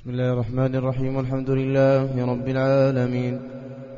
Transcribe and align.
بسم 0.00 0.10
الله 0.10 0.32
الرحمن 0.32 0.74
الرحيم 0.74 1.16
والحمد 1.16 1.50
لله 1.50 2.26
رب 2.32 2.48
العالمين 2.48 3.40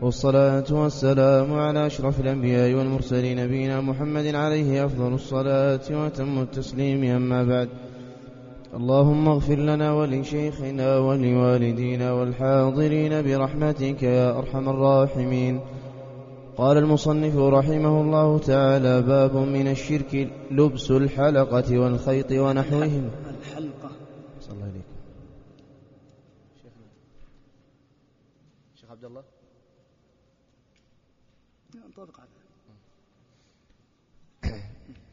والصلاة 0.03 0.65
والسلام 0.71 1.53
على 1.53 1.87
أشرف 1.87 2.21
الأنبياء 2.21 2.75
والمرسلين 2.75 3.45
نبينا 3.45 3.81
محمد 3.81 4.26
عليه 4.34 4.84
أفضل 4.84 5.15
الصلاة 5.15 5.80
وأتم 5.91 6.38
التسليم 6.38 7.04
أما 7.04 7.44
بعد. 7.44 7.68
اللهم 8.75 9.29
اغفر 9.29 9.54
لنا 9.54 9.93
ولشيخنا 9.93 10.98
ولوالدينا 10.98 12.12
والحاضرين 12.12 13.23
برحمتك 13.23 14.03
يا 14.03 14.39
أرحم 14.39 14.69
الراحمين. 14.69 15.61
قال 16.57 16.77
المصنف 16.79 17.37
رحمه 17.37 18.00
الله 18.00 18.39
تعالى 18.39 19.03
باب 19.03 19.37
من 19.37 19.69
الشرك 19.69 20.29
لبس 20.50 20.91
الحلقة 20.91 21.79
والخيط 21.79 22.30
ونحوهما 22.32 23.11
الحلقة 23.30 23.91
صلى 24.41 24.55
الله 24.55 24.64
عليك 24.64 24.84
شيخنا 26.62 26.87
شيخ 28.75 28.91
عبد 28.91 29.05
الله 29.05 29.23
انطبق 31.87 32.20
على 32.20 32.29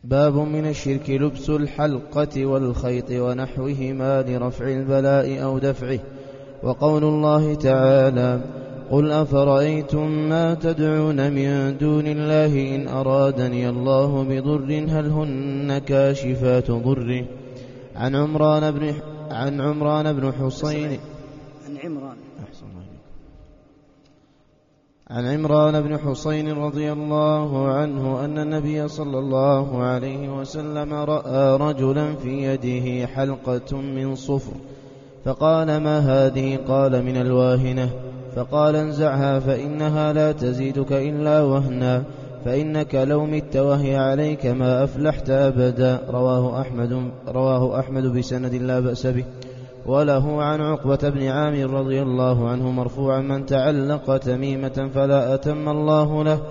باب 0.09 0.35
من 0.35 0.65
الشرك 0.65 1.09
لبس 1.09 1.49
الحلقة 1.49 2.45
والخيط 2.45 3.11
ونحوهما 3.11 4.21
لرفع 4.21 4.67
البلاء 4.67 5.43
أو 5.43 5.59
دفعه. 5.59 5.99
وقول 6.63 7.03
الله 7.03 7.53
تعالى 7.53 8.41
قل 8.91 9.11
أفرأيتم 9.11 10.07
ما 10.29 10.53
تدعون 10.53 11.31
من 11.31 11.77
دون 11.77 12.07
الله 12.07 12.75
إن 12.75 12.87
أرادني 12.87 13.69
الله 13.69 14.23
بضر 14.23 14.85
هل 14.89 15.09
هن 15.09 15.77
كاشفات 15.77 16.71
ضره؟ 16.71 17.25
عن 17.95 18.15
عمران 18.15 18.71
بن 18.71 18.93
عن 19.31 19.61
عمران 19.61 20.13
بن 20.13 20.31
حصين. 20.33 20.99
عن 21.67 21.77
عمران. 21.83 22.17
أحسن. 22.49 22.78
عن 25.09 25.25
عمران 25.25 25.81
بن 25.81 25.97
حصين 25.97 26.57
رضي 26.57 26.91
الله 26.91 27.67
عنه 27.67 28.25
أن 28.25 28.37
النبي 28.37 28.87
صلى 28.87 29.19
الله 29.19 29.83
عليه 29.83 30.39
وسلم 30.39 30.93
رأى 30.93 31.57
رجلا 31.57 32.15
في 32.15 32.43
يده 32.43 33.07
حلقة 33.07 33.77
من 33.77 34.15
صفر 34.15 34.51
فقال 35.25 35.77
ما 35.77 35.99
هذه؟ 35.99 36.59
قال 36.67 37.05
من 37.05 37.17
الواهنة. 37.17 37.89
فقال 38.35 38.75
انزعها 38.75 39.39
فإنها 39.39 40.13
لا 40.13 40.31
تزيدك 40.31 40.91
إلا 40.91 41.41
وهنا 41.41 42.03
فإنك 42.45 42.95
لو 42.95 43.25
مت 43.25 43.57
وهي 43.57 43.95
عليك 43.95 44.45
ما 44.45 44.83
أفلحت 44.83 45.29
أبدا. 45.29 45.99
رواه 46.09 46.61
أحمد 46.61 47.11
رواه 47.27 47.79
أحمد 47.79 48.03
بسند 48.03 48.55
لا 48.55 48.79
بأس 48.79 49.07
به. 49.07 49.25
وله 49.89 50.43
عن 50.43 50.61
عقبة 50.61 51.09
بن 51.09 51.27
عامر 51.27 51.69
رضي 51.69 52.01
الله 52.01 52.49
عنه 52.49 52.71
مرفوعا 52.71 53.19
من 53.19 53.45
تعلق 53.45 54.17
تميمة 54.17 54.89
فلا 54.93 55.33
أتم 55.33 55.69
الله 55.69 56.23
له 56.23 56.41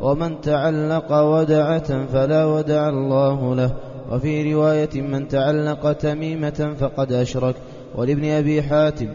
ومن 0.00 0.40
تعلق 0.40 1.12
ودعة 1.12 2.06
فلا 2.06 2.44
ودع 2.44 2.88
الله 2.88 3.54
له. 3.54 3.72
وفي 4.12 4.54
رواية 4.54 5.02
من 5.02 5.28
تعلق 5.28 5.92
تميمة 5.92 6.74
فقد 6.80 7.12
أشرك. 7.12 7.54
ولابن 7.94 8.24
أبي 8.24 8.62
حاتم 8.62 9.08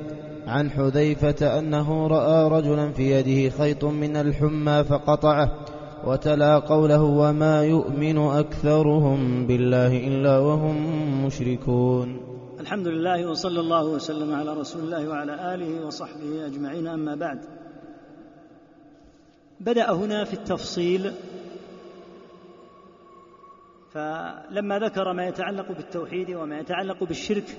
عن 0.48 0.70
حذيفة 0.70 1.60
أنه 1.60 2.08
رأى 2.08 2.50
رجلا 2.50 2.92
في 2.92 3.12
يده 3.12 3.50
خيط 3.58 3.86
من 3.86 4.16
الحمى 4.16 4.84
فقطعه 4.84 5.52
وتلا 6.08 6.60
قوله 6.60 7.02
وما 7.02 7.64
يؤمن 7.64 8.18
أكثرهم 8.18 9.48
بالله 9.48 10.08
إلا 10.08 10.38
وهم 10.38 10.76
مشركون. 11.26 12.31
الحمد 12.62 12.88
لله 12.88 13.30
وصلى 13.30 13.60
الله 13.60 13.86
وسلم 13.86 14.36
على 14.36 14.54
رسول 14.54 14.82
الله 14.84 15.10
وعلى 15.10 15.54
آله 15.54 15.86
وصحبه 15.86 16.46
أجمعين. 16.46 16.88
أما 16.88 17.16
بعد 17.16 17.40
بدأ 19.60 19.92
هنا 19.92 20.24
في 20.24 20.34
التفصيل 20.34 21.14
فلما 23.92 24.80
ذكر 24.80 25.14
ما 25.14 25.28
يتعلق 25.28 25.72
بالتوحيد 25.72 26.32
وما 26.32 26.60
يتعلق 26.60 27.04
بالشرك 27.04 27.58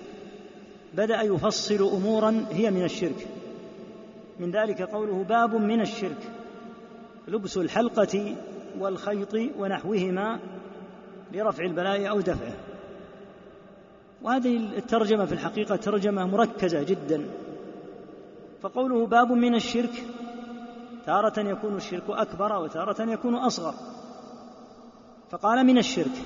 بدأ 0.94 1.22
يفصل 1.22 1.88
أمورا 1.96 2.46
هي 2.50 2.70
من 2.70 2.84
الشرك. 2.84 3.28
من 4.40 4.50
ذلك 4.50 4.82
قوله 4.82 5.24
باب 5.24 5.54
من 5.54 5.80
الشرك 5.80 6.30
لبس 7.28 7.56
الحلقة 7.56 8.36
والخيط 8.78 9.34
ونحوهما 9.58 10.40
لرفع 11.32 11.64
البلاء 11.64 12.08
أو 12.10 12.20
دفعه. 12.20 12.71
وهذه 14.24 14.56
الترجمة 14.56 15.24
في 15.24 15.32
الحقيقة 15.32 15.76
ترجمة 15.76 16.26
مركزة 16.26 16.82
جدا. 16.82 17.30
فقوله 18.62 19.06
باب 19.06 19.32
من 19.32 19.54
الشرك 19.54 20.04
تارة 21.06 21.40
يكون 21.40 21.76
الشرك 21.76 22.04
أكبر 22.08 22.52
وتارة 22.52 23.10
يكون 23.10 23.34
أصغر. 23.34 23.74
فقال 25.30 25.66
من 25.66 25.78
الشرك 25.78 26.22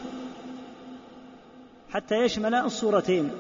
حتى 1.91 2.15
يشمل 2.15 2.55
الصورتين. 2.55 3.31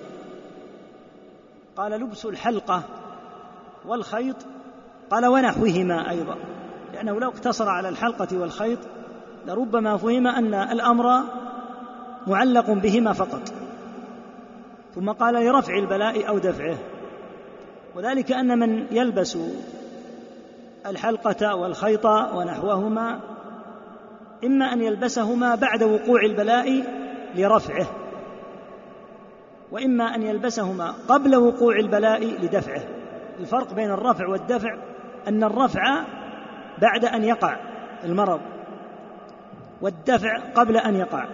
قال 1.77 1.93
لبس 1.93 2.27
الحلقة 2.27 2.83
والخيط 3.87 4.37
قال 5.11 5.27
ونحوهما 5.27 6.11
أيضا. 6.11 6.37
لأنه 6.93 7.21
لو 7.21 7.29
اقتصر 7.29 7.69
على 7.69 7.89
الحلقة 7.89 8.39
والخيط 8.39 8.79
لربما 9.47 9.97
فهم 9.97 10.27
أن 10.27 10.55
الأمر 10.55 11.23
معلق 12.27 12.71
بهما 12.71 13.13
فقط. 13.13 13.66
ثم 14.97 15.11
قال 15.11 15.35
لرفع 15.35 15.75
البلاء 15.75 16.29
أو 16.29 16.39
دفعه. 16.39 16.77
وذلك 17.95 18.33
أن 18.33 18.59
من 18.59 18.87
يلبس 18.91 19.39
الحلقة 20.87 21.55
والخيط 21.55 22.07
ونحوهما 22.07 23.21
إما 24.45 24.73
أن 24.73 24.81
يلبسهما 24.81 25.55
بعد 25.55 25.83
وقوع 25.83 26.21
البلاء 26.25 26.85
لرفعه 27.35 27.87
وإما 29.71 30.15
أن 30.15 30.23
يلبسهما 30.23 30.95
قبل 31.09 31.37
وقوع 31.37 31.77
البلاء 31.77 32.25
لدفعه. 32.25 32.83
الفرق 33.41 33.75
بين 33.75 33.91
الرفع 33.91 34.29
والدفع 34.29 34.79
أن 35.29 35.45
الرفع 35.45 36.05
بعد 36.79 37.05
أن 37.05 37.25
يقع 37.25 37.57
المرض 38.05 38.41
والدفع 39.81 40.39
قبل 40.55 40.77
أن 40.77 40.97
يقع. 40.97 41.27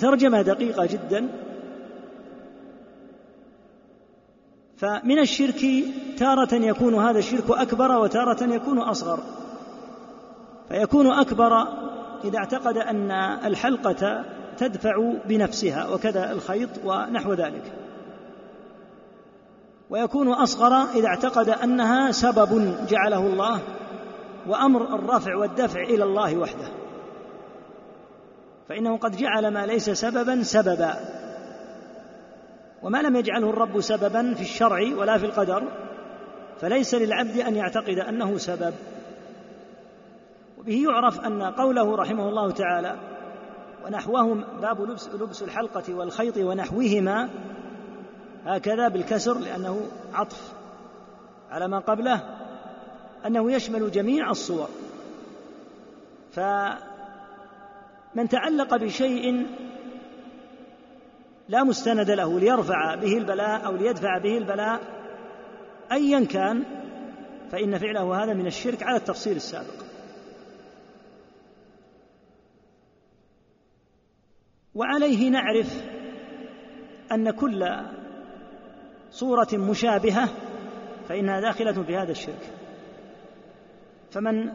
ترجمة 0.00 0.42
دقيقة 0.42 0.86
جدا. 0.86 1.28
فمن 4.76 5.18
الشرك 5.18 5.66
تارة 6.18 6.54
يكون 6.54 6.94
هذا 6.94 7.18
الشرك 7.18 7.50
أكبر 7.50 7.98
وتارة 7.98 8.44
يكون 8.54 8.78
أصغر. 8.78 9.20
فيكون 10.68 11.06
أكبر 11.12 11.66
إذا 12.24 12.38
اعتقد 12.38 12.76
أن 12.76 13.10
الحلقة 13.44 14.24
تدفع 14.58 15.12
بنفسها 15.28 15.88
وكذا 15.88 16.32
الخيط 16.32 16.70
ونحو 16.84 17.32
ذلك. 17.32 17.72
ويكون 19.90 20.28
أصغر 20.32 20.90
إذا 20.94 21.06
اعتقد 21.06 21.48
أنها 21.48 22.10
سبب 22.10 22.74
جعله 22.88 23.26
الله 23.26 23.60
وأمر 24.48 24.94
الرفع 24.94 25.36
والدفع 25.36 25.82
إلى 25.82 26.04
الله 26.04 26.36
وحده. 26.36 26.81
فإنه 28.72 28.96
قد 28.96 29.16
جعل 29.16 29.48
ما 29.48 29.66
ليس 29.66 29.90
سببا 29.90 30.42
سببا. 30.42 30.94
وما 32.82 33.02
لم 33.02 33.16
يجعله 33.16 33.50
الرب 33.50 33.80
سببا 33.80 34.34
في 34.34 34.42
الشرع 34.42 34.96
ولا 34.96 35.18
في 35.18 35.26
القدر 35.26 35.62
فليس 36.60 36.94
للعبد 36.94 37.36
أن 37.36 37.56
يعتقد 37.56 37.98
أنه 37.98 38.38
سبب. 38.38 38.74
وبه 40.58 40.84
يعرف 40.84 41.20
أن 41.20 41.42
قوله 41.42 41.96
رحمه 41.96 42.28
الله 42.28 42.50
تعالى 42.50 42.96
ونحوهم 43.86 44.44
باب 44.62 44.80
لبس, 44.80 45.08
لبس 45.08 45.42
الحلقة 45.42 45.94
والخيط 45.94 46.36
ونحوهما 46.36 47.28
هكذا 48.44 48.88
بالكسر 48.88 49.38
لأنه 49.38 49.80
عطف 50.14 50.52
على 51.50 51.68
ما 51.68 51.78
قبله 51.78 52.20
أنه 53.26 53.52
يشمل 53.52 53.90
جميع 53.90 54.30
الصور. 54.30 54.68
فمن 58.14 58.28
تعلق 58.28 58.76
بشيء 58.76 59.46
لا 61.48 61.64
مستند 61.64 62.10
له 62.10 62.40
ليرفع 62.40 62.94
به 62.94 63.18
البلاء 63.18 63.66
أو 63.66 63.76
ليدفع 63.76 64.18
به 64.18 64.38
البلاء 64.38 64.80
أيا 65.92 66.24
كان 66.24 66.64
فإن 67.52 67.78
فعله 67.78 68.24
هذا 68.24 68.34
من 68.34 68.46
الشرك 68.46 68.82
على 68.82 68.96
التفصيل 68.96 69.36
السابق. 69.36 69.84
وعليه 74.74 75.30
نعرف 75.30 75.84
أن 77.12 77.30
كل 77.30 77.64
صورة 79.10 79.48
مشابهة 79.52 80.28
فإنها 81.08 81.40
داخلة 81.40 81.82
في 81.82 81.96
هذا 81.96 82.12
الشرك. 82.12 82.50
فمن 84.10 84.52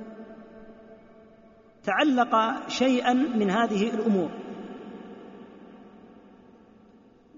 تعلق 1.87 2.53
شيئا 2.69 3.13
من 3.13 3.49
هذه 3.49 3.89
الأمور. 3.89 4.29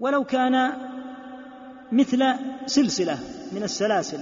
ولو 0.00 0.24
كان 0.24 0.72
مثل 1.92 2.24
سلسلة 2.66 3.18
من 3.52 3.62
السلاسل 3.62 4.18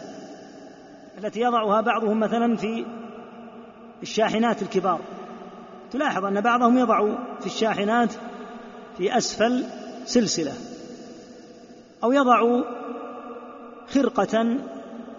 التي 1.19 1.41
يضعها 1.41 1.81
بعضهم 1.81 2.21
مثلا 2.21 2.57
في 2.57 2.87
الشاحنات 4.03 4.63
الكبار. 4.63 5.01
تلاحظ 5.91 6.25
أن 6.25 6.41
بعضهم 6.41 6.79
يضع 6.79 7.15
في 7.41 7.47
الشاحنات 7.47 8.13
في 8.97 9.19
أسفل 9.19 9.65
سلسلة 10.05 10.53
أو 12.05 12.13
يضع 12.13 12.63
خرقة 13.87 14.59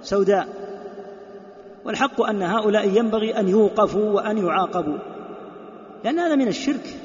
سوداء. 0.01 0.58
والحق 1.85 2.21
أن 2.21 2.41
هؤلاء 2.41 2.97
ينبغي 2.97 3.39
أن 3.39 3.47
يوقفوا 3.47 4.11
وأن 4.11 4.37
يعاقبوا. 4.37 4.97
لأن 6.03 6.19
هذا 6.19 6.35
من 6.35 6.47
الشرك. 6.47 6.95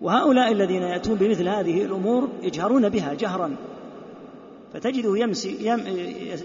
وهؤلاء 0.00 0.52
الذين 0.52 0.82
يأتون 0.82 1.14
بمثل 1.14 1.48
هذه 1.48 1.84
الأمور 1.84 2.28
يجهرون 2.42 2.88
بها 2.88 3.14
جهرا. 3.14 3.56
فتجده 4.74 5.18
يمسي 5.18 5.56
يم 5.60 5.80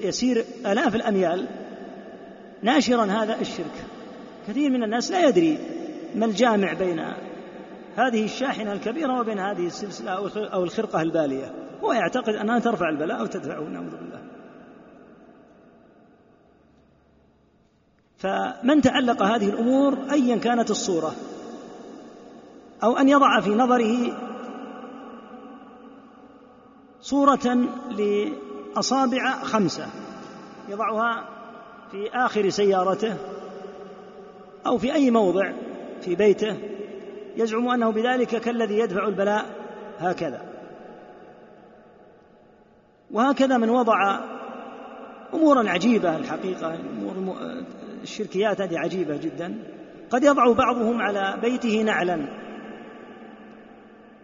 يسير 0.04 0.46
آلاف 0.66 0.96
الأميال 0.96 1.46
ناشرا 2.64 3.06
هذا 3.06 3.42
الشرك. 3.42 3.86
كثير 4.48 4.70
من 4.70 4.84
الناس 4.84 5.12
لا 5.12 5.28
يدري 5.28 5.58
ما 6.16 6.26
الجامع 6.26 6.74
بين 6.74 7.00
هذه 7.96 8.26
الشاحنة 8.26 8.74
الكبيرة 8.74 9.20
وبين 9.20 9.40
هذه 9.40 9.68
السلسلة 9.68 10.12
أو 10.38 10.64
الخرقة 10.64 11.02
البالية. 11.02 11.54
هو 11.84 11.94
يعتقد 11.94 12.34
أنها 12.34 12.60
ترفع 12.60 12.90
البلاء 12.90 13.20
أو 13.20 13.26
تدفعه 13.26 13.64
نعوذ 13.64 13.92
بالله. 13.92 14.35
فمن 18.26 18.82
تعلق 18.82 19.24
هذه 19.24 19.50
الأمور 19.50 19.98
أيا 20.12 20.36
كانت 20.36 20.72
الصورة 20.72 21.16
أو 22.84 22.98
أن 22.98 23.10
يضع 23.10 23.40
في 23.40 23.50
نظره 23.50 24.18
صورة 27.02 27.68
لأصابع 27.92 29.44
خمسة 29.44 29.88
يضعها 30.70 31.26
في 31.92 32.10
آخر 32.14 32.50
سيارته 32.50 33.16
أو 34.66 34.78
في 34.78 34.94
أي 34.94 35.12
موضع 35.12 35.52
في 36.02 36.16
بيته 36.16 36.58
يزعم 37.38 37.70
أنه 37.70 37.90
بذلك 37.90 38.28
كالذي 38.28 38.80
يدفع 38.80 39.08
البلاء 39.08 39.46
هكذا. 40.00 40.42
وهكذا 43.12 43.58
من 43.58 43.70
وضع 43.70 44.20
أمورا 45.34 45.70
عجيبة 45.70 46.16
الحقيقة 46.16 46.76
أمور 46.76 47.36
الشركيات 48.06 48.62
هذه 48.62 48.80
عجيبة 48.80 49.18
جدا. 49.18 49.56
قد 50.10 50.24
يضع 50.24 50.52
بعضهم 50.52 51.02
على 51.02 51.38
بيته 51.42 51.82
نعلا. 51.82 52.28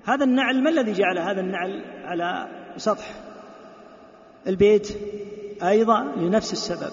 هذا 0.06 0.24
النعل 0.24 0.63
ما 0.63 0.69
الذي 0.69 0.92
جعل 0.92 1.19
هذا 1.19 1.42
النعل 1.42 1.83
على 2.04 2.48
سطح؟ 2.78 3.13
البيت 4.48 4.88
أيضا 5.63 6.04
لنفس 6.18 6.54
السبب 6.54 6.92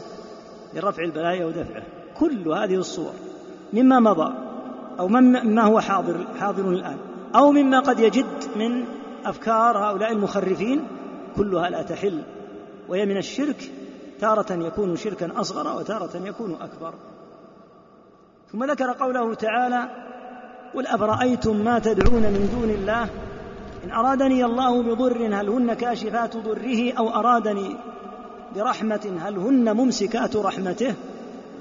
لرفع 0.75 1.02
البلايا 1.02 1.46
ودفعه. 1.46 1.82
كل 2.17 2.49
هذه 2.49 2.75
الصور 2.75 3.14
مما 3.73 4.00
مضى 4.00 4.34
أو 4.99 5.08
مما 5.08 5.62
هو 5.62 5.81
حاضر 5.81 6.26
حاضر 6.41 6.70
الآن. 6.70 6.96
أو 7.34 7.52
مما 7.52 7.81
قد 7.81 8.00
يجد 8.00 8.56
من 8.56 8.84
أفكار 9.25 9.79
هؤلاء 9.79 10.12
المخرفين 10.12 10.87
كلها 11.37 11.70
لا 11.70 11.82
تحل. 11.82 12.23
وهي 12.88 13.06
من 13.06 13.17
الشرك 13.17 13.70
تارة 14.20 14.53
يكون 14.53 14.97
شركا 14.97 15.41
أصغر 15.41 15.76
وتارة 15.76 16.17
يكون 16.26 16.56
أكبر. 16.61 16.94
ثم 18.53 18.65
ذكر 18.65 18.93
قوله 18.93 19.35
تعالى 19.35 19.88
قل 20.75 20.87
أفرأيتم 20.87 21.56
ما 21.56 21.79
تدعون 21.79 22.23
من 22.23 22.49
دون 22.53 22.70
الله؟ 22.70 23.09
إن 23.85 23.91
أرادني 23.91 24.44
الله 24.44 24.82
بضر 24.82 25.26
هل 25.26 25.49
هن 25.49 25.75
كاشفات 25.75 26.37
ضره 26.37 26.93
أو 26.93 27.09
أرادني 27.09 27.76
برحمة 28.56 29.19
هل 29.20 29.37
هن 29.37 29.76
ممسكات 29.76 30.37
رحمته؟ 30.37 30.94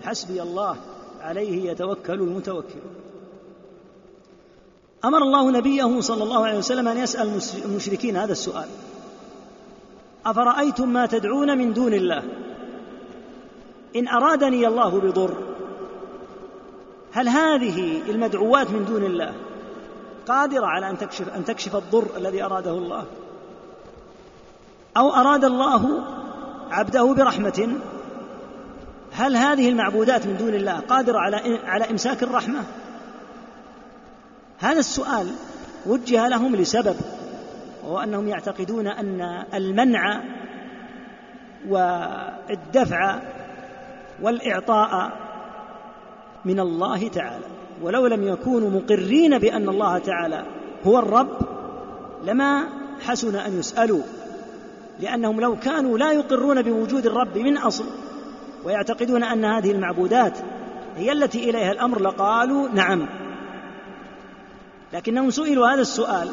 حسبي 0.03 0.41
الله 0.41 0.75
عليه 1.21 1.71
يتوكل 1.71 2.13
المتوكلون 2.13 2.97
أمر 5.05 5.17
الله 5.17 5.51
نبيه 5.51 5.99
صلى 5.99 6.23
الله 6.23 6.45
عليه 6.45 6.57
وسلم 6.57 6.87
أن 6.87 6.97
يسأل 6.97 7.39
المشركين 7.65 8.17
هذا 8.17 8.31
السؤال 8.31 8.67
أفرأيتم 10.25 10.89
ما 10.89 11.05
تدعون 11.05 11.57
من 11.57 11.73
دون 11.73 11.93
الله؟ 11.93 12.23
إن 13.95 14.07
أرادني 14.07 14.67
الله 14.67 14.99
بضر 14.99 15.37
هل 17.13 17.29
هذه 17.29 18.01
المدعوات 18.09 18.71
من 18.71 18.85
دون 18.85 19.03
الله 19.03 19.33
قادرة 20.27 20.65
على 20.65 20.89
أن 20.89 20.97
تكشف 20.97 21.35
أن 21.35 21.45
تكشف 21.45 21.75
الضر 21.75 22.07
الذي 22.17 22.43
أراده 22.43 22.71
الله 22.71 23.05
أو 24.97 25.13
أراد 25.13 25.45
الله 25.45 26.03
عبده 26.71 27.13
برحمة 27.13 27.69
هل 29.11 29.35
هذه 29.35 29.69
المعبودات 29.69 30.25
من 30.25 30.37
دون 30.37 30.53
الله 30.53 30.79
قادرة 30.79 31.19
على 31.19 31.59
على 31.65 31.91
إمساك 31.91 32.23
الرحمة؟ 32.23 32.63
هذا 34.59 34.79
السؤال 34.79 35.27
وجه 35.85 36.27
لهم 36.27 36.55
لسبب 36.55 36.95
وهو 37.83 37.99
أنهم 37.99 38.27
يعتقدون 38.27 38.87
أن 38.87 39.43
المنع 39.53 40.23
والدفع 41.67 43.19
والإعطاء 44.21 45.11
من 46.45 46.59
الله 46.59 47.07
تعالى. 47.07 47.45
ولو 47.81 48.07
لم 48.07 48.27
يكونوا 48.27 48.69
مقرين 48.69 49.39
بأن 49.39 49.69
الله 49.69 49.97
تعالى 49.97 50.43
هو 50.85 50.99
الرب 50.99 51.37
لما 52.25 52.63
حسن 53.01 53.35
أن 53.35 53.59
يسألوا 53.59 54.01
لأنهم 54.99 55.41
لو 55.41 55.55
كانوا 55.55 55.97
لا 55.97 56.11
يقرون 56.11 56.61
بوجود 56.61 57.05
الرب 57.05 57.37
من 57.37 57.57
أصل 57.57 57.85
ويعتقدون 58.65 59.23
أن 59.23 59.45
هذه 59.45 59.71
المعبودات 59.71 60.37
هي 60.97 61.11
التي 61.11 61.49
إليها 61.49 61.71
الأمر 61.71 62.01
لقالوا 62.01 62.69
نعم. 62.69 63.07
لكنهم 64.93 65.31
سئلوا 65.31 65.67
هذا 65.67 65.81
السؤال 65.81 66.27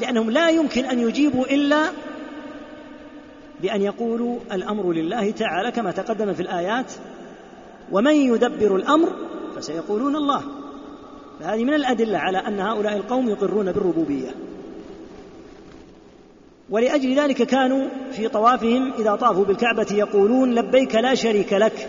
لأنهم 0.00 0.30
لا 0.30 0.50
يمكن 0.50 0.84
أن 0.84 1.00
يجيبوا 1.00 1.44
إلا 1.44 1.82
بأن 3.62 3.82
يقولوا 3.82 4.38
الأمر 4.52 4.92
لله 4.92 5.30
تعالى 5.30 5.70
كما 5.70 5.90
تقدم 5.90 6.34
في 6.34 6.42
الآيات 6.42 6.92
ومن 7.92 8.14
يدبر 8.14 8.76
الأمر 8.76 9.08
فسيقولون 9.56 10.16
الله. 10.16 10.42
فهذه 11.40 11.64
من 11.64 11.74
الأدلة 11.74 12.18
على 12.18 12.38
أن 12.38 12.60
هؤلاء 12.60 12.96
القوم 12.96 13.28
يقرون 13.28 13.72
بالربوبية. 13.72 14.34
ولأجل 16.70 17.18
ذلك 17.20 17.42
كانوا 17.42 17.88
في 18.12 18.28
طوافهم 18.28 18.92
إذا 18.98 19.16
طافوا 19.16 19.44
بالكعبة 19.44 19.86
يقولون 19.92 20.54
لبيك 20.54 20.94
لا 20.94 21.14
شريك 21.14 21.52
لك. 21.52 21.88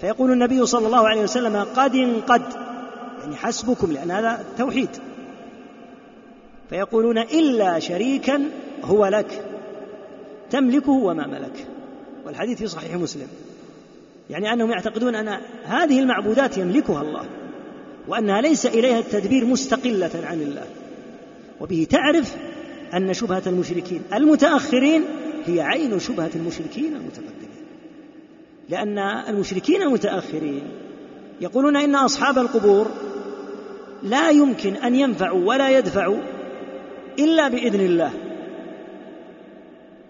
فيقول 0.00 0.32
النبي 0.32 0.66
صلى 0.66 0.86
الله 0.86 1.08
عليه 1.08 1.22
وسلم 1.22 1.56
قد 1.76 2.22
قد. 2.28 2.42
يعني 3.20 3.36
حسبكم 3.36 3.92
لأن 3.92 4.10
هذا 4.10 4.44
توحيد. 4.58 4.88
فيقولون 6.70 7.18
إلا 7.18 7.78
شريكا 7.78 8.42
هو 8.84 9.06
لك 9.06 9.44
تملكه 10.50 10.92
وما 10.92 11.26
ملك. 11.26 11.66
والحديث 12.26 12.58
في 12.58 12.66
صحيح 12.66 12.94
مسلم. 12.94 13.28
يعني 14.30 14.52
أنهم 14.52 14.70
يعتقدون 14.70 15.14
أن 15.14 15.38
هذه 15.64 16.00
المعبودات 16.00 16.58
يملكها 16.58 17.02
الله 17.02 17.24
وأنها 18.08 18.40
ليس 18.40 18.66
إليها 18.66 18.98
التدبير 18.98 19.44
مستقلة 19.44 20.10
عن 20.24 20.42
الله. 20.42 20.64
وبه 21.60 21.86
تعرف 21.90 22.36
أن 22.94 23.14
شبهة 23.14 23.42
المشركين 23.46 24.02
المتأخرين 24.14 25.02
هي 25.46 25.60
عين 25.60 25.98
شبهة 25.98 26.30
المشركين 26.34 26.96
المتقدمين. 26.96 27.38
لأن 28.68 28.98
المشركين 28.98 29.82
المتأخرين 29.82 30.62
يقولون 31.40 31.76
إن 31.76 31.94
أصحاب 31.94 32.38
القبور 32.38 32.90
لا 34.02 34.30
يمكن 34.30 34.74
أن 34.76 34.94
ينفعوا 34.94 35.48
ولا 35.48 35.78
يدفعوا 35.78 36.18
إلا 37.18 37.48
بإذن 37.48 37.80
الله. 37.80 38.27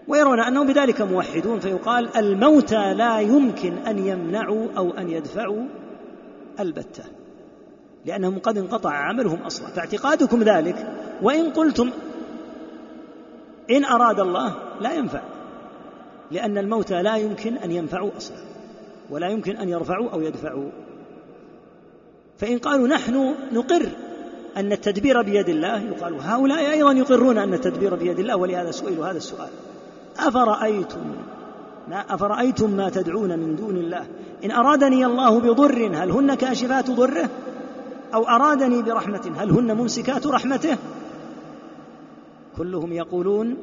ويرون 0.09 0.39
أنهم 0.39 0.67
بذلك 0.67 1.01
موحدون 1.01 1.59
فيقال 1.59 2.17
الموتى 2.17 2.93
لا 2.93 3.19
يمكن 3.19 3.73
أن 3.73 4.07
يمنعوا 4.07 4.67
أو 4.77 4.91
أن 4.91 5.09
يدفعوا 5.09 5.65
البتة 6.59 7.03
لأنهم 8.05 8.39
قد 8.39 8.57
انقطع 8.57 8.93
عملهم 8.93 9.39
أصلا. 9.41 9.67
فاعتقادكم 9.67 10.43
ذلك 10.43 10.87
وإن 11.21 11.49
قلتم 11.49 11.91
إن 13.71 13.85
أراد 13.85 14.19
الله 14.19 14.55
لا 14.81 14.93
ينفع 14.93 15.21
لأن 16.31 16.57
الموتى 16.57 17.01
لا 17.01 17.15
يمكن 17.15 17.57
أن 17.57 17.71
ينفعوا 17.71 18.11
أصلا 18.17 18.37
ولا 19.09 19.29
يمكن 19.29 19.57
أن 19.57 19.69
يرفعوا 19.69 20.09
أو 20.09 20.21
يدفعوا. 20.21 20.69
فإن 22.37 22.57
قالوا 22.57 22.87
نحن 22.87 23.35
نقر 23.51 23.89
أن 24.57 24.71
التدبير 24.71 25.21
بيد 25.21 25.49
الله 25.49 25.81
يقال 25.81 26.21
هؤلاء 26.21 26.71
أيضا 26.71 26.91
يقرون 26.91 27.37
أن 27.37 27.53
التدبير 27.53 27.95
بيد 27.95 28.19
الله 28.19 28.35
ولهذا 28.35 28.71
سئلوا 28.71 29.07
هذا 29.07 29.17
السؤال. 29.17 29.49
أفرأيتم؟ 30.27 31.15
ما 31.87 32.05
أفرأيتم 32.09 32.71
ما 32.71 32.89
تدعون 32.89 33.39
من 33.39 33.55
دون 33.55 33.77
الله. 33.77 34.05
إن 34.45 34.51
أرادني 34.51 35.05
الله 35.05 35.39
بضر 35.39 35.87
هل 35.93 36.11
هن 36.11 36.33
كاشفات 36.33 36.91
ضره؟ 36.91 37.29
أو 38.13 38.27
أرادني 38.27 38.81
برحمة 38.81 39.31
هل 39.37 39.51
هن 39.51 39.77
ممسكات 39.77 40.27
رحمته؟ 40.27 40.77
كلهم 42.57 42.93
يقولون 42.93 43.57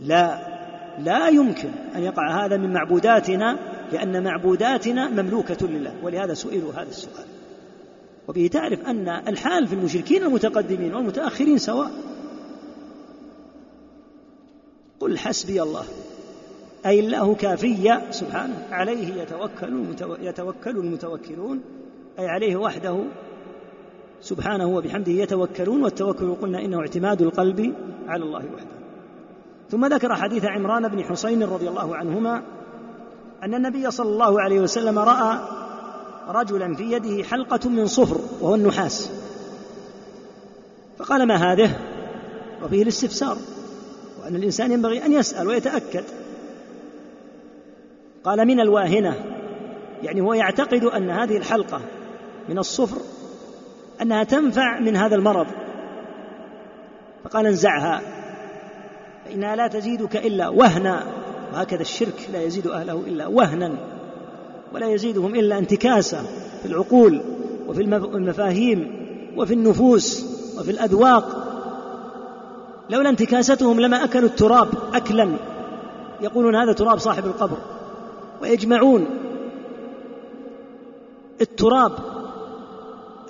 لا. 0.00 0.56
لا 0.98 1.28
يمكن 1.28 1.68
أن 1.96 2.02
يقع 2.02 2.44
هذا 2.44 2.56
من 2.56 2.72
معبوداتنا 2.72 3.58
لأن 3.92 4.24
معبوداتنا 4.24 5.08
مملوكة 5.08 5.66
لله. 5.66 5.94
ولهذا 6.02 6.34
سئلوا 6.34 6.72
هذا 6.72 6.88
السؤال. 6.88 7.26
وبه 8.28 8.50
تعرف 8.52 8.80
أن 8.80 9.08
الحال 9.08 9.66
في 9.66 9.74
المشركين 9.74 10.22
المتقدمين 10.22 10.94
والمتأخرين 10.94 11.58
سواء. 11.58 11.90
قل 15.00 15.18
حسبي 15.18 15.62
الله. 15.62 15.84
أي 16.86 17.00
الله 17.00 17.34
كافي 17.34 18.00
سبحانه. 18.10 18.66
عليه 18.70 19.22
يتوكل 19.22 19.84
يتوكل 20.20 20.76
المتوكلون. 20.76 21.60
أي 22.18 22.28
عليه 22.28 22.56
وحده 22.56 23.04
سبحانه 24.22 24.66
وبحمده 24.66 25.12
يتوكلون. 25.12 25.82
والتوكل 25.82 26.34
قلنا 26.34 26.64
إنه 26.64 26.80
اعتماد 26.80 27.22
القلب 27.22 27.74
على 28.08 28.24
الله 28.24 28.44
وحده. 28.54 28.76
ثم 29.70 29.86
ذكر 29.86 30.14
حديث 30.14 30.44
عمران 30.44 30.88
بن 30.88 31.04
حسين 31.04 31.42
رضي 31.42 31.68
الله 31.68 31.96
عنهما 31.96 32.42
أن 33.42 33.54
النبي 33.54 33.90
صلى 33.90 34.08
الله 34.08 34.40
عليه 34.40 34.60
وسلم 34.60 34.98
رأى 34.98 35.38
رجلا 36.28 36.74
في 36.74 36.92
يده 36.92 37.24
حلقة 37.24 37.68
من 37.68 37.86
صفر 37.86 38.20
وهو 38.40 38.54
النحاس. 38.54 39.10
فقال 40.98 41.26
ما 41.28 41.52
هذه؟ 41.52 41.70
وفيه 42.64 42.82
الاستفسار. 42.82 43.36
وأن 44.26 44.36
الإنسان 44.36 44.72
ينبغي 44.72 45.04
أن 45.04 45.12
يسأل 45.12 45.48
ويتأكد. 45.48 46.04
قال 48.24 48.46
من 48.46 48.60
الواهنة 48.60 49.14
يعني 50.02 50.20
هو 50.20 50.34
يعتقد 50.34 50.84
أن 50.84 51.10
هذه 51.10 51.36
الحلقة 51.36 51.80
من 52.48 52.58
الصفر 52.58 52.96
أنها 54.02 54.24
تنفع 54.24 54.80
من 54.80 54.96
هذا 54.96 55.14
المرض. 55.14 55.46
فقال 57.24 57.46
انزعها 57.46 58.00
فإنها 59.24 59.56
لا 59.56 59.68
تزيدك 59.68 60.16
إلا 60.16 60.48
وهنا. 60.48 61.02
وهكذا 61.52 61.80
الشرك 61.80 62.28
لا 62.32 62.42
يزيد 62.42 62.66
أهله 62.66 63.00
إلا 63.06 63.26
وهنا 63.26 63.76
ولا 64.74 64.86
يزيدهم 64.86 65.34
إلا 65.34 65.58
انتكاسة 65.58 66.22
في 66.62 66.68
العقول 66.68 67.20
وفي 67.66 67.82
المفاهيم 67.82 69.06
وفي 69.36 69.54
النفوس 69.54 70.24
وفي 70.58 70.70
الأذواق. 70.70 71.46
لولا 72.90 73.08
انتكاستهم 73.08 73.80
لما 73.80 74.04
أكلوا 74.04 74.28
التراب 74.28 74.68
أكلا. 74.94 75.36
يقولون 76.20 76.56
هذا 76.56 76.72
تراب 76.72 76.98
صاحب 76.98 77.26
القبر. 77.26 77.56
ويجمعون 78.42 79.06
التراب 81.40 81.92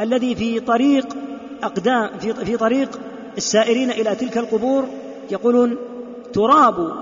الذي 0.00 0.34
في 0.34 0.60
طريق 0.60 1.06
أقدام 1.62 2.18
في, 2.18 2.34
في 2.34 2.56
طريق 2.56 3.00
السائرين 3.36 3.90
إلى 3.90 4.14
تلك 4.14 4.38
القبور. 4.38 4.84
يقولون 5.30 5.76
تراب 6.32 6.92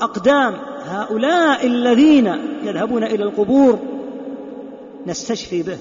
أقدام 0.00 0.54
هؤلاء 0.84 1.66
الذين 1.66 2.26
يذهبون 2.64 3.04
إلى 3.04 3.24
القبور. 3.24 3.78
نستشفي 5.06 5.62
به. 5.62 5.78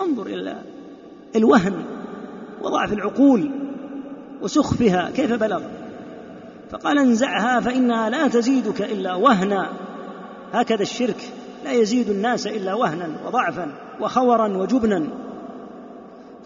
انظر 0.00 0.26
إلى 0.26 0.56
الوهن 1.36 1.84
وضعف 2.62 2.92
العقول. 2.92 3.50
وسخفها 4.44 5.10
كيف 5.10 5.32
بلغ؟ 5.32 5.62
فقال 6.70 6.98
انزعها 6.98 7.60
فإنها 7.60 8.10
لا 8.10 8.28
تزيدك 8.28 8.82
إلا 8.82 9.14
وهنا. 9.14 9.72
هكذا 10.52 10.82
الشرك 10.82 11.32
لا 11.64 11.72
يزيد 11.72 12.10
الناس 12.10 12.46
إلا 12.46 12.74
وهنا 12.74 13.08
وضعفا 13.26 13.74
وخورا 14.00 14.56
وجبنا. 14.56 15.08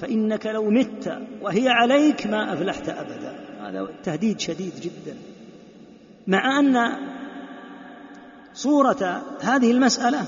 فإنك 0.00 0.46
لو 0.46 0.70
مت 0.70 1.18
وهي 1.42 1.68
عليك 1.68 2.26
ما 2.26 2.52
أفلحت 2.52 2.88
أبدا. 2.88 3.40
هذا 3.62 3.88
تهديد 4.04 4.40
شديد 4.40 4.72
جدا. 4.80 5.16
مع 6.26 6.58
أن 6.58 6.92
صورة 8.54 9.22
هذه 9.40 9.70
المسألة 9.70 10.20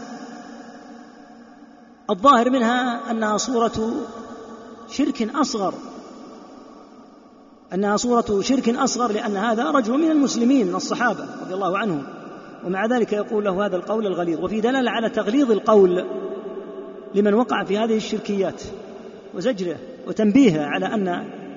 الظاهر 2.10 2.50
منها 2.50 3.10
أنها 3.10 3.36
صورة 3.36 3.92
شرك 4.88 5.30
أصغر. 5.34 5.74
أنها 7.74 7.96
صورة 7.96 8.40
شرك 8.40 8.68
أصغر 8.68 9.12
لأن 9.12 9.36
هذا 9.36 9.70
رجل 9.70 9.92
من 9.92 10.10
المسلمين 10.10 10.66
من 10.66 10.74
الصحابة 10.74 11.26
رضي 11.42 11.54
الله 11.54 11.78
عنهم. 11.78 12.02
ومع 12.64 12.86
ذلك 12.86 13.12
يقول 13.12 13.44
له 13.44 13.66
هذا 13.66 13.76
القول 13.76 14.06
الغليظ. 14.06 14.44
وفي 14.44 14.60
دلالة 14.60 14.90
على 14.90 15.10
تغليظ 15.10 15.50
القول 15.50 16.04
لمن 17.14 17.34
وقع 17.34 17.64
في 17.64 17.78
هذه 17.78 17.96
الشركيات 17.96 18.62
وزجره 19.34 19.76
وتنبيهه 20.06 20.64
على 20.64 20.86
أن 20.86 21.08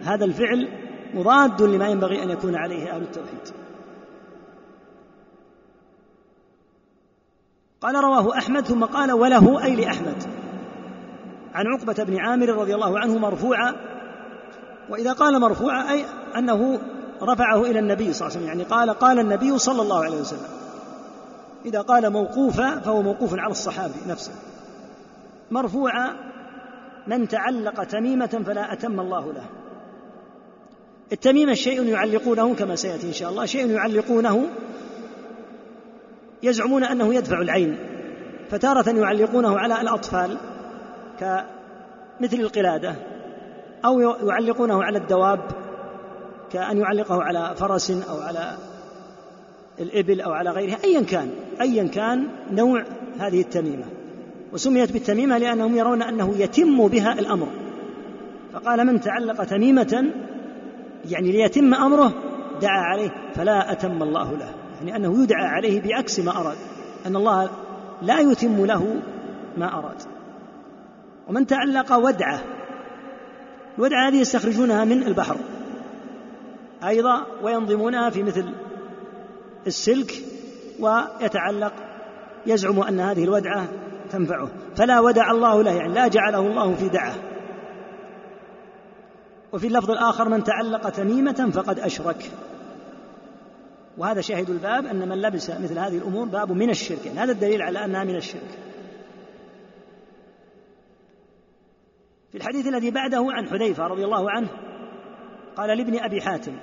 هذا 0.03 0.25
الفعل 0.25 0.69
مضاد 1.13 1.61
لما 1.61 1.87
ينبغي 1.87 2.23
أن 2.23 2.29
يكون 2.29 2.55
عليه 2.55 2.91
أهل 2.95 3.01
التوحيد. 3.01 3.63
قال 7.81 7.95
رواه 7.95 8.37
أحمد 8.37 8.65
ثم 8.65 8.85
قال 8.85 9.11
وله 9.11 9.63
أي 9.63 9.75
لأحمد. 9.75 10.23
عن 11.53 11.65
عقبة 11.67 12.03
بن 12.03 12.19
عامر 12.19 12.49
رضي 12.49 12.75
الله 12.75 12.99
عنه 12.99 13.17
مرفوعا 13.17 13.92
وإذا 14.89 15.13
قال 15.13 15.39
مرفوعا 15.39 15.91
أي 15.91 16.05
أنه 16.37 16.79
رفعه 17.21 17.61
إلى 17.61 17.79
النبي 17.79 18.13
صلى 18.13 18.27
الله 18.27 18.37
عليه 18.37 18.45
وسلم 18.45 18.47
يعني 18.47 18.63
قال 18.63 18.89
قال 18.89 19.19
النبي 19.19 19.57
صلى 19.57 19.81
الله 19.81 20.03
عليه 20.03 20.19
وسلم. 20.19 20.47
إذا 21.65 21.81
قال 21.81 22.09
موقوفا 22.09 22.79
فهو 22.79 23.01
موقوف 23.01 23.33
على 23.33 23.51
الصحابي 23.51 23.93
نفسه. 24.07 24.31
مرفوعا 25.51 26.13
من 27.07 27.27
تعلق 27.27 27.83
تميمة 27.83 28.43
فلا 28.45 28.73
أتم 28.73 28.99
الله 28.99 29.33
له. 29.33 29.45
التميمة 31.11 31.53
شيء 31.53 31.83
يعلقونه 31.83 32.55
كما 32.55 32.75
سيأتي 32.75 33.07
إن 33.07 33.13
شاء 33.13 33.29
الله 33.29 33.45
شيء 33.45 33.69
يعلقونه 33.69 34.47
يزعمون 36.43 36.83
أنه 36.83 37.13
يدفع 37.13 37.41
العين 37.41 37.77
فتارة 38.49 38.89
يعلقونه 38.89 39.59
على 39.59 39.81
الأطفال 39.81 40.37
كمثل 41.19 42.39
القلادة. 42.39 43.12
أو 43.85 43.99
يعلقونه 43.99 44.83
على 44.83 44.97
الدواب 44.97 45.39
كأن 46.51 46.77
يعلقه 46.77 47.23
على 47.23 47.53
فرس 47.55 47.91
أو 47.91 48.19
على 48.21 48.57
الإبل 49.79 50.21
أو 50.21 50.31
على 50.31 50.49
غيرها 50.49 50.77
أيا 50.83 51.01
كان 51.01 51.29
أيا 51.61 51.87
كان 51.87 52.27
نوع 52.51 52.83
هذه 53.19 53.41
التميمة. 53.41 53.85
وسميت 54.53 54.91
بالتميمة 54.91 55.37
لأنهم 55.37 55.75
يرون 55.75 56.01
أنه 56.01 56.33
يتم 56.37 56.87
بها 56.87 57.13
الأمر. 57.13 57.47
فقال 58.53 58.87
من 58.87 59.01
تعلق 59.01 59.43
تميمة 59.43 60.05
يعني 61.09 61.31
ليتم 61.31 61.73
أمره 61.73 62.13
دعا 62.61 62.81
عليه 62.81 63.09
فلا 63.35 63.71
أتم 63.71 64.03
الله 64.03 64.31
له. 64.31 64.49
يعني 64.79 64.95
أنه 64.95 65.23
يدعى 65.23 65.45
عليه 65.45 65.81
بعكس 65.81 66.19
ما 66.19 66.31
أراد. 66.31 66.57
أن 67.05 67.15
الله 67.15 67.49
لا 68.01 68.19
يتم 68.19 68.65
له 68.65 69.01
ما 69.57 69.79
أراد. 69.79 70.01
ومن 71.29 71.47
تعلق 71.47 71.95
ودعة 71.97 72.39
الودعة 73.77 74.07
هذه 74.07 74.15
يستخرجونها 74.15 74.85
من 74.85 75.03
البحر. 75.03 75.37
أيضا 76.87 77.25
وينظمونها 77.43 78.09
في 78.09 78.23
مثل 78.23 78.53
السلك 79.67 80.13
ويتعلق 80.79 81.73
يزعم 82.45 82.79
أن 82.79 82.99
هذه 82.99 83.23
الودعة 83.23 83.67
تنفعه. 84.11 84.49
فلا 84.75 84.99
ودع 84.99 85.31
الله 85.31 85.63
له 85.63 85.71
يعني 85.71 85.93
لا 85.93 86.07
جعله 86.07 86.39
الله 86.39 86.75
في 86.75 86.89
دعه. 86.89 87.13
وفي 89.53 89.67
اللفظ 89.67 89.91
الآخر 89.91 90.29
من 90.29 90.43
تعلق 90.43 90.89
تميمة 90.89 91.51
فقد 91.53 91.79
أشرك. 91.79 92.31
وهذا 93.97 94.21
شاهد 94.21 94.49
الباب 94.49 94.85
أن 94.85 95.09
من 95.09 95.21
لبس 95.21 95.49
مثل 95.49 95.79
هذه 95.79 95.97
الأمور 95.97 96.25
باب 96.25 96.51
من 96.51 96.69
الشرك 96.69 97.05
يعني 97.05 97.19
هذا 97.19 97.31
الدليل 97.31 97.61
على 97.61 97.85
أنها 97.85 98.03
من 98.03 98.15
الشرك. 98.15 98.57
في 102.33 102.39
الحديث 102.39 102.67
الذي 102.67 102.91
بعده 102.91 103.25
عن 103.29 103.47
حذيفة 103.47 103.87
رضي 103.87 104.05
الله 104.05 104.31
عنه 104.31 104.47
قال 105.57 105.77
لابن 105.77 105.99
أبي 105.99 106.21
حاتم 106.21 106.55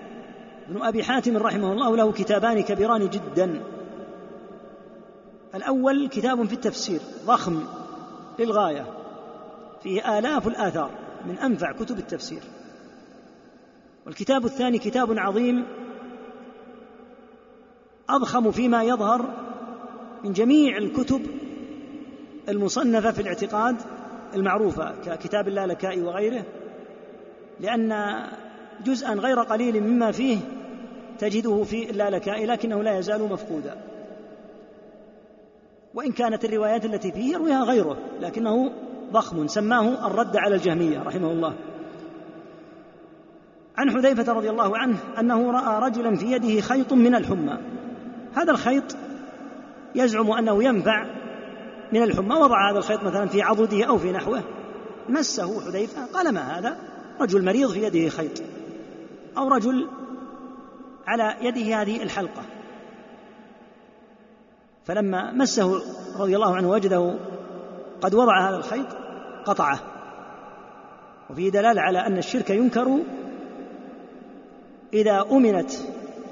ابن 0.69 0.83
أبي 0.83 1.05
حاتم 1.05 1.37
رحمه 1.37 1.73
الله 1.73 1.97
له 1.97 2.13
كتابان 2.13 2.61
كبيران 2.61 3.09
جدا. 3.09 3.63
الأول 5.55 6.09
كتاب 6.09 6.45
في 6.47 6.53
التفسير 6.53 7.01
ضخم 7.27 7.65
للغاية 8.39 8.87
فيه 9.83 10.19
آلاف 10.19 10.49
الآثار 10.49 10.91
من 11.27 11.39
أنفع 11.39 11.73
كتب 11.73 11.99
التفسير. 11.99 12.43
والكتاب 14.07 14.45
الثاني 14.45 14.79
كتاب 14.79 15.19
عظيم 15.19 15.67
أضخم 18.09 18.51
فيما 18.51 18.83
يظهر 18.83 19.35
من 20.25 20.33
جميع 20.33 20.79
الكتب 20.79 21.27
المصنفة 22.49 23.11
في 23.11 23.23
الاعتقاد 23.23 23.77
المعروفة 24.35 24.95
ككتاب 25.05 25.49
اللالكائي 25.49 26.03
وغيره 26.03 26.45
لأن 27.61 28.17
جزءا 28.85 29.15
غير 29.15 29.41
قليل 29.41 29.81
مما 29.81 30.11
فيه 30.11 30.39
تجده 31.19 31.63
في 31.63 31.91
اللالكائي 31.91 32.47
لكنه 32.47 32.83
لا 32.83 32.99
يزال 32.99 33.23
مفقودا. 33.23 33.77
وإن 35.95 36.13
كانت 36.13 36.45
الروايات 36.45 36.85
التي 36.85 37.13
فيه 37.13 37.33
يرويها 37.33 37.65
غيره 37.65 37.97
لكنه 38.21 38.73
ضخم 39.13 39.47
سماه 39.47 40.07
الرد 40.07 40.37
على 40.37 40.55
الجهمية 40.55 41.03
رحمه 41.03 41.33
الله. 41.33 41.55
عن 43.77 43.91
حذيفة 43.91 44.33
رضي 44.33 44.51
الله 44.51 44.79
عنه 44.79 44.97
أنه 45.19 45.51
رأى 45.51 45.89
رجلا 45.91 46.17
في 46.17 46.33
يده 46.33 46.61
خيط 46.61 46.93
من 46.93 47.15
الحمى. 47.15 47.59
هذا 48.35 48.53
الخيط 48.53 48.97
يزعم 49.95 50.31
أنه 50.31 50.65
ينفع 50.65 51.07
من 51.93 52.03
الحمى 52.03 52.35
وضع 52.35 52.71
هذا 52.71 52.79
الخيط 52.79 53.03
مثلا 53.03 53.27
في 53.27 53.43
عضده 53.43 53.85
أو 53.85 53.99
في 53.99 54.13
نحوه؟ 54.13 54.43
مسه 55.09 55.61
حذيفة. 55.61 56.07
قال 56.07 56.35
ما 56.35 56.59
هذا؟ 56.59 56.77
رجل 57.21 57.45
مريض 57.45 57.71
في 57.71 57.83
يده 57.83 58.09
خيط. 58.09 58.43
أو 59.39 59.49
رجل 59.49 59.89
على 61.07 61.37
يده 61.41 61.83
هذه 61.83 62.03
الحلقة. 62.03 62.43
فلما 64.85 65.33
مسه 65.33 65.83
رضي 66.19 66.37
الله 66.37 66.57
عنه 66.57 66.71
وجده 66.71 67.19
قد 68.01 68.15
وضع 68.15 68.49
هذا 68.49 68.57
الخيط 68.57 68.87
قطعه. 69.45 69.81
وفيه 71.31 71.51
دلالة 71.51 71.81
على 71.81 71.99
أن 71.99 72.19
الشرك 72.19 72.51
ينكر 72.51 72.99
إذا 74.93 75.27
أمنت 75.33 75.71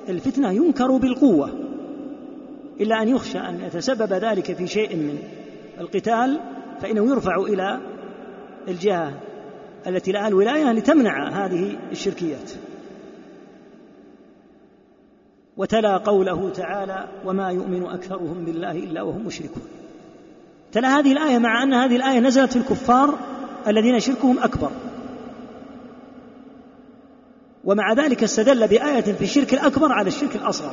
الفتنة 0.08 0.50
ينكر 0.50 0.96
بالقوة 0.96 1.48
إلا 2.80 3.02
أن 3.02 3.08
يخشى 3.08 3.38
أن 3.38 3.60
يتسبب 3.60 4.12
ذلك 4.12 4.52
في 4.52 4.66
شيء 4.66 4.96
من 4.96 5.18
القتال 5.80 6.40
فإنه 6.80 7.10
يرفع 7.10 7.36
إلى 7.36 7.80
الجهة 8.68 9.12
التي 9.86 10.12
لها 10.12 10.28
الولاية 10.28 10.72
لتمنع 10.72 11.28
هذه 11.28 11.76
الشركيات. 11.92 12.50
وتلا 15.56 15.96
قوله 15.96 16.50
تعالى 16.50 17.08
وما 17.24 17.50
يؤمن 17.50 17.86
أكثرهم 17.86 18.44
بالله 18.44 18.70
إلا 18.70 19.02
وهم 19.02 19.26
مشركون 19.26 19.62
تلا 20.72 20.98
هذه 20.98 21.12
الآية 21.12 21.38
مع 21.38 21.62
أن 21.62 21.74
هذه 21.74 21.96
الآية 21.96 22.20
نزلت 22.20 22.52
في 22.52 22.58
الكفار 22.58 23.18
الذين 23.66 24.00
شركهم 24.00 24.38
أكبر. 24.38 24.70
ومع 27.64 27.92
ذلك 27.92 28.22
استدل 28.22 28.68
بآية 28.68 29.00
في 29.00 29.24
الشرك 29.24 29.54
الأكبر 29.54 29.92
على 29.92 30.08
الشرك 30.08 30.36
الأصغر. 30.36 30.72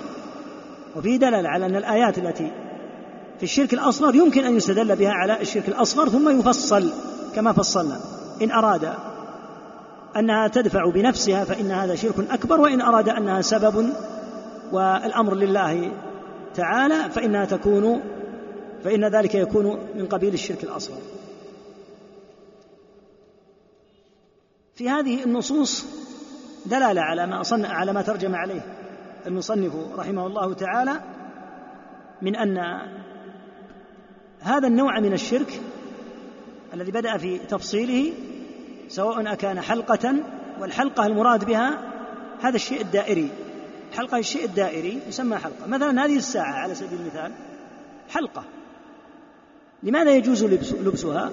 وفيه 0.96 1.18
دلالة 1.18 1.50
على 1.50 1.66
أن 1.66 1.76
الآيات 1.76 2.18
التي 2.18 2.52
في 3.38 3.44
الشرك 3.44 3.74
الأصغر 3.74 4.16
يمكن 4.16 4.44
أن 4.44 4.56
يستدل 4.56 4.96
بها 4.96 5.12
على 5.12 5.42
الشرك 5.42 5.68
الأصغر 5.68 6.10
ثم 6.10 6.40
يفصل 6.40 6.92
كما 7.36 7.52
فصلنا. 7.52 8.00
إن 8.42 8.52
أراد 8.52 8.94
أنها 10.16 10.48
تدفع 10.48 10.90
بنفسها 10.90 11.44
فإن 11.44 11.72
هذا 11.72 11.96
شرك 11.96 12.32
أكبر 12.32 12.62
وإن 12.62 12.82
أراد 12.82 13.10
أنها 13.10 13.42
سبب 13.42 13.90
والأمر 14.72 15.36
لله 15.36 15.92
تعالى 16.56 17.10
فإنها 17.10 17.46
تكون 17.46 18.02
فإن 18.84 19.06
ذلك 19.06 19.36
يكون 19.36 19.78
من 19.96 20.06
قبيل 20.06 20.34
الشرك 20.34 20.64
الأصغر. 20.64 20.98
في 24.76 24.90
هذه 24.90 25.24
النصوص 25.24 25.86
دلالة 26.66 27.02
على 27.02 27.28
ما 27.28 27.42
أصنع 27.42 27.70
على 27.70 27.94
ما 27.94 28.02
ترجم 28.02 28.36
عليه 28.36 28.62
المصنف 29.28 29.74
رحمه 29.98 30.28
الله 30.28 30.54
تعالى 30.54 31.02
من 32.22 32.36
أن 32.36 32.58
هذا 34.46 34.68
النوع 34.68 35.00
من 35.00 35.14
الشرك 35.14 35.62
الذي 36.74 36.92
بدأ 36.92 37.18
في 37.18 37.38
تفصيله 37.38 38.14
سواء 38.90 39.34
أكان 39.34 39.62
حلقة 39.62 40.16
والحلقة 40.60 41.06
المراد 41.06 41.46
بها 41.46 41.80
هذا 42.42 42.56
الشيء 42.56 42.82
الدائري. 42.82 43.30
حلقة 43.98 44.18
الشيء 44.18 44.46
الدائري 44.46 45.00
يسمى 45.08 45.38
حلقة. 45.38 45.68
مثلا 45.68 46.06
هذه 46.06 46.18
الساعة 46.18 46.54
على 46.54 46.76
سبيل 46.76 47.00
المثال 47.00 47.32
حلقة. 48.10 48.44
لماذا 49.84 50.16
يجوز 50.16 50.44
لبسها؟ 50.74 51.32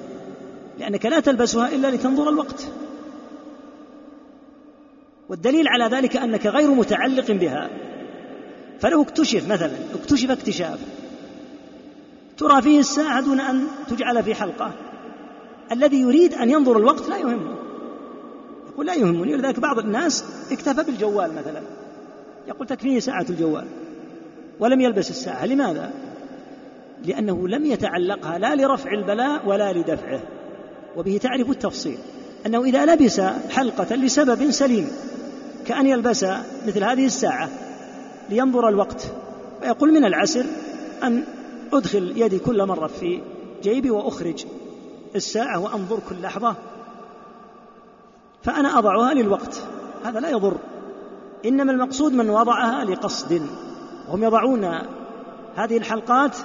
لأنك 0.79 1.07
لا 1.07 1.21
تلبسها 1.21 1.69
إلا 1.69 1.91
لتنظر 1.91 2.29
الوقت. 2.29 2.67
والدليل 5.29 5.69
على 5.69 5.97
ذلك 5.97 6.17
أنك 6.17 6.47
غير 6.47 6.71
متعلق 6.71 7.31
بها. 7.31 7.71
فلو 8.81 9.03
اكتشف 9.03 9.49
مثلا 9.49 9.77
اكتشف 9.95 10.31
اكتشاف 10.31 10.79
ترى 12.43 12.63
فيه 12.63 12.81
الساعة 12.81 13.21
دون 13.21 13.41
أن 13.41 13.67
تجعل 13.89 14.23
في 14.23 14.35
حلقة. 14.35 14.71
الذي 15.73 16.01
يريد 16.01 16.35
أن 16.35 16.51
ينظر 16.51 16.79
الوقت 16.79 17.09
لا 17.09 17.17
يهمه. 17.17 17.57
يقول 18.73 18.87
لا 18.87 18.95
يهمني 18.95 19.35
ولذلك 19.35 19.61
بعض 19.61 19.79
الناس 19.79 20.25
اكتفى 20.53 20.83
بالجوال 20.83 21.35
مثلا. 21.35 21.63
يقول 22.49 22.67
تكفيني 22.67 23.01
ساعة 23.01 23.27
الجوال. 23.31 23.65
ولم 24.61 24.81
يلبس 24.81 25.11
الساعة. 25.11 25.47
لماذا؟ 25.47 25.91
لأنه 27.05 27.49
لم 27.49 27.67
يتعلقها 27.67 28.39
لا 28.39 28.55
لرفع 28.55 28.93
البلاء 28.93 29.49
ولا 29.49 29.73
لدفعه. 29.73 30.21
وبه 30.97 31.19
تعرف 31.23 31.51
التفصيل. 31.51 31.99
أنه 32.47 32.65
إذا 32.65 32.87
لبس 32.87 33.21
حلقة 33.51 33.97
لسبب 33.97 34.51
سليم 34.51 34.91
كأن 35.67 35.87
يلبس 35.87 36.27
مثل 36.67 36.85
هذه 36.85 37.07
الساعة 37.07 37.49
لينظر 38.31 38.69
الوقت 38.69 39.07
ويقول 39.63 39.93
من 39.93 40.05
العسر 40.05 40.45
أن 41.03 41.25
أدخل 41.73 42.13
يدي 42.17 42.39
كل 42.39 42.67
مرة 42.67 42.87
في 42.87 43.21
جيبي 43.63 43.91
وأخرج 43.91 44.45
الساعة 45.15 45.59
وأنظر 45.59 45.99
كل 46.09 46.23
لحظة. 46.23 46.55
فأنا 48.43 48.79
أضعها 48.79 49.15
للوقت. 49.15 49.63
هذا 50.05 50.21
لا 50.21 50.31
يضر. 50.31 50.57
إنما 51.45 51.73
المقصود 51.73 52.13
من 52.13 52.31
وضعها 52.31 52.85
لقصد. 52.85 53.43
وهم 54.09 54.25
يضعون 54.25 54.65
هذه 55.55 55.77
الحلقات 55.77 56.37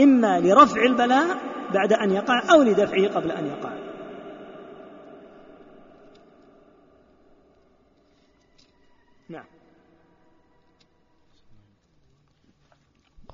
إما 0.00 0.40
لرفع 0.40 0.82
البلاء 0.82 1.26
بعد 1.74 1.92
أن 1.92 2.10
يقع 2.10 2.42
أو 2.50 2.62
لدفعه 2.62 3.08
قبل 3.08 3.30
أن 3.30 3.46
يقع. 3.46 3.91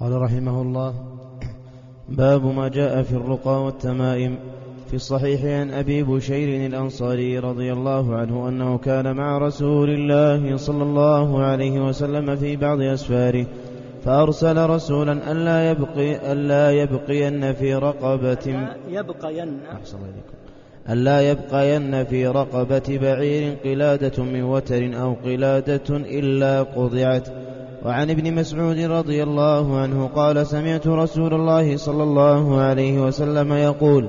قال 0.00 0.22
رحمه 0.22 0.62
الله 0.62 0.94
باب 2.08 2.44
ما 2.44 2.68
جاء 2.68 3.02
في 3.02 3.12
الرقى 3.12 3.64
والتمائم 3.64 4.38
في 4.90 4.94
الصحيح 4.94 5.44
عن 5.44 5.70
أبي 5.70 6.02
بشير 6.02 6.66
الأنصاري 6.66 7.38
رضي 7.38 7.72
الله 7.72 8.16
عنه 8.16 8.48
أنه 8.48 8.78
كان 8.78 9.16
مع 9.16 9.38
رسول 9.38 9.90
الله 9.90 10.56
صلى 10.56 10.82
الله 10.82 11.42
عليه 11.42 11.80
وسلم 11.88 12.36
في 12.36 12.56
بعض 12.56 12.80
أسفاره 12.80 13.46
فأرسل 14.04 14.70
رسولا 14.70 15.32
ألا 15.32 15.70
يبقي 15.70 16.32
ألا 16.32 16.70
يبقين 16.70 17.52
في 17.52 17.74
رقبة 17.74 18.68
يبقين. 18.88 19.58
أحسن 19.72 19.98
إليكم. 19.98 20.38
ألا 20.90 21.30
يبقين 21.30 22.04
في 22.04 22.26
رقبة 22.26 22.98
بعير 23.02 23.56
قلادة 23.64 24.24
من 24.24 24.42
وتر 24.42 25.00
أو 25.02 25.14
قلادة 25.24 25.96
إلا 25.96 26.62
قضعت. 26.62 27.28
وعن 27.84 28.10
ابن 28.10 28.34
مسعود 28.34 28.78
رضي 28.78 29.22
الله 29.22 29.78
عنه 29.78 30.06
قال 30.06 30.46
سمعت 30.46 30.86
رسول 30.86 31.34
الله 31.34 31.76
صلى 31.76 32.02
الله 32.02 32.60
عليه 32.60 33.00
وسلم 33.00 33.52
يقول 33.52 34.08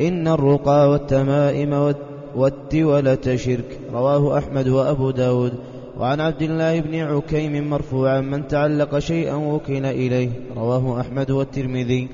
إن 0.00 0.28
الرقى 0.28 0.90
والتمائم 0.90 1.94
والتولة 2.36 3.36
شرك. 3.36 3.80
رواه 3.92 4.38
أحمد 4.38 4.68
وأبو 4.68 5.10
داود. 5.10 5.52
وعن 5.98 6.20
عبد 6.20 6.42
الله 6.42 6.80
بن 6.80 6.94
عكيم 6.94 7.70
مرفوعا 7.70 8.20
من 8.20 8.48
تعلق 8.48 8.98
شيئا 8.98 9.34
وكل 9.34 9.86
إليه. 9.86 10.30
رواه 10.56 11.00
أحمد 11.00 11.30
والترمذي. 11.30 12.08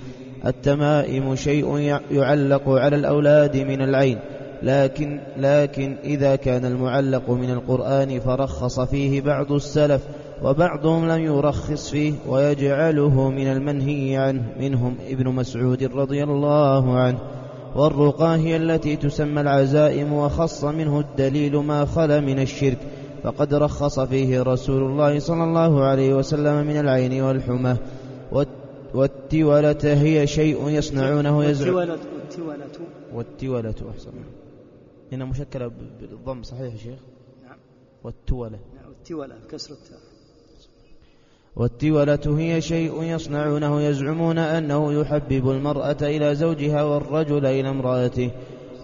التمائم 0.46 1.34
شيء 1.34 2.00
يعلق 2.10 2.68
على 2.68 2.96
الأولاد 2.96 3.56
من 3.56 3.82
العين 3.82 4.18
لكن 4.62 5.20
لكن 5.36 5.96
إذا 6.04 6.36
كان 6.36 6.64
المعلق 6.64 7.30
من 7.30 7.50
القرآن 7.50 8.20
فرخص 8.20 8.80
فيه 8.80 9.20
بعض 9.20 9.52
السلف 9.52 10.02
وبعضهم 10.44 11.08
لم 11.08 11.20
يرخص 11.24 11.90
فيه 11.90 12.14
ويجعله 12.28 13.30
من 13.30 13.46
المنهي 13.46 14.16
عنه. 14.16 14.54
منهم 14.60 14.96
ابن 15.08 15.28
مسعود 15.28 15.84
رضي 15.84 16.24
الله 16.24 16.98
عنه. 16.98 17.18
والرقى 17.76 18.36
هي 18.36 18.56
التي 18.56 18.96
تسمى 18.96 19.40
العزائم 19.40 20.12
وخص 20.12 20.64
منه 20.64 21.00
الدليل 21.00 21.56
ما 21.56 21.84
خلا 21.84 22.20
من 22.20 22.38
الشرك. 22.38 22.78
فقد 23.22 23.54
رخص 23.54 24.00
فيه 24.00 24.42
رسول 24.42 24.82
الله 24.82 25.18
صلى 25.18 25.44
الله 25.44 25.84
عليه 25.84 26.14
وسلم 26.14 26.66
من 26.66 26.80
العين 26.80 27.22
والحمى. 27.22 27.76
والتولة 28.94 29.80
هي 29.84 30.26
شيء 30.26 30.68
يصنعونه 30.68 31.44
يزعم 31.44 31.74
والتولة 31.74 31.98
والتولة. 33.14 33.74
أحسن. 33.90 34.10
هنا 35.12 35.24
مشكلة 35.24 35.70
بالضم 36.00 36.42
صحيح 36.42 36.72
يا 36.72 36.78
شيخ؟ 36.78 36.98
نعم. 37.44 37.56
والتولة. 38.04 38.58
نعم 38.76 38.88
والتولة 38.88 39.34
كسر 39.50 39.74
التاء. 39.74 40.13
والتولة 41.56 42.38
هي 42.38 42.60
شيء 42.60 43.02
يصنعونه 43.02 43.82
يزعمون 43.82 44.38
أنه 44.38 44.92
يحبب 44.92 45.50
المرأة 45.50 45.96
إلى 46.02 46.34
زوجها 46.34 46.82
والرجل 46.82 47.46
إلى 47.46 47.70
امرأته. 47.70 48.30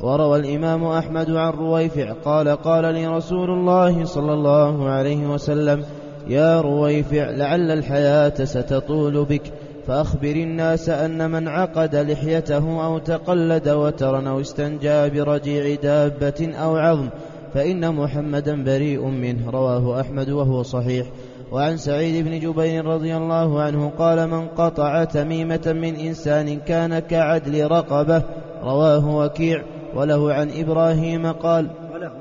وروى 0.03 0.39
الإمام 0.39 0.85
أحمد 0.85 1.31
عن 1.31 1.53
رويفع 1.53 2.13
قال 2.13 2.49
قال 2.49 2.95
لي 2.95 3.07
رسول 3.07 3.51
الله 3.51 4.05
صلى 4.05 4.33
الله 4.33 4.89
عليه 4.89 5.27
وسلم 5.27 5.85
يا 6.29 6.61
رويفع 6.61 7.31
لعل 7.31 7.71
الحياة 7.71 8.45
ستطول 8.45 9.25
بك 9.25 9.43
فأخبر 9.87 10.31
الناس 10.31 10.89
أن 10.89 11.31
من 11.31 11.49
عقد 11.49 11.97
لحيته 11.97 12.87
أو 12.87 12.99
تقلد 12.99 13.69
وترا 13.69 14.29
أو 14.29 14.41
استنجى 14.41 15.11
برجيع 15.11 15.75
دابة 15.75 16.53
أو 16.55 16.77
عظم 16.77 17.09
فإن 17.55 17.95
محمدا 17.95 18.65
بريء 18.65 19.05
منه. 19.05 19.51
رواه 19.51 20.01
أحمد 20.01 20.31
وهو 20.31 20.63
صحيح. 20.63 21.07
وعن 21.53 21.77
سعيد 21.77 22.25
بن 22.25 22.39
جبير 22.39 22.85
رضي 22.85 23.17
الله 23.17 23.63
عنه 23.63 23.93
قال 23.99 24.31
من 24.31 24.49
قطع 24.49 25.05
تميمة 25.05 25.67
من 25.67 25.95
إنسان 25.95 26.61
كان 26.61 26.99
كعدل 26.99 27.71
رقبة 27.71 28.23
رواه 28.63 29.17
وكيع 29.17 29.63
وله 29.95 30.33
عن 30.33 30.51
إبراهيم 30.51 31.33
قال 31.33 31.71
وله. 31.95 32.13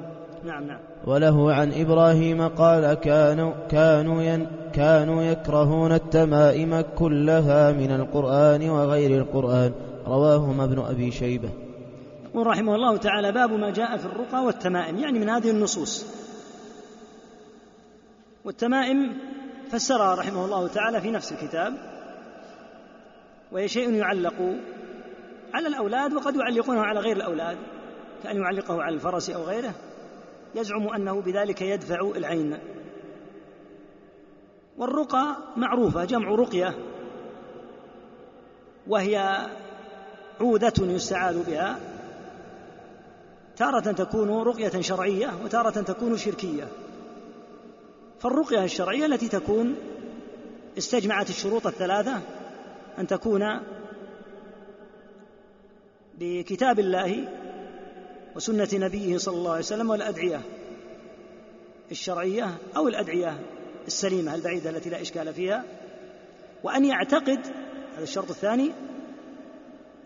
نعم 0.46 0.64
نعم. 0.68 0.80
وله 1.08 1.54
عن 1.54 1.74
إبراهيم 1.74 2.48
قال 2.48 2.94
كانوا 2.94 3.54
كانوا 3.70 4.22
ين 4.22 4.48
كانوا 4.74 5.24
يكرهون 5.24 5.92
التمائم 5.92 6.82
كلها 6.82 7.72
من 7.72 7.92
القرآن 7.92 8.70
وغير 8.70 9.22
القرآن. 9.22 9.72
رواهما 10.08 10.64
ابن 10.64 10.80
أبي 10.80 11.12
شيبة. 11.12 11.50
يقول 12.30 12.48
رحمه 12.48 12.76
الله 12.76 12.98
تعالى 12.98 13.32
باب 13.32 13.52
ما 13.52 13.70
جاء 13.70 13.98
في 13.98 14.06
الرقى 14.06 14.46
والتمائم. 14.46 14.98
يعني 14.98 15.20
من 15.20 15.30
هذه 15.30 15.52
النصوص. 15.52 16.19
والتمائم 18.50 19.18
فسرها 19.72 20.16
رحمه 20.16 20.46
الله 20.46 20.68
تعالى 20.68 21.02
في 21.02 21.12
نفس 21.12 21.32
الكتاب 21.32 21.74
وهي 23.52 23.68
شيء 23.68 23.94
يعلق 23.94 24.56
على 25.54 25.68
الأولاد 25.68 26.14
وقد 26.14 26.36
يعلقونه 26.36 26.82
على 26.82 27.00
غير 27.00 27.16
الأولاد 27.16 27.58
كأن 28.24 28.38
يعلقه 28.38 28.82
على 28.82 28.96
الفرس 28.96 29.30
أو 29.30 29.44
غيره 29.44 29.74
يزعم 30.56 30.88
أنه 30.88 31.22
بذلك 31.22 31.62
يدفع 31.62 32.12
العين. 32.16 32.60
والرقى 34.78 35.38
معروفة 35.58 36.06
جمع 36.06 36.36
رقية 36.36 36.76
وهي 38.88 39.48
عودة 40.42 40.74
يستعاذ 40.80 41.44
بها 41.44 41.80
تارة 43.58 43.92
تكون 43.92 44.42
رقية 44.42 44.82
شرعية 44.82 45.30
وتارة 45.44 45.82
تكون 45.82 46.18
شركية. 46.18 46.68
فالرقية 48.20 48.64
الشرعية 48.64 49.06
التي 49.06 49.28
تكون 49.28 49.76
استجمعت 50.78 51.30
الشروط 51.30 51.68
الثلاثة 51.68 52.22
أن 53.00 53.08
تكون 53.08 53.60
بكتاب 56.20 56.80
الله 56.80 57.28
وسنة 58.36 58.68
نبيه 58.74 59.18
صلى 59.18 59.36
الله 59.36 59.52
عليه 59.52 59.60
وسلم 59.60 59.90
والأدعية 59.90 60.42
الشرعية 61.92 62.58
أو 62.78 62.88
الأدعية 62.88 63.40
السليمة 63.88 64.36
البعيدة 64.36 64.70
التي 64.70 64.90
لا 64.90 65.02
إشكال 65.02 65.34
فيها. 65.34 65.64
وأن 66.64 66.86
يعتقد 66.86 67.40
هذا 67.96 68.04
الشرط 68.04 68.30
الثاني 68.30 68.72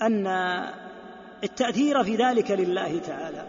أن 0.02 0.28
التأثير 1.44 2.04
في 2.04 2.16
ذلك 2.16 2.52
لله 2.52 3.00
تعالى 3.00 3.48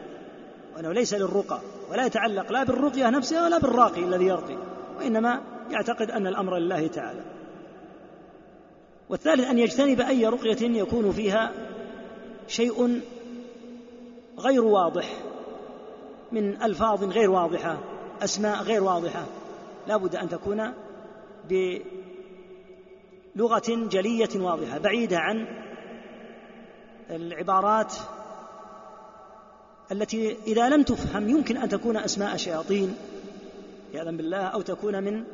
وأنه 0.76 0.92
ليس 0.92 1.14
للرقى. 1.14 1.60
ولا 1.90 2.06
يتعلق 2.06 2.52
لا 2.52 2.64
بالرقية 2.64 3.10
نفسها 3.10 3.44
ولا 3.44 3.58
بالراقي 3.58 4.04
الذي 4.04 4.24
يرقي 4.24 4.56
وإنما 4.96 5.42
يعتقد 5.70 6.10
أن 6.10 6.26
الأمر 6.26 6.58
لله 6.58 6.86
تعالى. 6.86 7.22
والثالث 9.08 9.44
أن 9.44 9.58
يجتنب 9.58 10.00
أي 10.00 10.26
رقية 10.26 10.80
يكون 10.80 11.12
فيها 11.12 11.52
شيء 12.48 13.00
غير 14.38 14.64
واضح 14.64 15.16
من 16.32 16.62
ألفاظ 16.62 17.04
غير 17.04 17.30
واضحة 17.30 17.78
أسماء 18.22 18.62
غير 18.62 18.84
واضحة. 18.84 19.26
لا 19.86 19.96
بد 19.96 20.16
أن 20.16 20.28
تكون 20.28 20.72
بلغة 23.34 23.62
جلية 23.68 24.28
واضحة 24.36 24.78
بعيدة 24.78 25.18
عن 25.18 25.46
العبارات 27.10 27.94
التي 29.92 30.36
إذا 30.46 30.68
لم 30.68 30.82
تفهم 30.82 31.28
يمكن 31.28 31.56
أن 31.56 31.68
تكون 31.68 31.96
أسماء 31.96 32.36
شياطين 32.36 32.96
عياذا 33.94 34.10
بالله 34.10 34.42
أو 34.42 34.60
تكون 34.60 35.04
من 35.04 35.24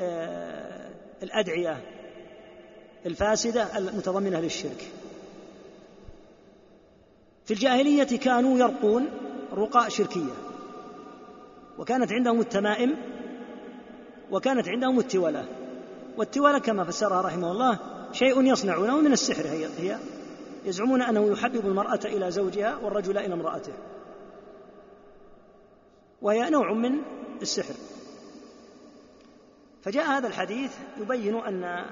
آه، 0.00 0.90
الأدعية 1.22 1.80
الفاسدة 3.06 3.78
المتضمنة 3.78 4.40
للشرك. 4.40 4.90
في 7.44 7.54
الجاهلية 7.54 8.18
كانوا 8.18 8.58
يرقون 8.58 9.08
رقاء 9.52 9.88
شركية 9.88 10.34
وكانت 11.78 12.12
عندهم 12.12 12.40
التمائم 12.40 12.96
وكانت 14.30 14.68
عندهم 14.68 14.98
التولة. 14.98 15.44
والتولة 16.16 16.58
كما 16.58 16.84
فسرها 16.84 17.20
رحمه 17.20 17.52
الله 17.52 17.78
شيء 18.12 18.42
يصنعونه 18.42 19.00
من 19.00 19.12
السحر 19.12 19.46
هي, 19.46 19.66
هي 19.78 19.98
يزعمون 20.64 21.02
أنه 21.02 21.32
يحبب 21.32 21.66
المرأة 21.66 22.00
إلى 22.04 22.30
زوجها 22.30 22.76
والرجل 22.76 23.18
إلى 23.18 23.34
امرأته. 23.34 23.72
وهي 26.24 26.50
نوع 26.50 26.72
من 26.72 27.00
السحر. 27.42 27.74
فجاء 29.82 30.06
هذا 30.06 30.26
الحديث 30.26 30.72
يبين 31.00 31.36
أن 31.36 31.84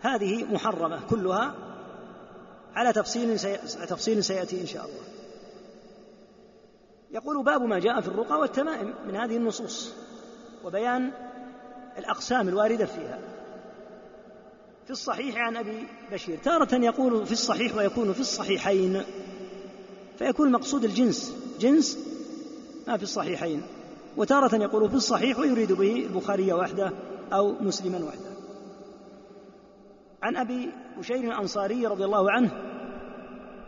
هذه 0.00 0.44
محرمة 0.44 1.00
كلها 1.10 1.54
على 2.74 2.92
تفصيل 2.92 3.40
سي... 3.40 3.56
تفصيل 3.86 4.24
سيأتي 4.24 4.60
إن 4.60 4.66
شاء 4.66 4.84
الله. 4.84 5.02
يقول 7.10 7.44
باب 7.44 7.62
ما 7.62 7.78
جاء 7.78 8.00
في 8.00 8.08
الرقى 8.08 8.38
والتمائم 8.38 8.94
من 9.08 9.16
هذه 9.16 9.36
النصوص 9.36 9.92
وبيان 10.64 11.12
الأقسام 11.98 12.48
الواردة 12.48 12.86
فيها. 12.86 13.18
في 14.84 14.90
الصحيح 14.90 15.36
عن 15.36 15.56
أبي 15.56 15.86
بشير 16.12 16.38
تارة 16.38 16.74
يقول 16.74 17.26
في 17.26 17.32
الصحيح 17.32 17.76
ويكون 17.76 18.12
في 18.12 18.20
الصحيحين 18.20 19.02
فيكون 20.18 20.46
المقصود 20.46 20.84
الجنس 20.84 21.34
جنس 21.60 22.07
ما 22.88 22.96
في 22.96 23.02
الصحيحين. 23.02 23.62
وتارة 24.16 24.56
يقول 24.56 24.88
في 24.88 24.94
الصحيح 24.94 25.38
ويريد 25.38 25.72
به 25.72 26.06
البخاري 26.10 26.52
وحده 26.52 26.92
أو 27.32 27.54
مسلما 27.60 27.98
وحده. 27.98 28.30
عن 30.22 30.36
أبي 30.36 30.70
بشير 30.98 31.24
الأنصاري 31.24 31.86
رضي 31.86 32.04
الله 32.04 32.30
عنه 32.30 32.50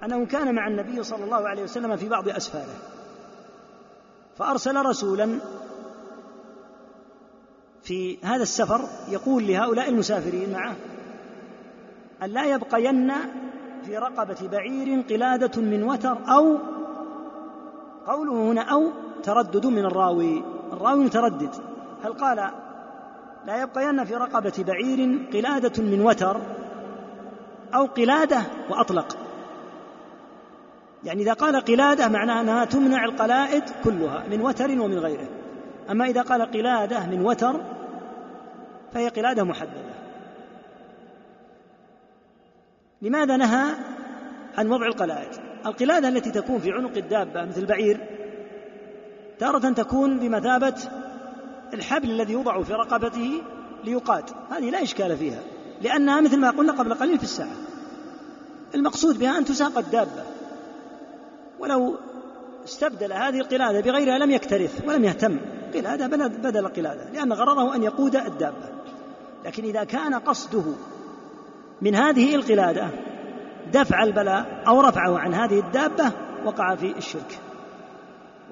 أنه 0.05 0.27
كان 0.27 0.55
مع 0.55 0.69
النبي 0.69 1.03
صلى 1.03 1.25
الله 1.25 1.49
عليه 1.49 1.63
وسلم 1.63 1.97
في 1.97 2.09
بعض 2.09 2.29
أسفاره. 2.29 2.75
فأرسل 4.37 4.77
رسولا 4.77 5.39
في 7.83 8.19
هذا 8.23 8.43
السفر 8.43 8.81
يقول 9.09 9.47
لهؤلاء 9.47 9.89
المسافرين 9.89 10.53
معه 10.53 10.77
أن 12.23 12.31
لا 12.31 12.45
يبقين 12.45 13.13
في 13.85 13.99
رقبة 13.99 14.49
بعير 14.53 15.01
قلادة 15.01 15.63
من 15.63 15.83
وتر 15.83 16.19
أو 16.29 16.59
قوله 18.07 18.33
هنا 18.33 18.63
أو 18.63 18.91
تردد 19.23 19.67
من 19.67 19.85
الراوي. 19.85 20.43
الراوي 20.73 21.05
متردد. 21.05 21.55
هل 22.05 22.13
قال 22.13 22.51
لا 23.47 23.63
يبقين 23.63 24.05
في 24.05 24.15
رقبة 24.15 24.65
بعير 24.67 25.19
قلادة 25.33 25.83
من 25.83 26.01
وتر 26.01 26.41
أو 27.75 27.85
قلادة 27.85 28.43
وأطلق؟ 28.71 29.17
يعني 31.05 31.23
إذا 31.23 31.33
قال 31.33 31.57
قلادة 31.57 32.09
معناه 32.09 32.41
أنها 32.41 32.65
تمنع 32.65 33.05
القلائد 33.05 33.63
كلها 33.85 34.25
من 34.31 34.41
وتر 34.41 34.71
ومن 34.81 34.99
غيره. 34.99 35.29
أما 35.91 36.05
إذا 36.05 36.23
قال 36.23 36.43
قلادة 36.43 37.07
من 37.07 37.27
وتر 37.27 37.61
فهي 38.93 39.09
قلادة 39.09 39.45
محددة. 39.45 39.91
لماذا 43.03 43.37
نهى 43.37 43.75
عن 44.59 44.69
وضع 44.69 44.87
القلائد؟ 44.87 45.31
القلادة 45.67 46.09
التي 46.09 46.31
تكون 46.31 46.59
في 46.59 46.73
عنق 46.73 46.97
الدابة 46.97 47.45
مثل 47.45 47.61
البعير 47.61 48.20
تارة 49.41 49.73
تكون 49.73 50.19
بمثابة 50.19 50.75
الحبل 51.75 52.11
الذي 52.11 52.33
يوضع 52.33 52.63
في 52.63 52.73
رقبته 52.73 53.43
ليقاد. 53.85 54.25
هذه 54.51 54.71
لا 54.71 54.83
إشكال 54.83 55.17
فيها 55.17 55.41
لأنها 55.83 56.21
مثل 56.21 56.41
ما 56.41 56.51
قلنا 56.51 56.73
قبل 56.73 56.95
قليل 56.95 57.19
في 57.19 57.25
الساعة 57.25 57.57
المقصود 58.75 59.19
بها 59.19 59.39
أن 59.39 59.45
تساق 59.45 59.79
الدابة. 59.79 60.25
ولو 61.59 61.97
استبدل 62.65 63.13
هذه 63.13 63.41
القلادة 63.41 63.81
بغيرها 63.81 64.19
لم 64.19 64.31
يكترث 64.31 64.83
ولم 64.87 65.05
يهتم. 65.05 65.39
قلادة 65.75 66.07
بدل 66.29 66.69
قلادة 66.69 67.11
لأن 67.11 67.33
غرضه 67.33 67.75
أن 67.75 67.83
يقود 67.83 68.17
الدابة. 68.17 68.69
لكن 69.45 69.65
إذا 69.65 69.85
كان 69.85 70.15
قصده 70.15 70.65
من 71.83 71.95
هذه 71.95 72.35
القلادة 72.35 72.89
دفع 73.73 74.03
البلاء 74.03 74.63
أو 74.69 74.81
رفعه 74.81 75.19
عن 75.19 75.35
هذه 75.35 75.61
الدابة 75.61 76.13
وقع 76.45 76.75
في 76.75 76.97
الشرك. 76.97 77.50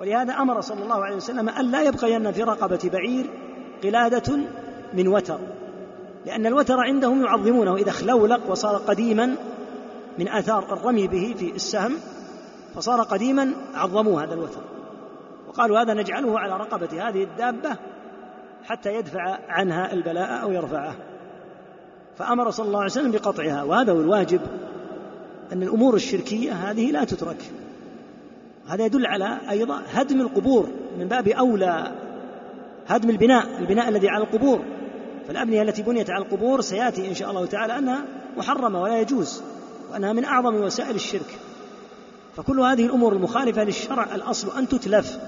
ولهذا 0.00 0.32
أمر 0.32 0.60
صلى 0.60 0.82
الله 0.82 1.04
عليه 1.04 1.16
وسلم 1.16 1.48
أن 1.48 1.70
لا 1.70 1.82
يبقين 1.82 2.32
في 2.32 2.42
رقبة 2.42 2.90
بعير 2.92 3.30
قلادة 3.82 4.38
من 4.94 5.08
وتر 5.08 5.38
لأن 6.26 6.46
الوتر 6.46 6.80
عندهم 6.80 7.24
يعظمونه. 7.24 7.76
إذا 7.76 7.90
خلولق 7.90 8.50
وصار 8.50 8.76
قديما 8.76 9.36
من 10.18 10.28
آثار 10.28 10.72
الرمي 10.72 11.06
به 11.06 11.34
في 11.38 11.50
السهم 11.50 11.92
فصار 12.74 13.02
قديما 13.02 13.52
عظموا 13.74 14.22
هذا 14.22 14.34
الوتر. 14.34 14.60
وقالوا 15.48 15.80
هذا 15.80 15.94
نجعله 15.94 16.38
على 16.38 16.56
رقبة 16.56 17.08
هذه 17.08 17.22
الدابة 17.22 17.76
حتى 18.64 18.94
يدفع 18.94 19.38
عنها 19.48 19.92
البلاء 19.92 20.42
أو 20.42 20.52
يرفعه. 20.52 20.94
فأمر 22.18 22.50
صلى 22.50 22.66
الله 22.66 22.78
عليه 22.78 22.90
وسلم 22.90 23.10
بقطعها 23.10 23.62
وهذا 23.62 23.92
هو 23.92 24.00
الواجب 24.00 24.40
أن 25.52 25.62
الأمور 25.62 25.94
الشركية 25.94 26.52
هذه 26.52 26.90
لا 26.90 27.04
تترك. 27.04 27.50
هذا 28.68 28.84
يدل 28.84 29.06
على 29.06 29.38
أيضا 29.50 29.82
هدم 29.92 30.20
القبور 30.20 30.68
من 30.98 31.08
باب 31.08 31.28
أولى 31.28 31.92
هدم 32.86 33.10
البناء 33.10 33.58
البناء 33.58 33.88
الذي 33.88 34.08
على 34.08 34.24
القبور. 34.24 34.62
فالأبنية 35.28 35.62
التي 35.62 35.82
بنيت 35.82 36.10
على 36.10 36.24
القبور 36.24 36.60
سيأتي 36.60 37.08
إن 37.08 37.14
شاء 37.14 37.30
الله 37.30 37.46
تعالى 37.46 37.78
أنها 37.78 38.04
محرمة 38.36 38.82
ولا 38.82 39.00
يجوز 39.00 39.42
وأنها 39.92 40.12
من 40.12 40.24
أعظم 40.24 40.54
وسائل 40.54 40.94
الشرك. 40.94 41.38
فكل 42.36 42.60
هذه 42.60 42.86
الأمور 42.86 43.12
المخالفة 43.12 43.64
للشرع 43.64 44.14
الأصل 44.14 44.58
أن 44.58 44.68
تتلف. 44.68 45.18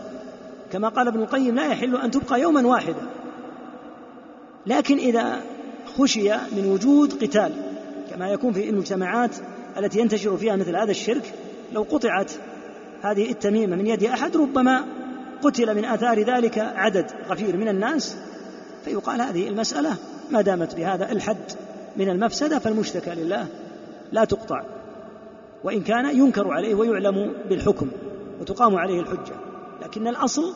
كما 0.73 0.89
قال 0.89 1.09
ابن 1.09 1.21
القيم 1.21 1.55
لا 1.55 1.67
يحل 1.67 1.97
أن 1.97 2.11
تبقى 2.11 2.41
يوما 2.41 2.67
واحدا. 2.67 3.07
لكن 4.67 4.99
إذا 4.99 5.41
خشي 5.99 6.31
من 6.33 6.71
وجود 6.73 7.25
قتال 7.25 7.53
كما 8.11 8.29
يكون 8.29 8.53
في 8.53 8.71
المجتمعات 8.71 9.37
التي 9.79 10.01
ينتشر 10.01 10.37
فيها 10.37 10.57
مثل 10.57 10.77
هذا 10.77 10.91
الشرك 10.91 11.35
لو 11.73 11.83
قطعت 11.83 12.33
هذه 13.03 13.31
التميمة 13.31 13.77
من 13.77 13.87
يد 13.87 14.05
أحد 14.05 14.37
ربما 14.37 14.85
قتل 15.43 15.77
من 15.77 15.85
آثار 15.85 16.23
ذلك 16.23 16.59
عدد 16.59 17.07
غفير 17.29 17.57
من 17.57 17.69
الناس. 17.69 18.17
فيقال 18.85 19.21
هذه 19.21 19.49
المسألة 19.49 19.97
ما 20.31 20.41
دامت 20.41 20.75
بهذا 20.75 21.13
الحد 21.13 21.53
من 21.97 22.09
المفسدة 22.09 22.59
فالمشتكى 22.59 23.11
لله 23.11 23.47
لا 24.13 24.25
تقطع. 24.25 24.63
وإن 25.65 25.81
كان 25.81 26.17
ينكر 26.19 26.49
عليه 26.51 26.75
ويعلم 26.75 27.33
بالحكم 27.49 27.89
وتقام 28.41 28.77
عليه 28.77 29.01
الحجة. 29.01 29.35
لكن 29.83 30.09
الأصل 30.09 30.53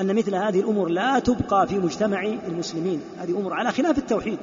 أن 0.00 0.16
مثل 0.16 0.34
هذه 0.34 0.60
الأمور 0.60 0.88
لا 0.88 1.18
تبقى 1.18 1.66
في 1.66 1.78
مجتمع 1.78 2.22
المسلمين. 2.48 3.00
هذه 3.18 3.30
أمور 3.30 3.52
على 3.52 3.72
خلاف 3.72 3.98
التوحيد. 3.98 4.38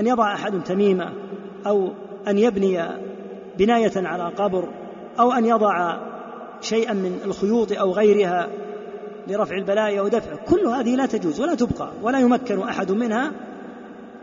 أن 0.00 0.06
يضع 0.06 0.34
أحد 0.34 0.62
تميمة 0.64 1.12
أو 1.66 1.88
أن 2.28 2.38
يبني 2.38 2.82
بناية 3.58 3.92
على 3.96 4.24
قبر 4.24 4.68
أو 5.20 5.32
أن 5.32 5.44
يضع 5.44 5.98
شيئا 6.62 6.92
من 6.92 7.20
الخيوط 7.24 7.72
أو 7.72 7.92
غيرها 7.92 8.48
لرفع 9.28 9.56
البلايا 9.56 10.02
ودفع 10.02 10.34
كل 10.34 10.66
هذه 10.66 10.96
لا 10.96 11.06
تجوز 11.06 11.40
ولا 11.40 11.54
تبقى 11.54 11.90
ولا 12.02 12.18
يمكن 12.18 12.62
أحد 12.62 12.92
منها 12.92 13.32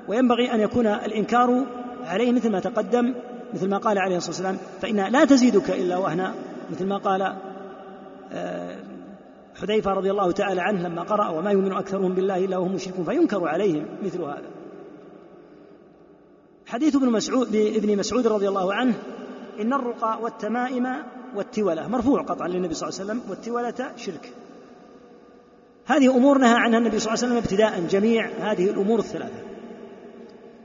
وينبغي 0.08 0.54
أن 0.54 0.60
يكون 0.60 0.88
الإنكار 0.88 1.66
عليه 2.06 2.32
مثل 2.32 2.52
ما 2.52 2.60
تقدم 2.60 3.14
مثل 3.54 3.70
ما 3.70 3.78
قال 3.78 3.98
عليه 3.98 4.18
الصلاة 4.18 4.32
والسلام 4.32 4.58
فإنها 4.82 5.10
لا 5.10 5.26
تزيدك 5.26 5.70
إلا 5.70 5.98
وهنا 5.98 6.34
مثل 6.72 6.86
ما 6.86 6.98
قال 6.98 7.36
آه، 8.32 8.76
حذيفة 9.62 9.92
رضي 9.92 10.12
الله 10.12 10.32
تعالى 10.32 10.62
عنه 10.62 10.88
لما 10.88 11.02
قرأ 11.02 11.30
وما 11.30 11.52
يؤمن 11.52 11.72
أكثرهم 11.72 12.14
بالله 12.14 12.46
إلا 12.46 12.58
وهم 12.58 12.74
مشركون 12.74 13.06
فينكر 13.06 13.48
عليهم 13.48 13.86
مثل 14.04 14.22
هذا. 14.22 14.50
حديث 16.66 16.96
ابن 16.96 17.12
مسعود 17.12 17.56
ابن 17.56 17.98
مسعود 17.98 18.28
رضي 18.28 18.48
الله 18.48 18.74
عنه 18.74 18.94
إن 19.62 19.74
الرقى 19.74 20.20
والتمائم 20.22 20.88
والتولة 21.36 21.88
مرفوع 21.88 22.22
قطعا 22.22 22.48
للنبي 22.48 22.74
صلى 22.74 22.90
الله 22.90 23.00
عليه 23.00 23.12
وسلم 23.12 23.30
والتولة 23.30 23.92
شرك. 23.98 24.34
هذه 25.86 26.16
أمور 26.18 26.38
نهى 26.38 26.56
عنها 26.56 26.80
النبي 26.80 27.00
صلى 27.00 27.14
الله 27.14 27.24
عليه 27.24 27.34
وسلم 27.34 27.38
ابتداء 27.38 27.88
جميع 27.90 28.30
هذه 28.40 28.70
الأمور 28.70 29.00
الثلاثة. 29.00 29.44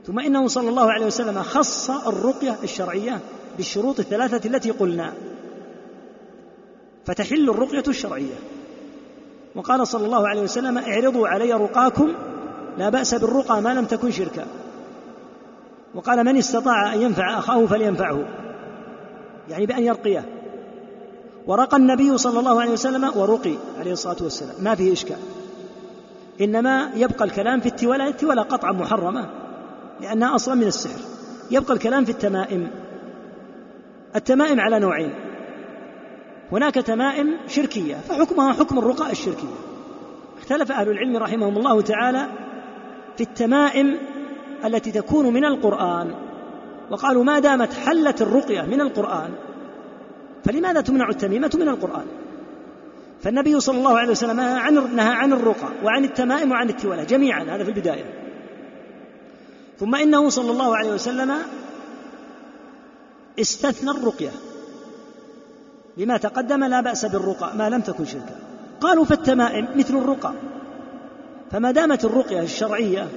ثم 0.05 0.19
إنه 0.19 0.47
صلى 0.47 0.69
الله 0.69 0.91
عليه 0.91 1.05
وسلم 1.05 1.41
خص 1.41 1.89
الرقية 1.89 2.55
الشرعية 2.63 3.19
بالشروط 3.57 3.99
الثلاثة 3.99 4.49
التي 4.49 4.71
قلنا. 4.71 5.13
فتحل 7.05 7.49
الرقية 7.49 7.83
الشرعية. 7.87 8.35
وقال 9.55 9.87
صلى 9.87 10.05
الله 10.05 10.27
عليه 10.27 10.41
وسلم 10.41 10.77
اعرضوا 10.77 11.27
علي 11.27 11.53
رقاكم 11.53 12.13
لا 12.77 12.89
بأس 12.89 13.15
بالرقى 13.15 13.61
ما 13.61 13.73
لم 13.73 13.85
تكن 13.85 14.11
شركا. 14.11 14.45
وقال 15.95 16.23
من 16.23 16.37
استطاع 16.37 16.93
أن 16.93 17.01
ينفع 17.01 17.39
أخاه 17.39 17.65
فلينفعه. 17.65 18.25
يعني 19.49 19.65
بأن 19.65 19.83
يرقيه. 19.83 20.25
ورقى 21.47 21.77
النبي 21.77 22.17
صلى 22.17 22.39
الله 22.39 22.61
عليه 22.61 22.71
وسلم 22.71 23.11
ورقي 23.15 23.55
عليه 23.79 23.91
الصلاة 23.91 24.15
والسلام. 24.21 24.55
ما 24.63 24.75
فيه 24.75 24.93
إشكال. 24.93 25.17
إنما 26.41 26.91
يبقى 26.95 27.25
الكلام 27.25 27.59
في 27.59 27.65
التولى 27.65 28.07
التولى 28.07 28.41
قطعا 28.41 28.71
محرمة 28.71 29.29
لأنها 30.01 30.35
أصلا 30.35 30.55
من 30.55 30.67
السحر. 30.67 30.99
يبقى 31.51 31.73
الكلام 31.73 32.05
في 32.05 32.11
التمائم. 32.11 32.67
التمائم 34.15 34.59
على 34.59 34.79
نوعين. 34.79 35.13
هناك 36.51 36.75
تمائم 36.75 37.37
شركية 37.47 37.95
فحكمها 37.95 38.53
حكم 38.53 38.79
الرقاء 38.79 39.11
الشركية. 39.11 39.55
اختلف 40.37 40.71
أهل 40.71 40.89
العلم 40.89 41.17
رحمهم 41.17 41.57
الله 41.57 41.81
تعالى 41.81 42.27
في 43.17 43.23
التمائم 43.23 43.97
التي 44.65 44.91
تكون 44.91 45.33
من 45.33 45.45
القرآن. 45.45 46.15
وقالوا 46.91 47.23
ما 47.23 47.39
دامت 47.39 47.73
حلت 47.73 48.21
الرقية 48.21 48.61
من 48.61 48.81
القرآن 48.81 49.29
فلماذا 50.45 50.81
تمنع 50.81 51.09
التميمة 51.09 51.51
من 51.53 51.69
القرآن؟ 51.69 52.05
فالنبي 53.23 53.59
صلى 53.59 53.77
الله 53.77 53.99
عليه 53.99 54.11
وسلم 54.11 54.35
نهى 54.95 55.13
عن 55.13 55.33
الرقى 55.33 55.67
وعن 55.83 56.03
التمائم 56.03 56.51
وعن 56.51 56.69
التولى 56.69 57.05
جميعا 57.05 57.43
هذا 57.43 57.63
في 57.63 57.69
البداية. 57.69 58.05
ثم 59.79 59.95
إنه 59.95 60.29
صلى 60.29 60.51
الله 60.51 60.77
عليه 60.77 60.93
وسلم 60.93 61.31
استثنى 63.39 63.91
الرقية. 63.91 64.31
لما 65.97 66.17
تقدم 66.17 66.63
لا 66.63 66.81
بأس 66.81 67.05
بالرقى 67.05 67.57
ما 67.57 67.69
لم 67.69 67.81
تكن 67.81 68.05
شركا. 68.05 68.35
قالوا 68.81 69.05
فالتمائم 69.05 69.67
مثل 69.75 69.97
الرقى. 69.97 70.33
فما 71.51 71.71
دامت 71.71 72.05
الرقية 72.05 72.41
الشرعية 72.41 73.07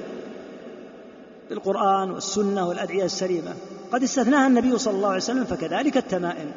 بالقرآن 1.50 2.10
والسنة 2.10 2.68
والأدعية 2.68 3.04
السليمة 3.04 3.54
قد 3.92 4.02
استثناها 4.02 4.46
النبي 4.46 4.78
صلى 4.78 4.94
الله 4.94 5.08
عليه 5.08 5.16
وسلم 5.16 5.44
فكذلك 5.44 5.96
التمائم. 5.96 6.52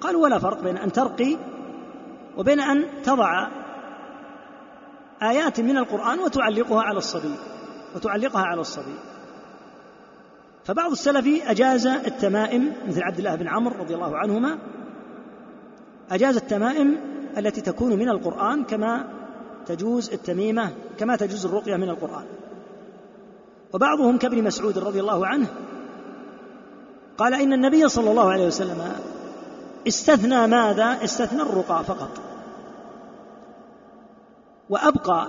قالوا 0.00 0.22
ولا 0.22 0.38
فرق 0.38 0.62
بين 0.62 0.76
أن 0.76 0.92
ترقي 0.92 1.36
وبين 2.36 2.60
أن 2.60 2.84
تضع 3.04 3.48
آيات 5.22 5.60
من 5.60 5.76
القرآن 5.76 6.18
وتعلقها 6.18 6.82
على 6.82 6.98
الصبي 6.98 7.34
وتعلقها 7.94 8.42
على 8.42 8.60
الصبي. 8.60 8.94
فبعض 10.64 10.90
السلف 10.90 11.48
أجاز 11.48 11.86
التمائم 11.86 12.72
مثل 12.88 13.02
عبد 13.02 13.18
الله 13.18 13.34
بن 13.34 13.48
عمرو 13.48 13.78
رضي 13.78 13.94
الله 13.94 14.16
عنهما 14.16 14.58
أجاز 16.10 16.36
التمائم 16.36 16.96
التي 17.38 17.60
تكون 17.60 17.92
من 17.92 18.08
القرآن 18.08 18.64
كما 18.64 19.04
تجوز 19.66 20.10
التميمة 20.12 20.72
كما 20.98 21.16
تجوز 21.16 21.46
الرقية 21.46 21.76
من 21.76 21.88
القرآن. 21.88 22.24
وبعضهم 23.74 24.18
كابن 24.18 24.44
مسعود 24.44 24.78
رضي 24.78 25.00
الله 25.00 25.26
عنه 25.26 25.46
قال 27.18 27.34
إن 27.34 27.52
النبي 27.52 27.88
صلى 27.88 28.10
الله 28.10 28.30
عليه 28.30 28.46
وسلم 28.46 28.92
استثنى 29.86 30.46
ماذا؟ 30.46 30.98
استثنى 31.04 31.42
الرقى 31.42 31.84
فقط. 31.84 32.10
وأبقى 34.70 35.28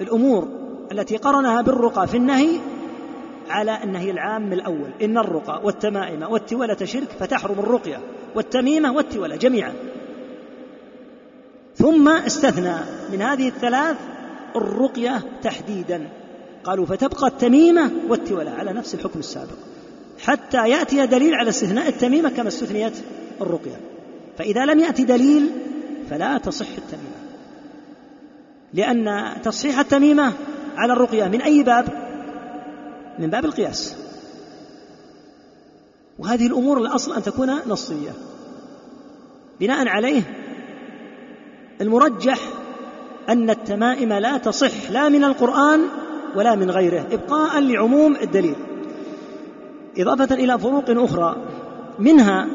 الأمور 0.00 0.48
التي 0.92 1.16
قرنها 1.16 1.62
بالرقى 1.62 2.06
في 2.06 2.16
النهي 2.16 2.58
على 3.50 3.84
النهي 3.84 4.10
العام 4.10 4.52
الأول. 4.52 4.90
إن 5.02 5.18
الرقى 5.18 5.60
والتمائم 5.64 6.22
والتولة 6.22 6.76
شرك 6.84 7.08
فتحرم 7.20 7.58
الرقية 7.58 8.00
والتميمة 8.34 8.92
والتولة 8.92 9.36
جميعا. 9.36 9.72
ثم 11.76 12.08
استثنى 12.08 12.76
من 13.12 13.22
هذه 13.22 13.48
الثلاث 13.48 13.96
الرقية 14.56 15.22
تحديدا. 15.42 16.08
قالوا 16.64 16.86
فتبقى 16.86 17.26
التميمة 17.26 17.90
والتولة 18.08 18.50
على 18.50 18.72
نفس 18.72 18.94
الحكم 18.94 19.18
السابق. 19.18 19.56
حتى 20.18 20.68
يأتي 20.68 21.06
دليل 21.06 21.34
على 21.34 21.48
استثناء 21.48 21.88
التميمة 21.88 22.30
كما 22.30 22.48
استثنيت 22.48 22.92
الرقية. 23.40 23.80
فإذا 24.38 24.64
لم 24.64 24.78
يأتي 24.78 25.04
دليل 25.04 25.50
فلا 26.10 26.38
تصح 26.38 26.66
التميمة. 26.78 27.24
لأن 28.74 29.32
تصحيح 29.42 29.78
التميمة 29.78 30.32
على 30.76 30.92
الرقية 30.92 31.24
من 31.24 31.42
أي 31.42 31.62
باب؟ 31.62 31.88
من 33.18 33.30
باب 33.30 33.44
القياس. 33.44 33.96
وهذه 36.18 36.46
الأمور 36.46 36.78
الأصل 36.78 37.12
أن 37.14 37.22
تكون 37.22 37.50
نصية. 37.66 38.10
بناء 39.60 39.88
عليه 39.88 40.22
المرجح 41.80 42.38
أن 43.28 43.50
التمائم 43.50 44.12
لا 44.12 44.38
تصح 44.38 44.90
لا 44.90 45.08
من 45.08 45.24
القرآن 45.24 45.84
ولا 46.36 46.54
من 46.54 46.70
غيره 46.70 47.06
إبقاء 47.12 47.60
لعموم 47.60 48.16
الدليل. 48.16 48.56
إضافة 49.98 50.34
إلى 50.34 50.58
فروق 50.58 50.84
أخرى 50.90 51.36
منها 51.98 52.46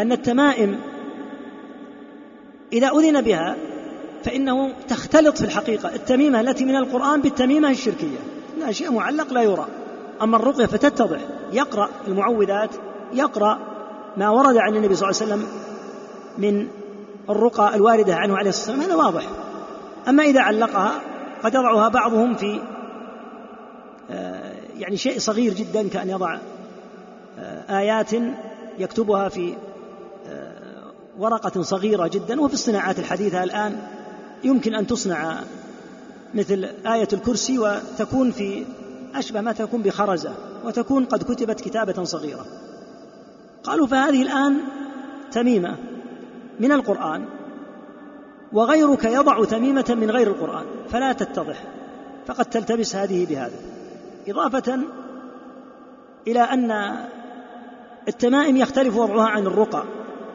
أن 0.00 0.12
التمائم 0.12 0.80
إذا 2.72 2.88
أذن 2.88 3.20
بها 3.20 3.56
فإنه 4.24 4.72
تختلط 4.88 5.38
في 5.38 5.44
الحقيقة 5.44 5.94
التميمة 5.94 6.40
التي 6.40 6.64
من 6.64 6.76
القرآن 6.76 7.20
بالتميمة 7.20 7.70
الشركية. 7.70 8.18
إنها 8.56 8.72
شيء 8.72 8.92
معلق 8.92 9.32
لا 9.32 9.42
يرى. 9.42 9.66
أما 10.22 10.36
الرقية 10.36 10.66
فتتضح. 10.66 11.20
يقرأ 11.52 11.88
المعوذات 12.08 12.70
يقرأ 13.12 13.58
ما 14.16 14.30
ورد 14.30 14.56
عن 14.56 14.76
النبي 14.76 14.94
صلى 14.94 15.10
الله 15.10 15.22
عليه 15.22 15.32
وسلم 15.32 15.46
من 16.38 16.68
الرقى 17.30 17.74
الواردة 17.74 18.14
عنه 18.14 18.36
عليه 18.36 18.50
الصلاة 18.50 18.76
والسلام. 18.76 18.98
هذا 18.98 19.06
واضح. 19.06 19.22
أما 20.08 20.22
إذا 20.22 20.40
علقها 20.40 20.92
قد 21.42 21.54
يضعها 21.54 21.88
بعضهم 21.88 22.34
في 22.34 22.60
آه، 24.10 24.52
يعني 24.78 24.96
شيء 24.96 25.18
صغير 25.18 25.52
جدا 25.52 25.88
كأن 25.88 26.10
يضع 26.10 26.38
آه، 27.38 27.78
آيات 27.78 28.10
يكتبها 28.78 29.28
في 29.28 29.54
ورقة 31.20 31.62
صغيرة 31.62 32.06
جدا 32.06 32.40
وفي 32.40 32.54
الصناعات 32.54 32.98
الحديثة 32.98 33.44
الآن 33.44 33.76
يمكن 34.44 34.74
أن 34.74 34.86
تصنع 34.86 35.40
مثل 36.34 36.64
آية 36.86 37.08
الكرسي 37.12 37.58
وتكون 37.58 38.30
في 38.30 38.64
أشبه 39.14 39.40
ما 39.40 39.52
تكون 39.52 39.82
بخرزة 39.82 40.34
وتكون 40.64 41.04
قد 41.04 41.22
كتبت 41.22 41.60
كتابة 41.60 42.04
صغيرة. 42.04 42.46
قالوا 43.64 43.86
فهذه 43.86 44.22
الآن 44.22 44.58
تميمة 45.32 45.76
من 46.60 46.72
القرآن 46.72 47.24
وغيرك 48.52 49.04
يضع 49.04 49.44
تميمة 49.44 49.96
من 50.00 50.10
غير 50.10 50.26
القرآن 50.26 50.64
فلا 50.88 51.12
تتضح 51.12 51.64
فقد 52.26 52.44
تلتبس 52.44 52.96
هذه 52.96 53.26
بهذا. 53.26 53.56
إضافة 54.28 54.80
إلى 56.26 56.40
أن 56.40 56.96
التمائم 58.08 58.56
يختلف 58.56 58.96
وضعها 58.96 59.28
عن 59.28 59.46
الرقى. 59.46 59.84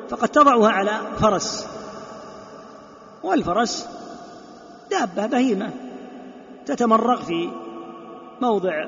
فقد 0.10 0.30
تضعها 0.30 0.70
على 0.70 0.92
فرس. 1.20 1.68
والفرس 3.24 3.90
دابة 4.92 5.26
بهيمة 5.26 5.72
تتمرغ 6.66 7.22
في 7.22 7.50
موضع 8.42 8.86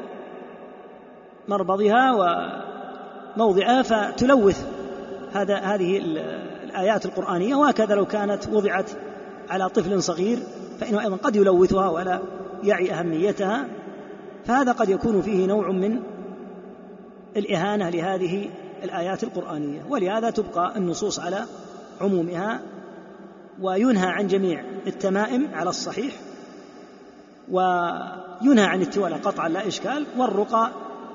مربضها 1.47 2.11
وموضعها 3.35 3.81
فتلوث 3.81 4.65
هذا 5.33 5.57
هذه 5.57 5.97
الآيات 6.63 7.05
القرآنية. 7.05 7.55
وهكذا 7.55 7.95
لو 7.95 8.05
كانت 8.05 8.47
وضعت 8.47 8.89
على 9.49 9.69
طفل 9.69 10.03
صغير 10.03 10.39
فإنه 10.79 11.01
أيضا 11.01 11.15
قد 11.15 11.35
يلوثها 11.35 11.89
ولا 11.89 12.19
يعي 12.63 12.91
أهميتها. 12.91 13.65
فهذا 14.45 14.71
قد 14.71 14.89
يكون 14.89 15.21
فيه 15.21 15.45
نوع 15.45 15.71
من 15.71 15.99
الإهانة 17.37 17.89
لهذه 17.89 18.49
الآيات 18.83 19.23
القرآنية 19.23 19.83
ولهذا 19.89 20.29
تبقى 20.29 20.77
النصوص 20.77 21.19
على 21.19 21.45
عمومها 22.01 22.61
وينهى 23.61 24.07
عن 24.07 24.27
جميع 24.27 24.63
التمائم 24.87 25.47
على 25.53 25.69
الصحيح 25.69 26.13
وينهى 27.51 28.65
عن 28.65 28.81
التوالى 28.81 29.15
قطعا 29.15 29.49
لا 29.49 29.67
إشكال 29.67 30.05
والرقى 30.17 30.71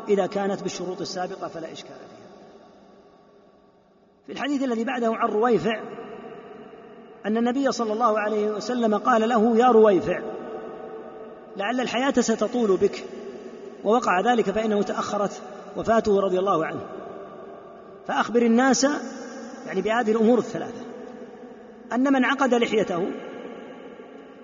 إذا 0.09 0.27
كانت 0.27 0.63
بالشروط 0.63 1.01
السابقة 1.01 1.49
فلا 1.49 1.73
إشكال 1.73 1.97
فيها. 1.97 2.29
في 4.27 4.33
الحديث 4.33 4.63
الذي 4.63 4.85
بعده 4.85 5.15
عن 5.15 5.29
رويفع 5.29 5.81
أن 7.27 7.37
النبي 7.37 7.73
صلى 7.73 7.93
الله 7.93 8.19
عليه 8.19 8.51
وسلم 8.51 8.95
قال 8.95 9.29
له 9.29 9.57
يا 9.57 9.67
رويفع 9.67 10.21
لعل 11.57 11.81
الحياة 11.81 12.13
ستطول 12.21 12.77
بك. 12.77 13.05
ووقع 13.85 14.21
ذلك 14.21 14.51
فإنه 14.51 14.83
تأخرت 14.83 15.43
وفاته 15.77 16.21
رضي 16.21 16.39
الله 16.39 16.67
عنه. 16.67 16.81
فأخبر 18.09 18.43
الناس 18.43 18.87
يعني 19.67 19.83
بهذه 19.83 20.11
الأمور 20.11 20.39
الثلاثة. 20.39 20.83
أن 21.93 22.13
من 22.13 22.25
عقد 22.25 22.55
لحيته 22.55 23.11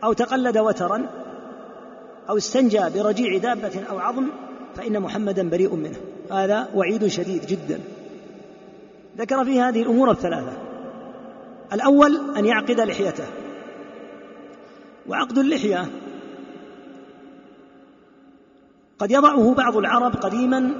أو 0.05 0.13
تقلد 0.13 0.59
وترا 0.59 1.07
أو 2.29 2.37
استنجى 2.37 2.81
برجيع 2.95 3.39
دابة 3.39 3.83
أو 3.91 3.99
عظم 3.99 4.29
فإن 4.77 5.01
محمدا 5.01 5.51
بريء 5.51 5.75
منه. 5.75 5.97
هذا 6.31 6.69
وعيد 6.75 7.07
شديد 7.07 7.47
جدا. 7.47 7.81
ذكر 9.19 9.45
في 9.45 9.61
هذه 9.61 9.83
الأمور 9.83 10.11
الثلاثة. 10.11 10.53
الأول 11.73 12.37
أن 12.37 12.47
يعقد 12.47 12.81
لحيته. 12.81 13.25
وعقد 15.09 15.39
اللحية 15.39 15.89
قد 18.99 19.11
يضعه 19.11 19.55
بعض 19.55 19.77
العرب 19.77 20.17
قديما 20.17 20.71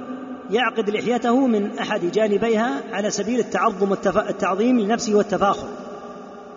يعقد 0.49 0.89
لحيته 0.89 1.47
من 1.47 1.79
أحد 1.79 2.11
جانبيها 2.11 2.81
على 2.91 3.11
سبيل 3.11 3.39
التعظم 3.39 3.91
والتعظيم 3.91 4.79
لنفسه 4.79 5.15
والتفاخر 5.15 5.67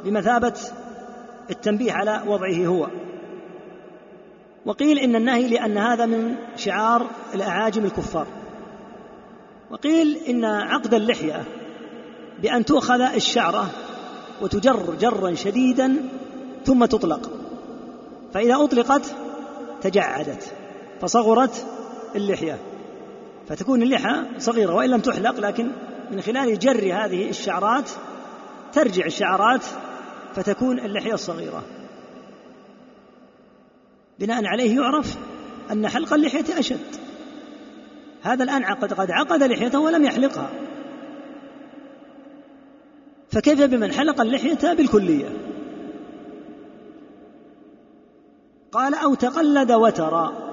بمثابة 0.05 0.55
التنبيه 1.51 1.93
على 1.93 2.23
وضعه 2.27 2.67
هو. 2.67 2.89
وقيل 4.67 4.99
إن 4.99 5.17
النهي 5.17 5.49
لأن 5.49 5.79
هذا 5.79 6.07
من 6.07 6.35
شعار 6.57 7.07
الأعاجم 7.35 7.85
الكفار. 7.85 8.27
وقيل 9.71 10.17
إن 10.29 10.45
عقد 10.45 10.95
اللحية 10.95 11.45
بأن 12.43 12.65
تؤخذ 12.65 13.01
الشعرة 13.01 13.67
وتجر 14.43 14.95
جرا 15.01 15.35
شديدا 15.35 15.97
ثم 16.65 16.85
تطلق. 16.85 17.31
فإذا 18.35 18.65
أطلقت 18.65 19.15
تجعدت 19.83 20.53
فصغرت 21.01 21.67
اللحية. 22.15 22.72
فتكون 23.49 23.83
اللحى 23.83 24.25
صغيرة 24.39 24.75
وإن 24.75 24.91
لم 24.91 25.01
تحلق 25.01 25.41
لكن 25.41 25.71
من 26.11 26.21
خلال 26.21 26.59
جر 26.59 26.85
هذه 26.95 27.29
الشعرات 27.31 27.91
ترجع 28.73 29.07
الشعرات 29.07 29.65
فتكون 30.35 30.79
اللحية 30.79 31.15
الصغيرة. 31.15 31.65
بناء 34.19 34.47
عليه 34.47 34.77
يعرف 34.77 35.17
أن 35.71 35.89
حلق 35.89 36.13
اللحية 36.13 36.59
أشد. 36.59 36.97
هذا 38.23 38.45
الآن 38.45 38.65
عقد 38.65 38.93
قد 38.93 39.11
عقد 39.11 39.43
لحيته 39.43 39.79
ولم 39.79 40.05
يحلقها. 40.05 40.51
فكيف 43.31 43.63
بمن 43.63 43.93
حلق 43.93 44.21
اللحية 44.21 44.75
بالكلية؟ 44.75 45.29
قال 48.73 48.95
أو 48.95 49.15
تقلد 49.15 49.73
وترا 49.73 50.52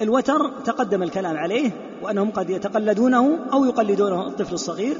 الوتر 0.00 0.50
تقدم 0.64 1.02
الكلام 1.02 1.36
عليه 1.36 1.70
وأنهم 2.02 2.30
قد 2.30 2.50
يتقلدونه 2.50 3.38
أو 3.52 3.64
يقلدونه 3.64 4.26
الطفل 4.26 4.54
الصغير 4.54 4.96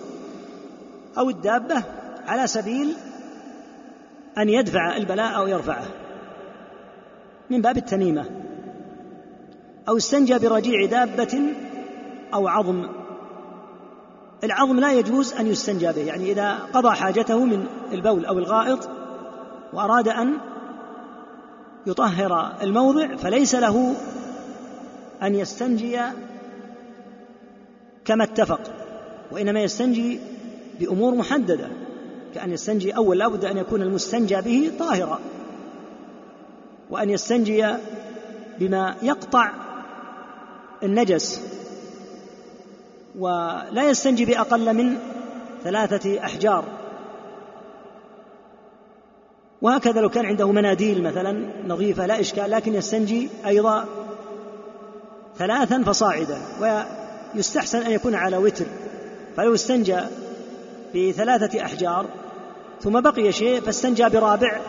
أو 1.19 1.31
الدابة 1.31 1.83
على 2.27 2.47
سبيل 2.47 2.97
أن 4.39 4.49
يدفع 4.49 4.97
البلاء 4.97 5.37
أو 5.37 5.47
يرفعه 5.47 5.85
من 7.51 7.61
باب 7.61 7.77
التميمة 7.77 8.25
أو 9.89 9.97
استنجى 9.97 10.39
برجيع 10.39 10.87
دابة 10.87 11.43
أو 12.35 12.49
عظم. 12.49 12.87
العظم 14.45 14.81
لا 14.81 14.93
يجوز 14.93 15.33
أن 15.33 15.47
يستنجى 15.47 15.87
به 15.93 16.03
يعني 16.03 16.33
إذا 16.33 16.59
قضى 16.75 16.91
حاجته 16.91 17.45
من 17.45 17.67
البول 17.93 18.27
أو 18.27 18.39
الغائط 18.39 18.89
وأراد 19.73 20.09
أن 20.09 20.33
يطهر 21.87 22.53
الموضع 22.63 23.17
فليس 23.17 23.55
له 23.55 23.95
أن 25.23 25.35
يستنجي 25.35 26.01
كما 28.05 28.25
اتفق 28.25 28.61
وإنما 29.31 29.63
يستنجي 29.63 30.21
بأمور 30.81 31.15
محددة 31.15 31.69
كأن 32.35 32.53
يستنجي 32.53 32.97
أول 32.97 33.19
لا 33.19 33.29
بد 33.29 33.45
أن 33.45 33.57
يكون 33.57 33.83
المستنجى 33.83 34.41
به 34.41 34.73
طاهرا 34.79 35.19
وأن 36.91 37.11
يستنجي 37.11 37.67
بما 38.59 38.97
يقطع 39.03 39.51
النجس 40.83 41.41
ولا 43.19 43.89
يستنجي 43.91 44.25
بأقل 44.25 44.75
من 44.75 44.97
ثلاثة 45.65 46.25
أحجار. 46.25 46.65
وهكذا 49.63 50.01
لو 50.01 50.09
كان 50.09 50.27
عنده 50.27 50.53
مناديل 50.53 51.03
مثلا 51.03 51.51
نظيفة 51.67 52.07
لا 52.07 52.21
إشكال 52.21 52.51
لكن 52.51 52.75
يستنجي 52.75 53.29
أيضا 53.47 53.89
ثلاثا 55.41 55.83
فصاعدا 55.83 56.39
ويستحسن 57.35 57.83
أن 57.83 57.91
يكون 57.91 58.15
على 58.15 58.37
وتر. 58.37 58.67
فلو 59.37 59.55
استنجى 59.55 60.01
بثلاثة 60.95 61.65
أحجار 61.65 62.07
ثم 62.81 63.01
بقي 63.01 63.33
شيء 63.33 63.61
فاستنجى 63.61 64.09
برابع 64.09 64.61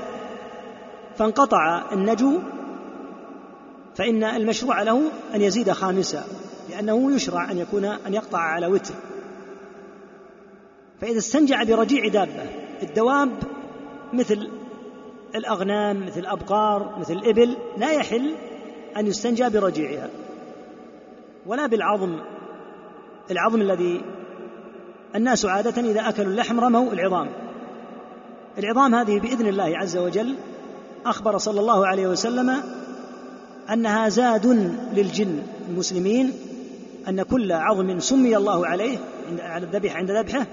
فانقطع 1.18 1.92
النجو 1.92 2.40
فإن 3.96 4.24
المشروع 4.24 4.82
له 4.82 5.02
أن 5.36 5.42
يزيد 5.42 5.72
خامسا 5.72 6.24
لأنه 6.70 7.16
يشرع 7.16 7.52
أن 7.52 7.58
يكون 7.58 7.86
أن 7.86 8.14
يقطع 8.14 8.40
على 8.40 8.68
وتر. 8.68 8.94
فإذا 11.02 11.18
استنجع 11.18 11.64
برجيع 11.64 12.08
دابة 12.08 12.46
الدواب 12.84 13.30
مثل 14.14 14.50
الأغنام 15.36 16.06
مثل 16.06 16.20
الأبقار 16.20 17.00
مثل 17.00 17.14
الإبل 17.14 17.58
لا 17.78 17.92
يحل 17.92 18.36
أن 18.98 19.08
يستنجى 19.08 19.50
برجيعها. 19.50 20.10
ولا 21.46 21.68
بالعظم 21.68 22.20
العظم 23.32 23.62
الذي 23.62 24.02
الناس 25.16 25.46
عادة 25.46 25.82
إذا 25.82 26.10
أكلوا 26.10 26.32
اللحم 26.32 26.60
رموا 26.60 26.94
العظام. 26.94 27.30
العظام 28.58 28.96
هذه 28.96 29.20
بإذن 29.20 29.48
الله 29.48 29.78
عز 29.78 29.98
وجل 29.98 30.36
أخبر 31.06 31.38
صلى 31.38 31.60
الله 31.60 31.88
عليه 31.88 32.08
وسلم 32.08 32.58
أنها 33.74 34.10
زاد 34.10 34.46
للجن 34.94 35.42
المسلمين 35.70 36.34
أن 37.08 37.24
كل 37.24 37.52
عظم 37.52 38.00
سمي 38.00 38.38
الله 38.38 38.68
عليه 38.68 38.98
على 39.40 39.66
الذبح 39.66 39.96
عند 39.96 40.12
ذبحه 40.12 40.46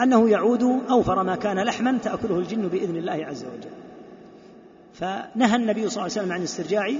أنه 0.00 0.28
يعود 0.28 0.62
أوفر 0.90 1.22
ما 1.22 1.36
كان 1.36 1.58
لحما 1.58 1.98
تأكله 2.02 2.38
الجن 2.38 2.68
بإذن 2.68 2.96
الله 2.96 3.26
عز 3.26 3.44
وجل. 3.44 3.70
فنهى 4.94 5.56
النبي 5.56 5.88
صلى 5.88 6.02
الله 6.02 6.02
عليه 6.02 6.12
وسلم 6.12 6.32
عن 6.32 6.38
الاسترجاع 6.38 6.92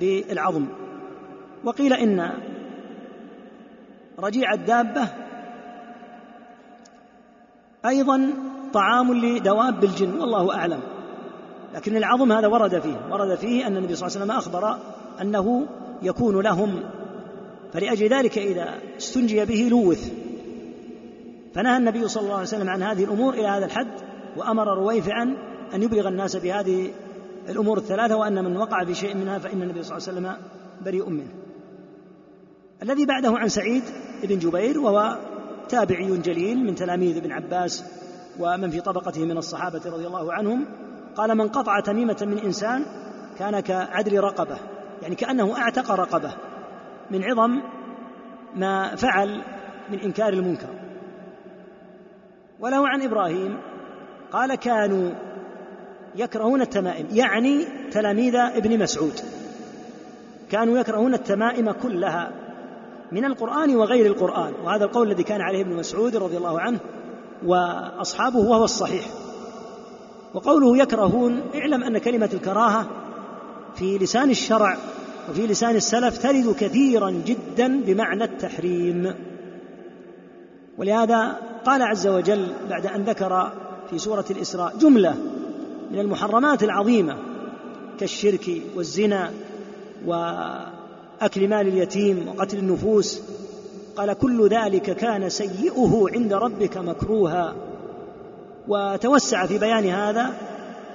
بالعظم. 0.00 0.66
وقيل 1.64 1.92
إن 1.92 2.30
رجيع 4.18 4.52
الدابة 4.52 5.08
أيضا 7.86 8.30
طعام 8.72 9.14
لدواب 9.14 9.84
الجن 9.84 10.20
والله 10.20 10.54
أعلم. 10.54 10.80
لكن 11.74 11.96
العظم 11.96 12.32
هذا 12.32 12.46
ورد 12.46 12.78
فيه 12.78 12.96
ورد 13.10 13.34
فيه 13.34 13.66
أن 13.66 13.76
النبي 13.76 13.94
صلى 13.94 14.06
الله 14.06 14.20
عليه 14.20 14.26
وسلم 14.26 14.36
أخبر 14.36 14.78
أنه 15.20 15.66
يكون 16.02 16.40
لهم 16.40 16.80
فلأجل 17.72 18.08
ذلك 18.08 18.38
إذا 18.38 18.74
استنجي 18.98 19.44
به 19.44 19.68
لوث. 19.70 20.12
فنهى 21.54 21.76
النبي 21.76 22.08
صلى 22.08 22.22
الله 22.22 22.34
عليه 22.34 22.42
وسلم 22.42 22.68
عن 22.68 22.82
هذه 22.82 23.04
الأمور 23.04 23.34
إلى 23.34 23.46
هذا 23.46 23.64
الحد 23.64 23.88
وأمر 24.36 24.78
رويفعا 24.78 25.36
أن 25.74 25.82
يبلغ 25.82 26.08
الناس 26.08 26.36
بهذه 26.36 26.90
الأمور 27.48 27.78
الثلاثة 27.78 28.16
وأن 28.16 28.44
من 28.44 28.56
وقع 28.56 28.84
في 28.84 28.94
شيء 28.94 29.16
منها 29.16 29.38
فإن 29.38 29.62
النبي 29.62 29.82
صلى 29.82 29.96
الله 29.96 30.08
عليه 30.08 30.18
وسلم 30.18 30.36
بريء 30.84 31.08
منه. 31.08 31.47
الذي 32.82 33.06
بعده 33.06 33.38
عن 33.38 33.48
سعيد 33.48 33.82
بن 34.22 34.38
جبير 34.38 34.80
وهو 34.80 35.18
تابعي 35.68 36.16
جليل 36.16 36.58
من 36.58 36.74
تلاميذ 36.74 37.16
ابن 37.16 37.32
عباس 37.32 37.84
ومن 38.38 38.70
في 38.70 38.80
طبقته 38.80 39.24
من 39.24 39.36
الصحابة 39.36 39.80
رضي 39.86 40.06
الله 40.06 40.32
عنهم. 40.32 40.66
قال 41.16 41.38
من 41.38 41.48
قطع 41.48 41.80
تميمة 41.80 42.16
من 42.22 42.38
إنسان 42.38 42.84
كان 43.38 43.60
كعدل 43.60 44.20
رقبة 44.20 44.56
يعني 45.02 45.14
كأنه 45.14 45.58
أعتق 45.58 45.90
رقبة 45.90 46.34
من 47.10 47.24
عظم 47.24 47.62
ما 48.56 48.96
فعل 48.96 49.42
من 49.90 49.98
إنكار 49.98 50.32
المنكر. 50.32 50.68
وله 52.60 52.88
عن 52.88 53.02
إبراهيم 53.02 53.58
قال 54.32 54.54
كانوا 54.54 55.10
يكرهون 56.16 56.60
التمائم 56.60 57.06
يعني 57.12 57.64
تلاميذ 57.90 58.34
ابن 58.36 58.78
مسعود 58.78 59.20
كانوا 60.50 60.78
يكرهون 60.78 61.14
التمائم 61.14 61.72
كلها 61.72 62.47
من 63.12 63.24
القرآن 63.24 63.76
وغير 63.76 64.06
القرآن. 64.06 64.52
وهذا 64.64 64.84
القول 64.84 65.10
الذي 65.10 65.22
كان 65.22 65.40
عليه 65.40 65.60
ابن 65.62 65.76
مسعود 65.76 66.16
رضي 66.16 66.36
الله 66.36 66.60
عنه 66.60 66.78
وأصحابه 67.46 68.38
وهو 68.38 68.64
الصحيح. 68.64 69.04
وقوله 70.34 70.78
يكرهون 70.78 71.40
اعلم 71.54 71.84
أن 71.84 71.98
كلمة 71.98 72.30
الكراهة 72.34 72.86
في 73.76 73.98
لسان 73.98 74.30
الشرع 74.30 74.76
وفي 75.30 75.46
لسان 75.46 75.76
السلف 75.76 76.22
ترد 76.22 76.54
كثيرا 76.60 77.10
جدا 77.10 77.80
بمعنى 77.80 78.24
التحريم. 78.24 79.14
ولهذا 80.78 81.36
قال 81.66 81.82
عز 81.82 82.06
وجل 82.06 82.46
بعد 82.70 82.86
أن 82.86 83.04
ذكر 83.04 83.52
في 83.90 83.98
سورة 83.98 84.24
الإسراء 84.30 84.76
جملة 84.76 85.14
من 85.90 85.98
المحرمات 85.98 86.62
العظيمة 86.62 87.16
كالشرك 88.00 88.62
والزنا 88.76 89.30
وأكل 91.22 91.48
مال 91.48 91.68
اليتيم 91.68 92.28
وقتل 92.28 92.58
النفوس. 92.58 93.22
قال 93.96 94.12
كل 94.12 94.48
ذلك 94.48 94.82
كان 94.82 95.28
سيئه 95.28 96.04
عند 96.14 96.32
ربك 96.32 96.76
مكروها. 96.76 97.54
وتوسع 98.68 99.46
في 99.46 99.58
بيان 99.58 99.86
هذا 99.86 100.32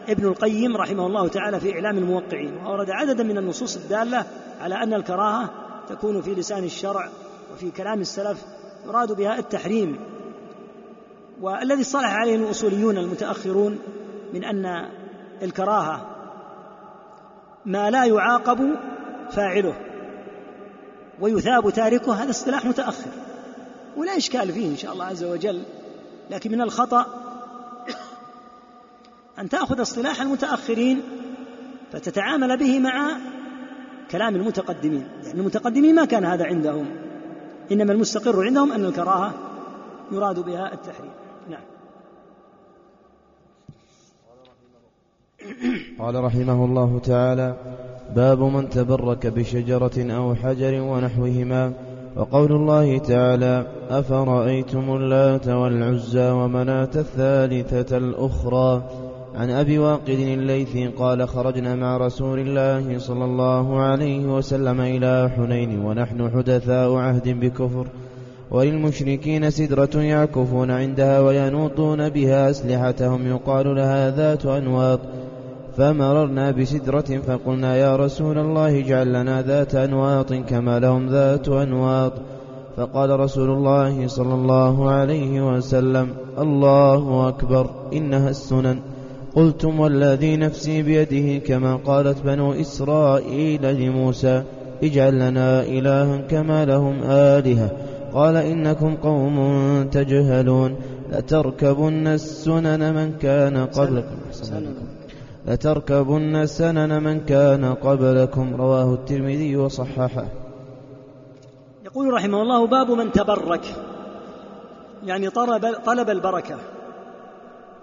ابن 0.10 0.26
القيم 0.26 0.78
رحمه 0.78 1.08
الله 1.08 1.28
تعالى 1.28 1.60
في 1.60 1.74
إعلام 1.74 1.98
الموقعين 1.98 2.58
وأورد 2.58 2.90
عددا 2.90 3.24
من 3.24 3.38
النصوص 3.38 3.76
الدالة 3.76 4.26
على 4.62 4.76
أن 4.76 4.94
الكراهة 4.94 5.50
تكون 5.90 6.22
في 6.22 6.34
لسان 6.34 6.64
الشرع 6.64 7.10
وفي 7.54 7.72
كلام 7.72 8.02
السلف 8.02 8.46
يراد 8.88 9.12
بها 9.12 9.40
التحريم. 9.40 10.00
والذي 11.42 11.82
اصطلح 11.82 12.16
عليه 12.16 12.36
الأصوليون 12.36 12.98
المتأخرون 12.98 13.80
من 14.34 14.44
أن 14.44 14.90
الكراهة 15.42 16.08
ما 17.66 17.90
لا 17.90 18.06
يعاقب 18.06 18.70
فاعله. 19.32 19.74
ويثاب 21.20 21.70
تاركه 21.70 22.14
هذا 22.14 22.30
اصطلاح 22.30 22.66
متأخر. 22.66 23.10
ولا 23.98 24.18
إشكال 24.18 24.52
فيه 24.52 24.72
إن 24.72 24.78
شاء 24.78 24.94
الله 24.94 25.06
عز 25.06 25.24
وجل. 25.24 25.64
لكن 26.32 26.52
من 26.52 26.62
الخطأ 26.62 27.06
أن 29.40 29.50
تأخذ 29.50 29.82
اصطلاح 29.82 30.22
المتأخرين 30.22 31.02
فتتعامل 31.92 32.58
به 32.58 32.80
مع 32.80 33.18
كلام 34.12 34.36
المتقدمين. 34.36 35.08
يعني 35.24 35.40
المتقدمين 35.40 35.96
ما 35.96 36.06
كان 36.06 36.26
هذا 36.26 36.46
عندهم. 36.46 36.86
إنما 37.72 37.94
المستقر 37.94 38.46
عندهم 38.46 38.72
أن 38.72 38.86
الكراهة 38.86 39.34
يراد 40.12 40.40
بها 40.40 40.74
التحريم. 40.74 41.12
نعم. 41.50 41.64
قال 46.00 46.24
رحمه 46.24 46.66
الله 46.66 47.00
تعالى 47.00 47.56
باب 48.16 48.42
من 48.42 48.70
تبرك 48.70 49.28
بشجرة 49.28 49.92
أو 49.98 50.36
حجر 50.36 50.82
ونحوهما. 50.82 51.74
وقول 52.16 52.52
الله 52.52 52.98
تعالى 52.98 53.66
أفرأيتم 53.90 54.96
اللات 54.96 55.48
والعزى 55.48 56.30
ومناة 56.30 56.90
الثالثة 56.96 57.98
الأخرى؟ 57.98 58.84
عن 59.36 59.50
أبي 59.50 59.80
واقد 59.80 60.10
الليثي 60.10 60.88
قال 60.88 61.28
خرجنا 61.28 61.76
مع 61.76 61.98
رسول 61.98 62.40
الله 62.40 63.00
صلى 63.00 63.26
الله 63.26 63.80
عليه 63.80 64.26
وسلم 64.26 64.82
إلى 64.82 65.32
حنين 65.36 65.86
ونحن 65.86 66.30
حدثاء 66.30 66.94
عهد 66.94 67.40
بكفر 67.40 67.88
وللمشركين 68.52 69.50
سدرة 69.50 70.02
يعكفون 70.02 70.72
عندها 70.72 71.20
وينوطون 71.20 72.10
بها 72.10 72.50
أسلحتهم. 72.50 73.28
يقال 73.28 73.76
لها 73.76 74.16
ذات 74.16 74.46
أنواط. 74.46 75.00
فمررنا 75.78 76.52
بسدرة 76.52 77.22
فقلنا 77.28 77.76
يا 77.76 77.96
رسول 77.96 78.38
الله 78.38 78.80
اجعل 78.80 79.14
لنا 79.14 79.42
ذات 79.42 79.76
أنواط 79.76 80.34
كما 80.34 80.80
لهم 80.80 81.10
ذات 81.10 81.50
أنواط. 81.50 82.14
فقال 82.78 83.20
رسول 83.20 83.50
الله 83.50 84.08
صلى 84.08 84.34
الله 84.34 84.90
عليه 84.92 85.56
وسلم 85.56 86.08
الله 86.40 87.28
أكبر 87.28 87.70
إنها 87.94 88.30
السنن. 88.30 88.80
قلتم 89.36 89.80
والذي 89.80 90.38
نفسي 90.38 90.82
بيده 90.82 91.46
كما 91.46 91.76
قالت 91.76 92.22
بنو 92.26 92.54
إسرائيل 92.54 93.76
لموسى 93.76 94.44
اجعل 94.84 95.14
لنا 95.20 95.64
إلها 95.64 96.18
كما 96.18 96.66
لهم 96.66 97.04
آلهة. 97.04 97.72
قال 98.14 98.38
إنكم 98.38 98.96
قوم 98.96 99.38
تجهلون 99.92 100.76
لتركبن 101.12 102.08
السنن 102.08 102.94
من 102.96 103.12
كان 103.22 103.58
قبلكم 103.58 104.16
لتركبن 105.48 106.46
سنن 106.46 107.04
من 107.04 107.26
كان 107.26 107.74
قبلكم؟ 107.74 108.56
رواه 108.56 108.94
الترمذي 108.94 109.56
وصححه. 109.56 110.26
يقول 111.86 112.14
رحمه 112.14 112.42
الله 112.42 112.68
باب 112.68 112.92
من 112.92 113.12
تبرك 113.12 113.66
يعني 115.04 115.30
طلب, 115.30 115.76
طلب 115.86 116.10
البركة 116.10 116.58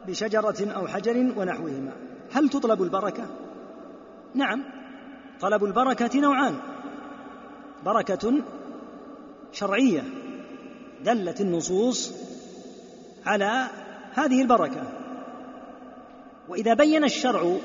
بشجرة 0.06 0.70
أو 0.70 0.86
حجر 0.86 1.32
ونحوهما. 1.36 1.92
هل 2.32 2.48
تطلب 2.48 2.82
البركة؟ 2.82 3.26
نعم 4.34 4.64
طلب 5.40 5.64
البركة 5.64 6.20
نوعان. 6.20 6.54
بركة 7.86 8.32
شرعية 9.52 10.04
دلت 11.04 11.40
النصوص 11.40 12.14
على 13.26 13.66
هذه 14.14 14.42
البركة. 14.42 14.99
وإذا 16.51 16.74
بين 16.74 17.05
الشرع 17.05 17.57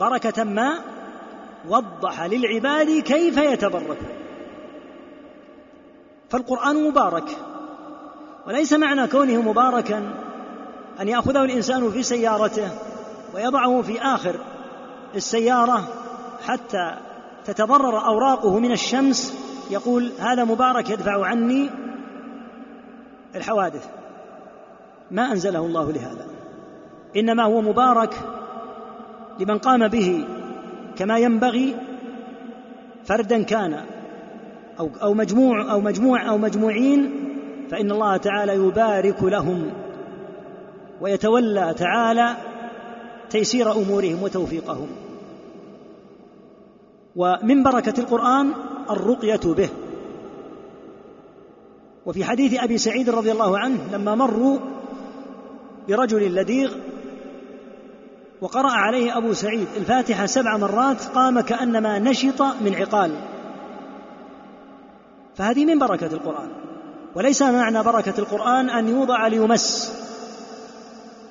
بركة 0.00 0.44
ما 0.44 0.78
وضح 1.68 2.22
للعباد 2.22 3.02
كيف 3.02 3.36
يتبركون 3.36 3.96
فالقرآن 6.30 6.88
مبارك 6.88 7.24
وليس 8.46 8.72
معنى 8.72 9.06
كونه 9.06 9.42
مباركا 9.42 10.14
أن 11.00 11.08
يأخذه 11.08 11.44
الإنسان 11.44 11.90
في 11.90 12.02
سيارته 12.02 12.68
ويضعه 13.34 13.82
في 13.82 14.02
آخر 14.02 14.36
السيارة 15.14 15.88
حتى 16.46 16.96
تتضرر 17.44 18.06
أوراقه 18.06 18.58
من 18.58 18.72
الشمس 18.72 19.34
يقول 19.70 20.12
هذا 20.18 20.44
مبارك 20.44 20.90
يدفع 20.90 21.26
عني 21.26 21.70
الحوادث. 23.34 23.88
ما 25.10 25.32
أنزله 25.32 25.66
الله 25.66 25.92
لهذا؟ 25.92 26.33
إنما 27.16 27.44
هو 27.44 27.60
مبارك 27.60 28.14
لمن 29.40 29.58
قام 29.58 29.88
به 29.88 30.24
كما 30.96 31.18
ينبغي 31.18 31.76
فردا 33.04 33.42
كان 33.42 33.84
أو 34.78 34.90
أو 35.02 35.14
مجموع 35.14 35.72
أو 35.72 35.80
مجموع 35.80 36.28
أو 36.28 36.38
مجموعين 36.38 37.10
فإن 37.70 37.90
الله 37.90 38.16
تعالى 38.16 38.54
يبارك 38.54 39.22
لهم 39.22 39.70
ويتولى 41.00 41.74
تعالى 41.78 42.36
تيسير 43.30 43.72
أمورهم 43.72 44.22
وتوفيقهم. 44.22 44.88
ومن 47.16 47.62
بركة 47.62 48.00
القرآن 48.00 48.52
الرقية 48.90 49.40
به. 49.44 49.68
وفي 52.06 52.24
حديث 52.24 52.62
أبي 52.62 52.78
سعيد 52.78 53.10
رضي 53.10 53.32
الله 53.32 53.58
عنه 53.58 53.78
لما 53.92 54.14
مروا 54.14 54.58
برجل 55.88 56.34
لديغ 56.34 56.72
وقرأ 58.44 58.70
عليه 58.70 59.18
أبو 59.18 59.32
سعيد 59.32 59.68
الفاتحة 59.76 60.26
سبع 60.26 60.56
مرات 60.56 61.04
قام 61.04 61.40
كأنما 61.40 61.98
نشط 61.98 62.42
من 62.42 62.74
عقال. 62.74 63.16
فهذه 65.36 65.64
من 65.64 65.78
بركة 65.78 66.06
القرآن 66.06 66.48
وليس 67.14 67.42
معنى 67.42 67.82
بركة 67.82 68.14
القرآن 68.18 68.70
أن 68.70 68.88
يوضع 68.88 69.26
ليمس 69.26 69.92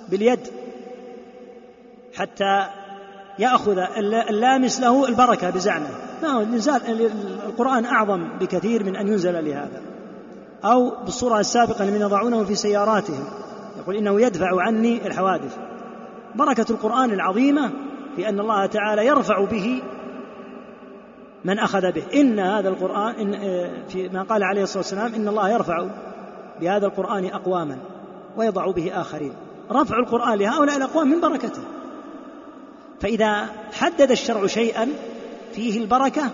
باليد 0.10 0.40
حتى 2.16 2.66
يأخذ 3.40 3.78
اللامس 4.30 4.80
له 4.80 5.08
البركة 5.08 5.50
بزعمه. 5.50 5.90
ما 6.24 6.30
هو 6.30 6.42
القرآن 7.48 7.86
أعظم 7.86 8.38
بكثير 8.40 8.84
من 8.84 8.96
أن 8.96 9.08
ينزل 9.08 9.46
لهذا. 9.46 9.82
أو 10.66 11.04
بالصورة 11.04 11.40
السابقة 11.40 11.86
من 11.86 12.02
يضعونه 12.02 12.44
في 12.44 12.56
سياراتهم 12.56 13.26
يقول 13.80 13.96
إنه 13.96 14.22
يدفع 14.22 14.62
عني 14.62 15.08
الحوادث. 15.08 15.58
بركة 16.36 16.66
القرآن 16.70 17.12
العظيمة 17.12 17.72
في 18.16 18.30
أن 18.30 18.40
الله 18.40 18.66
تعالى 18.66 19.06
يرفع 19.06 19.46
به 19.46 19.82
من 21.46 21.60
أخذ 21.60 21.92
به. 21.92 22.04
إن 22.14 22.40
هذا 22.40 22.70
القرآن 22.70 23.16
إن 23.16 23.34
في 23.88 24.10
ما 24.10 24.24
قال 24.24 24.44
عليه 24.44 24.64
الصلاة 24.64 24.80
والسلام 24.80 25.14
إن 25.14 25.28
الله 25.28 25.50
يرفع 25.50 25.88
بهذا 26.62 26.86
القرآن 26.86 27.26
أقواما 27.26 27.78
ويضع 28.38 28.72
به 28.72 29.02
آخرين. 29.02 29.34
رفع 29.72 29.98
القرآن 30.00 30.38
لهؤلاء 30.38 30.78
الأقوام 30.78 31.08
من 31.08 31.22
بركته. 31.22 31.62
فإذا 33.00 33.48
حدد 33.74 34.12
الشرع 34.12 34.48
شيئا 34.48 34.90
فيه 35.52 35.82
البركة 35.82 36.30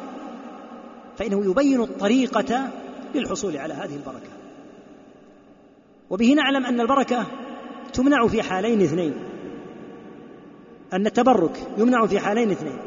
فإنه 1.18 1.52
يبين 1.52 1.82
الطريقة 1.82 2.70
للحصول 3.16 3.58
على 3.58 3.74
هذه 3.74 3.96
البركة. 3.96 4.30
وبه 6.10 6.34
نعلم 6.34 6.66
أن 6.66 6.82
البركة 6.82 7.26
تمنع 7.94 8.28
في 8.28 8.44
حالين 8.44 8.82
اثنين. 8.82 9.29
أن 10.94 11.06
التبرك 11.06 11.68
يمنع 11.78 12.06
في 12.06 12.20
حالين 12.20 12.52
اثنين. 12.52 12.80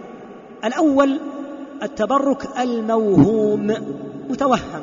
الأول 0.65 1.21
التبرك 1.83 2.49
الموهوم 2.59 3.75
متوهم. 4.31 4.83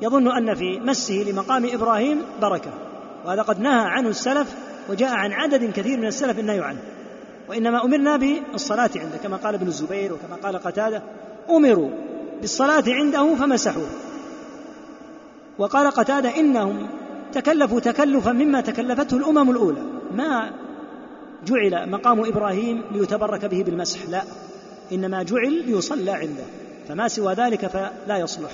يظن 0.00 0.28
أن 0.36 0.54
في 0.54 0.80
مسه 0.80 1.14
لمقام 1.14 1.66
إبراهيم 1.72 2.22
بركة 2.42 2.70
وهذا 3.24 3.42
قد 3.42 3.60
نهى 3.60 3.84
عنه 3.84 4.08
السلف 4.08 4.54
وجاء 4.90 5.14
عن 5.14 5.32
عدد 5.32 5.70
كثير 5.70 5.98
من 5.98 6.06
السلف 6.06 6.38
النهي 6.38 6.60
عنه 6.60 6.78
وإنما 7.48 7.84
أمرنا 7.84 8.16
بالصلاة 8.16 8.90
عنده 8.96 9.16
كما 9.22 9.36
قال 9.36 9.54
ابن 9.54 9.66
الزبير 9.66 10.12
وكما 10.12 10.36
قال 10.42 10.58
قتادة. 10.58 11.02
أمروا 11.50 11.90
بالصلاة 12.40 12.84
عنده 12.86 13.34
فمسحوه. 13.34 13.86
وقال 15.58 15.90
قتادة 15.90 16.36
إنهم 16.36 16.88
تكلفوا 17.32 17.80
تكلفا 17.80 18.32
مما 18.32 18.60
تكلفته 18.60 19.16
الأمم 19.16 19.50
الأولى. 19.50 19.82
ما 20.14 20.50
جعل 21.46 21.90
مقام 21.90 22.20
إبراهيم 22.20 22.82
ليتبرك 22.92 23.44
به 23.44 23.62
بالمسح. 23.62 24.08
لا 24.08 24.22
إنما 24.92 25.22
جعل 25.22 25.52
ليصلى 25.66 26.10
عنده 26.10 26.44
فما 26.88 27.08
سوى 27.08 27.34
ذلك 27.34 27.66
فلا 27.66 28.18
يصلح. 28.18 28.50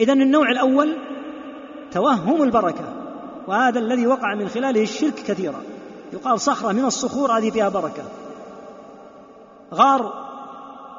إذا 0.00 0.12
النوع 0.12 0.50
الأول 0.50 0.96
توهم 1.92 2.42
البركة 2.42 2.94
وهذا 3.48 3.78
الذي 3.78 4.06
وقع 4.06 4.34
من 4.34 4.48
خلاله 4.48 4.82
الشرك 4.82 5.14
كثيرا. 5.14 5.62
يقال 6.12 6.40
صخرة 6.40 6.72
من 6.72 6.84
الصخور 6.84 7.38
هذه 7.38 7.50
فيها 7.50 7.68
بركة. 7.68 8.02
غار 9.74 10.30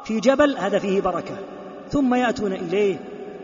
في 0.04 0.20
جبل 0.20 0.58
هذا 0.58 0.80
فيه 0.80 1.02
بركة. 1.02 1.36
ثم 1.90 2.14
يأتون 2.14 2.54
إليه 2.54 2.98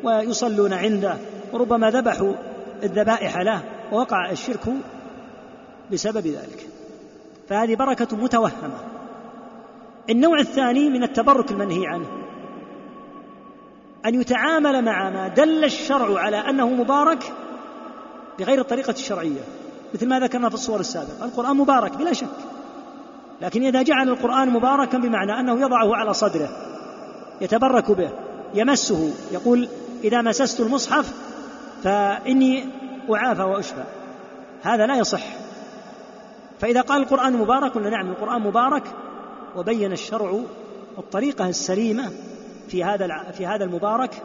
ويصلون 0.03 0.73
عنده 0.73 1.17
وربما 1.53 1.91
ذبحوا 1.91 2.33
الذبائح 2.83 3.37
له 3.37 3.63
ووقع 3.91 4.31
الشرك 4.31 4.65
بسبب 5.91 6.27
ذلك. 6.27 6.66
فهذه 7.49 7.75
بركة 7.75 8.17
متوهمة. 8.17 8.79
النوع 10.09 10.39
الثاني 10.39 10.89
من 10.89 11.03
التبرك 11.03 11.51
المنهي 11.51 11.87
عنه. 11.87 12.07
أن 14.05 14.21
يتعامل 14.21 14.85
مع 14.85 15.09
ما 15.09 15.27
دل 15.27 15.63
الشرع 15.63 16.19
على 16.19 16.37
أنه 16.37 16.69
مبارك 16.69 17.33
بغير 18.39 18.61
الطريقة 18.61 18.91
الشرعية. 18.91 19.41
مثل 19.93 20.07
ما 20.07 20.19
ذكرنا 20.19 20.49
في 20.49 20.55
الصور 20.55 20.79
السابقة. 20.79 21.25
القرآن 21.25 21.57
مبارك 21.57 21.97
بلا 21.97 22.13
شك. 22.13 22.27
لكن 23.41 23.63
إذا 23.63 23.81
جعل 23.81 24.09
القرآن 24.09 24.49
مباركا 24.49 24.97
بمعنى 24.97 25.39
أنه 25.39 25.61
يضعه 25.61 25.95
على 25.95 26.13
صدره 26.13 26.49
يتبرك 27.41 27.91
به 27.91 28.09
يمسه 28.53 29.13
يقول 29.31 29.67
إذا 30.03 30.21
مسست 30.21 30.59
المصحف 30.59 31.13
فإني 31.83 32.65
أعافى 33.13 33.41
وأشفى. 33.41 33.83
هذا 34.63 34.85
لا 34.85 34.95
يصح. 34.95 35.46
فإذا 36.59 36.81
قال 36.81 37.01
القرآن 37.01 37.33
مبارك 37.33 37.73
قلنا 37.73 37.89
نعم 37.89 38.09
القرآن 38.09 38.41
مبارك 38.41 38.83
وبين 39.55 39.91
الشرع 39.91 40.39
الطريقة 40.97 41.49
السليمة 41.49 42.11
في 42.67 42.83
هذا 42.83 43.31
في 43.31 43.45
هذا 43.45 43.63
المبارك 43.63 44.23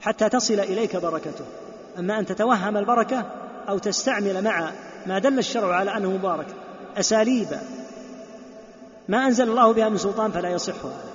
حتى 0.00 0.28
تصل 0.28 0.54
إليك 0.54 0.96
بركته. 0.96 1.44
أما 1.98 2.18
أن 2.18 2.26
تتوهم 2.26 2.76
البركة 2.76 3.26
أو 3.68 3.78
تستعمل 3.78 4.44
مع 4.44 4.70
ما 5.06 5.18
دل 5.18 5.38
الشرع 5.38 5.74
على 5.74 5.96
أنه 5.96 6.10
مبارك. 6.10 6.46
أساليب. 6.96 7.48
ما 9.08 9.26
أنزل 9.26 9.48
الله 9.48 9.72
بها 9.72 9.88
من 9.88 9.96
سلطان 9.96 10.30
فلا 10.30 10.48
يصح. 10.48 10.84
هذا 10.84 11.12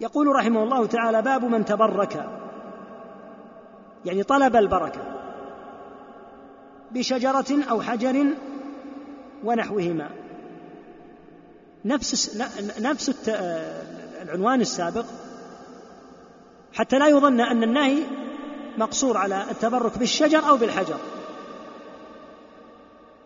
يقول 0.00 0.26
رحمه 0.26 0.62
الله 0.62 0.86
تعالى 0.86 1.22
باب 1.22 1.44
من 1.44 1.64
تبرك. 1.64 2.26
يعني 4.04 4.22
طلب 4.22 4.56
البركة. 4.56 5.15
بشجرة 6.96 7.64
أو 7.70 7.82
حجر 7.82 8.26
ونحوهما. 9.44 10.10
نفس 11.84 12.42
نفس 12.80 13.30
العنوان 14.22 14.60
السابق 14.60 15.04
حتى 16.74 16.98
لا 16.98 17.06
يظن 17.06 17.40
أن 17.40 17.62
النهي 17.62 17.98
مقصور 18.78 19.16
على 19.16 19.44
التبرك 19.50 19.98
بالشجر 19.98 20.48
أو 20.48 20.56
بالحجر. 20.56 20.96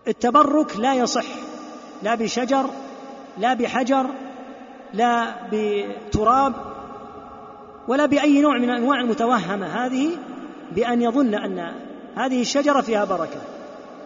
التبرك 0.09 0.77
لا 0.77 0.95
يصح 0.95 1.27
لا 2.03 2.15
بشجر 2.15 2.71
لا 3.39 3.55
بحجر 3.55 4.07
لا 4.95 5.35
بتراب 5.53 6.55
ولا 7.89 8.07
بأي 8.07 8.41
نوع 8.41 8.59
من 8.59 8.71
أنواع 8.71 9.01
المتوهمة. 9.01 9.67
هذه 9.67 10.11
بأن 10.73 11.03
يظن 11.03 11.35
أن 11.35 11.75
هذه 12.17 12.41
الشجرة 12.41 12.81
فيها 12.81 13.05
بركة. 13.05 13.41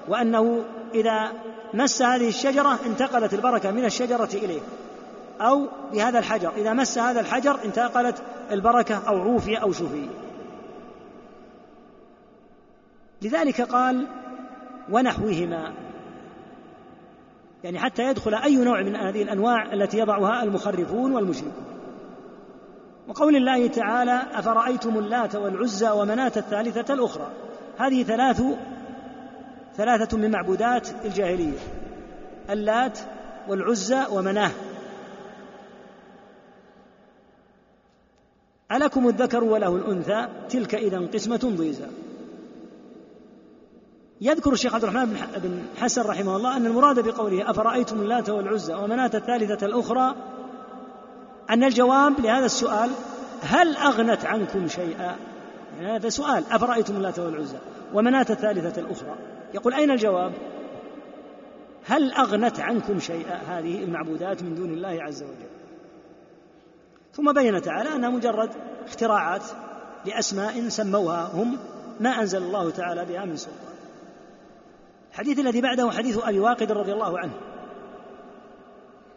وأنه 0.08 0.64
إذا 0.94 1.32
مس 1.74 2.02
هذه 2.02 2.28
الشجرة 2.28 2.78
انتقلت 2.86 3.34
البركة 3.34 3.70
من 3.70 3.84
الشجرة 3.84 4.28
إليه. 4.34 4.60
أو 5.40 5.68
بهذا 5.92 6.18
الحجر 6.18 6.52
إذا 6.56 6.72
مس 6.72 6.98
هذا 6.98 7.20
الحجر 7.20 7.64
انتقلت 7.64 8.22
البركة 8.50 9.08
أو 9.08 9.18
عوفي 9.18 9.56
أو 9.56 9.72
شفي. 9.72 10.08
لذلك 13.22 13.60
قال 13.60 14.06
ونحوهما. 14.90 15.72
يعني 17.64 17.78
حتى 17.78 18.02
يدخل 18.02 18.34
أي 18.34 18.56
نوع 18.56 18.82
من 18.82 18.96
هذه 18.96 19.22
الأنواع 19.22 19.72
التي 19.72 19.98
يضعها 19.98 20.42
المخرفون 20.42 21.12
والمشركون. 21.12 21.64
وقول 23.08 23.36
الله 23.36 23.66
تعالى 23.66 24.22
أفرأيتم 24.32 24.98
اللات 24.98 25.36
والعزى 25.36 25.90
ومناة 25.90 26.32
الثالثة 26.36 26.94
الأخرى؟ 26.94 27.30
هذه 27.78 28.02
ثلاث 28.02 28.42
ثلاثة 29.76 30.16
من 30.16 30.30
معبودات 30.30 30.88
الجاهلية 31.04 31.58
اللات 32.50 32.98
والعزى 33.48 34.04
ومناه. 34.10 34.50
ألكم 38.72 39.08
الذكر 39.08 39.44
وله 39.44 39.76
الأنثى؟ 39.76 40.28
تلك 40.48 40.74
إذا 40.74 40.98
قسمة 40.98 41.54
ضيزى. 41.56 41.86
يذكر 44.20 44.52
الشيخ 44.52 44.74
عبد 44.74 44.84
الرحمن 44.84 45.28
بن 45.36 45.62
حسن 45.80 46.02
رحمه 46.02 46.36
الله 46.36 46.56
أن 46.56 46.66
المراد 46.66 47.00
بقوله 47.00 47.50
أفرأيتم 47.50 48.00
اللات 48.00 48.30
والعزى 48.30 48.74
ومناة 48.74 49.10
الثالثة 49.14 49.66
الأخرى؟ 49.66 50.14
أن 51.50 51.64
الجواب 51.64 52.20
لهذا 52.20 52.46
السؤال 52.46 52.90
هل 53.42 53.76
أغنت 53.76 54.24
عنكم 54.24 54.68
شيئا؟ 54.68 55.16
يعني 55.76 55.96
هذا 55.96 56.08
سؤال 56.08 56.44
أفرأيتم 56.50 56.96
اللات 56.96 57.18
والعزى 57.18 57.58
ومناة 57.94 58.26
الثالثة 58.30 58.80
الأخرى؟ 58.80 59.14
يقول 59.54 59.74
أين 59.74 59.90
الجواب؟ 59.90 60.32
هل 61.86 62.12
أغنت 62.12 62.60
عنكم 62.60 62.98
شيئا 62.98 63.34
هذه 63.34 63.84
المعبودات 63.84 64.42
من 64.42 64.54
دون 64.54 64.70
الله 64.70 65.02
عز 65.02 65.22
وجل؟ 65.22 65.54
ثم 67.12 67.32
بين 67.32 67.62
تعالى 67.62 67.94
أنها 67.94 68.10
مجرد 68.10 68.50
اختراعات 68.86 69.42
لأسماء 70.06 70.68
سموها 70.68 71.30
هم 71.34 71.58
ما 72.00 72.10
أنزل 72.10 72.42
الله 72.42 72.70
تعالى 72.70 73.04
بها 73.04 73.24
من 73.24 73.36
سلطان. 73.36 73.74
الحديث 75.10 75.38
الذي 75.38 75.60
بعده 75.60 75.90
حديث 75.90 76.18
أبي 76.24 76.40
واقد 76.40 76.72
رضي 76.72 76.92
الله 76.92 77.18
عنه. 77.18 77.34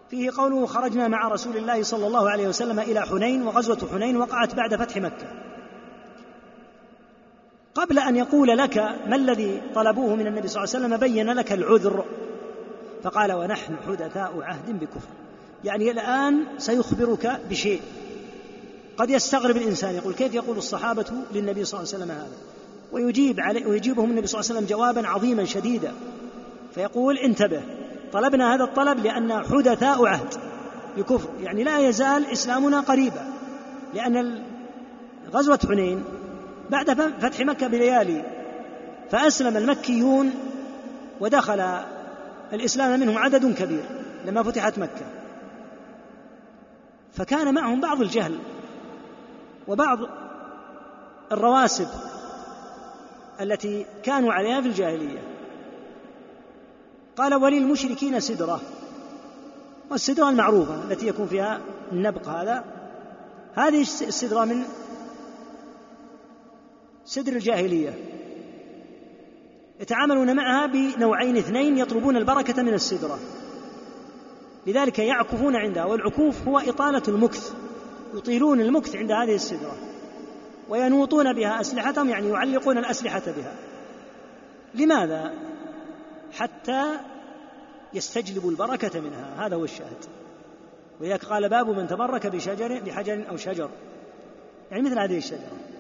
فيه 0.10 0.32
قوله 0.38 0.66
خرجنا 0.66 1.08
مع 1.08 1.28
رسول 1.28 1.58
الله 1.58 1.84
صلى 1.84 2.08
الله 2.08 2.30
عليه 2.30 2.48
وسلم 2.48 2.80
إلى 2.80 3.02
حنين 3.02 3.48
وغزوة 3.48 3.90
حنين 3.92 4.18
وقعت 4.18 4.56
بعد 4.56 4.76
فتح 4.76 4.98
مكة. 4.98 5.47
قبل 7.78 8.00
أن 8.00 8.16
يقول 8.16 8.58
لك 8.58 8.78
ما 9.08 9.16
الذي 9.16 9.62
طلبوه 9.76 10.16
من 10.16 10.28
النبي 10.28 10.48
صلى 10.48 10.64
الله 10.64 10.76
عليه 10.76 10.86
وسلم 10.86 10.98
بين 10.98 11.30
لك 11.30 11.52
العذر. 11.52 12.06
فقال 13.04 13.32
ونحن 13.32 13.76
حدثاء 13.88 14.42
عهد 14.42 14.80
بكفر. 14.80 15.08
يعني 15.64 15.92
الآن 15.92 16.44
سيخبرك 16.58 17.40
بشيء. 17.50 17.82
قد 18.98 19.10
يستغرب 19.10 19.58
الإنسان 19.58 19.96
يقول 19.96 20.14
كيف 20.14 20.34
يقول 20.34 20.58
الصحابة 20.58 21.06
للنبي 21.34 21.66
صلى 21.66 21.80
الله 21.80 21.94
عليه 21.94 22.04
وسلم 22.04 22.12
هذا؟ 22.12 22.38
ويجيب 22.92 23.40
عليه 23.40 23.66
ويجيبهم 23.66 24.10
النبي 24.10 24.28
صلى 24.28 24.40
الله 24.40 24.52
عليه 24.52 24.60
وسلم 24.60 24.78
جوابا 24.78 25.08
عظيما 25.08 25.46
شديدا. 25.46 25.94
فيقول 26.76 27.18
انتبه 27.18 27.62
طلبنا 28.14 28.56
هذا 28.56 28.64
الطلب 28.64 29.00
لأن 29.00 29.44
حدثاء 29.44 30.06
عهد 30.06 30.34
بكفر. 30.98 31.30
يعني 31.42 31.64
لا 31.64 31.80
يزال 31.80 32.26
إسلامنا 32.26 32.80
قريبا. 32.80 33.28
لأن 33.94 34.44
غزوة 35.34 35.60
حنين 35.68 36.04
بعد 36.70 36.92
فتح 37.22 37.40
مكة 37.40 37.68
بليالي 37.68 38.24
فأسلم 39.12 39.58
المكيون 39.58 40.34
ودخل 41.20 41.84
الإسلام 42.54 43.00
منهم 43.00 43.18
عدد 43.18 43.54
كبير 43.54 43.84
لما 44.26 44.44
فتحت 44.44 44.80
مكة. 44.80 45.06
فكان 47.14 47.54
معهم 47.54 47.82
بعض 47.82 48.02
الجهل 48.02 48.40
وبعض 49.68 50.00
الرواسب 51.32 51.88
التي 53.42 53.86
كانوا 54.04 54.34
عليها 54.34 54.62
في 54.62 54.68
الجاهلية. 54.68 55.20
قال 57.18 57.36
وللمشركين 57.36 58.20
سدرة 58.20 58.62
والسدرة 59.90 60.30
المعروفة 60.30 60.84
التي 60.84 61.08
يكون 61.08 61.28
فيها 61.28 61.60
النبق 61.92 62.28
هذا. 62.28 62.64
هذه 63.56 63.82
السدرة 63.82 64.46
من 64.46 64.64
سدر 67.08 67.34
الجاهلية. 67.34 67.94
يتعاملون 69.80 70.36
معها 70.36 70.66
بنوعين 70.66 71.38
اثنين 71.38 71.78
يطلبون 71.78 72.18
البركة 72.18 72.64
من 72.64 72.74
السدرة. 72.74 73.20
لذلك 74.68 75.00
يعكفون 75.00 75.56
عندها 75.56 75.86
والعكوف 75.86 76.48
هو 76.48 76.60
إطالة 76.60 77.04
المكث. 77.08 77.54
يطيلون 78.14 78.62
المكث 78.62 78.96
عند 78.96 79.12
هذه 79.12 79.36
السدرة. 79.36 79.78
وينوطون 80.70 81.34
بها 81.34 81.62
أسلحتهم 81.62 82.10
يعني 82.10 82.30
يعلقون 82.30 82.78
الأسلحة 82.78 83.24
بها. 83.26 83.56
لماذا؟ 84.76 85.34
حتى 86.34 86.84
يستجلبوا 87.94 88.52
البركة 88.52 89.02
منها. 89.02 89.48
هذا 89.48 89.56
هو 89.56 89.64
الشاهد. 89.64 90.06
ولذلك 91.02 91.26
قال 91.26 91.50
باب 91.50 91.70
من 91.70 91.88
تبرك 91.88 92.28
بشجر 92.28 92.80
بحجر 92.80 93.24
أو 93.30 93.38
شجر. 93.38 93.70
يعني 94.72 94.84
مثل 94.84 95.00
هذه 95.00 95.18
الشجرة. 95.18 95.77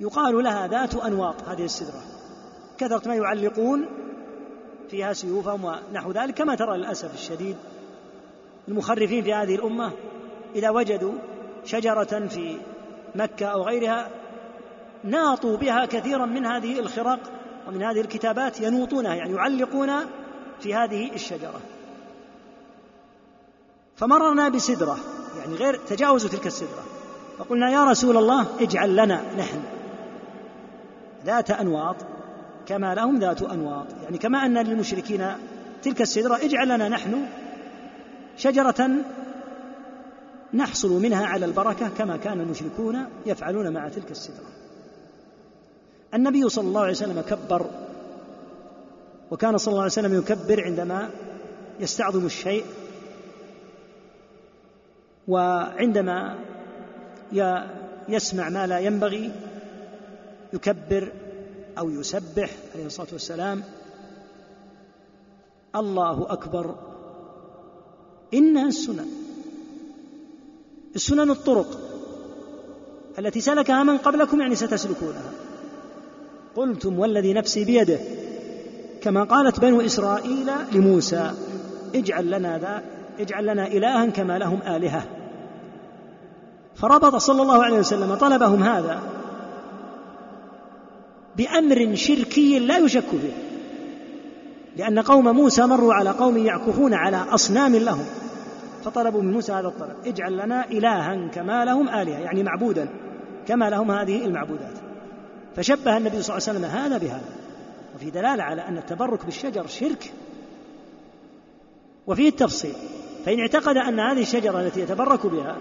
يقال 0.00 0.44
لها 0.44 0.66
ذات 0.66 0.94
أنواط 0.94 1.48
هذه 1.48 1.64
السدرة. 1.64 2.02
كثرة 2.78 3.08
ما 3.08 3.14
يعلقون 3.14 3.86
فيها 4.90 5.12
سيوفهم 5.12 5.64
ونحو 5.64 6.12
ذلك 6.12 6.34
كما 6.34 6.54
ترى 6.54 6.76
للأسف 6.76 7.14
الشديد 7.14 7.56
المخرفين 8.68 9.24
في 9.24 9.34
هذه 9.34 9.54
الأمة 9.54 9.92
إذا 10.54 10.70
وجدوا 10.70 11.12
شجرة 11.64 12.26
في 12.28 12.56
مكة 13.14 13.46
أو 13.46 13.62
غيرها 13.62 14.08
ناطوا 15.04 15.56
بها 15.56 15.86
كثيرا 15.86 16.26
من 16.26 16.46
هذه 16.46 16.80
الخرق 16.80 17.20
ومن 17.68 17.82
هذه 17.82 18.00
الكتابات 18.00 18.60
ينوطونها 18.60 19.14
يعني 19.14 19.34
يعلقون 19.34 19.90
في 20.60 20.74
هذه 20.74 21.14
الشجرة. 21.14 21.60
فمررنا 23.96 24.48
بسدرة 24.48 24.98
يعني 25.38 25.54
غير 25.54 25.80
تجاوزوا 25.88 26.30
تلك 26.30 26.46
السدرة. 26.46 26.84
فقلنا 27.38 27.70
يا 27.70 27.84
رسول 27.84 28.16
الله 28.16 28.46
اجعل 28.60 28.96
لنا 28.96 29.22
نحن 29.38 29.77
ذات 31.24 31.50
أنواط 31.50 31.96
كما 32.66 32.94
لهم 32.94 33.18
ذات 33.18 33.42
أنواط. 33.42 33.86
يعني 34.04 34.18
كما 34.18 34.46
أن 34.46 34.58
للمشركين 34.58 35.26
تلك 35.82 36.02
السدرة 36.02 36.36
اجعل 36.36 36.68
لنا 36.68 36.88
نحن 36.88 37.26
شجرة 38.36 38.90
نحصل 40.54 41.02
منها 41.02 41.26
على 41.26 41.44
البركة 41.46 41.88
كما 41.88 42.16
كان 42.16 42.40
المشركون 42.40 43.06
يفعلون 43.26 43.72
مع 43.72 43.88
تلك 43.88 44.10
السدرة. 44.10 44.46
النبي 46.14 46.48
صلى 46.48 46.68
الله 46.68 46.80
عليه 46.80 46.90
وسلم 46.90 47.20
كبر 47.20 47.66
وكان 49.30 49.56
صلى 49.56 49.72
الله 49.72 49.82
عليه 49.82 49.92
وسلم 49.92 50.18
يكبر 50.18 50.64
عندما 50.64 51.10
يستعظم 51.80 52.26
الشيء 52.26 52.64
وعندما 55.28 56.38
يسمع 58.08 58.48
ما 58.48 58.66
لا 58.66 58.78
ينبغي 58.78 59.32
يكبر 60.52 61.12
أو 61.78 61.90
يسبح 61.90 62.50
عليه 62.74 62.86
الصلاة 62.86 63.08
والسلام 63.12 63.62
الله 65.76 66.26
أكبر. 66.32 66.74
إنها 68.34 68.68
السنن. 68.68 69.06
السنن 70.96 71.30
الطرق 71.30 71.78
التي 73.18 73.40
سلكها 73.40 73.82
من 73.82 73.98
قبلكم 73.98 74.40
يعني 74.40 74.54
ستسلكونها. 74.54 75.32
قلتم 76.56 76.98
والذي 76.98 77.32
نفسي 77.32 77.64
بيده 77.64 77.98
كما 79.02 79.24
قالت 79.24 79.60
بنو 79.60 79.80
إسرائيل 79.80 80.50
لموسى 80.72 81.32
اجعل 81.94 82.30
لنا 82.30 82.58
ذا 82.58 82.82
اجعل 83.18 83.46
لنا 83.46 83.66
الها 83.66 84.06
كما 84.06 84.38
لهم 84.38 84.62
آلهة. 84.62 85.06
فربط 86.74 87.16
صلى 87.16 87.42
الله 87.42 87.64
عليه 87.64 87.78
وسلم 87.78 88.14
طلبهم 88.14 88.62
هذا. 88.62 89.17
بأمر 91.38 91.94
شركي 91.94 92.58
لا 92.58 92.78
يشك 92.78 93.08
فيه 93.10 93.48
لأن 94.76 94.98
قوم 94.98 95.28
موسى 95.28 95.66
مروا 95.66 95.94
على 95.94 96.10
قوم 96.10 96.36
يعكفون 96.36 96.94
على 96.94 97.16
أصنام 97.16 97.76
لهم. 97.76 98.04
فطلبوا 98.84 99.22
من 99.22 99.32
موسى 99.32 99.52
هذا 99.52 99.68
الطلب. 99.68 99.96
اجعل 100.06 100.36
لنا 100.36 100.64
إلها 100.70 101.28
كما 101.34 101.64
لهم 101.64 101.88
آلهة 101.88 102.18
يعني 102.18 102.42
معبودا 102.42 102.88
كما 103.46 103.70
لهم 103.70 103.90
هذه 103.90 104.24
المعبودات. 104.24 104.78
فشبه 105.56 105.96
النبي 105.96 106.22
صلى 106.22 106.36
الله 106.36 106.48
عليه 106.48 106.58
وسلم 106.58 106.64
هذا 106.64 106.98
بهذا. 106.98 107.28
وفي 107.96 108.10
دلالة 108.10 108.42
على 108.42 108.62
أن 108.68 108.78
التبرك 108.78 109.24
بالشجر 109.24 109.66
شرك. 109.66 110.12
وفيه 112.06 112.28
التفصيل 112.28 112.74
فإن 113.26 113.40
اعتقد 113.40 113.76
أن 113.76 114.00
هذه 114.00 114.20
الشجرة 114.20 114.60
التي 114.60 114.80
يتبرك 114.80 115.26
بها 115.26 115.56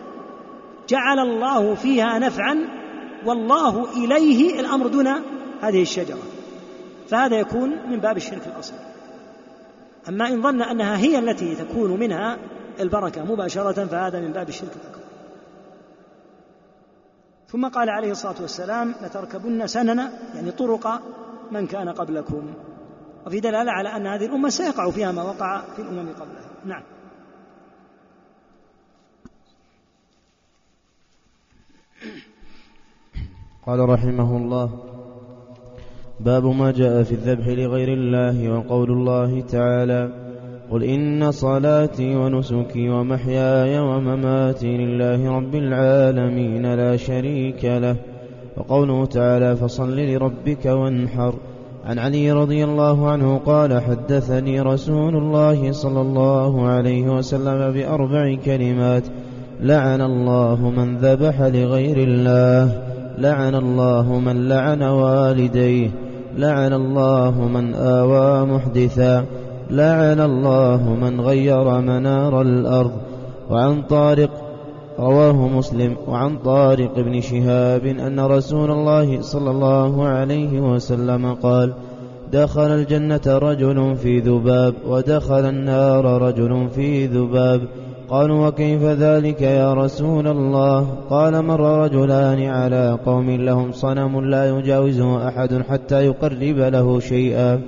جعل 0.89 1.19
الله 1.19 1.75
فيها 1.75 2.19
نفعا 2.19 2.57
والله 3.25 4.03
إليه 4.03 4.59
الأمر 4.59 4.87
دون 4.87 5.07
هذه 5.61 5.81
الشجرة. 5.81 6.17
فهذا 7.07 7.39
يكون 7.39 7.89
من 7.89 7.99
باب 7.99 8.17
الشرك 8.17 8.47
الاصغر 8.47 8.79
أما 10.09 10.27
إن 10.27 10.41
ظن 10.41 10.61
أنها 10.61 10.97
هي 10.97 11.19
التي 11.19 11.55
تكون 11.55 11.99
منها 11.99 12.37
البركة 12.79 13.23
مباشرة 13.23 13.85
فهذا 13.85 14.19
من 14.19 14.31
باب 14.31 14.49
الشرك 14.49 14.71
الأكبر. 14.75 15.03
ثم 17.47 17.67
قال 17.67 17.89
عليه 17.89 18.11
الصلاة 18.11 18.41
والسلام 18.41 18.95
لتركبن 19.01 19.67
سنن 19.67 20.09
يعني 20.35 20.51
طرق 20.51 21.01
من 21.51 21.67
كان 21.67 21.89
قبلكم. 21.89 22.53
وفي 23.25 23.39
دلالة 23.39 23.71
على 23.71 23.89
أن 23.89 24.07
هذه 24.07 24.25
الأمة 24.25 24.49
سيقع 24.49 24.91
فيها 24.91 25.11
ما 25.11 25.23
وقع 25.23 25.61
في 25.75 25.81
الأمم 25.81 26.09
قبلها. 26.13 26.49
نعم. 26.65 26.83
قال 33.65 33.89
رحمه 33.89 34.37
الله 34.37 34.96
باب 36.19 36.45
ما 36.45 36.71
جاء 36.71 37.03
في 37.03 37.11
الذبح 37.11 37.47
لغير 37.47 37.93
الله 37.93 38.57
وقول 38.57 38.91
الله 38.91 39.41
تعالى 39.41 40.09
قل 40.71 40.83
إن 40.83 41.31
صلاتي 41.31 42.15
ونسكي 42.15 42.89
ومحياي 42.89 43.79
ومماتي 43.79 44.77
لله 44.77 45.37
رب 45.37 45.55
العالمين 45.55 46.75
لا 46.75 46.97
شريك 46.97 47.65
له. 47.65 47.95
وقوله 48.57 49.05
تعالى 49.05 49.55
فصل 49.55 49.99
لربك 49.99 50.65
وانحر. 50.65 51.33
عن 51.85 51.99
علي 51.99 52.31
رضي 52.31 52.63
الله 52.63 53.09
عنه 53.09 53.37
قال 53.37 53.81
حدثني 53.81 54.61
رسول 54.61 55.15
الله 55.15 55.71
صلى 55.71 56.01
الله 56.01 56.67
عليه 56.67 57.17
وسلم 57.17 57.73
بأربع 57.73 58.35
كلمات. 58.45 59.03
لعن 59.61 60.01
الله 60.01 60.69
من 60.69 60.97
ذبح 60.97 61.41
لغير 61.41 61.97
الله. 61.97 62.83
لعن 63.17 63.55
الله 63.55 64.19
من 64.19 64.49
لعن 64.49 64.83
والديه. 64.83 66.06
لعن 66.37 66.73
الله 66.73 67.47
من 67.47 67.73
آوى 67.73 68.45
محدثا 68.45 69.25
لعن 69.69 70.19
الله 70.19 70.95
من 71.01 71.21
غير 71.21 71.81
منار 71.81 72.41
الأرض. 72.41 72.91
وعن 73.49 73.81
طارق 73.81 74.29
رواه 74.99 75.47
مسلم. 75.47 75.95
وعن 76.07 76.37
طارق 76.37 76.99
بن 76.99 77.21
شهاب 77.21 77.85
أن 77.85 78.19
رسول 78.19 78.71
الله 78.71 79.21
صلى 79.21 79.51
الله 79.51 80.07
عليه 80.07 80.61
وسلم 80.61 81.33
قال 81.33 81.73
دخل 82.33 82.71
الجنة 82.71 83.21
رجل 83.27 83.95
في 83.95 84.19
ذباب 84.19 84.73
ودخل 84.87 85.45
النار 85.45 86.21
رجل 86.21 86.67
في 86.75 87.05
ذباب. 87.05 87.61
قالوا 88.09 88.47
وكيف 88.47 88.83
ذلك 88.83 89.41
يا 89.41 89.73
رسول 89.73 90.27
الله؟ 90.27 90.87
قال 91.09 91.45
مر 91.45 91.83
رجلان 91.83 92.43
على 92.43 92.97
قوم 93.05 93.31
لهم 93.31 93.71
صنم 93.71 94.21
لا 94.21 94.49
يجاوزه 94.49 95.27
أحد 95.27 95.61
حتى 95.69 96.05
يقرب 96.05 96.57
له 96.57 96.99
شيئا. 96.99 97.61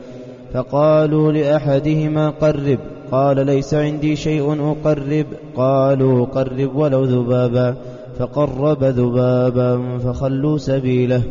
فقالوا 0.54 1.32
لأحدهما 1.32 2.30
قرب. 2.30 2.80
قال 3.12 3.46
ليس 3.46 3.74
عندي 3.74 4.16
شيء 4.16 4.72
أقرب. 4.72 5.26
قالوا 5.56 6.26
قرب 6.26 6.76
ولو 6.76 7.04
ذبابا. 7.04 7.76
فقرب 8.20 8.84
ذبابا 8.84 9.98
فخلوا 9.98 10.58
سبيله. 10.58 11.22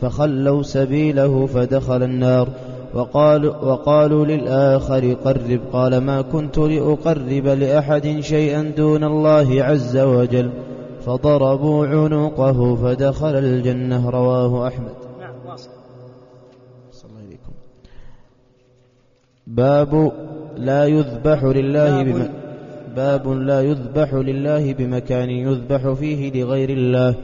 فخلوا 0.00 0.62
سبيله 0.62 1.46
فدخل 1.46 2.02
النار. 2.02 2.48
وقالوا, 2.94 3.54
وقالوا 3.54 4.26
للآخر 4.26 5.12
قرب 5.12 5.60
قال 5.72 5.98
ما 5.98 6.22
كنت 6.22 6.58
لأقرب 6.58 7.46
لأحد 7.46 8.20
شيئا 8.20 8.62
دون 8.76 9.04
الله 9.04 9.62
عز 9.62 9.96
وجل. 9.96 10.50
فضربوا 11.06 11.86
عنقه 11.86 12.74
فدخل 12.74 13.34
الجنة. 13.34 14.10
رواه 14.10 14.68
أحمد. 14.68 14.94
نعم 15.20 15.34
واصل. 15.46 15.70
باب 19.46 20.12
لا 20.56 20.86
يذبح 20.86 21.44
لله 21.44 22.02
بم... 22.02 22.28
باب 22.96 23.28
لا 23.28 23.60
يذبح 23.60 24.14
لله 24.14 24.72
بمكان 24.72 25.30
يذبح 25.30 25.92
فيه 25.92 26.42
لغير 26.42 26.70
الله. 26.70 27.14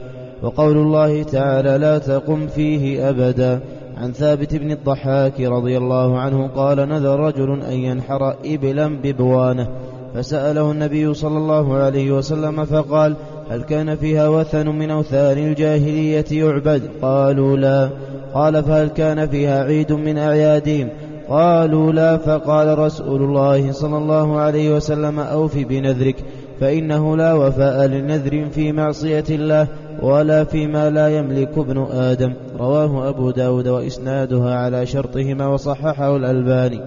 وقول 0.43 0.77
الله 0.77 1.23
تعالى 1.23 1.77
لا 1.77 1.97
تقم 1.97 2.47
فيه 2.47 3.09
أبدا. 3.09 3.59
عن 4.01 4.11
ثابت 4.11 4.55
بن 4.55 4.71
الضحاك 4.71 5.41
رضي 5.41 5.77
الله 5.77 6.19
عنه 6.19 6.47
قال 6.47 6.77
نذر 6.77 7.19
رجل 7.19 7.61
أن 7.61 7.73
ينحر 7.73 8.35
إبلا 8.45 8.87
ببوانة 8.87 9.67
فسأله 10.15 10.71
النبي 10.71 11.13
صلى 11.13 11.37
الله 11.37 11.73
عليه 11.73 12.11
وسلم 12.11 12.65
فقال 12.65 13.15
هل 13.49 13.61
كان 13.61 13.95
فيها 13.95 14.27
وثن 14.27 14.67
من 14.67 14.91
أوثان 14.91 15.37
الجاهلية 15.37 16.25
يعبد؟ 16.31 16.81
قالوا 17.01 17.57
لا. 17.57 17.89
قال 18.33 18.63
فهل 18.63 18.87
كان 18.87 19.27
فيها 19.27 19.63
عيد 19.63 19.91
من 19.91 20.17
أعيادهم؟ 20.17 20.89
قالوا 21.29 21.91
لا. 21.91 22.17
فقال 22.17 22.79
رسول 22.79 23.21
الله 23.23 23.71
صلى 23.71 23.97
الله 23.97 24.39
عليه 24.39 24.75
وسلم 24.75 25.19
أوف 25.19 25.57
بنذرك 25.57 26.15
فإنه 26.59 27.17
لا 27.17 27.33
وفاء 27.33 27.85
لنذر 27.85 28.47
في 28.51 28.71
معصية 28.71 29.25
الله. 29.29 29.67
ولا 29.99 30.43
فيما 30.43 30.89
لا 30.89 31.17
يملك 31.17 31.57
ابن 31.57 31.77
آدم. 31.91 32.33
رواه 32.55 33.09
أبو 33.09 33.31
داود 33.31 33.67
وإسنادها 33.67 34.55
على 34.55 34.85
شرطهما 34.85 35.47
وصححه 35.47 36.15
الألباني. 36.15 36.81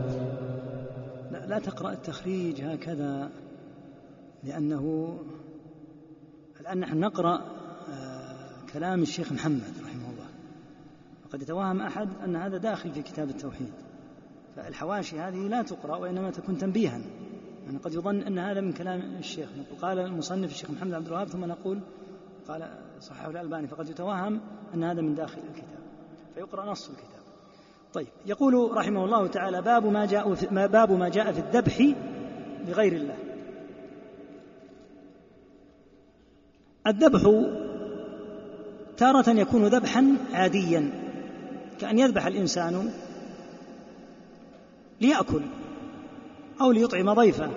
لا, 1.31 1.47
لا 1.47 1.59
تقرأ 1.59 1.93
التخريج 1.93 2.65
هكذا 2.65 3.31
لأنه 4.45 5.15
الآن 6.61 6.81
نحن 6.81 7.01
نقرأ 7.01 7.35
آه، 7.35 8.73
كلام 8.73 9.03
الشيخ 9.03 9.33
محمد 9.33 9.73
رحمه 9.85 10.11
الله. 10.11 10.29
وقد 11.27 11.43
يتوهم 11.43 11.81
أحد 11.81 12.09
أن 12.25 12.37
هذا 12.37 12.59
داخل 12.59 12.91
في 12.91 13.03
كتاب 13.03 13.29
التوحيد. 13.29 13.73
فالحواشي 14.57 15.21
هذه 15.21 15.49
لا 15.49 15.63
تقرأ 15.63 15.97
وإنما 15.97 16.31
تكون 16.31 16.59
تنبيها. 16.59 17.01
يعني 17.67 17.79
قد 17.79 17.95
يظن 17.95 18.21
أن 18.21 18.39
هذا 18.39 18.61
من 18.61 18.73
كلام 18.73 19.01
الشيخ. 19.19 19.49
قال 19.83 19.99
المصنف 19.99 20.51
الشيخ 20.51 20.71
محمد 20.71 20.93
عبد 20.95 21.07
الوهاب 21.07 21.29
ثم 21.29 21.45
نقول 21.45 21.81
قال 22.49 22.63
صححه 23.05 23.31
الألباني 23.31 23.69
فقد 23.69 23.89
يتوهم 23.89 24.41
أن 24.75 24.85
هذا 24.85 25.01
من 25.01 25.15
داخل 25.15 25.39
الكتاب 25.51 25.79
فيقرأ 26.35 26.71
نص 26.71 26.89
الكتاب. 26.89 27.25
طيب 27.93 28.09
يقول 28.27 28.77
رحمه 28.77 29.05
الله 29.05 29.27
تعالى 29.27 29.63
باب 29.63 29.87
ما 29.87 30.07
جاء 30.07 30.37
ما 30.51 30.67
باب 30.67 30.93
ما 30.93 31.09
جاء 31.09 31.33
في 31.33 31.41
الذبح 31.41 31.95
لغير 32.69 32.93
الله. 32.93 33.17
الذبح 36.87 37.51
تارة 38.97 39.31
يكون 39.31 39.67
ذبحا 39.67 40.17
عاديا 40.33 40.91
كأن 41.81 41.99
يذبح 41.99 42.27
الإنسان 42.27 42.91
ليأكل 45.01 45.43
أو 46.61 46.73
ليطعم 46.73 47.13
ضيفه 47.13 47.51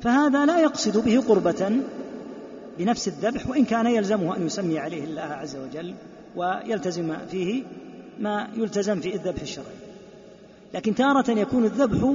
فهذا 0.00 0.46
لا 0.46 0.60
يقصد 0.60 1.04
به 1.04 1.20
قربة 1.28 1.82
بنفس 2.78 3.08
الذبح 3.08 3.48
وإن 3.48 3.64
كان 3.64 3.86
يلزمه 3.86 4.36
أن 4.36 4.46
يسمي 4.46 4.78
عليه 4.78 5.04
الله 5.04 5.22
عز 5.22 5.56
وجل 5.56 5.94
ويلتزم 6.36 7.16
فيه 7.30 7.62
ما 8.20 8.48
يلتزم 8.56 9.00
في 9.00 9.14
الذبح 9.14 9.40
الشرعي. 9.42 9.76
لكن 10.74 10.94
تارة 10.94 11.30
يكون 11.30 11.64
الذبح 11.64 12.14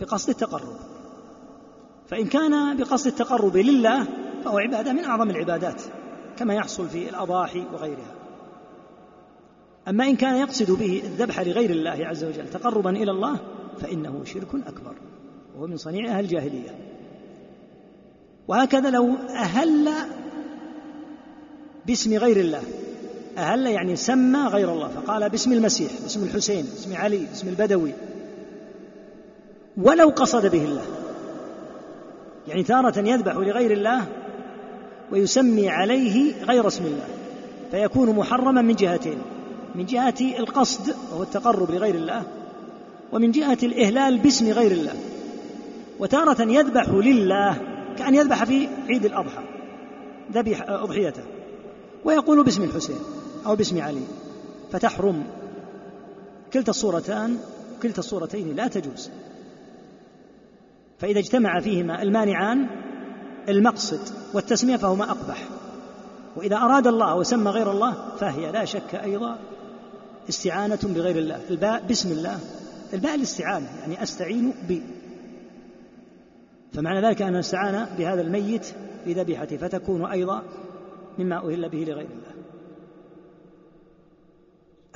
بقصد 0.00 0.28
التقرب. 0.28 0.76
فإن 2.08 2.26
كان 2.26 2.76
بقصد 2.76 3.06
التقرب 3.06 3.56
لله 3.56 4.06
فهو 4.44 4.58
عبادة 4.58 4.92
من 4.92 5.04
أعظم 5.04 5.30
العبادات 5.30 5.82
كما 6.36 6.54
يحصل 6.54 6.88
في 6.88 7.08
الأضاحي 7.08 7.64
وغيرها. 7.72 8.14
أما 9.88 10.04
إن 10.04 10.16
كان 10.16 10.36
يقصد 10.36 10.70
به 10.70 11.02
الذبح 11.04 11.40
لغير 11.40 11.70
الله 11.70 12.06
عز 12.06 12.24
وجل 12.24 12.50
تقربا 12.50 12.90
إلى 12.90 13.10
الله 13.10 13.38
فإنه 13.80 14.24
شرك 14.24 14.54
أكبر 14.54 14.94
وهو 15.56 15.66
من 15.66 15.76
صنيع 15.76 16.18
أهل 16.18 16.24
الجاهلية. 16.24 16.93
وهكذا 18.48 18.90
لو 18.90 19.14
أهل 19.30 19.90
باسم 21.86 22.14
غير 22.14 22.36
الله. 22.36 22.62
أهل 23.38 23.66
يعني 23.66 23.96
سمى 23.96 24.38
غير 24.38 24.72
الله 24.72 24.88
فقال 24.88 25.30
باسم 25.30 25.52
المسيح 25.52 25.92
باسم 26.02 26.24
الحسين 26.24 26.64
باسم 26.64 26.96
علي 26.96 27.18
باسم 27.18 27.48
البدوي. 27.48 27.92
ولو 29.76 30.08
قصد 30.08 30.46
به 30.46 30.64
الله. 30.64 30.84
يعني 32.48 32.62
تارة 32.62 32.98
يذبح 32.98 33.36
لغير 33.36 33.72
الله 33.72 34.06
ويسمي 35.12 35.68
عليه 35.68 36.44
غير 36.44 36.66
اسم 36.66 36.84
الله 36.84 37.06
فيكون 37.70 38.10
محرما 38.10 38.62
من 38.62 38.74
جهتين 38.74 39.18
من 39.74 39.86
جهة 39.86 40.14
القصد 40.38 40.94
وهو 41.12 41.22
التقرب 41.22 41.70
لغير 41.70 41.94
الله 41.94 42.22
ومن 43.12 43.30
جهة 43.30 43.58
الإهلال 43.62 44.18
باسم 44.18 44.50
غير 44.50 44.72
الله. 44.72 44.94
وتارة 45.98 46.42
يذبح 46.42 46.88
لله 46.88 47.73
كأن 47.98 48.14
يذبح 48.14 48.44
في 48.44 48.68
عيد 48.88 49.04
الأضحى 49.04 49.44
ذبح 50.32 50.64
أضحيته. 50.68 51.22
ويقول 52.04 52.44
باسم 52.44 52.62
الحسين 52.62 52.98
أو 53.46 53.56
باسم 53.56 53.82
علي 53.82 54.02
فتحرم. 54.72 55.24
كلتا 56.52 56.70
الصورتان 56.70 57.38
كلتا 57.82 57.98
الصورتين 57.98 58.56
لا 58.56 58.68
تجوز. 58.68 59.10
فإذا 60.98 61.18
اجتمع 61.18 61.60
فيهما 61.60 62.02
المانعان 62.02 62.66
المقصد 63.48 64.00
والتسمية 64.34 64.76
فهما 64.76 65.04
أقبح. 65.04 65.48
وإذا 66.36 66.56
أراد 66.56 66.86
الله 66.86 67.16
وسمى 67.16 67.50
غير 67.50 67.70
الله 67.70 67.94
فهي 68.20 68.52
لا 68.52 68.64
شك 68.64 68.94
أيضا 68.94 69.38
استعانة 70.28 70.78
بغير 70.82 71.18
الله. 71.18 71.40
الباء 71.50 71.82
بسم 71.90 72.12
الله. 72.12 72.38
الباء 72.92 73.14
الاستعانة 73.14 73.68
يعني 73.80 74.02
أستعين 74.02 74.52
ب. 74.68 74.80
فمعنى 76.74 77.06
ذلك 77.08 77.22
أن 77.22 77.36
استعان 77.36 77.96
بهذا 77.98 78.20
الميت 78.20 78.74
بذبيحته 79.06 79.56
فتكون 79.56 80.06
أيضا 80.06 80.42
مما 81.18 81.36
أهل 81.36 81.68
به 81.68 81.78
لغير 81.78 82.06
الله. 82.06 82.34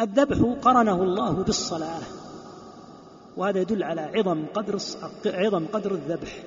الذبح 0.01 0.61
قرنه 0.63 1.03
الله 1.03 1.33
بالصلاة 1.33 2.03
وهذا 3.37 3.61
يدل 3.61 3.83
على 3.83 4.01
عظم 4.01 4.47
قدر 4.55 4.79
عظم 5.27 5.67
قدر 5.67 5.93
الذبح. 5.93 6.43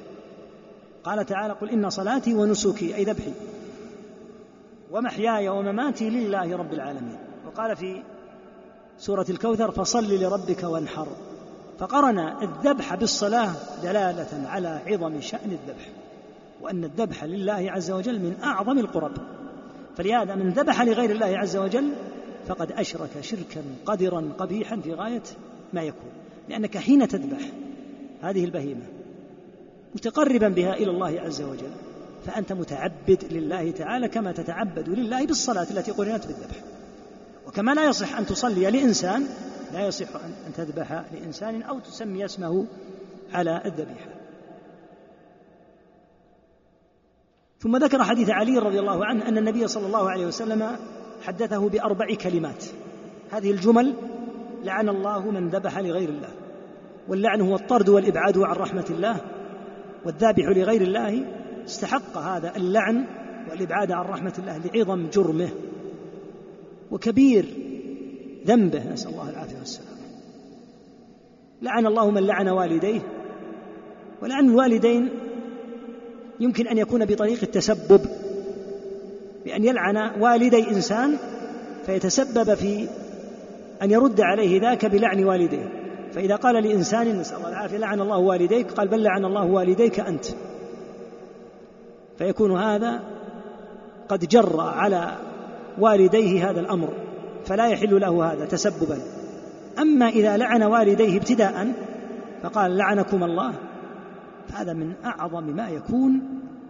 قال 1.04 1.26
تعالى 1.26 1.54
قل 1.54 1.70
إن 1.70 1.90
صلاتي 1.90 2.34
ونسكي 2.34 2.96
أي 2.96 3.04
ذبحي. 3.04 3.34
ومحياي 4.92 5.50
ومماتي 5.50 6.10
لله 6.10 6.58
رب 6.58 6.74
العالمين 6.74 7.18
وقال 7.46 7.76
في 7.76 8.04
سورة 8.98 9.26
الكوثر 9.30 9.72
فصل 9.72 10.14
لربك 10.14 10.64
وانحر 10.64 11.08
فقرن 11.82 12.20
الذبح 12.20 12.96
بالصلاة 12.96 13.52
دلالة 13.84 14.48
على 14.50 14.82
عظم 14.88 15.22
شأن 15.22 15.52
الذبح 15.52 15.90
وأن 16.62 16.84
الذبح 16.84 17.24
لله 17.24 17.72
عز 17.72 17.92
وجل 17.92 18.20
من 18.20 18.36
أعظم 18.44 18.80
القرب. 18.80 19.12
فلهذا 19.98 20.36
من 20.36 20.50
ذبح 20.50 20.82
لغير 20.82 21.10
الله 21.10 21.38
عز 21.38 21.58
وجل 21.58 21.92
فقد 22.48 22.72
أشرك 22.72 23.10
شركا 23.22 23.62
قدرا 23.86 24.32
قبيحا 24.38 24.76
في 24.76 24.94
غاية 24.94 25.24
ما 25.74 25.82
يكون. 25.82 26.10
لأنك 26.50 26.78
حين 26.78 27.08
تذبح 27.08 27.52
هذه 28.22 28.46
البهيمة 28.46 28.86
متقربا 29.96 30.48
بها 30.48 30.74
إلى 30.74 30.92
الله 30.92 31.22
عز 31.22 31.42
وجل 31.42 31.72
فأنت 32.26 32.54
متعبد 32.54 33.26
لله 33.32 33.72
تعالى 33.72 34.08
كما 34.08 34.32
تتعبد 34.32 34.90
لله 34.90 35.26
بالصلاة 35.26 35.68
التي 35.72 35.92
قرنت 35.92 36.28
بالذبح. 36.28 36.56
وكما 37.48 37.72
لا 37.72 37.86
يصح 37.86 38.18
أن 38.18 38.26
تصلي 38.26 38.72
لإنسان 38.72 39.28
لا 39.74 39.88
يصح 39.88 40.16
أن 40.48 40.54
تذبح 40.54 40.92
لإنسان 41.12 41.62
أو 41.62 41.80
تسمي 41.80 42.26
اسمه 42.26 42.66
على 43.34 43.62
الذبيحة. 43.66 44.10
ثم 47.60 47.78
ذكر 47.78 48.04
حديث 48.04 48.30
علي 48.30 48.58
رضي 48.58 48.80
الله 48.80 49.06
عنه 49.06 49.28
أن 49.28 49.38
النبي 49.38 49.68
صلى 49.68 49.86
الله 49.86 50.10
عليه 50.10 50.26
وسلم 50.26 50.76
حدثه 51.22 51.70
بأربع 51.70 52.16
كلمات. 52.16 52.66
هذه 53.32 53.52
الجمل 53.52 53.96
لعن 54.64 54.90
الله 54.90 55.32
من 55.32 55.50
ذبح 55.50 55.78
لغير 55.80 56.10
الله 56.10 56.30
واللعن 57.08 57.42
هو 57.42 57.56
الطرد 57.56 57.90
والإبعاد 57.90 58.38
عن 58.38 58.56
رحمة 58.56 58.86
الله 58.90 59.22
والذابح 60.06 60.46
لغير 60.46 60.82
الله. 60.82 61.26
استحق 61.66 62.18
هذا 62.18 62.56
اللعن 62.56 63.06
والإبعاد 63.50 63.92
عن 63.92 64.06
رحمة 64.06 64.34
الله 64.40 64.58
لعظم 64.58 65.10
جرمه. 65.10 65.50
وكبير 66.92 67.71
ذنبه 68.48 68.94
نسأل 68.94 69.12
الله 69.12 69.30
العافية 69.30 69.58
والسلام. 69.60 69.88
لعن 71.62 71.86
الله 71.86 72.12
من 72.12 72.24
لعن 72.24 72.48
والديه. 72.48 73.02
ولعن 74.22 74.50
الوالدين 74.50 75.10
يمكن 76.40 76.68
أن 76.68 76.78
يكون 76.78 77.06
بطريق 77.06 77.40
التسبب. 77.44 78.02
بأن 79.46 79.64
يلعن 79.64 80.22
والدي 80.22 80.70
إنسان 80.70 81.18
فيتسبب 81.86 82.54
في 82.54 82.88
أن 83.82 83.92
يرد 83.92 84.22
عليه 84.22 84.62
ذاك 84.62 84.86
بلعن 84.86 85.24
والديه. 85.24 85.70
فإذا 86.12 86.36
قال 86.36 86.64
لإنسان 86.64 87.20
نسأل 87.20 87.38
الله 87.38 87.50
العافية 87.50 87.78
لعن 87.78 88.02
الله 88.02 88.18
والديك 88.18 88.72
قال 88.72 88.88
بل 88.88 89.04
لعن 89.04 89.26
الله 89.26 89.46
والديك 89.46 90.00
أنت. 90.00 90.26
فيكون 92.18 92.60
هذا 92.60 93.00
قد 94.10 94.28
جر 94.28 94.60
على 94.60 95.16
والديه 95.80 96.50
هذا 96.50 96.60
الأمر. 96.60 96.94
فلا 97.46 97.68
يحل 97.68 98.02
له 98.02 98.34
هذا 98.34 98.46
تسببا. 98.46 99.00
أما 99.80 100.10
إذا 100.10 100.38
لعن 100.38 100.64
والديه 100.64 101.18
ابتداء 101.18 101.74
فقال 102.44 102.78
لعنكم 102.78 103.24
الله 103.24 103.54
فهذا 104.50 104.74
من 104.74 104.94
أعظم 105.06 105.44
ما 105.44 105.70
يكون 105.70 106.22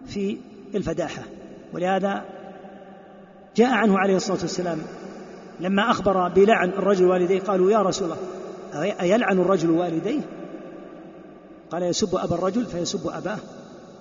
في 0.06 0.38
الفداحة. 0.74 1.22
ولهذا 1.72 2.24
جاء 3.56 3.74
عنه 3.74 3.98
عليه 3.98 4.16
الصلاة 4.16 4.40
والسلام 4.40 4.78
لما 5.60 5.90
أخبر 5.90 6.28
بلعن 6.28 6.68
الرجل 6.68 7.04
والديه 7.04 7.40
قالوا 7.40 7.70
يا 7.70 7.78
رسول 7.78 8.08
الله 8.08 9.00
أيلعن 9.00 9.38
الرجل 9.38 9.70
والديه؟ 9.70 10.20
قال 11.70 11.82
يسب 11.82 12.16
أبا 12.16 12.34
الرجل 12.34 12.66
فيسب 12.66 13.08
أباه 13.08 13.38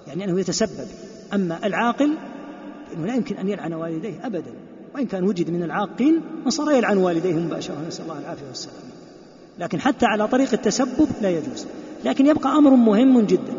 يعني 0.08 0.24
أنه 0.24 0.40
يتسبب. 0.40 0.88
أما 1.34 1.66
العاقل 1.66 2.18
فإنه 2.90 3.06
لا 3.06 3.16
يمكن 3.16 3.38
أن 3.38 3.48
يلعن 3.48 3.74
والديه 3.74 4.26
أبدا. 4.26 4.54
وإن 4.96 5.06
كان 5.06 5.24
وجد 5.24 5.50
من 5.50 5.64
العاقين 5.64 6.22
فصار 6.46 6.72
يلعن 6.72 6.98
والديه 6.98 7.34
مباشرة 7.34 7.76
نسأل 7.88 8.04
الله 8.04 8.20
العافية 8.20 8.48
والسلام. 8.48 8.76
لكن 9.60 9.82
حتى 9.82 10.06
على 10.06 10.28
طريق 10.28 10.54
التسبب 10.54 11.08
لا 11.22 11.30
يجوز. 11.30 11.68
لكن 12.06 12.26
يبقى 12.26 12.58
أمر 12.58 12.70
مهم 12.70 13.22
جدا. 13.22 13.54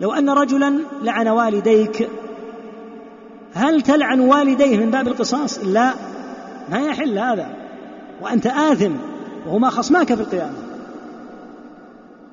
لو 0.00 0.12
أن 0.12 0.30
رجلا 0.30 0.78
لعن 1.02 1.28
والديك 1.28 2.08
هل 3.54 3.82
تلعن 3.82 4.20
والديه 4.20 4.76
من 4.76 4.90
باب 4.90 5.08
القصاص؟ 5.08 5.58
لا. 5.64 5.92
ما 6.70 6.78
يحل 6.78 7.18
هذا. 7.18 7.56
وأنت 8.22 8.46
آثم 8.46 8.92
وهما 9.46 9.70
خصماك 9.70 10.14
في 10.14 10.20
القيامة. 10.20 10.56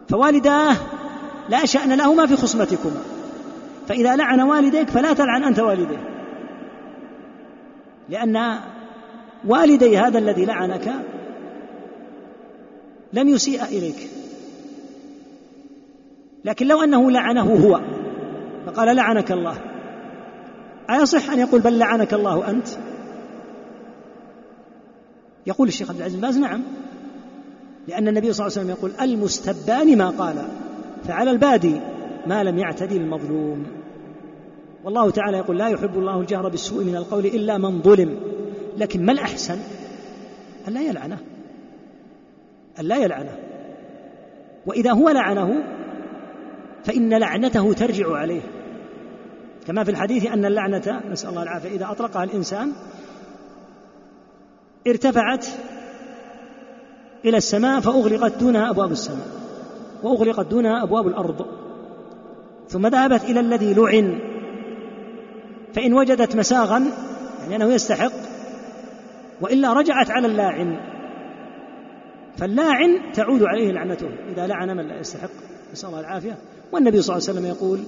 فوالداه 0.10 0.76
لا 1.50 1.66
شأن 1.66 1.94
لهما 1.94 2.26
في 2.26 2.36
خصمتكما. 2.36 3.02
فإذا 3.88 4.16
لعن 4.16 4.42
والديك 4.42 4.90
فلا 4.90 5.14
تلعن 5.14 5.44
أنت 5.44 5.60
والديه. 5.60 6.13
لأن 8.10 8.60
والدي 9.48 9.98
هذا 9.98 10.20
الذي 10.20 10.46
لعنك 10.46 10.94
لم 13.14 13.28
يسيء 13.28 13.64
إليك. 13.64 14.10
لكن 16.46 16.68
لو 16.68 16.84
أنه 16.84 17.12
لعنه 17.12 17.54
هو 17.54 17.82
فقال 18.66 18.96
لعنك 18.96 19.32
الله. 19.32 19.58
أيصح 20.90 21.32
أن 21.32 21.40
يقول 21.40 21.62
بل 21.62 21.80
لعنك 21.80 22.14
الله 22.14 22.50
أنت؟ 22.50 22.68
يقول 25.48 25.68
الشيخ 25.68 25.90
عبد 25.90 26.00
العزيز 26.00 26.20
باز 26.20 26.38
نعم. 26.38 26.62
لأن 27.88 28.08
النبي 28.08 28.34
صلى 28.34 28.48
الله 28.48 28.58
عليه 28.58 28.68
وسلم 28.68 28.70
يقول 28.70 28.92
المستبان 29.02 29.98
ما 29.98 30.10
قال 30.10 30.36
فعلى 31.08 31.32
البادي 31.32 31.80
ما 32.28 32.44
لم 32.44 32.58
يعتدي 32.58 32.98
المظلوم. 32.98 33.83
والله 34.84 35.12
تعالى 35.12 35.38
يقول 35.38 35.58
لا 35.58 35.68
يحب 35.68 35.98
الله 35.98 36.20
الجهر 36.20 36.50
بالسوء 36.50 36.84
من 36.84 36.96
القول 36.96 37.26
إلا 37.26 37.58
من 37.58 37.82
ظلم. 37.82 38.20
لكن 38.78 39.06
ما 39.06 39.12
الأحسن؟ 39.12 39.58
أن 40.68 40.74
لا 40.74 40.82
يلعنه. 40.82 41.20
أن 42.80 42.86
لا 42.86 42.98
يلعنه. 42.98 43.38
وإذا 44.66 44.92
هو 44.92 45.10
لعنه 45.10 45.64
فإن 46.84 47.14
لعنته 47.14 47.74
ترجع 47.74 48.16
عليه. 48.16 48.42
كما 49.68 49.84
في 49.84 49.92
الحديث 49.92 50.26
أن 50.26 50.46
اللعنة 50.46 51.02
نسأل 51.12 51.30
الله 51.30 51.44
العافية 51.44 51.70
إذا 51.70 51.92
أطلقها 51.92 52.24
الإنسان 52.24 52.72
ارتفعت 54.88 55.48
إلى 57.26 57.38
السماء 57.38 57.80
فأغلقت 57.80 58.40
دونها 58.40 58.70
أبواب 58.70 58.92
السماء 58.92 59.28
وأغلقت 60.04 60.48
دونها 60.48 60.84
أبواب 60.84 61.08
الأرض 61.08 61.46
ثم 62.70 62.88
ذهبت 62.88 63.24
إلى 63.24 63.40
الذي 63.40 63.74
لعن. 63.74 64.33
فإن 65.74 65.94
وجدت 65.94 66.36
مساغا 66.36 66.84
يعني 67.42 67.56
أنه 67.56 67.74
يستحق 67.74 68.12
وإلا 69.42 69.74
رجعت 69.74 70.12
على 70.12 70.28
اللاعن. 70.28 70.78
فاللاعن 72.38 73.00
تعود 73.14 73.44
عليه 73.44 73.72
لعنته 73.72 74.10
إذا 74.32 74.48
لعن 74.48 74.78
من 74.78 74.88
لا 74.88 75.00
يستحق 75.00 75.30
نسأل 75.74 75.90
الله 75.90 76.00
العافية. 76.00 76.38
والنبي 76.72 77.02
صلى 77.02 77.16
الله 77.16 77.30
عليه 77.30 77.40
وسلم 77.40 77.50
يقول 77.50 77.80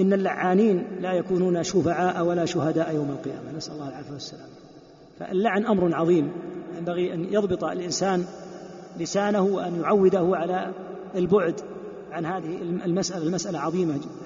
إن 0.00 0.12
اللعانين 0.12 0.86
لا 1.00 1.12
يكونون 1.12 1.62
شفعاء 1.62 2.24
ولا 2.24 2.44
شهداء 2.44 2.94
يوم 2.94 3.10
القيامة. 3.10 3.56
نسأل 3.56 3.72
الله 3.72 3.88
العافية 3.88 4.12
والسلام. 4.12 4.48
فاللعن 5.20 5.66
أمر 5.66 5.94
عظيم. 5.94 6.32
ينبغي 6.78 7.14
أن 7.14 7.24
يضبط 7.30 7.64
الإنسان 7.64 8.24
لسانه 8.98 9.42
وأن 9.42 9.80
يعوده 9.80 10.30
على 10.32 10.72
البعد 11.16 11.60
عن 12.12 12.26
هذه 12.26 12.58
المسألة 12.84 13.22
المسألة 13.22 13.58
عظيمة 13.58 13.94
جدا. 13.94 14.19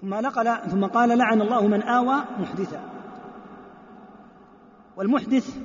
ثم 0.00 0.14
نقل 0.14 0.56
ثم 0.70 0.84
قال 0.84 1.18
لعن 1.18 1.42
الله 1.42 1.66
من 1.66 1.82
آوى 1.82 2.16
محدثا. 2.40 2.80
والمحدث 4.96 5.56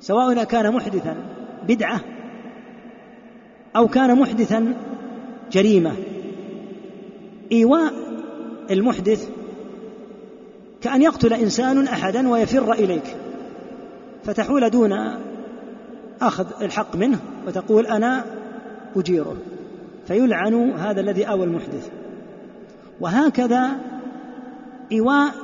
سواء 0.00 0.44
كان 0.44 0.74
محدثا 0.74 1.16
بدعة 1.68 2.00
أو 3.76 3.88
كان 3.88 4.18
محدثا 4.18 4.74
جريمة. 5.52 5.92
إيواء 7.52 7.92
المحدث 8.70 9.28
كأن 10.80 11.02
يقتل 11.02 11.32
إنسان 11.32 11.88
أحدا 11.88 12.28
ويفر 12.28 12.72
إليك 12.72 13.16
فتحول 14.24 14.70
دون 14.70 14.92
أخذ 16.20 16.46
الحق 16.62 16.96
منه 16.96 17.18
وتقول 17.46 17.86
أنا 17.86 18.24
أجيره. 18.96 19.36
فيلعن 20.06 20.70
هذا 20.70 21.00
الذي 21.00 21.28
آوى 21.28 21.44
المحدث. 21.44 21.90
وهكذا 23.00 23.70
إيواء 24.92 25.34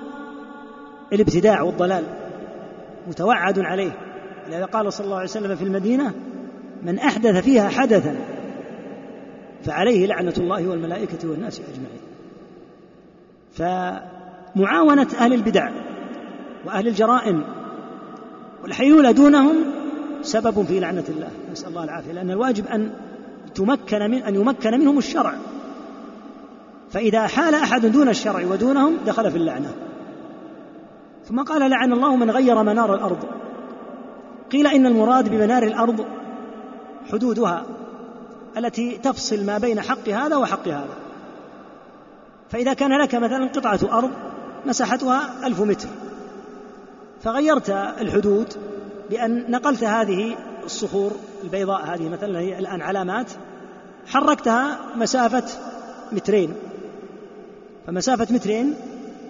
الابتداع 1.12 1.62
والضلال 1.62 2.04
متوعد 3.08 3.58
عليه. 3.58 3.92
لذا 4.48 4.64
قال 4.64 4.92
صلى 4.92 5.04
الله 5.04 5.16
عليه 5.16 5.28
وسلم 5.28 5.56
في 5.56 5.64
المدينة 5.64 6.12
من 6.82 6.98
أحدث 6.98 7.44
فيها 7.44 7.68
حدثا 7.68 8.16
فعليه 9.64 10.06
لعنة 10.06 10.34
الله 10.38 10.68
والملائكة 10.68 11.28
والناس 11.28 11.60
أجمعين. 11.60 12.02
فمعاونة 13.52 15.08
أهل 15.18 15.32
البدع 15.32 15.70
وأهل 16.66 16.88
الجرائم 16.88 17.44
والحيولة 18.62 19.10
دونهم 19.10 19.56
سبب 20.22 20.62
في 20.62 20.80
لعنة 20.80 21.04
الله. 21.08 21.30
نسأل 21.52 21.68
الله 21.68 21.84
العافية. 21.84 22.12
لأن 22.12 22.30
الواجب 22.30 22.66
أن 22.66 22.90
تمكن 23.54 24.10
من 24.10 24.22
أن 24.22 24.34
يمكن 24.34 24.70
منهم 24.70 24.98
الشرع. 24.98 25.34
فإذا 26.92 27.26
حال 27.26 27.54
أحد 27.54 27.86
دون 27.86 28.08
الشرع 28.08 28.44
ودونهم 28.46 28.96
دخل 29.06 29.30
في 29.30 29.38
اللعنة. 29.38 29.74
ثم 31.28 31.42
قال 31.42 31.70
لعن 31.70 31.92
الله 31.92 32.16
من 32.16 32.30
غير 32.30 32.62
منار 32.62 32.94
الأرض. 32.94 33.24
قيل 34.52 34.66
إن 34.66 34.86
المراد 34.86 35.28
بمنار 35.28 35.62
الأرض 35.62 36.06
حدودها 37.12 37.64
التي 38.56 38.98
تفصل 38.98 39.46
ما 39.46 39.58
بين 39.58 39.80
حق 39.80 40.08
هذا 40.08 40.36
وحق 40.36 40.68
هذا. 40.68 40.94
فإذا 42.50 42.72
كان 42.74 42.98
لك 43.00 43.14
مثلا 43.14 43.48
قطعة 43.48 43.98
أرض 43.98 44.10
مساحتها 44.66 45.46
ألف 45.46 45.60
متر. 45.60 45.88
فغيرت 47.22 47.70
الحدود 48.00 48.54
بأن 49.10 49.50
نقلت 49.50 49.84
هذه 49.84 50.36
الصخور 50.64 51.12
البيضاء 51.44 51.84
هذه 51.84 52.08
مثلا 52.08 52.38
هي 52.38 52.58
الآن 52.58 52.82
علامات 52.82 53.26
حركتها 54.06 54.78
مسافة 54.96 55.44
مترين. 56.12 56.54
فمسافة 57.86 58.34
مترين 58.34 58.74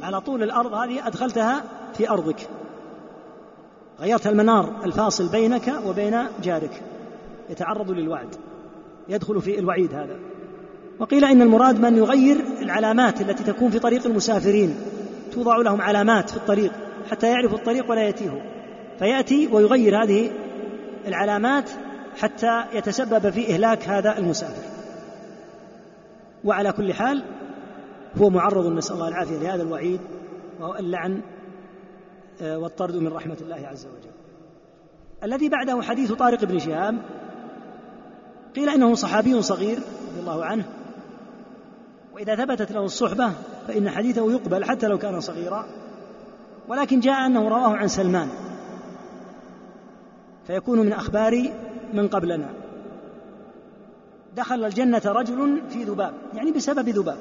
على 0.03 0.21
طول 0.21 0.43
الأرض 0.43 0.73
هذه 0.75 1.07
أدخلتها 1.07 1.63
في 1.95 2.11
أرضك. 2.11 2.49
غيرت 4.01 4.27
المنار 4.27 4.85
الفاصل 4.85 5.29
بينك 5.29 5.75
وبين 5.87 6.25
جارك. 6.43 6.83
يتعرض 7.51 7.91
للوعد. 7.91 8.35
يدخل 9.09 9.43
في 9.43 9.59
الوعيد 9.59 9.95
هذا. 9.95 10.17
وقيل 10.99 11.25
إن 11.25 11.43
المراد 11.43 11.81
من 11.81 11.97
يغير 11.97 12.37
العلامات 12.63 13.21
التي 13.21 13.45
تكون 13.45 13.71
في 13.71 13.79
طريق 13.79 14.07
المسافرين. 14.07 14.77
توضع 15.33 15.57
لهم 15.57 15.81
علامات 15.81 16.31
في 16.31 16.37
الطريق 16.37 16.73
حتى 17.11 17.31
يعرفوا 17.31 17.59
الطريق 17.59 17.91
ولا 17.91 18.03
يأتيه. 18.03 18.43
فيأتي 18.99 19.47
ويغير 19.47 20.03
هذه 20.03 20.31
العلامات 21.07 21.71
حتى 22.17 22.65
يتسبب 22.73 23.31
في 23.31 23.55
إهلاك 23.55 23.89
هذا 23.89 24.19
المسافر. 24.19 24.63
وعلى 26.45 26.73
كل 26.73 26.95
حال 26.95 27.23
هو 28.21 28.31
معرض 28.31 28.67
نسأل 28.67 28.95
الله 28.95 29.09
العافية 29.09 29.39
لهذا 29.39 29.63
الوعيد 29.63 30.01
وهو 30.61 30.75
اللعن 30.75 31.21
آه، 32.43 32.59
والطرد 32.59 32.97
من 32.97 33.09
رحمة 33.09 33.37
الله 33.41 33.69
عز 33.69 33.87
وجل. 33.87 34.13
الذي 35.25 35.49
بعده 35.49 35.83
حديث 35.83 36.13
طارق 36.13 36.45
بن 36.45 36.59
شهاب 36.59 36.99
قيل 38.57 38.69
إنه 38.69 38.95
صحابي 38.95 39.43
صغير 39.43 39.79
رضي 40.11 40.21
الله 40.21 40.45
عنه 40.45 40.65
وإذا 42.15 42.37
ثبتت 42.37 42.73
له 42.73 42.85
الصحبة 42.85 43.33
فإن 43.69 43.91
حديثه 43.91 44.33
يقبل 44.33 44.65
حتى 44.65 44.87
لو 44.87 44.99
كان 44.99 45.21
صغيرا 45.21 45.67
ولكن 46.69 47.01
جاء 47.01 47.27
أنه 47.27 47.49
رواه 47.49 47.77
عن 47.77 47.89
سلمان. 47.89 48.29
فيكون 50.47 50.79
من 50.79 50.93
أخبار 50.93 51.53
من 51.93 52.09
قبلنا. 52.09 52.49
دخل 54.37 54.65
الجنة 54.65 55.03
رجل 55.07 55.61
في 55.71 55.85
ذباب 55.85 56.15
يعني 56.35 56.53
بسبب 56.53 56.89
ذباب. 56.89 57.19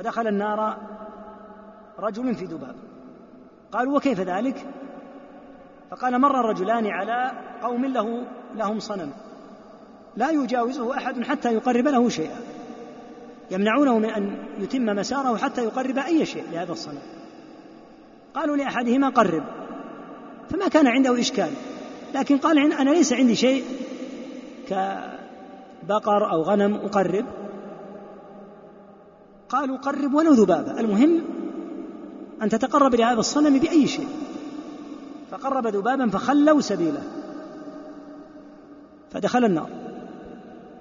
ودخل 0.00 0.26
النار 0.26 0.76
رجل 1.98 2.34
في 2.34 2.44
ذباب 2.44 2.74
قالوا 3.72 3.96
وكيف 3.96 4.20
ذلك؟ 4.20 4.66
فقال 5.90 6.20
مر 6.20 6.40
الرجلان 6.40 6.86
على 6.86 7.32
قوم 7.62 7.84
له 7.84 8.26
لهم 8.56 8.78
صنم. 8.78 9.12
لا 10.16 10.30
يجاوزه 10.30 10.96
أحد 10.96 11.22
حتى 11.22 11.54
يقرب 11.54 11.88
له 11.88 12.08
شيئا. 12.08 12.36
يمنعونه 13.50 13.98
من 13.98 14.10
أن 14.10 14.36
يتم 14.58 14.86
مساره 14.86 15.36
حتى 15.36 15.64
يقرب 15.64 15.98
أي 15.98 16.26
شيء 16.26 16.44
لهذا 16.52 16.72
الصنم. 16.72 17.02
قالوا 18.34 18.56
لأحدهما 18.56 19.08
قرب. 19.08 19.44
فما 20.50 20.68
كان 20.68 20.86
عنده 20.86 21.20
إشكال. 21.20 21.50
لكن 22.14 22.38
قال 22.38 22.72
أنا 22.72 22.90
ليس 22.90 23.12
عندي 23.12 23.34
شيء 23.34 23.64
كبقر 24.68 26.32
أو 26.32 26.42
غنم 26.42 26.74
أقرب. 26.74 27.39
قالوا 29.50 29.76
قرب 29.76 30.14
ولو 30.14 30.32
ذبابه 30.32 30.80
المهم 30.80 31.20
أن 32.42 32.48
تتقرب 32.48 32.94
لهذا 32.94 33.20
الصنم 33.20 33.58
بأي 33.58 33.86
شيء. 33.86 34.08
فقرب 35.30 35.66
ذبابا 35.66 36.08
فخلوا 36.08 36.60
سبيله. 36.60 37.02
فدخل 39.10 39.44
النار. 39.44 39.68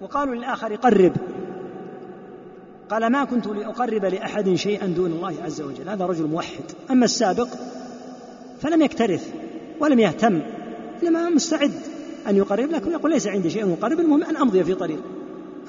وقالوا 0.02 0.36
للآخر 0.36 0.76
قرب. 0.76 1.14
قال 2.90 3.12
ما 3.12 3.24
كنت 3.24 3.48
لأقرب 3.48 4.06
لأحد 4.06 4.54
شيئا 4.54 4.88
دون 4.88 5.12
الله 5.12 5.36
عز 5.44 5.62
وجل. 5.62 5.90
هذا 5.90 6.06
رجل 6.06 6.28
موحد. 6.28 6.64
أما 6.92 7.06
السابق 7.06 7.48
فلم 8.62 8.82
يكترث 8.82 9.34
ولم 9.80 10.00
يهتم 10.00 10.42
إنما 11.04 11.30
مستعد 11.30 11.74
أن 12.28 12.36
يقرب 12.36 12.70
لكن 12.72 12.92
يقول 12.92 13.12
ليس 13.12 13.28
عندي 13.28 13.50
شيء 13.50 13.66
مقرب 13.66 14.00
المهم 14.00 14.24
أن 14.24 14.38
أمضي 14.38 14.64
في 14.64 14.74
طريق. 14.76 15.00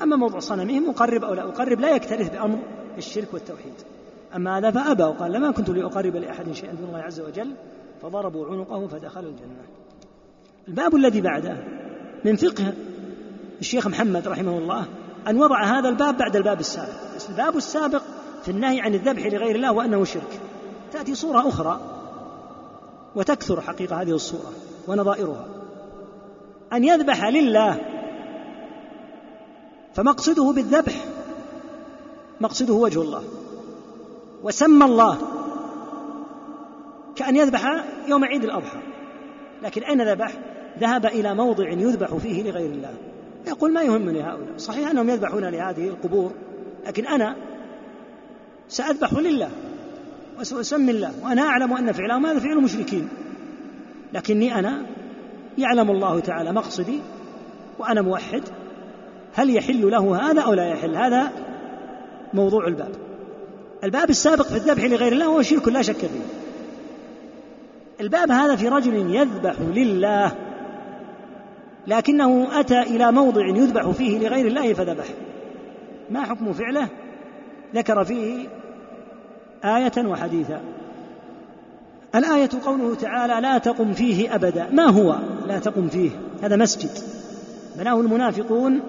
أما 0.03 0.17
موضوع 0.17 0.41
صنمهم 0.41 0.91
أقرب 0.91 1.25
أو 1.25 1.35
لا 1.35 1.43
أقرب 1.43 1.81
لا 1.81 1.91
يكترث 1.91 2.31
بأمر 2.31 2.59
الشرك 2.99 3.35
والتوحيد. 3.35 3.75
أما 4.37 4.59
هذا 4.59 4.71
فأبى 4.71 5.03
وقال 5.03 5.33
لما 5.33 5.51
كنت 5.51 5.71
لأقرب 5.71 6.17
لأحد 6.17 6.53
شيئا 6.53 6.73
دون 6.73 6.89
الله 6.89 6.99
عز 6.99 7.21
وجل 7.21 7.55
فضربوا 8.03 8.47
عنقه 8.47 8.87
فدخل 8.87 9.21
الجنة. 9.21 9.65
الباب 10.69 10.97
الذي 10.97 11.21
بعده 11.21 11.57
من 12.25 12.37
فقه 12.37 12.73
الشيخ 13.61 13.87
محمد 13.87 14.29
رحمه 14.29 14.59
الله 14.59 14.87
أن 15.29 15.37
وضع 15.37 15.65
هذا 15.65 15.89
الباب 15.89 16.17
بعد 16.17 16.37
الباب 16.37 16.61
السابق. 16.61 16.93
الباب 17.31 17.57
السابق 17.57 18.03
في 18.43 18.51
النهي 18.51 18.81
عن 18.81 18.95
الذبح 18.95 19.27
لغير 19.27 19.57
الله 19.57 19.73
وأنه 19.73 20.05
شرك. 20.05 20.41
تأتي 20.93 21.15
صورة 21.15 21.49
أخرى 21.49 21.81
وتكثر 23.15 23.61
حقيقة 23.61 24.03
هذه 24.03 24.11
الصورة 24.11 24.53
ونظائرها. 24.89 25.47
أن 26.73 26.85
يذبح 26.85 27.25
لله 27.25 27.81
فمقصده 29.95 30.53
بالذبح 30.53 31.05
مقصده 32.41 32.75
وجه 32.75 33.03
الله. 33.03 33.23
وسمى 34.43 34.85
الله 34.85 35.19
كأن 37.17 37.37
يذبح 37.37 37.85
يوم 38.09 38.25
عيد 38.25 38.45
الأضحى. 38.45 38.81
لكن 39.63 39.83
أين 39.83 40.09
ذبح؟ 40.09 40.33
ذهب 40.81 41.07
إلى 41.07 41.35
موضع 41.35 41.69
يذبح 41.71 42.15
فيه 42.15 42.43
لغير 42.43 42.71
الله. 42.71 42.95
يقول 43.47 43.73
ما 43.73 43.83
يهمني 43.83 44.23
هؤلاء. 44.23 44.57
صحيح 44.57 44.91
أنهم 44.91 45.11
يذبحون 45.11 45.45
لهذه 45.45 45.89
القبور 45.89 46.33
لكن 46.87 47.07
أنا 47.07 47.37
سأذبح 48.69 49.13
لله 49.13 49.51
وسأسمي 50.41 50.91
الله 50.91 51.13
وأنا 51.23 51.43
أعلم 51.43 51.73
أن 51.73 51.93
فعلهم 51.93 52.27
هذا 52.27 52.39
فعل 52.39 52.57
مشركين 52.57 53.09
لكني 54.13 54.59
أنا 54.59 54.87
يعلم 55.59 55.91
الله 55.91 56.21
تعالى 56.21 56.53
مقصدي 56.53 57.01
وأنا 57.79 58.03
موحد. 58.03 58.43
هل 59.35 59.57
يحل 59.57 59.91
له 59.91 60.31
هذا 60.31 60.41
أو 60.41 60.55
لا 60.55 60.65
يحل؟ 60.65 60.97
هذا 60.97 61.33
موضوع 62.35 62.67
الباب. 62.67 62.91
الباب 63.85 64.11
السابق 64.11 64.47
في 64.47 64.57
الذبح 64.57 64.85
لغير 64.85 65.13
الله 65.13 65.27
هو 65.27 65.43
شرك 65.43 65.69
لا 65.69 65.83
شك 65.83 65.97
فيه. 65.97 66.21
الباب 68.01 68.31
هذا 68.31 68.57
في 68.57 68.69
رجل 68.69 69.15
يذبح 69.15 69.55
لله 69.61 70.33
لكنه 71.87 72.61
أتى 72.61 72.81
إلى 72.81 73.13
موضع 73.13 73.47
يذبح 73.47 73.91
فيه 73.91 74.19
لغير 74.19 74.47
الله 74.47 74.75
فذبح. 74.75 75.05
ما 76.11 76.23
حكم 76.23 76.53
فعله؟ 76.53 76.89
ذكر 77.75 78.05
فيه 78.05 78.49
آية 79.65 80.07
وحديثا. 80.07 80.61
الآية 82.15 82.51
قوله 82.65 82.95
تعالى 82.95 83.41
لا 83.41 83.59
تقم 83.59 83.93
فيه 83.93 84.35
أبدا. 84.35 84.69
ما 84.73 84.87
هو 84.87 85.17
لا 85.47 85.59
تقم 85.59 85.89
فيه 85.89 86.11
هذا 86.43 86.57
مسجد. 86.57 86.91
بناه 87.79 88.01
المنافقون 88.01 88.81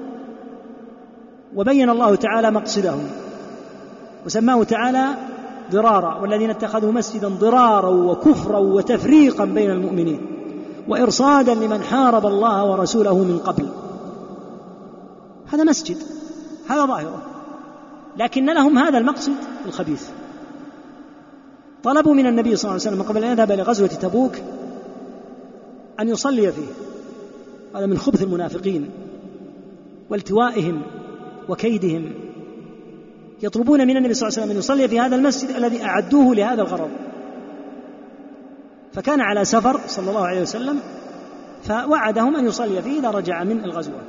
وبين 1.56 1.90
الله 1.90 2.16
تعالى 2.16 2.52
مقصدهم. 2.52 3.10
وسماه 4.26 4.64
تعالى 4.64 5.08
ضرارا 5.72 6.16
والذين 6.22 6.50
اتخذوا 6.50 6.92
مسجدا 6.92 7.28
ضرارا 7.28 7.90
وكفرا 7.90 8.58
وتفريقا 8.58 9.46
بين 9.46 9.72
المؤمنين 9.72 10.22
وإرصادا 10.88 11.54
لمن 11.54 11.82
حارب 11.82 12.26
الله 12.26 12.66
ورسوله 12.66 13.18
من 13.18 13.38
قبل. 13.38 13.70
هذا 15.48 15.64
مسجد 15.64 15.98
هذا 16.70 16.86
ظاهره 16.86 17.22
لكن 18.18 18.46
لهم 18.46 18.78
هذا 18.78 18.98
المقصد 18.98 19.34
الخبيث. 19.66 20.08
طلبوا 21.84 22.14
من 22.14 22.26
النبي 22.26 22.56
صلى 22.56 22.72
الله 22.72 22.82
عليه 22.82 22.96
وسلم 22.96 23.10
قبل 23.10 23.24
أن 23.24 23.32
يذهب 23.32 23.52
لغزوه 23.52 23.88
تبوك 23.88 24.36
أن 26.00 26.10
يصلي 26.10 26.52
فيه. 26.52 26.68
هذا 27.76 27.86
من 27.86 27.98
خبث 27.98 28.24
المنافقين 28.24 28.90
والتوائهم 30.10 30.82
وكيدهم 31.50 32.14
يطلبون 33.44 33.88
من 33.88 33.98
النبي 33.98 34.14
صلى 34.14 34.28
الله 34.28 34.38
عليه 34.38 34.46
وسلم 34.46 34.52
أن 34.52 34.58
يصلي 34.58 34.88
في 34.88 35.00
هذا 35.00 35.16
المسجد 35.16 35.50
الذي 35.50 35.84
أعدوه 35.84 36.36
لهذا 36.36 36.62
الغرض. 36.62 36.90
فكان 38.94 39.22
على 39.22 39.46
سفر 39.46 39.80
صلى 39.88 40.10
الله 40.10 40.26
عليه 40.26 40.42
وسلم 40.42 40.80
فوعدهم 41.64 42.36
أن 42.36 42.46
يصلي 42.46 42.82
فيه 42.82 43.00
إذا 43.00 43.10
رجع 43.10 43.44
من 43.44 43.64
الغزوة. 43.64 44.02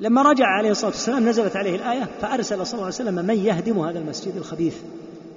لما 0.00 0.22
رجع 0.22 0.46
عليه 0.46 0.70
الصلاة 0.70 0.90
والسلام 0.90 1.28
نزلت 1.28 1.56
عليه 1.56 1.76
الآية 1.76 2.08
فأرسل 2.20 2.66
صلى 2.66 2.74
الله 2.74 2.84
عليه 2.84 2.94
وسلم 2.94 3.14
من 3.14 3.34
يهدم 3.34 3.78
هذا 3.78 3.98
المسجد 3.98 4.36
الخبيث 4.36 4.76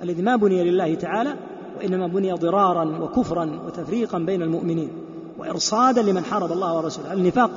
الذي 0.03 0.21
ما 0.21 0.35
بني 0.35 0.63
لله 0.63 0.95
تعالى 0.95 1.35
وإنما 1.77 2.07
بني 2.07 2.31
ضرارا 2.31 2.97
وكفرا 3.03 3.59
وتفريقا 3.65 4.19
بين 4.19 4.41
المؤمنين 4.41 4.89
وإرصادا 5.37 6.01
لمن 6.01 6.23
حارب 6.23 6.51
الله 6.51 6.77
ورسوله. 6.77 7.13
النفاق 7.13 7.51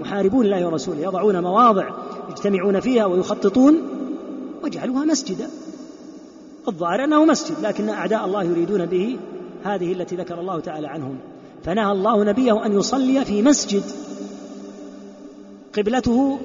محاربون 0.00 0.44
الله 0.44 0.66
ورسوله 0.66 1.00
يضعون 1.00 1.40
مواضع 1.40 1.90
يجتمعون 2.30 2.80
فيها 2.80 3.04
ويخططون 3.04 3.82
وجعلوها 4.62 5.04
مسجدا. 5.04 5.48
الظاهر 6.68 7.04
أنه 7.04 7.24
مسجد 7.24 7.56
لكن 7.62 7.88
أعداء 7.88 8.24
الله 8.24 8.44
يريدون 8.44 8.86
به 8.86 9.18
هذه 9.64 9.92
التي 9.92 10.16
ذكر 10.16 10.40
الله 10.40 10.60
تعالى 10.60 10.86
عنهم. 10.86 11.18
فنهى 11.64 11.92
الله 11.92 12.24
نبيه 12.24 12.66
أن 12.66 12.72
يصلي 12.72 13.24
في 13.24 13.42
مسجد 13.42 13.82
قبلته 15.76 16.38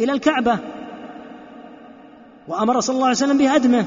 إلى 0.00 0.12
الكعبة 0.12 0.58
وأمر 2.48 2.80
صلى 2.80 2.94
الله 2.94 3.06
عليه 3.06 3.16
وسلم 3.16 3.38
بهدمه. 3.38 3.84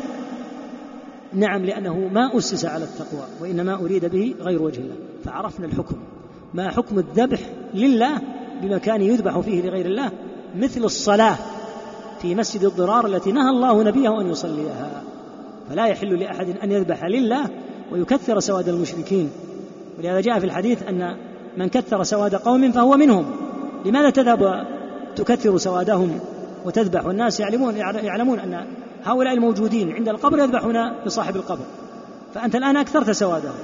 نعم 1.33 1.65
لأنه 1.65 2.09
ما 2.13 2.37
أسس 2.37 2.65
على 2.65 2.83
التقوى 2.83 3.25
وإنما 3.41 3.73
أريد 3.75 4.05
به 4.05 4.35
غير 4.41 4.61
وجه 4.61 4.79
الله. 4.79 4.95
فعرفنا 5.25 5.65
الحكم. 5.65 5.95
ما 6.53 6.71
حكم 6.71 6.99
الذبح 6.99 7.39
لله 7.73 8.21
بمكان 8.61 9.01
يذبح 9.01 9.39
فيه 9.39 9.61
لغير 9.61 9.85
الله؟ 9.85 10.11
مثل 10.55 10.83
الصلاة. 10.83 11.37
في 12.21 12.35
مسجد 12.35 12.63
الضرار 12.63 13.05
التي 13.05 13.31
نهى 13.31 13.49
الله 13.49 13.83
نبيه 13.83 14.21
أن 14.21 14.27
يصليها. 14.27 15.03
فلا 15.69 15.85
يحل 15.85 16.19
لأحد 16.19 16.57
أن 16.63 16.71
يذبح 16.71 17.03
لله 17.03 17.49
ويكثر 17.91 18.39
سواد 18.39 18.69
المشركين. 18.69 19.29
ولهذا 19.99 20.21
جاء 20.21 20.39
في 20.39 20.45
الحديث 20.45 20.83
أن 20.83 21.17
من 21.57 21.69
كثر 21.69 22.03
سواد 22.03 22.35
قوم 22.35 22.71
فهو 22.71 22.97
منهم. 22.97 23.25
لماذا 23.85 24.09
تذهب 24.09 24.67
تكثر 25.15 25.57
سوادهم 25.57 26.19
وتذبح؟ 26.65 27.05
والناس 27.05 27.39
يعلمون 27.39 27.77
يعلمون 27.77 28.39
أن 28.39 28.65
هؤلاء 29.03 29.33
الموجودين 29.33 29.91
عند 29.91 30.09
القبر 30.09 30.39
يذبحون 30.39 30.75
لصاحب 31.05 31.35
القبر. 31.35 31.65
فأنت 32.33 32.55
الآن 32.55 32.77
أكثرت 32.77 33.11
سوادهم 33.11 33.55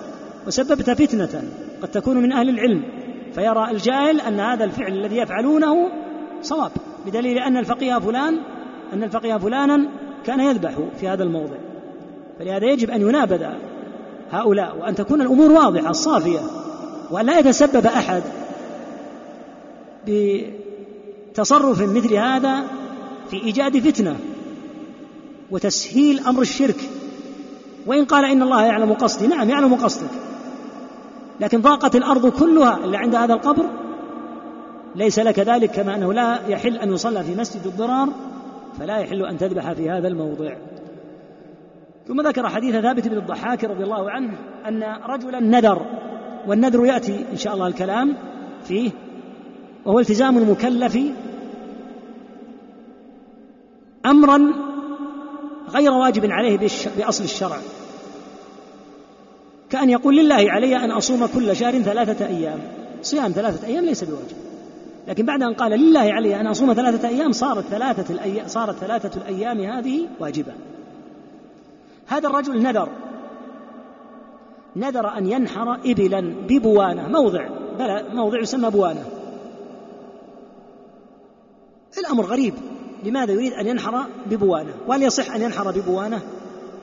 وسببت 0.48 0.90
فتنة 0.90 1.44
قد 1.82 1.90
تكون 1.90 2.18
من 2.18 2.32
أهل 2.32 2.50
العلم. 2.50 2.84
فيرى 3.36 3.72
الجاهل 3.72 4.22
أن 4.22 4.40
هذا 4.40 4.64
الفعل 4.64 4.94
الذي 4.94 5.18
يفعلونه 5.18 5.76
صواب. 6.42 6.72
بدليل 7.06 7.38
أن 7.38 7.58
الفقيه 7.58 8.00
فلان 8.00 8.38
أن 8.94 9.04
الفقيه 9.04 9.36
فلانا 9.38 9.86
كان 10.26 10.40
يذبح 10.40 10.72
في 11.00 11.08
هذا 11.08 11.24
الموضع. 11.24 11.56
فلهذا 12.40 12.66
يجب 12.66 12.90
أن 12.90 13.02
ينابذ 13.02 13.46
هؤلاء 14.32 14.78
وأن 14.82 14.96
تكون 14.96 15.22
الأمور 15.22 15.52
واضحة 15.52 15.92
صافية 15.92 16.40
وأن 17.12 17.26
لا 17.26 17.40
يتسبب 17.40 17.86
أحد 17.86 18.24
بتصرف 20.08 21.82
مثل 21.82 22.14
هذا 22.14 22.64
في 23.30 23.44
إيجاد 23.44 23.80
فتنة 23.80 24.16
وتسهيل 25.52 26.20
أمر 26.20 26.42
الشرك. 26.42 26.90
وإن 27.86 28.06
قال 28.06 28.26
إن 28.26 28.42
الله 28.42 28.66
يعلم 28.66 28.94
قصدي 28.94 29.28
نعم 29.28 29.50
يعلم 29.50 29.76
قصدك. 29.76 30.10
لكن 31.40 31.62
ضاقت 31.62 31.96
الأرض 31.96 32.28
كلها 32.28 32.78
إلا 32.86 32.98
عند 32.98 33.16
هذا 33.16 33.34
القبر 33.34 33.66
ليس 34.96 35.20
لك 35.20 35.40
ذلك 35.40 35.72
كما 35.72 35.96
أنه 35.96 36.14
لا 36.14 36.40
يحل 36.48 36.78
أن 36.78 36.94
يصلى 36.94 37.24
في 37.24 37.36
مسجد 37.36 37.66
الضرار 37.66 38.10
فلا 38.80 38.98
يحل 38.98 39.26
أن 39.26 39.38
تذبح 39.38 39.74
في 39.74 39.90
هذا 39.90 40.08
الموضع. 40.08 40.56
ثم 42.08 42.22
ذكر 42.22 42.50
حديث 42.50 42.76
ثابت 42.76 43.08
بن 43.08 43.18
الضحاك 43.18 43.64
رضي 43.64 43.84
الله 43.84 44.12
عنه 44.12 44.34
أن 44.68 44.84
رجلا 44.84 45.40
نذر 45.40 45.86
والنذر 46.48 46.86
يأتي 46.86 47.26
إن 47.32 47.38
شاء 47.38 47.54
الله 47.54 47.68
الكلام 47.68 48.16
فيه 48.64 48.92
وهو 49.86 50.00
التزام 50.00 50.38
المكلف 50.38 51.00
أمرا 54.06 54.54
غير 55.70 55.92
واجب 55.92 56.32
عليه 56.32 56.58
بأصل 56.98 57.24
الشرع. 57.24 57.58
كأن 59.70 59.90
يقول 59.90 60.18
لله 60.18 60.52
علي 60.52 60.76
أن 60.76 60.92
أصوم 60.92 61.26
كل 61.26 61.56
شهر 61.56 61.82
ثلاثة 61.82 62.26
أيام. 62.26 62.60
صيام 63.02 63.32
ثلاثة 63.32 63.68
أيام 63.68 63.86
ليس 63.86 64.04
بواجب. 64.04 64.51
لكن 65.08 65.26
بعد 65.26 65.44
أن 65.44 65.54
قال 65.54 65.72
لله 65.72 66.00
علي 66.00 66.40
أن 66.40 66.48
أصوم 66.48 66.74
ثلاثة 66.74 67.08
أيام 67.08 67.32
صارت 67.32 67.66
ثلاثة 67.66 68.14
الأيام 68.14 68.48
صارت 68.48 68.76
ثلاثة 68.76 69.22
الأيام 69.22 69.60
هذه 69.60 70.08
واجبة. 70.20 70.54
هذا 72.08 72.30
الرجل 72.30 72.62
نذر. 72.62 72.90
نذر 74.76 75.18
أن 75.18 75.26
ينحر 75.28 75.74
إبلا 75.86 76.36
ببوانة 76.50 77.08
موضع. 77.08 77.48
بلى 77.80 78.06
موضع 78.14 78.40
يسمى 78.40 78.70
بوانة. 78.70 79.06
الأمر 81.98 82.26
غريب. 82.26 82.54
لماذا 83.04 83.32
يريد 83.32 83.54
أن 83.54 83.68
ينحر 83.68 84.06
ببوانة؟ 84.30 84.74
وهل 84.88 85.04
يصح 85.04 85.36
أن 85.36 85.42
ينحر 85.42 85.72
ببوانة؟ 85.72 86.22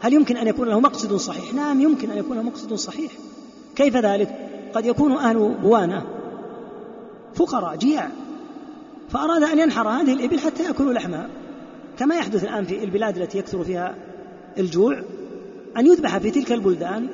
هل 0.00 0.12
يمكن 0.12 0.36
أن 0.36 0.46
يكون 0.46 0.68
له 0.68 0.80
مقصد 0.80 1.14
صحيح؟ 1.16 1.54
نعم 1.54 1.80
يمكن 1.80 2.10
أن 2.10 2.18
يكون 2.18 2.36
له 2.36 2.42
مقصد 2.42 2.74
صحيح. 2.74 3.12
كيف 3.76 3.96
ذلك؟ 3.96 4.28
قد 4.74 4.86
يكون 4.86 5.12
أهل 5.12 5.54
بوانة. 5.62 6.17
فقراء 7.38 7.76
جياع. 7.76 8.10
فأراد 9.08 9.42
أن 9.42 9.58
ينحر 9.58 9.88
هذه 9.88 10.12
الإبل 10.12 10.38
حتى 10.38 10.62
يأكلوا 10.62 10.92
لحمها 10.92 11.28
كما 11.98 12.14
يحدث 12.16 12.44
الآن 12.44 12.64
في 12.64 12.84
البلاد 12.84 13.18
التي 13.18 13.38
يكثر 13.38 13.64
فيها 13.64 13.94
الجوع 14.58 15.02
أن 15.76 15.86
يذبح 15.86 16.18
في 16.18 16.30
تلك 16.30 16.52
البلدان 16.52 17.08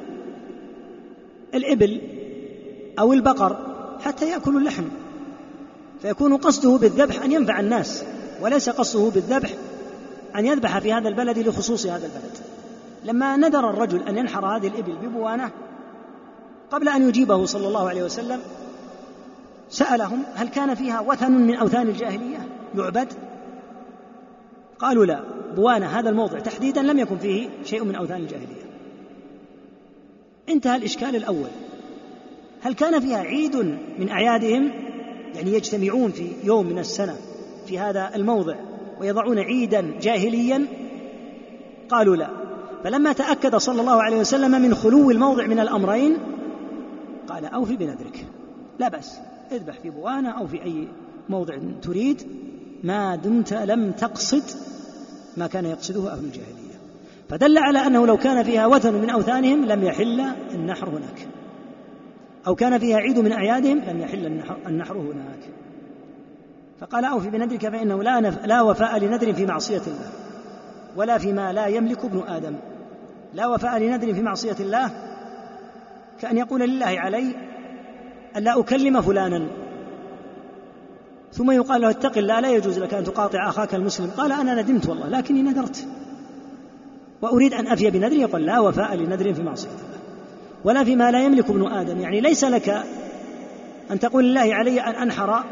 الإبل 1.54 2.00
أو 2.98 3.12
البقر 3.12 3.56
حتى 4.00 4.30
يأكلوا 4.30 4.60
اللحم. 4.60 4.84
فيكون 6.02 6.36
قصده 6.36 6.76
بالذبح 6.76 7.24
أن 7.24 7.32
ينفع 7.32 7.60
الناس 7.60 8.04
وليس 8.42 8.70
قصده 8.70 9.10
بالذبح 9.10 9.50
أن 10.36 10.46
يذبح 10.46 10.78
في 10.78 10.92
هذا 10.92 11.08
البلد 11.08 11.38
لخصوص 11.38 11.86
هذا 11.86 12.06
البلد. 12.06 12.38
لما 13.04 13.36
نذر 13.36 13.70
الرجل 13.70 14.02
أن 14.08 14.16
ينحر 14.16 14.46
هذه 14.46 14.66
الإبل 14.66 14.92
ببوانة 14.92 15.50
قبل 16.70 16.88
أن 16.88 17.08
يجيبه 17.08 17.44
صلى 17.44 17.68
الله 17.68 17.88
عليه 17.88 18.02
وسلم 18.02 18.40
سألهم 19.74 20.22
هل 20.34 20.48
كان 20.48 20.74
فيها 20.74 21.00
وثن 21.00 21.32
من 21.32 21.54
أوثان 21.54 21.88
الجاهلية؟ 21.88 22.48
يعبد؟ 22.74 23.12
قالوا 24.78 25.04
لا. 25.06 25.20
بوانة 25.56 25.86
هذا 25.86 26.10
الموضع 26.10 26.38
تحديدا 26.38 26.82
لم 26.82 26.98
يكن 26.98 27.18
فيه 27.18 27.48
شيء 27.64 27.84
من 27.84 27.94
أوثان 27.94 28.20
الجاهلية. 28.20 28.64
انتهى 30.48 30.76
الإشكال 30.76 31.16
الأول. 31.16 31.48
هل 32.62 32.74
كان 32.74 33.00
فيها 33.00 33.18
عيد 33.18 33.56
من 33.98 34.08
أعيادهم؟ 34.08 34.70
يعني 35.34 35.52
يجتمعون 35.52 36.10
في 36.10 36.32
يوم 36.44 36.66
من 36.66 36.78
السنة 36.78 37.16
في 37.66 37.78
هذا 37.78 38.10
الموضع 38.14 38.56
ويضعون 39.00 39.38
عيدا 39.38 39.98
جاهليا؟ 40.00 40.66
قالوا 41.88 42.16
لا. 42.16 42.28
فلما 42.84 43.12
تأكد 43.12 43.56
صلى 43.56 43.80
الله 43.80 44.02
عليه 44.02 44.16
وسلم 44.16 44.62
من 44.62 44.74
خلو 44.74 45.10
الموضع 45.10 45.46
من 45.46 45.60
الأمرين 45.60 46.16
قال 47.28 47.44
أوفي 47.44 47.76
بنذرك. 47.76 48.26
لا 48.78 48.88
بأس. 48.88 49.18
اذبح 49.54 49.80
في 49.80 49.90
بوانة 49.90 50.30
أو 50.30 50.46
في 50.46 50.62
أي 50.62 50.88
موضع 51.28 51.58
تريد. 51.82 52.22
ما 52.84 53.16
دمت 53.16 53.52
لم 53.52 53.92
تقصد 53.92 54.42
ما 55.36 55.46
كان 55.46 55.64
يقصده 55.64 56.12
أهل 56.12 56.24
الجاهلية. 56.24 56.74
فدل 57.28 57.58
على 57.58 57.78
أنه 57.78 58.06
لو 58.06 58.16
كان 58.16 58.42
فيها 58.42 58.66
وثن 58.66 58.94
من 58.94 59.10
أوثانهم 59.10 59.64
لم 59.64 59.84
يحل 59.84 60.20
النحر 60.54 60.88
هناك. 60.88 61.28
أو 62.46 62.54
كان 62.54 62.78
فيها 62.78 62.96
عيد 62.96 63.18
من 63.18 63.32
أعيادهم 63.32 63.78
لم 63.78 64.00
يحل 64.00 64.42
النحر 64.66 64.96
هناك. 64.96 65.50
فقال 66.80 67.04
أوفي 67.04 67.30
بنذرك 67.30 67.68
فإنه 67.68 68.02
لا, 68.02 68.20
نف... 68.20 68.44
لا 68.44 68.62
وفاء 68.62 68.98
لنذر 68.98 69.32
في 69.32 69.46
معصية 69.46 69.82
الله 69.86 70.10
ولا 70.96 71.18
فيما 71.18 71.52
لا 71.52 71.66
يملك 71.66 72.04
ابن 72.04 72.22
آدم. 72.28 72.54
لا 73.34 73.46
وفاء 73.46 73.78
لنذر 73.78 74.14
في 74.14 74.22
معصية 74.22 74.56
الله 74.60 74.90
كأن 76.20 76.38
يقول 76.38 76.60
لله 76.60 76.86
علي 76.86 77.34
ألا 78.36 78.60
أكلم 78.60 79.00
فلانا. 79.00 79.46
ثم 81.32 81.50
يقال 81.50 81.80
له 81.80 81.90
اتق 81.90 82.18
الله 82.18 82.40
لا 82.40 82.50
يجوز 82.50 82.78
لك 82.78 82.94
أن 82.94 83.04
تقاطع 83.04 83.48
أخاك 83.48 83.74
المسلم. 83.74 84.10
قال 84.10 84.32
أنا 84.32 84.62
ندمت 84.62 84.88
والله 84.88 85.08
لكني 85.08 85.42
نذرت. 85.42 85.86
وأريد 87.22 87.54
أن 87.54 87.66
أفي 87.66 87.90
بنذري 87.90 88.20
يقول 88.20 88.46
لا 88.46 88.60
وفاء 88.60 88.96
لنذر 88.96 89.34
في 89.34 89.42
معصية 89.42 89.68
الله 89.68 89.98
ولا 90.64 90.84
فيما 90.84 91.10
لا 91.10 91.24
يملك 91.24 91.50
ابن 91.50 91.66
آدم. 91.66 92.00
يعني 92.00 92.20
ليس 92.20 92.44
لك 92.44 92.84
أن 93.90 93.98
تقول 93.98 94.24
لله 94.24 94.54
علي 94.54 94.80
أن 94.80 94.94
أنحر 94.94 95.44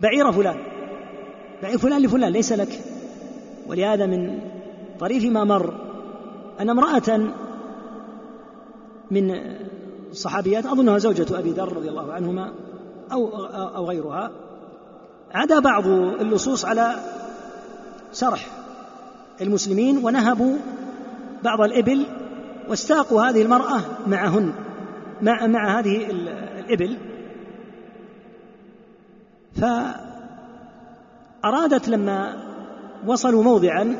بعير 0.00 0.32
فلان. 0.32 0.56
بعير 1.62 1.78
فلان 1.78 2.02
لفلان 2.02 2.32
ليس 2.32 2.52
لك. 2.52 2.80
ولهذا 3.66 4.06
من 4.06 4.38
طريف 5.00 5.24
ما 5.24 5.44
مر 5.44 5.74
أن 6.60 6.70
امرأة 6.70 7.32
من 9.10 9.54
الصحابيات 10.10 10.66
أظنها 10.66 10.98
زوجة 10.98 11.38
أبي 11.38 11.50
ذر 11.50 11.72
رضي 11.72 11.88
الله 11.88 12.12
عنهما 12.12 12.52
أو 13.12 13.44
أو 13.76 13.84
غيرها 13.84 14.30
عدا 15.32 15.58
بعض 15.58 15.86
اللصوص 15.86 16.64
على 16.64 16.94
سرح 18.12 18.46
المسلمين 19.40 20.04
ونهبوا 20.04 20.56
بعض 21.44 21.60
الإبل 21.60 22.06
واستاقوا 22.68 23.22
هذه 23.22 23.42
المرأة 23.42 23.80
معهن 24.06 24.52
مع 25.22 25.46
مع 25.46 25.78
هذه 25.78 26.10
الإبل. 26.10 26.98
فأرادت 31.42 31.88
لما 31.88 32.36
وصلوا 33.06 33.42
موضعا 33.42 33.96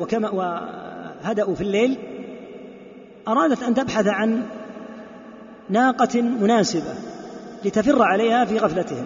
وكما 0.00 0.30
وهدأوا 0.30 1.54
في 1.54 1.60
الليل 1.60 1.98
أرادت 3.28 3.62
أن 3.62 3.74
تبحث 3.74 4.06
عن 4.06 4.42
ناقة 5.70 6.22
مناسبة 6.22 6.94
لتفر 7.64 8.02
عليها 8.02 8.44
في 8.44 8.58
غفلتهم. 8.58 9.04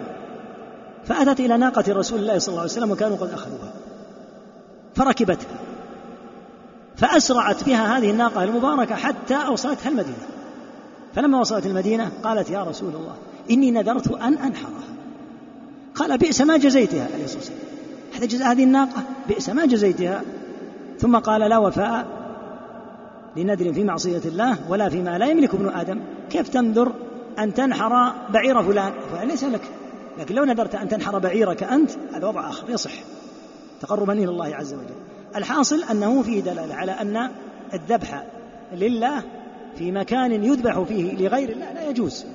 فأتت 1.05 1.39
إلى 1.39 1.57
ناقة 1.57 1.93
رسول 1.93 2.19
الله 2.19 2.39
صلى 2.39 2.47
الله 2.47 2.61
عليه 2.61 2.71
وسلم 2.71 2.91
وكانوا 2.91 3.17
قد 3.17 3.33
أخذوها. 3.33 3.73
فركبتها. 4.95 5.59
فأسرعت 6.97 7.63
بها 7.63 7.97
هذه 7.97 8.11
الناقة 8.11 8.43
المباركة 8.43 8.95
حتى 8.95 9.35
أوصلتها 9.35 9.89
المدينة. 9.89 10.27
فلما 11.15 11.39
وصلت 11.39 11.65
المدينة 11.65 12.11
قالت 12.23 12.49
يا 12.49 12.63
رسول 12.63 12.95
الله 12.95 13.15
إني 13.51 13.71
نذرت 13.71 14.11
أن 14.11 14.33
أنحرها. 14.33 14.89
قال 15.95 16.17
بئس 16.17 16.41
ما 16.41 16.57
جزيتها 16.57 17.07
عليه 17.13 17.23
الصلاة 17.23 17.39
والسلام. 17.39 17.59
هذا 18.15 18.25
جزاء 18.25 18.51
هذه 18.51 18.63
الناقة 18.63 19.03
بئس 19.27 19.49
ما 19.49 19.65
جزيتها. 19.65 20.21
ثم 20.99 21.15
قال 21.15 21.41
لا 21.41 21.57
وفاء 21.57 22.18
لنذر 23.43 23.73
في 23.73 23.83
معصية 23.83 24.21
الله 24.25 24.57
ولا 24.69 24.89
فيما 24.89 25.17
لا 25.17 25.25
يملك 25.25 25.53
ابن 25.53 25.69
آدم. 25.69 25.99
كيف 26.29 26.49
تنذر 26.49 26.91
أن 27.39 27.53
تنحر 27.53 28.13
بعير 28.33 28.63
فلان؟ 28.63 28.93
فلان 29.11 29.27
ليس 29.27 29.43
لك. 29.43 29.61
لكن 30.19 30.35
لو 30.35 30.43
نذرت 30.43 30.75
أن 30.75 30.89
تنحر 30.89 31.19
بعيرك 31.19 31.63
أنت 31.63 31.91
هذا 32.13 32.27
وضع 32.27 32.49
آخر. 32.49 32.69
يصح. 32.69 32.91
تقربا 33.81 34.13
إلى 34.13 34.29
الله 34.29 34.55
عز 34.55 34.73
وجل. 34.73 34.95
الحاصل 35.35 35.83
أنه 35.83 36.21
فيه 36.21 36.41
دلالة 36.41 36.75
على 36.75 36.91
أن 36.91 37.29
الذبح 37.73 38.23
لله 38.73 39.23
في 39.77 39.91
مكان 39.91 40.43
يذبح 40.43 40.79
فيه 40.79 41.13
لغير 41.13 41.49
الله 41.49 41.73
لا 41.73 41.89
يجوز. 41.89 42.25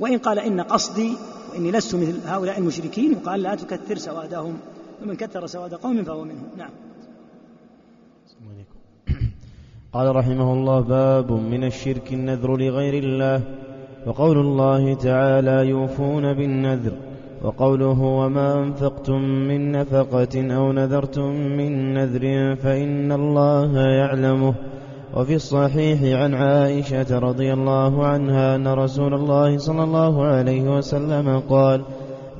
وإن 0.00 0.18
قال 0.18 0.38
إن 0.38 0.60
قصدي 0.60 1.16
وإني 1.52 1.70
لست 1.70 1.94
مثل 1.94 2.14
هؤلاء 2.26 2.58
المشركين 2.58 3.12
يقال 3.12 3.42
لا 3.42 3.54
تكثر 3.54 3.98
سوادهم. 3.98 4.58
ومن 5.02 5.16
كثر 5.16 5.46
سواد 5.46 5.74
قوم 5.74 6.04
فهو 6.04 6.24
منهم. 6.24 6.48
نعم. 6.56 6.70
قال 9.94 10.16
رحمه 10.16 10.52
الله 10.52 10.80
باب 10.80 11.32
من 11.32 11.64
الشرك 11.64 12.12
النذر 12.12 12.56
لغير 12.56 12.94
الله 13.04 13.40
وقول 14.06 14.38
الله 14.38 14.94
تعالى 14.94 15.68
يوفون 15.68 16.34
بالنذر 16.34 16.92
وقوله 17.44 18.00
وما 18.00 18.62
أنفقتم 18.62 19.20
من 19.22 19.72
نفقة 19.72 20.54
أو 20.56 20.72
نذرتم 20.72 21.30
من 21.30 21.94
نذر 21.94 22.56
فإن 22.56 23.12
الله 23.12 23.80
يعلمه. 23.80 24.54
وفي 25.16 25.34
الصحيح 25.34 26.20
عن 26.20 26.34
عائشة 26.34 27.18
رضي 27.18 27.52
الله 27.52 28.06
عنها 28.06 28.56
أن 28.56 28.68
رسول 28.68 29.14
الله 29.14 29.58
صلى 29.58 29.84
الله 29.84 30.24
عليه 30.24 30.76
وسلم 30.76 31.38
قال 31.38 31.82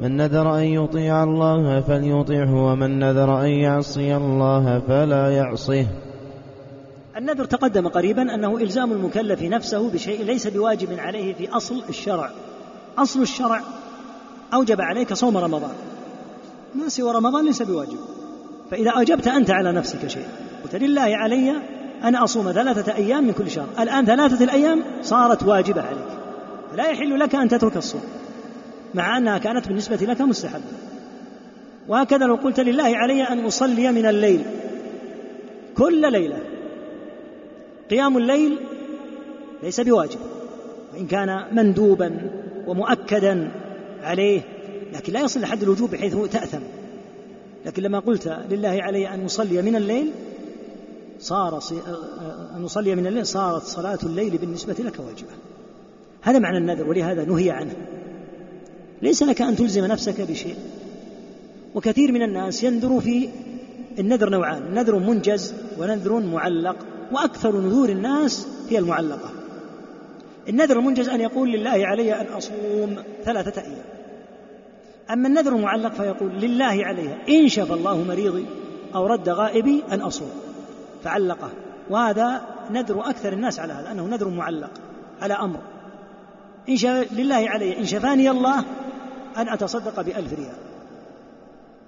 من 0.02 0.16
نذر 0.16 0.59
أن 0.59 0.64
يطيع 0.64 1.22
الله 1.22 1.81
فليطعه 1.81 2.64
ومن 2.66 2.98
نذر 2.98 3.40
أن 3.40 3.48
يعصي 3.51 4.16
الله 4.16 4.78
فلا 4.78 5.31
يعصه 5.31 5.86
النذر 7.16 7.44
تقدم 7.44 7.88
قريبا 7.88 8.34
أنه 8.34 8.58
إلزام 8.58 8.92
المكلف 8.92 9.42
نفسه 9.42 9.90
بشيء 9.90 10.24
ليس 10.24 10.46
بواجب 10.46 10.98
عليه 10.98 11.34
في 11.34 11.48
أصل 11.48 11.82
الشرع. 11.88 12.30
أصل 12.98 13.22
الشرع 13.22 13.60
أوجب 14.54 14.80
عليك 14.80 15.12
صوم 15.12 15.36
رمضان. 15.36 15.72
ما 16.74 16.88
سوى 16.88 17.12
رمضان 17.12 17.44
ليس 17.44 17.62
بواجب. 17.62 17.98
فإذا 18.70 18.90
أوجبت 18.90 19.28
أنت 19.28 19.50
على 19.50 19.72
نفسك 19.72 20.06
شيء 20.06 20.26
قلت 20.64 20.74
لله 20.74 21.02
علي 21.02 21.54
أن 22.04 22.16
أصوم 22.16 22.52
ثلاثة 22.52 22.94
أيام 22.94 23.24
من 23.24 23.32
كل 23.32 23.50
شهر. 23.50 23.68
الآن 23.78 24.04
ثلاثة 24.04 24.44
الأيام 24.44 24.82
صارت 25.02 25.42
واجبة 25.42 25.82
عليك. 25.82 26.18
لا 26.76 26.90
يحل 26.90 27.18
لك 27.18 27.34
أن 27.34 27.48
تترك 27.48 27.76
الصوم 27.76 28.02
مع 28.94 29.16
أنها 29.18 29.38
كانت 29.38 29.68
بالنسبة 29.68 29.96
لك 29.96 30.20
مستحبة. 30.20 30.64
وهكذا 31.88 32.26
لو 32.26 32.34
قلت 32.34 32.60
لله 32.60 32.96
علي 32.96 33.22
أن 33.22 33.44
أصلي 33.44 33.92
من 33.92 34.06
الليل 34.06 34.44
كل 35.76 36.12
ليلة 36.12 36.53
قيام 37.90 38.16
الليل 38.16 38.59
ليس 39.62 39.81
بواجب 39.81 40.19
وإن 40.94 41.06
كان 41.06 41.44
مندوبا 41.52 42.31
ومؤكدا 42.66 43.51
عليه 44.02 44.40
لكن 44.93 45.12
لا 45.12 45.20
يصل 45.20 45.40
لحد 45.40 45.62
الوجوب 45.62 45.90
بحيث 45.90 46.16
تأثم. 46.16 46.61
لكن 47.66 47.82
لما 47.82 47.98
قلت 47.98 48.39
لله 48.51 48.69
علي 48.82 49.09
أن 49.09 49.24
أصلي 49.24 49.62
من 49.62 49.77
الليل 49.77 50.11
صار 51.20 51.61
أن 52.56 52.65
أصلي 52.65 52.94
من 52.94 53.06
الليل 53.06 53.27
صارت 53.27 53.62
صلاة 53.62 53.98
الليل 54.02 54.39
بالنسبة 54.39 54.74
لك 54.78 55.01
واجبة. 55.01 55.31
هذا 56.23 56.39
معنى 56.39 56.59
النذر 56.59 56.89
ولهذا 56.89 57.24
نهي 57.24 57.51
عنه. 57.51 57.74
ليس 59.02 59.23
لك 59.23 59.43
أن 59.43 59.56
تلزم 59.56 59.85
نفسك 59.85 60.20
بشيء. 60.20 60.56
وكثير 61.74 62.12
من 62.12 62.23
الناس 62.23 62.65
ينذر 62.65 63.01
في 63.01 63.28
النذر 63.98 64.31
نوعان 64.31 64.74
نذر 64.74 64.98
منجز 64.98 65.55
ونذر 65.78 66.20
معلق. 66.20 66.77
وأكثر 67.14 67.56
نذور 67.56 67.88
الناس 67.88 68.48
هي 68.68 68.78
المعلقة. 68.78 69.30
النذر 70.48 70.78
المنجز 70.78 71.08
أن 71.08 71.20
يقول 71.20 71.52
لله 71.52 71.86
علي 71.86 72.20
أن 72.20 72.26
أصوم 72.26 72.96
ثلاثة 73.24 73.62
أيام. 73.62 73.84
أما 75.10 75.28
النذر 75.28 75.56
المعلق 75.56 75.92
فيقول 75.92 76.30
لله 76.30 76.84
عليها 76.84 77.16
إن 77.28 77.48
شفى 77.48 77.72
الله 77.72 78.02
مريضي 78.02 78.46
أو 78.94 79.06
رد 79.06 79.28
غائبي 79.28 79.82
أن 79.92 80.00
أصوم. 80.00 80.30
فعلقه. 81.04 81.50
وهذا 81.90 82.42
نذر 82.70 83.10
أكثر 83.10 83.32
الناس 83.32 83.60
على 83.60 83.72
هذا 83.72 83.92
أنه 83.92 84.06
نذر 84.06 84.28
معلق 84.28 84.70
على 85.22 85.34
أمر. 85.34 85.58
إن 86.68 86.76
لله 87.12 87.48
علي 87.48 87.78
إن 87.78 87.86
شفاني 87.86 88.30
الله 88.30 88.64
أن 89.36 89.48
أتصدق 89.48 90.00
بألف 90.00 90.32
ريال. 90.32 90.73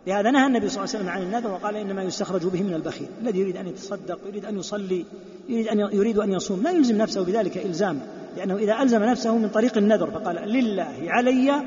لهذا 0.07 0.31
نهى 0.31 0.47
النبي 0.47 0.69
صلى 0.69 0.85
الله 0.85 0.95
عليه 0.95 1.05
وسلم 1.05 1.09
عن 1.09 1.23
النذر 1.23 1.53
وقال 1.53 1.77
إنما 1.77 2.03
يستخرج 2.03 2.47
به 2.47 2.63
من 2.63 2.75
البخيل. 2.75 3.09
الذي 3.21 3.41
يريد 3.41 3.57
أن 3.57 3.67
يتصدق 3.67 4.19
يريد 4.27 4.45
أن 4.45 4.59
يصلي 4.59 5.05
يريد 5.49 5.69
أن 5.69 5.79
يريد 5.79 6.19
أن 6.19 6.33
يصوم 6.33 6.63
لا 6.63 6.71
يلزم 6.71 6.97
نفسه 6.97 7.25
بذلك 7.25 7.59
إلزاما 7.59 8.01
لأنه 8.37 8.57
إذا 8.57 8.83
ألزم 8.83 9.03
نفسه 9.03 9.39
من 9.39 9.49
طريق 9.49 9.79
النذر 9.79 10.11
فقال 10.11 10.37
لله 10.37 10.97
علي 11.07 11.65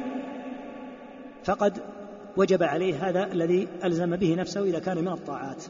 فقد 1.43 1.77
وجب 2.37 2.63
عليه 2.63 3.09
هذا 3.09 3.31
الذي 3.31 3.67
ألزم 3.83 4.15
به 4.15 4.35
نفسه 4.35 4.63
إذا 4.63 4.79
كان 4.79 4.97
من 4.97 5.07
الطاعات. 5.07 5.63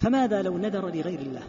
فماذا 0.00 0.42
لو 0.42 0.58
نذر 0.58 0.86
لغير 0.88 1.18
الله؟ 1.18 1.42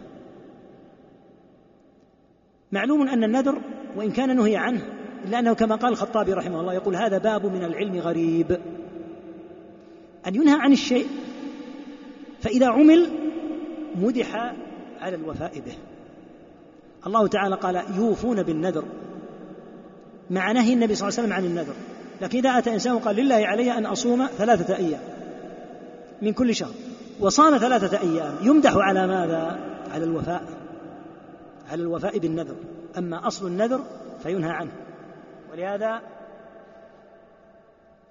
معلوم 2.72 3.08
أن 3.08 3.24
النذر 3.24 3.60
وإن 3.96 4.10
كان 4.10 4.36
نهي 4.36 4.56
عنه 4.56 4.82
إلا 5.24 5.38
أنه 5.38 5.52
كما 5.52 5.76
قال 5.76 5.92
الخطابي 5.92 6.32
رحمه 6.32 6.60
الله 6.60 6.74
يقول 6.74 6.96
هذا 6.96 7.18
باب 7.18 7.46
من 7.46 7.64
العلم 7.64 7.98
غريب. 7.98 8.58
أن 10.28 10.34
ينهى 10.34 10.60
عن 10.60 10.72
الشيء 10.72 11.06
فإذا 12.40 12.66
عمل 12.66 13.10
مدح 13.94 14.54
على 15.00 15.16
الوفاء 15.16 15.58
به. 15.58 15.76
الله 17.06 17.26
تعالى 17.26 17.54
قال 17.54 17.82
يوفون 17.96 18.42
بالنذر. 18.42 18.84
مع 20.30 20.52
نهي 20.52 20.72
النبي 20.72 20.94
صلى 20.94 21.08
الله 21.08 21.18
عليه 21.18 21.28
وسلم 21.28 21.32
عن 21.32 21.44
النذر. 21.44 21.74
لكن 22.22 22.38
إذا 22.38 22.58
أتى 22.58 22.74
إنسان 22.74 22.92
وقال 22.92 23.16
لله 23.16 23.34
علي 23.34 23.78
أن 23.78 23.86
أصوم 23.86 24.26
ثلاثة 24.26 24.76
أيام 24.76 25.00
من 26.22 26.32
كل 26.32 26.54
شهر 26.54 26.74
وصام 27.20 27.58
ثلاثة 27.58 28.00
أيام 28.00 28.34
يمدح 28.42 28.76
على 28.76 29.06
ماذا؟ 29.06 29.58
على 29.90 30.04
الوفاء 30.04 30.42
على 31.70 31.82
الوفاء 31.82 32.18
بالنذر. 32.18 32.56
أما 32.98 33.26
أصل 33.26 33.46
النذر 33.46 33.84
فينهى 34.22 34.50
عنه. 34.50 34.70
ولهذا 35.52 36.02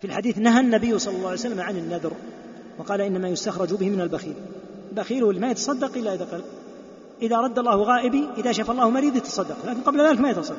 في 0.01 0.07
الحديث 0.07 0.37
نهى 0.37 0.59
النبي 0.59 0.99
صلى 0.99 1.15
الله 1.15 1.27
عليه 1.27 1.39
وسلم 1.39 1.61
عن 1.61 1.77
النذر 1.77 2.11
وقال 2.79 3.01
إنما 3.01 3.29
يستخرج 3.29 3.73
به 3.73 3.89
من 3.89 4.01
البخيل. 4.01 4.33
البخيل 4.91 5.23
هو 5.23 5.29
اللي 5.29 5.41
ما 5.41 5.51
يتصدق 5.51 5.97
إلا 5.97 6.13
إذا 6.13 6.25
قال 6.25 6.41
إذا 7.21 7.37
رد 7.37 7.59
الله 7.59 7.75
غائبي 7.75 8.27
إذا 8.37 8.51
شفى 8.51 8.71
الله 8.71 8.89
مريض 8.89 9.15
يتصدق 9.15 9.55
لكن 9.65 9.81
قبل 9.81 10.01
ذلك 10.01 10.19
ما 10.19 10.29
يتصدق. 10.29 10.57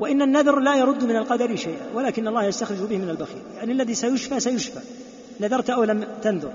وإن 0.00 0.22
النذر 0.22 0.60
لا 0.60 0.76
يرد 0.76 1.04
من 1.04 1.16
القدر 1.16 1.56
شيئا 1.56 1.86
ولكن 1.94 2.28
الله 2.28 2.44
يستخرج 2.44 2.78
به 2.78 2.98
من 2.98 3.10
البخيل. 3.10 3.42
يعني 3.56 3.72
الذي 3.72 3.94
سيشفى 3.94 4.40
سيشفى. 4.40 4.80
نذرت 5.40 5.70
أو 5.70 5.84
لم 5.84 6.04
تنذر. 6.22 6.52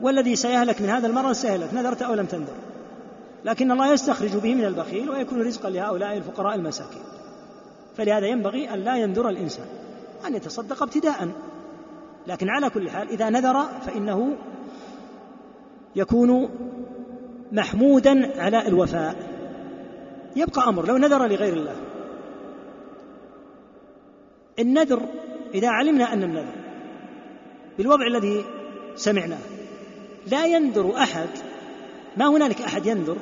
والذي 0.00 0.36
سيهلك 0.36 0.82
من 0.82 0.88
هذا 0.88 1.06
المرض 1.06 1.32
سيهلك 1.32 1.74
نذرت 1.74 2.02
أو 2.02 2.14
لم 2.14 2.26
تنذر. 2.26 2.56
لكن 3.44 3.72
الله 3.72 3.92
يستخرج 3.92 4.36
به 4.36 4.54
من 4.54 4.64
البخيل 4.64 5.10
ويكون 5.10 5.42
رزقا 5.42 5.70
لهؤلاء 5.70 6.16
الفقراء 6.16 6.54
المساكين. 6.54 7.02
فلهذا 7.96 8.26
ينبغي 8.26 8.74
أن 8.74 8.78
لا 8.78 8.96
ينذر 8.96 9.28
الإنسان. 9.28 9.66
أن 10.26 10.34
يتصدق 10.34 10.82
ابتداء 10.82 11.28
لكن 12.26 12.48
على 12.48 12.70
كل 12.70 12.90
حال 12.90 13.08
إذا 13.08 13.30
نذر 13.30 13.64
فإنه 13.86 14.36
يكون 15.96 16.50
محمودا 17.52 18.40
على 18.40 18.68
الوفاء. 18.68 19.16
يبقى 20.36 20.68
أمر 20.68 20.86
لو 20.86 20.96
نذر 20.96 21.26
لغير 21.26 21.52
الله. 21.52 21.76
النذر 24.58 25.02
إذا 25.54 25.68
علمنا 25.68 26.12
أن 26.12 26.22
النذر 26.22 26.54
بالوضع 27.78 28.06
الذي 28.06 28.44
سمعناه 28.96 29.38
لا 30.26 30.46
ينذر 30.46 30.96
أحد. 30.96 31.28
ما 32.16 32.26
هنالك 32.26 32.60
أحد 32.60 32.86
ينذر 32.86 33.16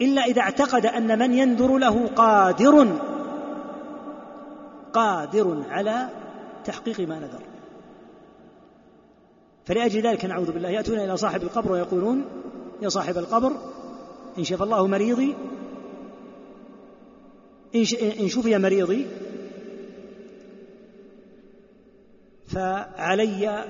إلا 0.00 0.24
إذا 0.24 0.40
اعتقد 0.40 0.86
أن 0.86 1.18
من 1.18 1.34
ينذر 1.34 1.78
له 1.78 2.06
قادر. 2.06 2.86
قادر 4.96 5.62
على 5.68 6.08
تحقيق 6.64 7.00
ما 7.00 7.18
نذر. 7.18 7.42
فلأجل 9.64 10.06
ذلك 10.06 10.24
نعوذ 10.24 10.52
بالله 10.52 10.68
يأتون 10.68 10.98
إلى 10.98 11.16
صاحب 11.16 11.42
القبر 11.42 11.72
ويقولون 11.72 12.24
يا 12.82 12.88
صاحب 12.88 13.18
القبر 13.18 13.52
إن 14.38 14.44
شفى 14.44 14.64
الله 14.64 14.86
مريضي 14.86 15.34
إن 18.20 18.28
شفي 18.28 18.58
مريضي 18.58 19.06
فعلي 22.46 23.64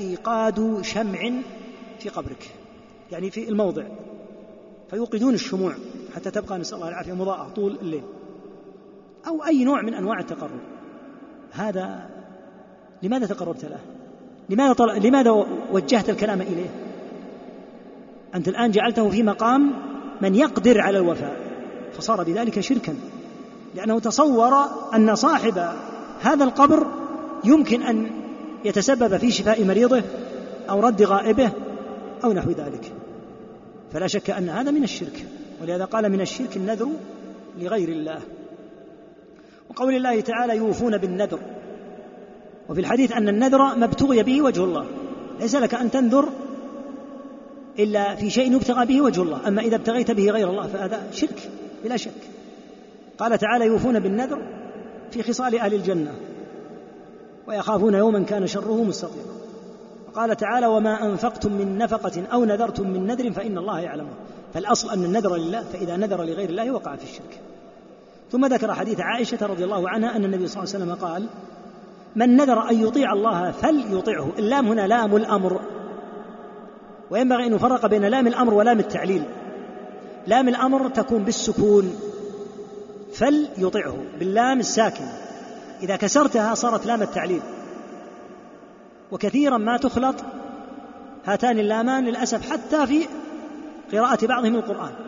إيقاد 0.00 0.80
شمع 0.82 1.32
في 1.98 2.08
قبرك. 2.08 2.50
يعني 3.12 3.30
في 3.30 3.48
الموضع. 3.48 3.84
فيوقدون 4.90 5.34
الشموع 5.34 5.74
حتى 6.14 6.30
تبقى 6.30 6.58
نسأل 6.58 6.74
الله 6.78 6.88
العافية 6.88 7.12
مضاءة 7.12 7.48
طول 7.48 7.78
الليل. 7.82 8.04
أو 9.26 9.44
أي 9.44 9.64
نوع 9.64 9.82
من 9.82 9.94
أنواع 9.94 10.18
التقرب 10.18 10.60
هذا 11.52 12.08
لماذا 13.02 13.26
تقربت 13.26 13.64
له؟ 13.64 13.78
لماذا 14.50 14.72
طل... 14.72 15.06
لماذا 15.06 15.30
وجهت 15.72 16.10
الكلام 16.10 16.40
إليه؟ 16.40 16.68
أنت 18.34 18.48
الآن 18.48 18.70
جعلته 18.70 19.10
في 19.10 19.22
مقام 19.22 19.72
من 20.22 20.34
يقدر 20.34 20.80
على 20.80 20.98
الوفاء 20.98 21.36
فصار 21.92 22.24
بذلك 22.24 22.60
شركا 22.60 22.94
لأنه 23.74 23.98
تصور 23.98 24.54
أن 24.94 25.14
صاحب 25.14 25.58
هذا 26.20 26.44
القبر 26.44 26.86
يمكن 27.44 27.82
أن 27.82 28.10
يتسبب 28.64 29.16
في 29.16 29.30
شفاء 29.30 29.64
مريضه 29.64 30.02
أو 30.70 30.80
رد 30.80 31.02
غائبه 31.02 31.50
أو 32.24 32.32
نحو 32.32 32.50
ذلك 32.50 32.92
فلا 33.92 34.06
شك 34.06 34.30
أن 34.30 34.48
هذا 34.48 34.70
من 34.70 34.84
الشرك 34.84 35.26
ولهذا 35.62 35.84
قال 35.84 36.12
من 36.12 36.20
الشرك 36.20 36.56
النذر 36.56 36.88
لغير 37.58 37.88
الله 37.88 38.20
وقول 39.70 39.94
الله 39.94 40.20
تعالى 40.20 40.56
يوفون 40.56 40.98
بالنذر. 40.98 41.38
وفي 42.68 42.80
الحديث 42.80 43.12
أن 43.12 43.28
النذر 43.28 43.58
ما 43.58 43.84
ابتغي 43.84 44.22
به 44.22 44.42
وجه 44.42 44.64
الله. 44.64 44.86
ليس 45.40 45.54
لك 45.54 45.74
أن 45.74 45.90
تنذر 45.90 46.28
إلا 47.78 48.14
في 48.14 48.30
شيء 48.30 48.52
يبتغى 48.52 48.86
به 48.86 49.00
وجه 49.00 49.22
الله. 49.22 49.48
أما 49.48 49.62
إذا 49.62 49.76
ابتغيت 49.76 50.10
به 50.10 50.30
غير 50.30 50.50
الله 50.50 50.66
فهذا 50.66 51.02
شرك 51.12 51.50
بلا 51.84 51.96
شك. 51.96 52.10
قال 53.18 53.38
تعالى 53.38 53.66
يوفون 53.66 54.00
بالنذر 54.00 54.42
في 55.10 55.22
خصال 55.22 55.58
أهل 55.58 55.74
الجنة 55.74 56.14
ويخافون 57.48 57.94
يوما 57.94 58.22
كان 58.22 58.46
شره 58.46 58.84
مستطيرا. 58.84 59.36
قال 60.14 60.36
تعالى 60.36 60.66
وما 60.66 61.06
أنفقتم 61.06 61.52
من 61.52 61.78
نفقة 61.78 62.22
أو 62.32 62.44
نذرتم 62.44 62.90
من 62.90 63.06
نذر 63.06 63.32
فإن 63.32 63.58
الله 63.58 63.80
يعلمه 63.80 64.10
فالأصل 64.54 64.90
أن 64.90 65.04
النذر 65.04 65.36
لله 65.36 65.62
فإذا 65.62 65.96
نذر 65.96 66.24
لغير 66.24 66.48
الله 66.50 66.70
وقع 66.70 66.96
في 66.96 67.04
الشرك. 67.04 67.40
ثم 68.32 68.46
ذكر 68.46 68.74
حديث 68.74 69.00
عائشة 69.00 69.46
رضي 69.46 69.64
الله 69.64 69.88
عنها 69.88 70.16
أن 70.16 70.24
النبي 70.24 70.46
صلى 70.46 70.62
الله 70.62 70.74
عليه 70.74 70.84
وسلم 70.84 71.08
قال 71.08 71.26
من 72.16 72.36
نذر 72.36 72.70
أن 72.70 72.80
يطيع 72.80 73.12
الله 73.12 73.50
فليطعه 73.50 74.32
اللام 74.38 74.68
هنا 74.68 74.86
لام 74.86 75.16
الأمر. 75.16 75.60
وينبغي 77.10 77.46
أن 77.46 77.54
يفرق 77.54 77.86
بين 77.86 78.04
لام 78.04 78.26
الأمر 78.26 78.54
ولام 78.54 78.78
التعليل. 78.78 79.22
لام 80.26 80.48
الأمر 80.48 80.88
تكون 80.88 81.22
بالسكون 81.24 81.94
فليطعه 83.12 83.96
باللام 84.18 84.60
الساكنة 84.60 85.12
إذا 85.82 85.96
كسرتها 85.96 86.54
صارت 86.54 86.86
لام 86.86 87.02
التعليل. 87.02 87.42
وكثيرا 89.12 89.58
ما 89.58 89.76
تخلط 89.76 90.16
هاتان 91.24 91.58
اللامان 91.58 92.04
للأسف 92.04 92.50
حتى 92.50 92.86
في 92.86 93.06
قراءة 93.92 94.26
بعضهم 94.26 94.54
القرآن. 94.54 95.05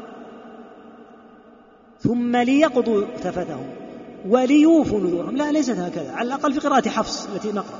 ثم 2.00 2.36
ليقضوا 2.36 3.04
تفتهم 3.22 3.66
وليوفوا 4.28 5.00
نذورهم. 5.00 5.36
لا 5.36 5.52
ليست 5.52 5.70
هكذا. 5.70 6.12
على 6.12 6.26
الأقل 6.26 6.52
في 6.52 6.60
قراءة 6.60 6.88
حفص 6.88 7.28
التي 7.34 7.52
نقرأ. 7.52 7.78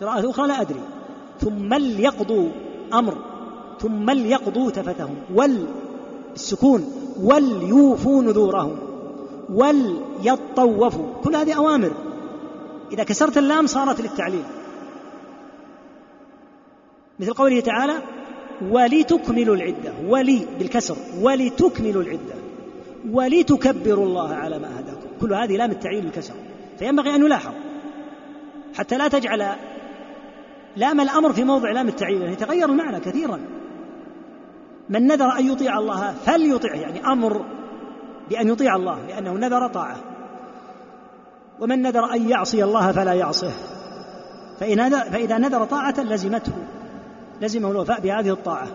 قراءة 0.00 0.30
أخرى 0.30 0.46
لا 0.48 0.60
أدري. 0.60 0.80
ثم 1.40 1.74
ليقضوا 1.74 2.48
أمر. 2.92 3.14
ثم 3.80 4.10
ليقضوا 4.10 4.70
تفتهم. 4.70 5.16
وال 5.34 5.66
السكون. 6.34 6.92
وليوفوا 7.22 8.22
نذورهم. 8.22 8.78
وليطوفوا. 9.50 11.14
كل 11.24 11.36
هذه 11.36 11.52
أوامر. 11.56 11.92
إذا 12.92 13.04
كسرت 13.04 13.38
اللام 13.38 13.66
صارت 13.66 14.00
للتعليل. 14.00 14.44
مثل 17.20 17.32
قوله 17.32 17.60
تعالى 17.60 17.94
ولتكملوا 18.70 19.56
العدة. 19.56 19.92
ولي 20.08 20.46
بالكسر. 20.58 20.96
ولتكملوا 21.20 22.02
العدة. 22.02 22.37
ولتكبروا 23.12 24.06
الله 24.06 24.34
على 24.34 24.58
ما 24.58 24.80
هداكم. 24.80 25.06
كل 25.20 25.34
هذه 25.34 25.56
لام 25.56 25.70
التعليل 25.70 26.02
بالكسر 26.02 26.34
فينبغي 26.78 27.14
أن 27.14 27.22
يلاحظ. 27.22 27.52
حتى 28.74 28.98
لا 28.98 29.08
تجعل 29.08 29.56
لام 30.76 31.00
الأمر 31.00 31.32
في 31.32 31.44
موضع 31.44 31.70
لام 31.70 31.88
التعليل 31.88 32.20
يعني 32.20 32.32
يتغير 32.32 32.68
المعنى 32.68 33.00
كثيرا. 33.00 33.40
من 34.88 35.06
نذر 35.06 35.38
أن 35.38 35.52
يطيع 35.52 35.78
الله 35.78 36.12
فليطعه 36.12 36.76
يعني 36.76 37.06
أمر 37.06 37.44
بأن 38.30 38.48
يطيع 38.48 38.76
الله 38.76 39.06
لأنه 39.06 39.32
نذر 39.32 39.68
طاعة. 39.68 39.96
ومن 41.60 41.82
نذر 41.82 42.14
أن 42.14 42.28
يعصي 42.28 42.64
الله 42.64 42.92
فلا 42.92 43.12
يعصه. 43.12 43.52
فإذا 45.10 45.38
نذر 45.38 45.64
طاعة 45.64 45.94
لزمته. 45.98 46.52
لزمه 47.40 47.70
الوفاء 47.70 48.00
بهذه 48.00 48.30
الطاعة. 48.30 48.68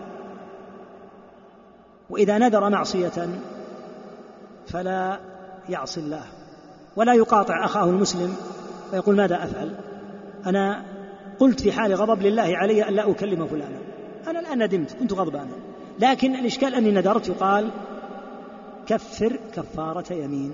وإذا 2.10 2.38
نذر 2.38 2.70
معصية 2.70 3.28
فلا 4.66 5.20
يعصي 5.68 6.00
الله 6.00 6.24
ولا 6.96 7.14
يقاطع 7.14 7.64
أخاه 7.64 7.84
المسلم 7.84 8.34
ويقول 8.92 9.16
ماذا 9.16 9.44
أفعل؟ 9.44 9.74
أنا 10.46 10.84
قلت 11.38 11.60
في 11.60 11.72
حال 11.72 11.94
غضب 11.94 12.22
لله 12.22 12.56
علي 12.56 12.88
أن 12.88 12.94
لا 12.94 13.10
أكلم 13.10 13.46
فلانا. 13.46 13.78
أنا 14.26 14.40
الآن 14.40 14.62
ندمت 14.62 14.92
كنت 14.92 15.12
غضبانا. 15.12 15.54
لكن 15.98 16.34
الإشكال 16.34 16.74
أني 16.74 16.90
نذرت 16.90 17.28
يقال 17.28 17.70
كفر 18.86 19.38
كفارة 19.54 20.12
يمين. 20.12 20.52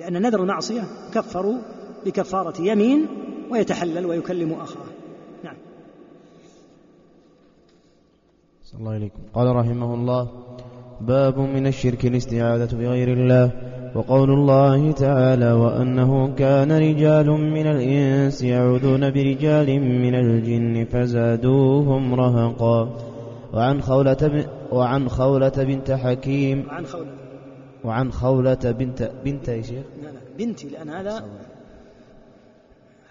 لأن 0.00 0.22
نذر 0.22 0.42
المعصية 0.42 0.82
كفروا 1.14 1.58
بكفارة 2.06 2.60
يمين 2.60 3.08
ويتحلل 3.50 4.06
ويكلم 4.06 4.52
أخاه. 4.52 4.86
نعم. 5.44 5.56
صلى 8.64 8.80
الله 8.80 8.92
عليكم 8.92 9.18
قال 9.34 9.56
رحمه 9.56 9.94
الله 9.94 10.47
باب 11.00 11.38
من 11.38 11.66
الشرك 11.66 12.06
الاستعاذة 12.06 12.76
بغير 12.76 13.12
الله 13.12 13.50
وقول 13.94 14.30
الله 14.30 14.92
تعالى 14.92 15.52
وأنه 15.52 16.34
كان 16.34 16.72
رجال 16.72 17.30
من 17.30 17.66
الإنس 17.66 18.42
يعوذون 18.42 19.10
برجال 19.10 19.80
من 19.80 20.14
الجن 20.14 20.84
فزادوهم 20.84 22.14
رهقا. 22.14 22.98
وعن 23.54 23.80
خولة 23.80 24.16
ب... 24.22 24.46
وعن 24.72 25.08
خولة 25.08 25.48
بنت 25.48 25.90
حكيم 25.90 26.66
وعن 26.66 26.86
خولة. 26.86 27.12
وعن 27.84 28.12
خولة 28.12 28.64
بنت 28.78 29.10
بنت 29.24 29.48
يا 29.48 29.62
شيخ 29.62 29.84
لا 30.02 30.08
لا 30.08 30.20
بنتي 30.38 30.68
لأن 30.68 30.88
هذا 30.88 31.24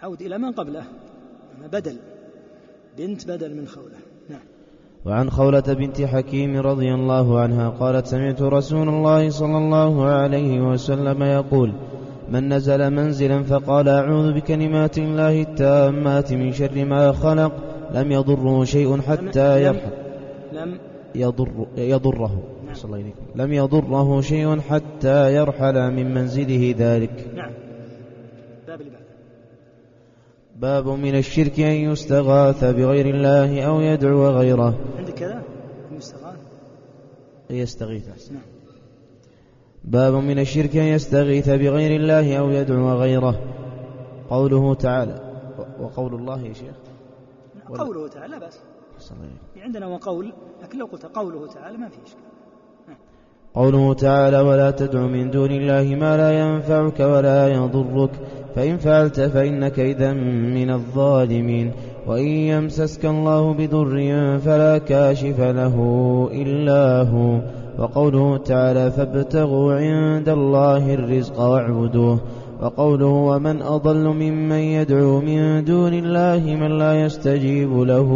عود 0.03 0.21
إلى 0.21 0.37
من 0.37 0.51
قبله. 0.51 0.83
بدل. 1.71 1.97
بنت 2.97 3.27
بدل 3.27 3.55
من 3.55 3.67
خولة. 3.67 3.99
نعم. 4.29 4.56
وعن 5.07 5.29
خولة 5.29 5.63
بنت 5.67 6.01
حكيم 6.01 6.57
رضي 6.57 6.93
الله 6.93 7.39
عنها 7.39 7.69
قالت 7.69 8.07
سمعت 8.07 8.41
رسول 8.41 8.89
الله 8.89 9.29
صلى 9.29 9.57
الله 9.57 10.05
عليه 10.05 10.61
وسلم 10.61 11.23
يقول 11.23 11.73
من 12.29 12.53
نزل 12.53 12.89
منزلا 12.89 13.43
فقال 13.43 13.89
أعوذ 13.89 14.33
بكلمات 14.33 14.97
الله 14.97 15.41
التامات 15.41 16.33
من 16.33 16.51
شر 16.51 16.85
ما 16.85 17.11
خلق 17.11 17.51
لم 17.93 18.11
يضره 18.11 18.63
شيء 18.63 19.01
حتى 19.01 19.63
يرحل 19.63 19.91
لم 20.53 20.77
يضر 21.15 21.67
يضره 21.77 22.41
نعم. 22.65 22.75
الله 22.85 22.97
وسلم. 22.97 23.11
لم 23.35 23.53
يضره 23.53 24.21
شيء 24.21 24.59
حتى 24.59 25.35
يرحل 25.35 25.91
من 25.91 26.13
منزله 26.13 26.75
ذلك 26.77 27.27
نعم 27.35 27.66
باب 30.61 30.87
من 30.87 31.15
الشرك 31.15 31.59
أن 31.59 31.91
يستغاث 31.91 32.63
بغير 32.63 33.15
الله 33.15 33.61
أو 33.61 33.79
يدعو 33.79 34.27
غيره. 34.27 34.75
عندك 34.97 35.13
كذا 35.13 35.43
مستغاث 35.91 36.39
يستغيث 37.49 38.09
أحسن. 38.09 38.33
نعم. 38.33 38.43
باب 39.83 40.13
من 40.13 40.39
الشرك 40.39 40.75
أن 40.75 40.83
يستغيث 40.83 41.49
بغير 41.49 42.01
الله 42.01 42.37
أو 42.37 42.49
يدعو 42.49 42.89
غيره. 42.89 43.41
قوله 44.29 44.73
تعالى. 44.73 45.43
وقول 45.79 46.15
الله 46.15 46.41
يا 46.41 46.53
شيخ. 46.53 46.75
قوله 47.67 48.07
تعالى 48.07 48.31
لا 48.31 48.39
بأس. 48.39 48.59
عندنا 49.57 49.87
وقول 49.87 50.33
لكن 50.63 50.79
لو 50.79 50.85
قلت 50.85 51.05
قوله 51.05 51.47
تعالى 51.47 51.77
ما 51.77 51.89
في 51.89 51.97
إشكال. 52.05 52.26
قوله 53.57 53.93
تعالى 53.93 54.39
ولا 54.39 54.71
تدع 54.71 54.99
من 54.99 55.31
دون 55.31 55.51
الله 55.51 55.95
ما 55.95 56.17
لا 56.17 56.39
ينفعك 56.39 56.99
ولا 56.99 57.47
يضرك. 57.47 58.09
فإن 58.55 58.77
فعلت 58.77 59.21
فإنك 59.21 59.79
إذا 59.79 60.13
من 60.13 60.69
الظالمين. 60.69 61.71
وإن 62.07 62.27
يمسسك 62.27 63.05
الله 63.05 63.53
بضر 63.53 63.95
فلا 64.45 64.77
كاشف 64.77 65.39
له 65.39 65.75
إلا 66.33 67.01
هو. 67.01 67.39
وقوله 67.79 68.37
تعالى 68.37 68.91
فابتغوا 68.91 69.73
عند 69.73 70.29
الله 70.29 70.93
الرزق 70.93 71.39
واعبدوه. 71.39 72.19
وقوله 72.61 73.05
ومن 73.05 73.61
أضل 73.61 74.03
ممن 74.03 74.51
يدعو 74.51 75.21
من 75.21 75.63
دون 75.63 75.93
الله 75.93 76.55
من 76.55 76.77
لا 76.77 77.05
يستجيب 77.05 77.81
له 77.81 78.09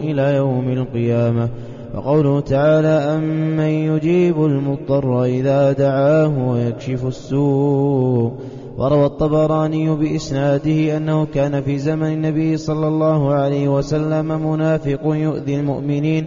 إلى 0.00 0.36
يوم 0.36 0.68
القيامة. 0.68 1.48
وقوله 1.94 2.40
تعالى 2.40 2.88
أمن 2.88 3.60
يجيب 3.60 4.44
المضطر 4.44 5.24
إذا 5.24 5.72
دعاه 5.72 6.48
ويكشف 6.48 7.06
السوء 7.06 8.32
وروى 8.78 9.06
الطبراني 9.06 9.96
بإسناده 9.96 10.96
أنه 10.96 11.26
كان 11.26 11.62
في 11.62 11.78
زمن 11.78 12.12
النبي 12.12 12.56
صلى 12.56 12.88
الله 12.88 13.32
عليه 13.32 13.68
وسلم 13.68 14.50
منافق 14.52 15.00
يؤذي 15.04 15.60
المؤمنين 15.60 16.26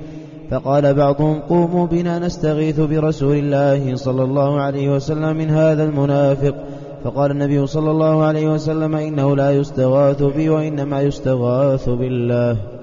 فقال 0.52 0.94
بعضهم 0.94 1.40
قوموا 1.40 1.88
بنا 1.88 2.19
نستغيث 2.19 2.80
برسول 2.80 3.36
الله 3.36 3.95
صلى 3.95 4.23
الله 4.23 4.60
عليه 4.60 4.95
وسلم 4.95 5.38
من 5.38 5.49
هذا 5.49 5.84
المنافق 5.84 6.56
فقال 7.03 7.31
النبي 7.31 7.68
صلى 7.68 7.91
الله 7.91 8.23
عليه 8.23 8.48
وسلم 8.48 8.95
إنه 8.95 9.36
لا 9.36 9.52
يستغاث 9.52 10.23
بي 10.23 10.49
وإنما 10.49 11.02
يستغاث 11.02 11.90
بالله 11.90 12.79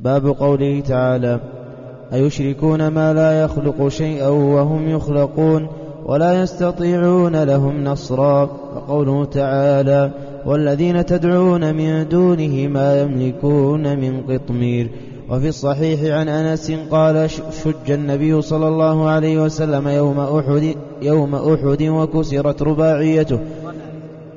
باب 0.00 0.26
قوله 0.26 0.80
تعالى 0.80 1.40
أيشركون 2.12 2.88
ما 2.88 3.14
لا 3.14 3.42
يخلق 3.42 3.88
شيئا 3.88 4.28
وهم 4.28 4.88
يخلقون 4.88 5.68
ولا 6.04 6.42
يستطيعون 6.42 7.42
لهم 7.42 7.84
نصرا؟ 7.84 8.42
وقوله 8.76 9.24
تعالى 9.24 10.10
والذين 10.46 11.06
تدعون 11.06 11.74
من 11.74 12.08
دونه 12.08 12.68
ما 12.68 13.00
يملكون 13.00 13.98
من 13.98 14.20
قطمير. 14.20 14.90
وفي 15.30 15.48
الصحيح 15.48 16.14
عن 16.14 16.28
أنس 16.28 16.72
قال 16.90 17.30
شج 17.30 17.90
النبي 17.90 18.42
صلى 18.42 18.68
الله 18.68 19.08
عليه 19.08 19.42
وسلم 19.42 19.88
يوم 19.88 20.20
أحد, 20.20 20.74
يوم 21.02 21.34
أحد 21.34 21.82
وكسرت 21.82 22.62
رباعيته. 22.62 23.38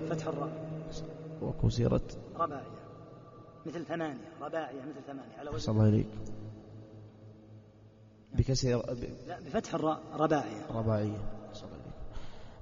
فتح 0.10 0.28
الراء. 0.28 0.50
وكسرت. 1.42 2.18
رباعية 2.40 2.69
مثل 3.66 3.86
ثمانية 3.86 4.18
رباعية 4.42 4.82
مثل 4.82 5.06
ثمانية 5.08 5.38
على 5.40 5.50
وزن 5.50 5.72
الله 5.72 5.84
عليك 5.84 6.06
بكسر 8.38 8.70
لا 9.28 9.40
بفتح 9.46 9.74
الراء 9.76 10.00
رباعية. 10.20 10.66
رباعية. 10.76 11.18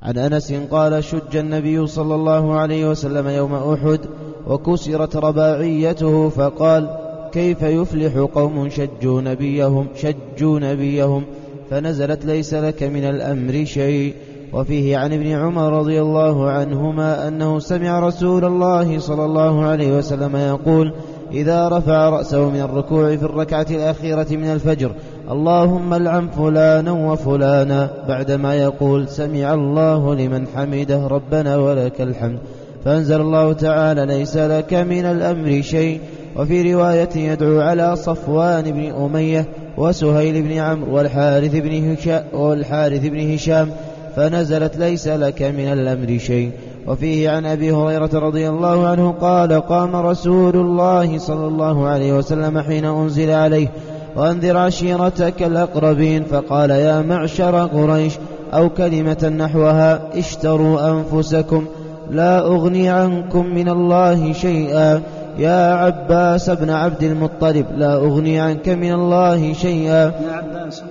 عن 0.02 0.18
أنس 0.18 0.53
قال 0.53 1.03
شج 1.03 1.36
النبي 1.36 1.88
صلى 1.88 2.15
الله 2.15 2.60
عليه 2.60 2.90
وسلم 2.90 3.28
يوم 3.28 3.53
أحد 3.53 3.99
وكسرت 4.48 5.15
رباعيته 5.15 6.30
فقال 6.30 6.98
كيف 7.32 7.61
يفلح 7.61 8.18
قوم 8.18 8.69
شجوا 8.69 9.22
نبيهم 9.22 9.88
شجوا 9.95 10.60
نبيهم 10.60 11.26
فنزلت 11.69 12.26
ليس 12.26 12.53
لك 12.53 12.84
من 12.84 13.03
الأمر 13.03 13.65
شيء. 13.65 14.15
وفيه 14.53 14.98
عن 14.98 15.14
ابن 15.14 15.28
عمر 15.28 15.74
رضي 15.80 16.02
الله 16.02 16.49
عنهما 16.49 17.28
أنه 17.28 17.60
سمع 17.60 17.99
رسول 17.99 18.45
الله 18.45 18.99
صلى 18.99 19.26
الله 19.26 19.65
عليه 19.65 19.98
وسلم 19.98 20.36
يقول 20.36 20.94
إذا 21.32 21.68
رفع 21.68 22.10
رأسه 22.10 22.49
من 22.49 22.61
الركوع 22.61 23.15
في 23.15 23.24
الركعة 23.24 23.65
الأخيرة 23.72 24.28
من 24.32 24.52
الفجر 24.52 24.91
اللهم 25.32 25.94
العن 25.94 26.28
فلانا 26.28 26.91
وفلانا 26.91 27.90
بعدما 28.07 28.56
يقول 28.56 29.07
سمع 29.07 29.53
الله 29.53 30.15
لمن 30.15 30.48
حمده 30.56 31.07
ربنا 31.07 31.57
ولك 31.57 32.02
الحمد 32.02 32.40
فأنزل 32.86 33.22
الله 33.22 33.53
تعالى 33.53 34.06
ليس 34.06 34.38
لك 34.38 34.74
من 34.74 35.06
الأمر 35.06 35.61
شيء 35.61 35.99
وفي 36.36 36.74
رواية 36.74 37.10
يدعو 37.15 37.60
على 37.61 37.95
صفوان 37.95 38.72
بن 38.72 38.91
أمية 38.91 39.45
وسهيل 39.78 40.41
بن 40.41 40.52
عمرو 40.52 40.95
والحارث 40.95 41.56
بن 41.56 41.91
هشام 41.91 42.24
والحارث 42.34 43.06
بن 43.06 43.34
هشام 43.34 43.69
فنزلت 44.18 44.77
ليس 44.77 45.07
لك 45.07 45.41
من 45.41 45.73
الأمر 45.73 46.18
شيء. 46.18 46.52
وفيه 46.88 47.30
عن 47.30 47.45
أبي 47.45 47.72
هريرة 47.72 48.10
رضي 48.14 48.49
الله 48.49 48.88
عنه 48.88 49.11
قال 49.11 49.61
قام 49.61 49.95
رسول 49.95 50.56
الله 50.56 51.18
صلى 51.18 51.48
الله 51.48 51.88
عليه 51.88 52.14
وسلم 52.14 52.60
حين 52.60 52.85
أنزل 52.85 53.31
عليه 53.31 53.68
وأنذر 54.15 54.57
عشيرتك 54.57 55.44
الأقربين 55.44 56.23
فقال 56.23 56.69
يا 56.69 57.02
معشر 57.02 57.65
قريش 57.68 58.14
أو 58.53 58.69
كلمة 58.69 59.34
نحوها 59.38 60.02
اشتروا 60.14 60.91
أنفسكم 60.91 61.65
لا 62.11 62.39
أغني 62.39 62.89
عنكم 62.89 63.45
من 63.45 63.69
الله 63.69 64.34
شيئا. 64.34 65.02
يا 65.38 65.73
عباس 65.73 66.49
بن 66.49 66.69
عبد 66.69 67.03
المطلب 67.03 67.65
لا 67.77 67.95
أغني 67.95 68.39
عنك 68.39 68.69
من 68.69 68.94
الله 68.94 69.53
شيئا. 69.53 70.03
يا 70.03 70.31
عباس. 70.31 70.84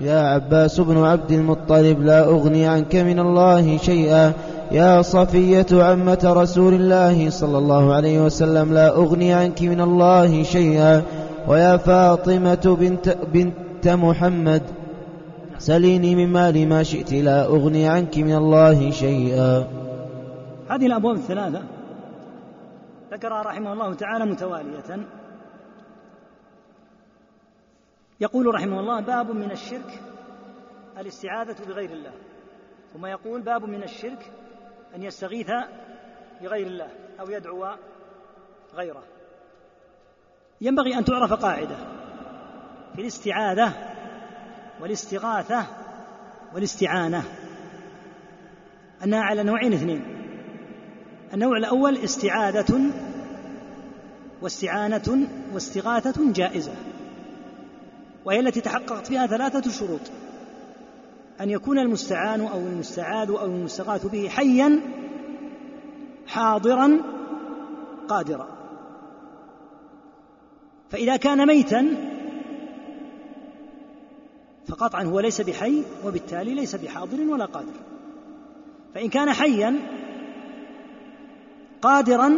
يا 0.00 0.20
عباس 0.20 0.80
بن 0.80 1.04
عبد 1.04 1.32
المطلب 1.32 2.02
لا 2.02 2.24
أغني 2.24 2.66
عنك 2.66 2.96
من 2.96 3.18
الله 3.18 3.76
شيئا. 3.76 4.32
يا 4.72 5.02
صفية 5.02 5.66
عمة 5.72 6.18
رسول 6.24 6.74
الله 6.74 7.30
صلى 7.30 7.58
الله 7.58 7.94
عليه 7.94 8.20
وسلم 8.20 8.72
لا 8.72 8.88
أغني 8.96 9.32
عنك 9.32 9.62
من 9.62 9.80
الله 9.80 10.42
شيئا. 10.42 11.02
ويا 11.48 11.76
فاطمة 11.76 12.76
بنت, 12.80 13.16
بنت 13.32 13.88
محمد 13.88 14.62
سليني 15.58 16.14
من 16.14 16.28
مال 16.32 16.68
ما 16.68 16.82
شئت 16.82 17.12
لا 17.12 17.46
أغني 17.46 17.88
عنك 17.88 18.18
من 18.18 18.34
الله 18.34 18.90
شيئا. 18.90 19.64
هذه 20.70 20.86
الأبواب 20.86 21.16
الثلاثة 21.16 21.60
ذكرها 23.12 23.42
رحمه 23.42 23.72
الله 23.72 23.94
تعالى 23.94 24.24
متوالية. 24.24 24.90
يقول 28.20 28.54
رحمه 28.54 28.80
الله 28.80 29.00
باب 29.00 29.30
من 29.30 29.50
الشرك 29.50 30.02
الاستعاذة 30.98 31.56
بغير 31.68 31.90
الله. 31.90 32.12
ثم 32.92 33.06
يقول 33.06 33.42
باب 33.42 33.64
من 33.64 33.82
الشرك 33.82 34.32
أن 34.96 35.02
يستغيث 35.02 35.50
بغير 36.42 36.66
الله 36.66 36.88
أو 37.20 37.30
يدعو 37.30 37.66
غيره. 38.74 39.02
ينبغي 40.60 40.98
أن 40.98 41.04
تعرف 41.04 41.32
قاعدة 41.32 41.76
في 42.94 43.00
الاستعاذة 43.00 43.72
والاستغاثة 44.80 45.66
والاستعانة. 46.54 47.24
أنها 49.04 49.20
على 49.22 49.42
نوعين 49.42 49.72
اثنين. 49.72 50.04
النوع 51.34 51.56
الأول 51.56 51.96
استعاذة 51.96 52.80
واستعانة 54.42 55.28
واستغاثة 55.52 56.32
جائزة. 56.32 56.72
وهي 58.24 58.40
التي 58.40 58.60
تحققت 58.60 59.06
فيها 59.06 59.26
ثلاثة 59.26 59.70
شروط. 59.70 60.00
أن 61.40 61.50
يكون 61.50 61.78
المستعان 61.78 62.40
أو 62.40 62.58
المستعاذ 62.58 63.30
أو 63.30 63.44
المستغاث 63.44 64.06
به 64.06 64.28
حيا 64.28 64.80
حاضرا 66.26 67.00
قادرا. 68.08 68.48
فإذا 70.90 71.16
كان 71.16 71.46
ميتا 71.46 71.96
فقطعا 74.68 75.02
هو 75.02 75.20
ليس 75.20 75.40
بحي 75.40 75.82
وبالتالي 76.06 76.54
ليس 76.54 76.76
بحاضر 76.76 77.20
ولا 77.20 77.44
قادر. 77.44 77.72
فإن 78.94 79.08
كان 79.08 79.32
حيا 79.32 79.76
قادرا 81.82 82.36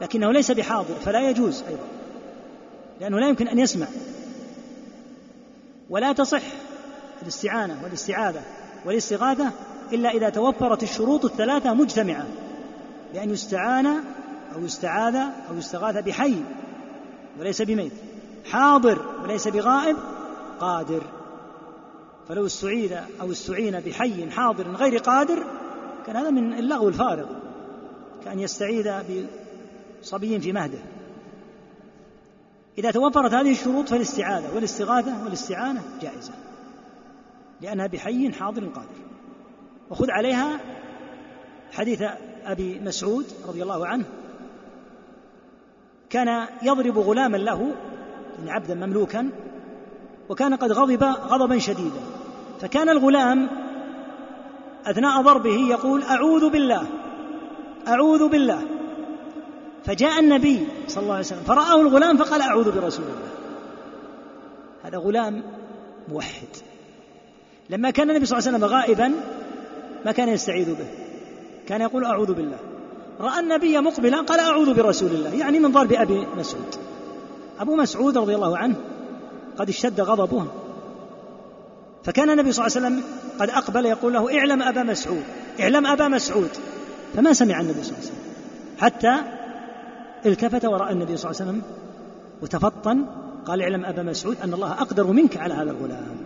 لكنه 0.00 0.32
ليس 0.32 0.50
بحاضر 0.50 0.94
فلا 0.94 1.30
يجوز 1.30 1.62
أيضا. 1.62 1.86
لأنه 3.00 3.20
لا 3.20 3.28
يمكن 3.28 3.48
أن 3.48 3.58
يسمع. 3.58 3.86
ولا 5.90 6.12
تصح 6.12 6.42
الاستعانة 7.22 7.80
والاستعاذة 7.84 8.42
والاستغاثة 8.84 9.50
إلا 9.92 10.10
إذا 10.10 10.28
توفرت 10.28 10.82
الشروط 10.82 11.24
الثلاثة 11.24 11.74
مجتمعة 11.74 12.26
بأن 13.12 13.30
يستعان 13.30 13.86
أو 14.54 14.64
يستعاذ 14.64 15.16
أو 15.50 15.56
يستغاث 15.58 15.96
بحي 15.96 16.34
وليس 17.40 17.62
بميت 17.62 17.92
حاضر 18.50 18.98
وليس 19.22 19.48
بغائب 19.48 19.96
قادر. 20.60 21.02
فلو 22.28 22.46
استعيذ 22.46 22.92
أو 23.20 23.32
استعين 23.32 23.80
بحي 23.80 24.30
حاضر 24.30 24.68
غير 24.68 24.98
قادر 24.98 25.44
كان 26.06 26.16
هذا 26.16 26.30
من 26.30 26.52
اللغو 26.52 26.88
الفارغ 26.88 27.26
كأن 28.24 28.40
يستعيذ 28.40 28.92
بصبي 30.02 30.40
في 30.40 30.52
مهده. 30.52 30.78
إذا 32.78 32.90
توفرت 32.90 33.34
هذه 33.34 33.50
الشروط 33.50 33.88
فالاستعاذة 33.88 34.54
والاستغاثة 34.54 35.24
والاستعانة 35.24 35.82
جائزة 36.02 36.32
لأنها 37.60 37.86
بحي 37.86 38.32
حاضر 38.32 38.64
قادر. 38.64 38.88
وخذ 39.90 40.10
عليها 40.10 40.60
حديث 41.72 42.02
أبي 42.44 42.80
مسعود 42.80 43.26
رضي 43.48 43.62
الله 43.62 43.86
عنه. 43.86 44.04
كان 46.10 46.46
يضرب 46.62 46.98
غلاما 46.98 47.36
له 47.36 47.74
يعني 48.38 48.50
عبدا 48.50 48.74
مملوكا 48.74 49.30
وكان 50.28 50.54
قد 50.54 50.72
غضب 50.72 51.02
غضبا 51.02 51.58
شديدا. 51.58 52.00
فكان 52.60 52.88
الغلام 52.88 53.48
أثناء 54.86 55.22
ضربه 55.22 55.68
يقول 55.70 56.02
أعوذ 56.02 56.50
بالله 56.50 56.86
أعوذ 57.88 58.28
بالله. 58.28 58.77
فجاء 59.88 60.20
النبي 60.20 60.66
صلى 60.88 61.02
الله 61.02 61.14
عليه 61.14 61.26
وسلم 61.26 61.42
فرآه 61.46 61.80
الغلام 61.80 62.16
فقال 62.16 62.40
أعوذ 62.40 62.80
برسول 62.80 63.04
الله. 63.04 63.28
هذا 64.82 64.98
غلام 64.98 65.42
موحد. 66.08 66.48
لما 67.70 67.90
كان 67.90 68.10
النبي 68.10 68.26
صلى 68.26 68.38
الله 68.38 68.48
عليه 68.48 68.58
وسلم 68.58 68.76
غائبا 68.76 69.12
ما 70.04 70.12
كان 70.12 70.28
يستعيذ 70.28 70.74
به. 70.74 70.86
كان 71.66 71.80
يقول 71.80 72.04
أعوذ 72.04 72.32
بالله. 72.32 72.56
رأى 73.20 73.40
النبي 73.40 73.80
مقبلا 73.80 74.20
قال 74.20 74.40
أعوذ 74.40 74.74
برسول 74.74 75.10
الله. 75.10 75.34
يعني 75.34 75.58
من 75.58 75.72
ضرب 75.72 75.92
أبي 75.92 76.26
مسعود. 76.36 76.74
أبو 77.60 77.76
مسعود 77.76 78.18
رضي 78.18 78.34
الله 78.34 78.58
عنه 78.58 78.76
قد 79.58 79.68
اشتد 79.68 80.00
غضبه. 80.00 80.46
فكان 82.04 82.30
النبي 82.30 82.52
صلى 82.52 82.66
الله 82.66 82.76
عليه 82.76 82.86
وسلم 82.86 83.04
قد 83.40 83.50
أقبل 83.50 83.86
يقول 83.86 84.12
له 84.12 84.38
اعلم 84.38 84.62
أبا 84.62 84.82
مسعود. 84.82 85.24
اعلم 85.60 85.86
أبا 85.86 86.08
مسعود. 86.08 86.50
فما 87.16 87.32
سمع 87.32 87.60
النبي 87.60 87.82
صلى 87.82 87.92
الله 87.92 87.98
عليه 87.98 88.08
وسلم. 88.08 88.22
حتى 88.78 89.37
التفت 90.26 90.64
ورأى 90.64 90.92
النبي 90.92 91.16
صلى 91.16 91.30
الله 91.30 91.40
عليه 91.42 91.50
وسلم 91.50 91.62
وتفطن 92.42 93.04
قال 93.46 93.62
اعلم 93.62 93.84
أبا 93.84 94.02
مسعود 94.02 94.36
أن 94.44 94.54
الله 94.54 94.72
أقدر 94.72 95.06
منك 95.06 95.36
على 95.36 95.54
هذا 95.54 95.70
الغلام. 95.70 96.16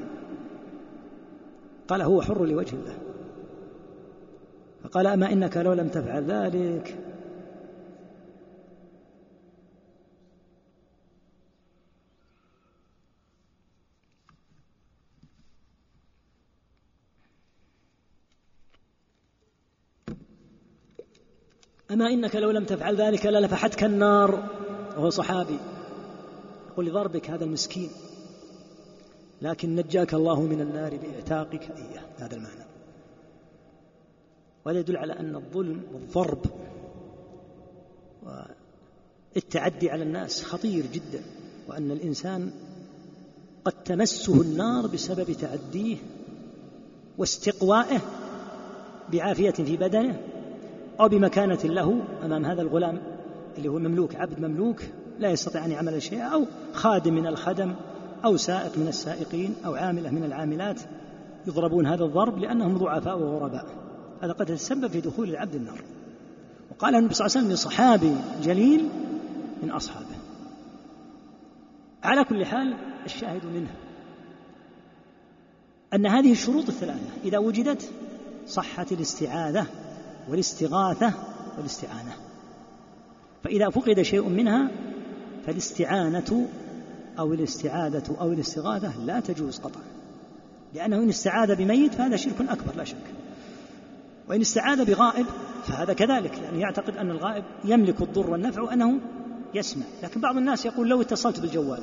قال 1.89 2.03
هو 2.03 2.23
حر 2.23 2.45
لوجه 2.45 2.77
الله 2.77 2.95
فقال 4.85 5.07
أما 5.07 5.33
إنك 5.33 5.57
لو 5.57 5.73
لم 5.73 5.89
تفعل 5.89 6.25
ذلك 6.25 6.99
أما 21.93 22.07
إنك 22.07 22.37
لو 22.37 22.51
لم 22.51 22.65
تفعل 22.65 22.97
ذلك 22.97 23.27
للفحتك 23.27 23.85
النار. 23.85 24.49
وهو 24.97 25.11
صحابي. 25.11 25.59
يقول 26.71 26.87
لضربك 26.87 27.31
هذا 27.31 27.45
المسكين. 27.45 27.91
لكن 29.43 29.77
نجاك 29.77 30.15
الله 30.15 30.41
من 30.41 30.61
النار 30.61 30.97
بإعتاقك. 30.97 31.63
إياه 31.63 32.03
هذا 32.19 32.37
المعنى. 32.37 32.65
وهذا 34.65 34.79
يدل 34.79 34.97
على 34.97 35.13
أن 35.13 35.37
الظلم 35.37 35.83
والضرب 35.95 36.41
والتعدي 39.37 39.91
على 39.91 40.03
الناس 40.03 40.43
خطير 40.45 40.87
جدا. 40.87 41.23
وأن 41.69 41.91
الإنسان 41.91 42.51
قد 43.65 43.73
تمسه 43.85 44.41
النار 44.43 44.87
بسبب 44.87 45.33
تعديه 45.33 45.97
واستقوائه 47.19 48.01
بعافية 49.13 49.51
في 49.51 49.77
بدنه 49.77 50.21
أو 51.03 51.09
بمكانة 51.09 51.59
له 51.65 52.03
أمام 52.25 52.45
هذا 52.45 52.63
الغلام 52.63 52.99
اللي 53.59 53.69
هو 53.69 53.79
مملوك 53.79 54.17
عبد 54.17 54.41
مملوك 54.41 54.83
لا 55.19 55.31
يستطيع 55.31 55.65
أن 55.65 55.71
يعمل 55.71 56.03
شيئا 56.03 56.25
أو 56.25 56.47
خادم 56.73 57.15
من 57.15 57.27
الخدم 57.27 57.75
أو 58.25 58.37
سائق 58.37 58.79
من 58.79 58.89
السائقين 58.89 59.55
أو 59.67 59.75
عاملة 59.75 60.11
من 60.11 60.25
العاملات 60.25 60.81
يضربون 61.47 61.87
هذا 61.87 62.05
الضرب 62.05 62.39
لأنهم 62.39 62.79
ضعفاء 62.79 63.19
وغرباء. 63.19 63.67
هذا 64.23 64.33
قد 64.33 64.51
يتسبب 64.51 64.87
في 64.87 65.01
دخول 65.01 65.31
العبد 65.31 65.55
النار. 65.55 65.81
وقال 66.71 66.95
النبي 66.95 67.15
صلى 67.15 67.27
الله 67.27 67.37
عليه 67.37 67.47
وسلم 67.47 67.55
لصحابي 67.55 68.17
جليل 68.43 68.89
من 69.63 69.71
أصحابه. 69.71 70.07
على 72.03 72.25
كل 72.25 72.45
حال 72.45 72.75
الشاهد 73.05 73.47
منه 73.47 73.71
أن 75.95 76.07
هذه 76.07 76.33
الشروط 76.33 76.69
الثلاثة 76.69 77.11
إذا 77.25 77.39
وجدت 77.39 77.91
صحت 78.47 78.93
الاستعاذة 78.93 79.67
والاستغاثة 80.29 81.13
والاستعانة. 81.57 82.13
فإذا 83.45 83.71
فقد 83.71 84.03
شيء 84.03 84.29
منها 84.29 84.71
فالاستعانة 85.47 86.49
أو 87.19 87.33
الاستعاذة 87.33 88.17
أو 88.21 88.33
الاستغاثة 88.33 89.05
لا 89.05 89.21
تجوز 89.21 89.59
قطعا. 89.59 89.83
لأنه 90.75 90.97
إن 90.97 91.09
استعاذ 91.09 91.55
بميت 91.55 91.95
فهذا 91.95 92.17
شرك 92.17 92.41
أكبر 92.41 92.77
لا 92.77 92.85
شك. 92.85 92.97
وإن 94.29 94.41
استعاذ 94.41 94.85
بغائب 94.85 95.27
فهذا 95.67 95.93
كذلك 95.93 96.39
لأنه 96.43 96.61
يعتقد 96.61 96.97
أن 96.97 97.11
الغائب 97.11 97.45
يملك 97.65 98.03
الضر 98.03 98.31
والنفع 98.31 98.63
وأنه 98.63 98.99
يسمع. 99.55 99.85
لكن 100.03 100.21
بعض 100.21 100.37
الناس 100.37 100.67
يقول 100.67 100.89
لو 100.89 101.01
اتصلت 101.01 101.41
بالجوال 101.41 101.83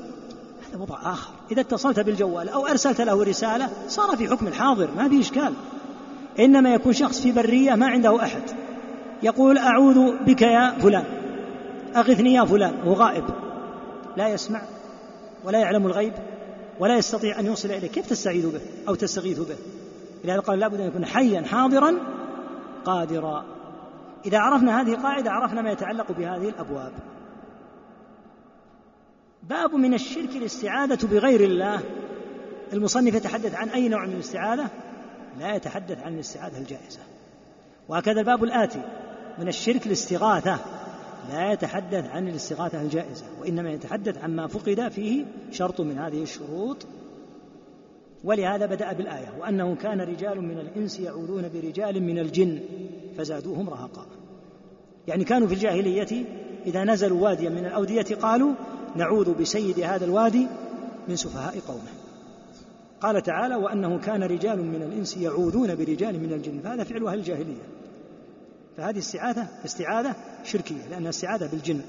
هذا 0.69 0.81
وضع 0.81 1.13
آخر. 1.13 1.33
إذا 1.51 1.61
اتصلت 1.61 1.99
بالجوال 1.99 2.49
أو 2.49 2.67
أرسلت 2.67 3.01
له 3.01 3.23
رسالة 3.23 3.69
صار 3.87 4.17
في 4.17 4.27
حكم 4.27 4.47
الحاضر 4.47 4.89
ما 4.97 5.09
في 5.09 5.19
إشكال. 5.19 5.53
إنما 6.39 6.73
يكون 6.73 6.93
شخص 6.93 7.21
في 7.21 7.31
برية 7.31 7.75
ما 7.75 7.87
عنده 7.87 8.23
أحد. 8.23 8.41
يقول 9.23 9.57
أعوذ 9.57 10.23
بك 10.25 10.41
يا 10.41 10.71
فلان. 10.79 11.05
أغثني 11.95 12.33
يا 12.33 12.45
فلان. 12.45 12.73
وهو 12.85 12.93
غائب. 12.93 13.23
لا 14.17 14.27
يسمع 14.27 14.61
ولا 15.43 15.59
يعلم 15.59 15.85
الغيب 15.85 16.13
ولا 16.79 16.97
يستطيع 16.97 17.39
أن 17.39 17.45
يوصل 17.45 17.71
إليه. 17.71 17.87
كيف 17.87 18.09
تستعيذ 18.09 18.51
به 18.51 18.61
أو 18.87 18.95
تستغيث 18.95 19.39
به؟ 19.39 19.55
لهذا 20.23 20.39
قال 20.39 20.59
لابد 20.59 20.79
أن 20.79 20.87
يكون 20.87 21.05
حيا 21.05 21.41
حاضرا 21.41 21.95
قادرا. 22.85 23.45
إذا 24.25 24.37
عرفنا 24.37 24.81
هذه 24.81 24.93
القاعدة 24.93 25.31
عرفنا 25.31 25.61
ما 25.61 25.71
يتعلق 25.71 26.11
بهذه 26.11 26.49
الأبواب. 26.49 26.91
باب 29.49 29.75
من 29.75 29.93
الشرك 29.93 30.35
الاستعاذة 30.35 31.07
بغير 31.11 31.41
الله. 31.41 31.79
المصنف 32.73 33.15
يتحدث 33.15 33.55
عن 33.55 33.69
أي 33.69 33.89
نوع 33.89 34.05
من 34.05 34.13
الاستعاذة؟ 34.13 34.69
لا 35.39 35.55
يتحدث 35.55 36.03
عن 36.03 36.13
الاستعاذة 36.13 36.57
الجائزة. 36.57 36.99
وهكذا 37.89 38.19
الباب 38.19 38.43
الآتي 38.43 38.81
من 39.39 39.47
الشرك 39.47 39.87
الاستغاثة. 39.87 40.59
لا 41.29 41.51
يتحدث 41.51 42.09
عن 42.09 42.27
الاستغاثة 42.27 42.81
الجائزة 42.81 43.25
وإنما 43.41 43.71
يتحدث 43.71 44.17
عما 44.17 44.47
فقد 44.47 44.89
فيه 44.89 45.25
شرط 45.51 45.81
من 45.81 45.97
هذه 45.97 46.23
الشروط. 46.23 46.85
ولهذا 48.23 48.65
بدأ 48.65 48.93
بالآية 48.93 49.33
وأنه 49.39 49.75
كان 49.75 50.01
رجال 50.01 50.41
من 50.41 50.59
الإنس 50.59 50.99
يعوذون 50.99 51.49
برجال 51.53 52.03
من 52.03 52.19
الجن 52.19 52.59
فزادوهم 53.17 53.69
رهقا. 53.69 54.05
يعني 55.07 55.23
كانوا 55.23 55.47
في 55.47 55.53
الجاهلية 55.53 56.25
إذا 56.65 56.83
نزلوا 56.83 57.21
واديا 57.21 57.49
من 57.49 57.65
الأودية 57.65 58.15
قالوا 58.21 58.53
نعوذ 58.95 59.33
بسيد 59.33 59.79
هذا 59.79 60.05
الوادي 60.05 60.47
من 61.07 61.15
سفهاء 61.15 61.59
قومه. 61.67 61.98
قال 63.01 63.21
تعالى 63.21 63.55
وأنه 63.55 63.99
كان 63.99 64.23
رجال 64.23 64.65
من 64.65 64.81
الإنس 64.81 65.17
يعوذون 65.17 65.75
برجال 65.75 66.19
من 66.19 66.33
الجن 66.33 66.59
فهذا 66.59 66.83
فعل 66.83 67.07
أهل 67.07 67.19
الجاهلية. 67.19 67.61
فهذه 68.77 68.97
استعاذة 68.97 69.47
استعاذة 69.65 70.15
شركية 70.43 70.87
لأنها 70.89 71.09
استعاذة 71.09 71.51
بالجن 71.51 71.81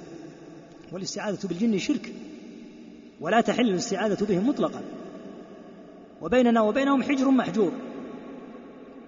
والاستعاذة 0.93 1.49
بالجن 1.49 1.79
شرك 1.79 2.13
ولا 3.21 3.41
تحل 3.41 3.69
الاستعاذة 3.69 4.27
بهم 4.27 4.49
مطلقا. 4.49 4.83
وبيننا 6.23 6.61
وبينهم 6.61 7.03
حجر 7.03 7.31
محجور. 7.31 7.73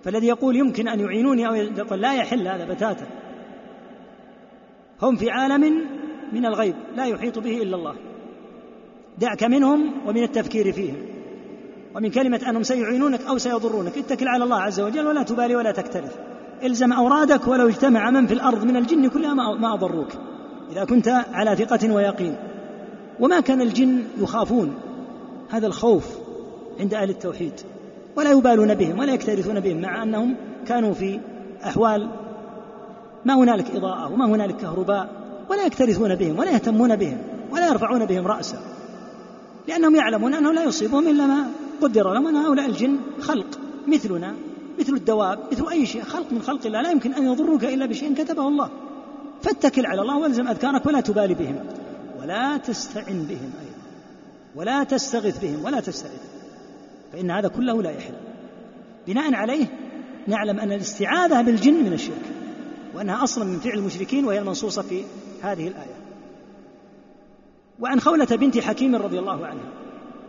فالذي 0.05 0.27
يقول 0.27 0.57
يمكن 0.57 0.89
أن 0.89 1.01
يعينوني 1.01 1.49
أو 1.49 1.55
يقول 1.55 2.01
لا 2.01 2.15
يحل 2.15 2.49
هذا 2.49 2.65
بتاتا. 2.65 3.07
هم 5.03 5.17
في 5.17 5.31
عالم 5.31 5.89
من 6.33 6.47
الغيب 6.47 6.75
لا 6.97 7.07
يحيط 7.07 7.39
به 7.39 7.63
إلا 7.63 7.77
الله. 7.77 7.97
دعك 9.19 9.45
منهم 9.45 10.09
ومن 10.09 10.23
التفكير 10.23 10.73
فيهم. 10.73 11.12
ومن 11.95 12.11
كلمة 12.11 12.41
أنهم 12.49 12.63
سيعينونك 12.63 13.21
أو 13.29 13.39
سيضرونك 13.39 13.99
اتكل 13.99 14.29
على 14.29 14.45
الله 14.45 14.61
عز 14.61 14.81
وجل 14.81 15.07
ولا 15.07 15.23
تبالي 15.23 15.57
ولا 15.57 15.73
تكترث. 15.73 16.17
إلزم 16.63 16.93
أورادك 16.93 17.49
ولو 17.49 17.69
اجتمع 17.69 18.11
من 18.11 18.27
في 18.27 18.35
الأرض 18.35 18.65
من 18.65 18.77
الجن 18.77 19.09
كلها 19.09 19.35
ما 19.35 19.75
أضروك. 19.75 20.09
إذا 20.73 20.85
كنت 20.85 21.09
على 21.09 21.57
ثقة 21.57 21.93
ويقين. 21.93 22.37
وما 23.21 23.41
كان 23.41 23.61
الجن 23.61 24.03
يخافون. 24.19 24.75
هذا 25.51 25.67
الخوف 25.67 26.05
عند 26.81 26.95
أهل 26.95 27.11
التوحيد. 27.11 27.53
ولا 28.17 28.31
يبالون 28.31 28.75
بهم 28.75 28.99
ولا 28.99 29.13
يكترثون 29.13 29.61
بهم 29.61 29.81
مع 29.81 30.03
أنهم 30.03 30.37
كانوا 30.67 30.95
في 30.95 31.21
أحوال 31.65 32.09
ما 33.25 33.35
هنالك 33.35 33.77
إضاءة 33.77 34.13
وما 34.13 34.27
هنالك 34.27 34.57
كهرباء 34.57 35.09
ولا 35.51 35.67
يكترثون 35.67 36.15
بهم 36.15 36.39
ولا 36.39 36.51
يهتمون 36.51 36.97
بهم 36.97 37.19
ولا 37.53 37.69
يرفعون 37.69 38.07
بهم 38.07 38.27
رأسا 38.27 38.59
لأنهم 39.69 39.97
يعلمون 39.97 40.35
أنه 40.35 40.53
لا 40.53 40.65
يصيبهم 40.65 41.09
إلا 41.09 41.27
ما 41.27 41.47
قدر 41.83 42.13
لهم 42.13 42.27
أن 42.27 42.37
هؤلاء 42.37 42.67
الجن 42.67 42.97
خلق 43.21 43.59
مثلنا 43.89 44.35
مثل 44.79 44.95
الدواب 44.95 45.39
مثل 45.53 45.69
أي 45.69 45.87
شيء 45.87 46.03
خلق 46.03 46.33
من 46.33 46.43
خلق 46.43 46.67
الله 46.67 46.83
لا 46.83 46.91
يمكن 46.91 47.15
أن 47.15 47.27
يضروك 47.27 47.65
إلا 47.65 47.87
بشيء 47.87 48.15
كتبه 48.15 48.49
الله. 48.49 48.71
فاتكل 49.43 49.87
على 49.87 50.03
الله 50.03 50.19
والزم 50.19 50.49
أذكارك 50.49 50.87
ولا 50.87 51.01
تبالي 51.01 51.35
بهم 51.35 51.57
ولا 52.21 52.57
تستعن 52.57 53.27
بهم 53.29 53.53
أيضا 53.61 53.83
ولا 54.57 54.85
تستغث 54.85 55.41
بهم 55.43 55.65
ولا 55.65 55.81
تستعذ 55.81 56.19
فإن 57.13 57.31
هذا 57.31 57.49
كله 57.49 57.83
لا 57.83 57.91
يحل. 57.91 58.15
بناء 59.07 59.35
عليه 59.35 59.67
نعلم 60.27 60.61
أن 60.61 60.73
الاستعاذة 60.73 61.43
بالجن 61.43 61.75
من 61.75 61.93
الشرك 61.93 62.27
وأنها 62.95 63.23
أصلا 63.23 63.45
من 63.45 63.59
فعل 63.59 63.79
المشركين 63.79 64.25
وهي 64.25 64.39
المنصوصة 64.39 64.83
في 64.83 65.05
هذه 65.43 65.69
الآية. 65.69 65.97
وعن 67.81 68.01
خولة 68.01 68.25
بنت 68.25 68.59
حكيم 68.59 68.97
رضي 68.97 69.19
الله 69.19 69.47
عنها 69.47 69.82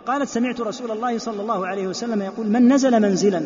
قالت 0.08 0.30
سمعت 0.30 0.62
رسول 0.62 0.92
الله 0.92 1.18
صلى 1.18 1.42
الله 1.42 1.68
عليه 1.68 1.88
وسلم 1.88 2.22
يقول 2.22 2.48
من 2.48 2.74
نزل 2.74 3.02
منزلا؟ 3.02 3.42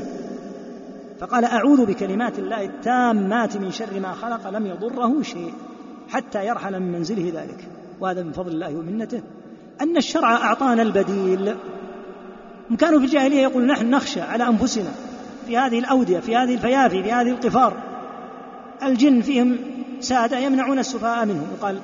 فقال 1.19 1.45
أعوذ 1.45 1.85
بكلمات 1.85 2.39
الله 2.39 2.65
التامات 2.65 3.57
من 3.57 3.71
شر 3.71 3.99
ما 3.99 4.13
خلق 4.13 4.49
لم 4.49 4.65
يضره 4.65 5.21
شيء 5.21 5.53
حتى 6.09 6.47
يرحل 6.47 6.79
من 6.79 6.91
منزله 6.91 7.31
ذلك. 7.35 7.67
وهذا 7.99 8.23
من 8.23 8.31
فضل 8.31 8.51
الله 8.51 8.75
ومنته. 8.75 9.21
أن 9.81 9.97
الشرع 9.97 10.31
أعطانا 10.31 10.81
البديل. 10.81 11.55
كانوا 12.79 12.99
في 12.99 13.05
الجاهلية 13.05 13.41
يقول 13.41 13.65
نحن 13.65 13.89
نخشى 13.89 14.21
على 14.21 14.47
أنفسنا 14.47 14.91
في 15.47 15.57
هذه 15.57 15.79
الأودية 15.79 16.19
في 16.19 16.35
هذه 16.35 16.53
الفيافي 16.53 17.03
في 17.03 17.11
هذه 17.11 17.29
القفار. 17.29 17.73
الجن 18.83 19.21
فيهم 19.21 19.57
سادة 19.99 20.39
يمنعون 20.39 20.79
السفهاء 20.79 21.25
منهم. 21.25 21.47
يقال 21.59 21.79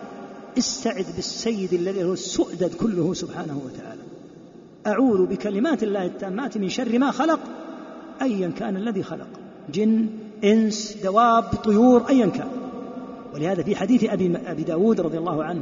استعذ 0.58 1.16
بالسيد 1.16 1.74
الذي 1.74 2.04
هو 2.04 2.14
السؤدد 2.14 2.74
كله 2.74 3.14
سبحانه 3.14 3.62
وتعالى. 3.66 4.03
أعوذ 4.88 5.26
بكلمات 5.26 5.84
الله 5.84 6.06
التامات 6.06 6.58
من 6.58 6.70
شر 6.70 7.00
ما 7.00 7.12
خلق 7.12 7.40
أيا 8.22 8.52
كان 8.58 8.78
الذي 8.78 9.04
خلق. 9.04 9.28
جن 9.70 10.08
إنس 10.44 10.98
دواب 11.04 11.44
طيور 11.44 12.10
أيا 12.10 12.26
كان. 12.26 12.48
ولهذا 13.34 13.64
في 13.64 13.76
حديث 13.76 14.04
أبي, 14.04 14.38
أبي 14.38 14.64
داود 14.64 15.02
رضي 15.02 15.18
الله 15.18 15.44
عنه 15.44 15.62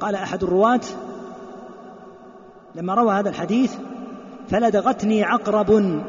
قال 0.00 0.14
أحد 0.14 0.42
الرواة 0.42 0.80
لما 2.74 2.94
روى 2.94 3.14
هذا 3.14 3.28
الحديث 3.28 3.74
فلدغتني 4.48 5.24
عقرب 5.24 6.00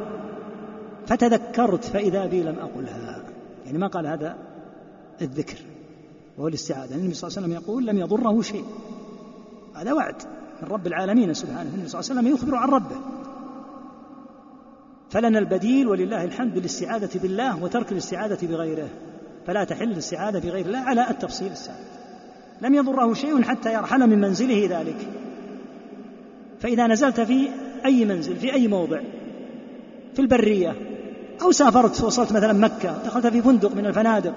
فتذكرت 1.08 1.84
فإذا 1.84 2.26
بي 2.26 2.44
لم 2.44 2.56
أقلها. 2.60 3.24
يعني 3.66 3.78
ما 3.78 3.88
قال 3.88 4.08
هذا 4.08 4.38
الذكر 5.22 5.58
وهو 6.38 6.48
الاستعاذة. 6.48 6.96
النبي 6.96 7.14
صلى 7.14 7.28
الله 7.28 7.38
عليه 7.38 7.48
وسلم 7.48 7.64
يقول 7.64 7.86
لم 7.86 7.98
يضره 7.98 8.42
شيء. 8.42 8.66
هذا 9.76 9.94
وعد. 9.94 10.16
من 10.62 10.68
رب 10.68 10.88
العالمين 10.88 11.34
سبحانه. 11.34 11.70
النبي 11.76 11.88
صلى 11.88 12.02
الله 12.02 12.12
عليه 12.12 12.22
وسلم 12.22 12.34
يخبر 12.34 12.56
عن 12.56 12.70
ربه. 12.70 12.96
فلنا 15.10 15.40
البديل 15.40 15.88
ولله 15.88 16.24
الحمد 16.24 16.54
بالاستعاذة 16.54 17.20
بالله 17.20 17.64
وترك 17.64 17.92
الاستعاذة 17.92 18.48
بغيره. 18.48 18.88
فلا 19.48 19.64
تحل 19.64 19.92
الاستعاذة 19.92 20.40
بغير 20.40 20.66
الله 20.66 20.80
على 20.80 21.10
التفصيل 21.10 21.52
السابق. 21.52 21.78
لم 22.62 22.74
يضره 22.74 23.14
شيء 23.14 23.42
حتى 23.42 23.74
يرحل 23.74 24.10
من 24.10 24.22
منزله 24.22 24.68
ذلك. 24.70 25.08
فإذا 26.60 26.88
نزلت 26.88 27.22
في 27.22 27.50
أي 27.86 28.06
منزل 28.06 28.36
في 28.36 28.54
أي 28.54 28.68
موضع؟ 28.68 29.00
في 30.14 30.22
البرية. 30.22 30.76
أو 31.42 31.52
سافرت 31.52 32.04
وصلت 32.04 32.32
مثلا 32.32 32.54
مكة. 32.54 33.04
دخلت 33.06 33.28
في 33.28 33.42
فندق 33.42 33.76
من 33.76 33.86
الفنادق. 33.86 34.34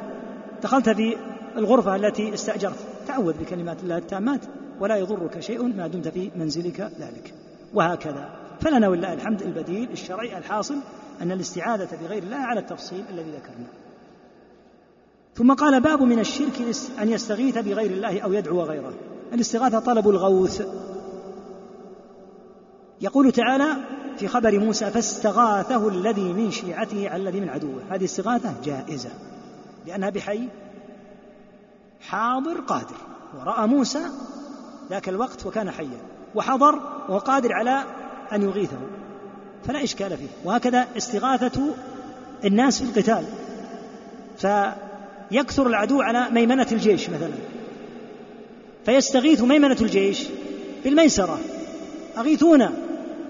دخلت 0.62 0.88
في 0.88 1.16
الغرفة 1.56 1.96
التي 1.96 2.34
استأجرت. 2.34 2.76
تعوذ 3.06 3.34
بكلمات 3.40 3.82
الله 3.82 3.98
التامات. 3.98 4.40
ولا 4.80 4.96
يضرك 4.96 5.40
شيء 5.40 5.62
ما 5.62 5.86
دمت 5.86 6.08
في 6.08 6.30
منزلك 6.36 6.80
ذلك. 6.80 7.34
وهكذا. 7.74 8.28
فلنا 8.60 8.88
ولله 8.88 9.12
الحمد 9.12 9.42
البديل 9.42 9.90
الشرعي 9.90 10.38
الحاصل 10.38 10.76
أن 11.22 11.32
الاستعاذة 11.32 11.88
بغير 12.02 12.22
الله 12.22 12.36
على 12.36 12.60
التفصيل 12.60 13.04
الذي 13.10 13.30
ذكرناه 13.30 13.70
ثم 15.34 15.54
قال 15.54 15.80
باب 15.80 16.02
من 16.02 16.18
الشرك 16.18 16.62
أن 17.02 17.08
يستغيث 17.08 17.58
بغير 17.58 17.90
الله 17.90 18.20
أو 18.20 18.32
يدعو 18.32 18.62
غيره. 18.62 18.94
الاستغاثة 19.32 19.78
طلب 19.78 20.08
الغوث. 20.08 20.66
يقول 23.00 23.32
تعالى 23.32 23.76
في 24.16 24.28
خبر 24.28 24.58
موسى 24.58 24.90
فاستغاثه 24.90 25.88
الذي 25.88 26.32
من 26.32 26.50
شيعته 26.50 27.08
على 27.08 27.22
الذي 27.22 27.40
من 27.40 27.48
عدوه. 27.48 27.82
هذه 27.90 28.04
استغاثة 28.04 28.54
جائزة 28.64 29.10
لأنها 29.86 30.10
بحي 30.10 30.48
حاضر 32.00 32.60
قادر. 32.60 32.96
ورأى 33.38 33.66
موسى 33.66 34.02
ذاك 34.90 35.08
الوقت 35.08 35.46
وكان 35.46 35.70
حيا 35.70 36.00
وحضر 36.34 36.74
وهو 37.08 37.18
قادر 37.18 37.52
على 37.52 37.84
أن 38.32 38.42
يغيثه. 38.42 38.78
فلا 39.66 39.84
إشكال 39.84 40.16
فيه. 40.16 40.28
وهكذا 40.44 40.86
استغاثة 40.96 41.74
الناس 42.44 42.82
في 42.82 42.98
القتال. 42.98 43.24
فيكثر 44.38 45.66
العدو 45.66 46.02
على 46.02 46.30
ميمنة 46.30 46.66
الجيش 46.72 47.10
مثلا. 47.10 47.30
فيستغيث 48.84 49.42
ميمنة 49.42 49.76
الجيش 49.80 50.26
بالميسرة 50.84 51.38
أغيثونا. 52.18 52.72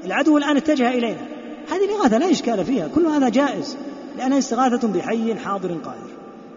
العدو 0.04 0.38
الآن 0.38 0.56
اتجه 0.56 0.90
إلينا. 0.90 1.26
هذه 1.70 1.84
الإغاثة 1.84 2.18
لا 2.18 2.30
إشكال 2.30 2.64
فيها. 2.64 2.88
كل 2.94 3.06
هذا 3.06 3.28
جائز. 3.28 3.76
لأنها 4.18 4.38
استغاثة 4.38 4.88
بحي 4.88 5.34
حاضر 5.34 5.68
قادر. 5.68 6.10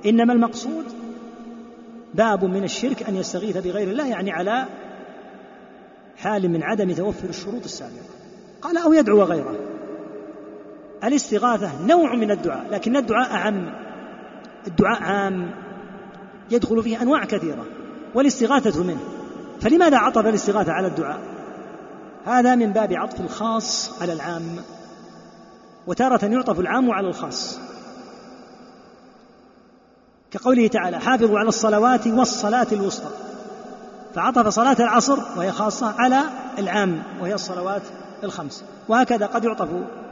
إنما 0.05 0.34
المقصود 0.34 0.85
باب 2.13 2.45
من 2.45 2.63
الشرك 2.63 3.03
أن 3.09 3.15
يستغيث 3.15 3.57
بغير 3.57 3.89
الله 3.89 4.07
يعني 4.07 4.31
على 4.31 4.65
حال 6.23 6.49
من 6.49 6.63
عدم 6.63 6.93
توفر 6.93 7.29
الشروط 7.29 7.63
السابقة. 7.63 8.13
قال 8.61 8.77
أو 8.77 8.93
يدعو 8.93 9.23
غيره. 9.23 9.55
الاستغاثة 11.03 11.85
نوع 11.85 12.15
من 12.15 12.31
الدعاء 12.31 12.67
لكن 12.71 12.97
الدعاء 12.97 13.31
أعم 13.31 13.73
الدعاء 14.67 15.03
عام. 15.03 15.51
يدخل 16.51 16.83
فيه 16.83 17.01
أنواع 17.01 17.25
كثيرة 17.25 17.65
والاستغاثة 18.15 18.83
منه. 18.83 19.03
فلماذا 19.61 19.97
عطف 19.97 20.27
الاستغاثة 20.27 20.71
على 20.71 20.87
الدعاء؟ 20.87 21.19
هذا 22.25 22.55
من 22.55 22.71
باب 22.71 22.93
عطف 22.93 23.21
الخاص 23.21 24.01
على 24.01 24.13
العام. 24.13 24.55
وتارة 25.87 26.25
يعطف 26.25 26.59
العام 26.59 26.91
على 26.91 27.07
الخاص. 27.07 27.59
كقوله 30.31 30.67
تعالى 30.67 30.99
حافظوا 30.99 31.39
على 31.39 31.47
الصلوات 31.47 32.07
والصلاة 32.07 32.67
الوسطى. 32.71 33.32
فعطف 34.15 34.48
صلاة 34.48 34.76
العصر 34.80 35.19
وهي 35.38 35.52
خاصة 35.52 35.94
على 35.98 36.22
العام 36.60 37.03
وهي 37.22 37.34
الصلوات 37.34 37.81
الخمس. 38.23 38.64
وهكذا 38.88 39.26
قد 39.26 39.44
يعطف 39.44 39.69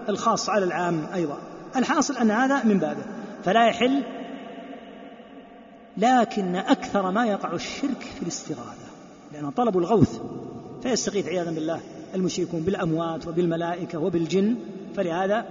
الخاص 0.10 0.50
على 0.50 0.66
العام 0.66 1.06
أيضا. 1.14 1.38
الحاصل 1.76 2.18
أن 2.18 2.32
هذا 2.32 2.64
من 2.64 2.80
بابه. 2.80 3.04
فلا 3.44 3.68
يحل 3.68 4.04
لكن 5.98 6.56
أكثر 6.56 7.12
ما 7.12 7.26
يقع 7.26 7.54
الشرك 7.54 8.02
في 8.16 8.22
الاستغاثة. 8.22 8.92
لأن 9.34 9.52
طلبوا 9.52 9.82
الغوث 9.82 10.20
فيستغيث 10.84 11.28
عياذا 11.28 11.52
بالله 11.52 11.80
المشركون 12.16 12.60
بالأموات 12.60 13.28
وبالملائكة 13.28 14.00
وبالجن. 14.00 14.56
فلهذا 14.96 15.46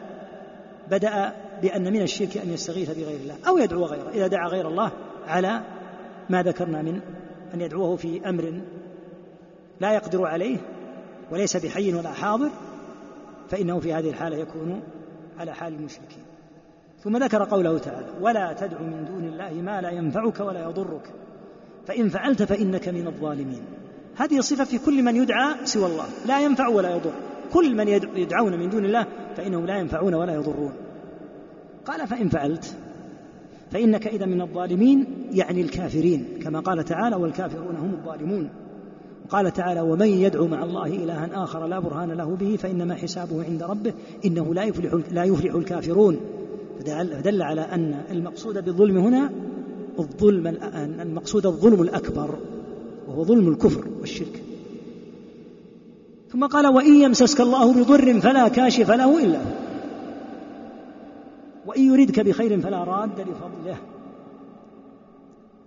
بدأ 0.90 1.32
بأن 1.62 1.92
من 1.92 2.02
الشرك 2.02 2.36
أن 2.36 2.50
يستغيث 2.50 2.90
بغير 2.90 3.20
الله 3.20 3.36
أو 3.48 3.58
يدعو 3.58 3.84
غيره 3.84 4.10
إذا 4.14 4.26
دعا 4.26 4.48
غير 4.48 4.68
الله 4.68 4.92
على 5.28 5.60
ما 6.30 6.42
ذكرنا 6.42 6.82
من 6.82 7.00
أن 7.54 7.60
يدعوه 7.60 7.96
في 7.96 8.28
أمر 8.28 8.60
لا 9.80 9.92
يقدر 9.92 10.26
عليه 10.26 10.56
وليس 11.30 11.56
بحي 11.56 11.94
ولا 11.94 12.12
حاضر 12.12 12.50
فإنه 13.48 13.80
في 13.80 13.94
هذه 13.94 14.10
الحالة 14.10 14.36
يكون 14.36 14.82
على 15.38 15.54
حال 15.54 15.74
المشركين. 15.74 16.22
ثم 17.02 17.16
ذكر 17.16 17.44
قوله 17.44 17.78
تعالى 17.78 18.06
ولا 18.20 18.52
تدع 18.52 18.80
من 18.80 19.04
دون 19.04 19.24
الله 19.24 19.52
ما 19.52 19.80
لا 19.80 19.90
ينفعك 19.90 20.40
ولا 20.40 20.60
يضرك 20.60 21.12
فإن 21.86 22.08
فعلت 22.08 22.42
فإنك 22.42 22.88
من 22.88 23.06
الظالمين. 23.06 23.62
هذه 24.16 24.40
صفة 24.40 24.64
في 24.64 24.78
كل 24.78 25.02
من 25.02 25.16
يدعى 25.16 25.54
سوى 25.66 25.86
الله 25.86 26.04
لا 26.26 26.40
ينفع 26.40 26.68
ولا 26.68 26.96
يضر. 26.96 27.12
كل 27.52 27.76
من 27.76 27.88
يدعون 28.16 28.58
من 28.58 28.70
دون 28.70 28.84
الله 28.84 29.06
فإنهم 29.36 29.66
لا 29.66 29.78
ينفعون 29.78 30.14
ولا 30.14 30.34
يضرون. 30.34 30.72
قال 31.86 32.06
فإن 32.06 32.28
فعلت 32.28 32.76
فإنك 33.70 34.06
إذا 34.06 34.26
من 34.26 34.40
الظالمين 34.40 35.06
يعني 35.32 35.60
الكافرين 35.60 36.24
كما 36.42 36.60
قال 36.60 36.84
تعالى 36.84 37.16
والكافرون 37.16 37.76
هم 37.76 37.94
الظالمون 37.94 38.50
قال 39.30 39.52
تعالى 39.52 39.80
ومن 39.80 40.06
يدعو 40.06 40.46
مع 40.46 40.64
الله 40.64 40.86
إلها 40.86 41.44
آخر 41.44 41.66
لا 41.66 41.78
برهان 41.78 42.12
له 42.12 42.36
به 42.36 42.56
فإنما 42.56 42.94
حسابه 42.94 43.44
عند 43.44 43.62
ربه 43.62 43.92
إنه 44.24 44.54
لا 44.54 44.64
يفلح 44.64 44.94
لا 45.10 45.24
يفلح 45.24 45.54
الكافرون 45.54 46.20
فدل 46.78 47.42
على 47.42 47.60
أن 47.60 47.94
المقصود 48.10 48.64
بالظلم 48.64 48.98
هنا 48.98 49.30
الظلم 49.98 50.46
المقصود 51.00 51.46
الظلم 51.46 51.82
الأكبر 51.82 52.38
وهو 53.08 53.24
ظلم 53.24 53.48
الكفر 53.48 53.86
والشرك. 54.00 54.42
ثم 56.32 56.46
قال 56.46 56.66
وإن 56.66 56.94
يمسسك 56.94 57.40
الله 57.40 57.72
بضر 57.72 58.20
فلا 58.20 58.48
كاشف 58.48 58.90
له 58.90 59.24
إلا 59.24 59.38
هو 59.38 59.69
وإن 61.66 61.82
يردك 61.82 62.20
بخير 62.20 62.60
فلا 62.60 62.84
راد 62.84 63.20
لفضله. 63.20 63.76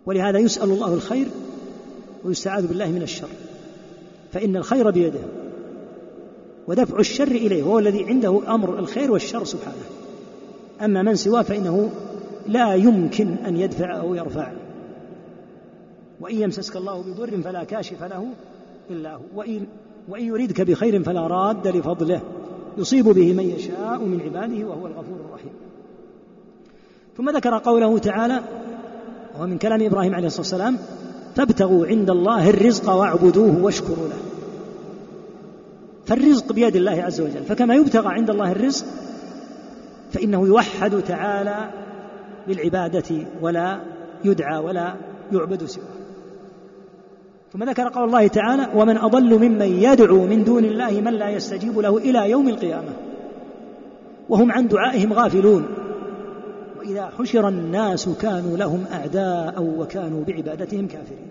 ولهذا 0.06 0.40
يسأل 0.40 0.72
الله 0.72 0.94
الخير 0.94 1.28
ويستعاذ 2.24 2.68
بالله 2.68 2.91
من 2.91 3.02
الشر. 3.02 3.30
فإن 4.32 4.56
الخير 4.56 4.91
بيده 4.91 5.20
ودفع 6.68 6.99
الشر 6.99 7.28
إليه 7.28 7.64
هو 7.64 7.80
الذي 7.80 8.06
عنده 8.06 8.41
أمر 8.56 8.80
الخير 8.80 9.11
والشر 9.11 9.44
سبحانه. 9.44 9.84
أما 10.82 11.02
من 11.02 11.15
سواه 11.15 11.41
فإنه 11.41 11.90
لا 12.48 12.76
يمكن 12.76 13.28
أن 13.28 13.57
يدفع 13.57 13.99
أو 13.99 14.15
يرفع. 14.15 14.52
وإن 16.22 16.36
يمسسك 16.36 16.76
الله 16.76 17.02
بضر 17.02 17.41
فلا 17.41 17.64
كاشف 17.64 18.03
له 18.03 18.28
إلا 18.90 19.15
هو. 19.15 19.22
وإن, 19.36 19.65
وإن 20.10 20.24
يريدك 20.24 20.61
بخير 20.61 21.03
فلا 21.03 21.28
راد 21.28 21.68
لفضله. 21.68 22.22
يصيب 22.78 23.06
به 23.06 23.34
من 23.34 23.49
يشاء 23.49 23.99
من 23.99 24.22
عباده 24.22 24.68
وهو 24.68 24.88
الغفور 24.88 25.18
الرحيم. 25.30 25.53
ثم 27.18 27.30
ذكر 27.30 27.57
قوله 27.57 27.98
تعالى 27.98 28.40
وهو 29.35 29.48
من 29.48 29.57
كلام 29.57 29.85
إبراهيم 29.85 30.15
عليه 30.15 30.27
الصلاة 30.27 30.41
والسلام 30.41 30.77
فابتغوا 31.35 31.85
عند 31.88 32.10
الله 32.10 32.49
الرزق 32.49 32.90
واعبدوه 32.90 33.64
واشكروا 33.64 34.07
له. 34.07 34.18
فالرزق 36.06 36.53
بيد 36.53 36.76
الله 36.76 37.03
عز 37.03 37.22
وجل 37.22 37.44
فكما 37.44 37.76
يبتغى 37.76 38.07
عند 38.07 38.30
الله 38.30 38.52
الرزق 38.52 38.85
فإنه 40.11 40.48
يوحد 40.48 41.02
تعالى 41.02 41.69
بالعبادة 42.48 43.15
ولا 43.41 43.80
يدعى 44.26 44.60
ولا 44.60 44.94
يعبد 45.31 45.65
سواه. 45.65 45.85
ثم 47.53 47.64
ذكر 47.64 47.88
قول 47.88 48.03
الله 48.03 48.27
تعالى 48.27 48.68
ومن 48.76 48.98
أضل 48.98 49.40
ممن 49.40 49.84
يدعو 49.84 50.26
من 50.26 50.44
دون 50.44 50.65
الله 50.65 51.02
من 51.02 51.14
لا 51.14 51.30
يستجيب 51.30 51.80
له 51.80 51.98
إلى 51.98 52.30
يوم 52.30 52.49
القيامة. 52.49 52.94
وهم 54.30 54.52
عن 54.52 54.68
دعائهم 54.68 55.14
غافلون. 55.14 55.65
وإذا 56.84 57.12
حشر 57.20 57.48
الناس 57.48 58.10
كانوا 58.10 58.58
لهم 58.58 58.86
أعداء 58.92 59.64
وكانوا 59.78 60.24
بعبادتهم 60.24 60.88
كافرين. 60.88 61.28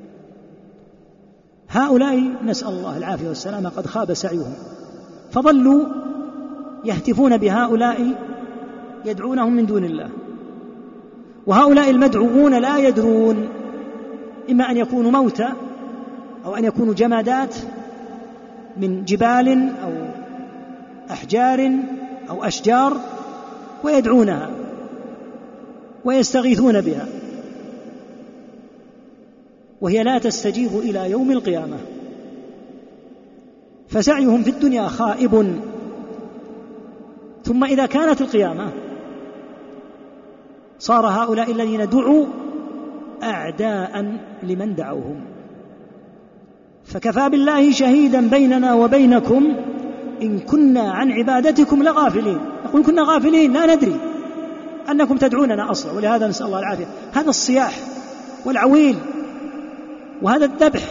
هؤلاء 1.69 2.33
نسأل 2.45 2.69
الله 2.69 2.97
العافية 2.97 3.29
والسلامة 3.29 3.69
قد 3.69 3.87
خاب 3.87 4.15
سعيهم. 4.15 4.55
فظلوا 5.31 5.85
يهتفون 6.85 7.37
بهؤلاء 7.37 8.13
يدعونهم 9.05 9.53
من 9.53 9.67
دون 9.67 9.85
الله. 9.85 10.09
وهؤلاء 11.47 11.91
المدعوون 11.91 12.55
لا 12.61 12.79
يدرون 12.79 13.49
إما 14.51 14.71
أن 14.71 14.77
يكونوا 14.77 15.11
موتى 15.11 15.49
أو 16.45 16.57
أن 16.57 16.65
يكونوا 16.65 16.95
جمادات 16.95 17.55
من 18.77 19.05
جبال 19.05 19.73
أو 19.85 19.93
أحجار 21.11 21.71
أو 22.31 22.45
أشجار 22.45 22.97
ويدعونها. 23.85 24.62
ويستغيثون 26.05 26.81
بها. 26.81 27.07
وهي 29.81 30.03
لا 30.03 30.19
تستجيب 30.19 30.79
إلى 30.79 31.11
يوم 31.11 31.31
القيامة. 31.31 31.77
فسعيهم 33.89 34.43
في 34.43 34.51
الدنيا 34.51 34.89
خائب. 34.89 35.61
ثم 37.45 37.65
إذا 37.65 37.87
كانت 37.87 38.21
القيامة 38.21 38.69
صار 40.79 41.07
هؤلاء 41.07 41.51
الذين 41.53 41.89
دعوا 41.89 42.27
اعداء 43.23 44.17
لمن 44.43 44.75
دعوهم. 44.75 45.21
فكفى 46.85 47.29
بالله 47.29 47.73
شهيدا 47.73 48.29
بيننا 48.29 48.75
وبينكم 48.75 49.57
إن 50.23 50.39
كنا 50.39 50.91
عن 50.91 51.13
عبادتكم 51.13 51.83
لغافلين. 51.83 52.39
نقول 52.65 52.85
كنا 52.85 53.03
غافلين 53.03 53.53
لا 53.53 53.75
ندري. 53.75 54.12
أنكم 54.91 55.17
تدعوننا 55.17 55.71
أصلا 55.71 55.93
ولهذا 55.93 56.29
نسأل 56.29 56.47
الله 56.47 56.59
العافية. 56.59 56.87
هذا 57.13 57.29
الصياح 57.29 57.79
والعويل 58.45 58.97
وهذا 60.23 60.45
الذبح 60.45 60.83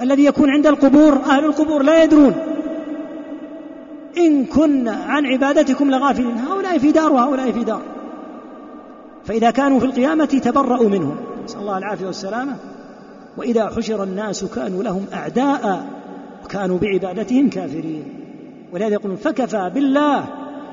الذي 0.00 0.24
يكون 0.24 0.50
عند 0.50 0.66
القبور 0.66 1.12
أهل 1.12 1.44
القبور 1.44 1.82
لا 1.82 2.02
يدرون. 2.02 2.34
إن 4.18 4.44
كنا 4.44 4.92
عن 4.92 5.26
عبادتكم 5.26 5.90
لغافلين 5.90 6.38
هؤلاء 6.38 6.78
في 6.78 6.92
دار 6.92 7.12
وهؤلاء 7.12 7.52
في 7.52 7.64
دار. 7.64 7.82
فإذا 9.24 9.50
كانوا 9.50 9.80
في 9.80 9.86
القيامة 9.86 10.24
تبرأوا 10.24 10.88
منهم. 10.88 11.16
نسأل 11.44 11.60
الله 11.60 11.78
العافية 11.78 12.06
والسلامة. 12.06 12.56
وإذا 13.36 13.66
حشر 13.76 14.02
الناس 14.02 14.44
كانوا 14.44 14.82
لهم 14.82 15.06
أعداء 15.14 15.86
وكانوا 16.44 16.78
بعبادتهم 16.78 17.50
كافرين. 17.50 18.04
ولهذا 18.72 18.92
يقولون 18.92 19.16
فكفى 19.16 19.70
بالله 19.74 20.24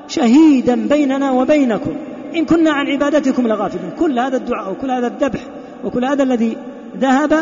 شهيدا 0.08 0.88
بيننا 0.88 1.30
وبينكم. 1.30 1.96
إن 2.34 2.44
كنا 2.44 2.70
عن 2.70 2.86
عبادتكم 2.86 3.46
لغافلين. 3.46 3.90
كل 3.98 4.18
هذا 4.18 4.36
الدعاء 4.36 4.72
وكل 4.72 4.90
هذا 4.90 5.06
الذبح 5.06 5.40
وكل 5.84 6.04
هذا 6.04 6.22
الذي 6.22 6.56
ذهب 6.96 7.32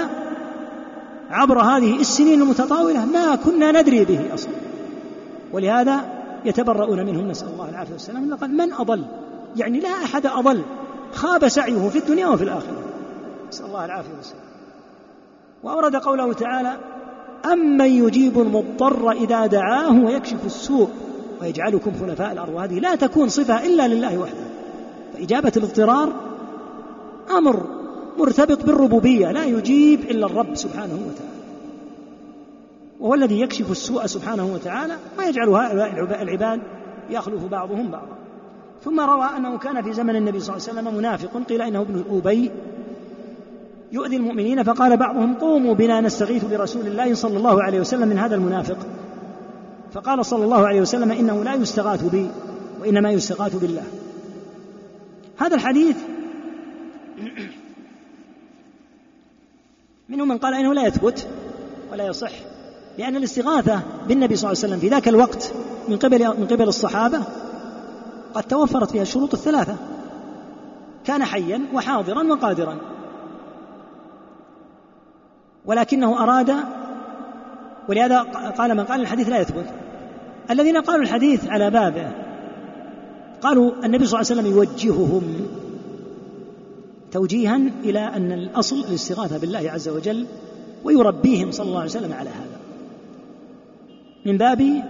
عبر 1.31 1.61
هذه 1.61 2.01
السنين 2.01 2.43
المتطاولة 2.43 3.05
ما 3.05 3.37
كنا 3.37 3.81
ندري 3.81 4.05
به 4.05 4.35
أصلا. 4.35 4.53
ولهذا 5.53 6.01
يتبرؤون 6.45 7.07
منهم 7.07 7.29
نسأل 7.29 7.49
الله 7.49 7.69
العافية 7.69 7.93
والسلام. 7.93 8.35
قال 8.35 8.51
من 8.51 8.73
أضل؟ 8.73 9.05
يعني 9.57 9.81
لا 9.81 9.89
أحد 9.89 10.27
أضل. 10.27 10.63
خاب 11.13 11.49
سعيه 11.49 11.89
في 11.89 11.99
الدنيا 11.99 12.27
وفي 12.27 12.45
الآخرة. 12.45 12.83
نسأل 13.49 13.67
الله 13.67 13.85
العافية 13.85 14.15
والسلام. 14.17 14.43
وأورد 15.63 15.97
قوله 15.97 16.33
تعالى 16.33 16.77
أمن 17.53 17.87
يجيب 17.87 18.41
المضطر 18.41 19.11
إذا 19.11 19.47
دعاه 19.47 20.05
ويكشف 20.05 20.47
السوء 20.47 20.89
ويجعلكم 21.41 21.93
خلفاء 22.01 22.33
الأرض. 22.33 22.55
وهذه 22.55 22.79
لا 22.79 22.95
تكون 22.95 23.29
صفة 23.29 23.67
إلا 23.67 23.89
لله 23.89 24.19
وحده. 24.19 24.47
فإجابة 25.17 25.53
الاضطرار 25.57 26.13
أمر 27.31 27.67
مرتبط 28.19 28.65
بالربوبية 28.65 29.33
لا 29.33 29.45
يجيب 29.45 30.01
إلا 30.01 30.27
الرب 30.27 30.55
سبحانه 30.55 30.95
وتعالى. 30.95 31.37
وهو 33.01 33.15
الذي 33.15 33.41
يكشف 33.41 33.71
السوء 33.71 34.07
سبحانه 34.07 34.47
وتعالى 34.55 34.97
ويجعل 35.19 35.49
هؤلاء 35.49 36.23
العباد 36.23 36.61
يخلف 37.11 37.45
بعضهم 37.45 37.91
بعضا. 37.91 38.17
ثم 38.85 39.01
روى 39.01 39.29
أنه 39.37 39.59
كان 39.59 39.83
في 39.83 39.93
زمن 39.93 40.17
النبي 40.17 40.41
صلى 40.41 40.57
الله 40.57 40.69
عليه 40.69 40.81
وسلم 40.81 40.99
منافق 40.99 41.43
قيل 41.49 41.63
إنه 41.63 41.81
ابن 41.81 42.05
أبي 42.11 42.51
يؤذي 43.93 44.17
المؤمنين 44.17 44.63
فقال 44.63 44.97
بعضهم 44.97 45.35
قوموا 45.35 45.75
بنا 45.75 46.01
نستغيث 46.01 46.45
برسول 46.45 46.87
الله 46.87 47.15
صلى 47.15 47.37
الله 47.37 47.63
عليه 47.63 47.81
وسلم 47.81 48.09
من 48.09 48.19
هذا 48.19 48.35
المنافق. 48.35 48.79
فقال 49.93 50.25
صلى 50.25 50.45
الله 50.45 50.67
عليه 50.67 50.81
وسلم 50.81 51.13
إنه 51.13 51.45
لا 51.45 51.55
يستغاث 51.55 52.05
بي 52.05 52.31
وإنما 52.81 53.11
يستغاث 53.11 53.57
بالله. 53.57 53.85
هذا 55.39 55.55
الحديث 55.55 55.97
منهم 60.09 60.29
من 60.29 60.39
قال 60.39 60.55
إنه 60.55 60.75
لا 60.75 60.87
يثبت 60.87 61.29
ولا 61.93 62.07
يصح 62.07 62.33
لأن 62.99 63.17
الاستغاثة 63.17 63.81
بالنبي 64.09 64.37
صلى 64.37 64.53
الله 64.53 64.63
عليه 64.63 64.75
وسلم 64.75 64.81
في 64.81 64.89
ذاك 64.89 65.09
الوقت 65.09 65.53
من 65.89 65.97
قبل 65.97 66.29
من 66.29 66.47
قبل 66.47 66.69
الصحابة 66.69 67.23
قد 68.35 68.43
توفرت 68.43 68.91
فيها 68.91 69.03
الشروط 69.03 69.35
الثلاثة. 69.35 69.77
كان 71.05 71.25
حيا 71.25 71.61
وحاضرا 71.75 72.23
وقادرا. 72.23 72.77
ولكنه 75.67 76.23
أراد 76.23 76.55
ولهذا 77.89 78.21
قال 78.59 78.77
من 78.77 78.85
قال 78.85 79.01
الحديث 79.01 79.29
لا 79.29 79.39
يثبت. 79.39 79.67
الذين 80.51 80.77
قالوا 80.77 81.03
الحديث 81.03 81.49
على 81.49 81.71
بابه 81.71 82.26
قالوا 83.43 83.73
النبي 83.85 84.07
صلى 84.07 84.21
الله 84.21 84.31
عليه 84.31 84.41
وسلم 84.41 84.57
يوجههم 84.57 85.23
توجيها 87.13 87.57
إلى 87.85 87.99
أن 87.99 88.33
الأصل 88.33 88.77
الاستغاثة 88.89 89.39
بالله 89.39 89.71
عز 89.71 89.89
وجل 89.89 90.27
ويربيهم 90.85 91.51
صلى 91.51 91.67
الله 91.67 91.81
عليه 91.81 91.91
وسلم 91.91 92.13
على 92.13 92.31
هذا. 92.31 92.59
من 94.27 94.39
باب 94.39 94.83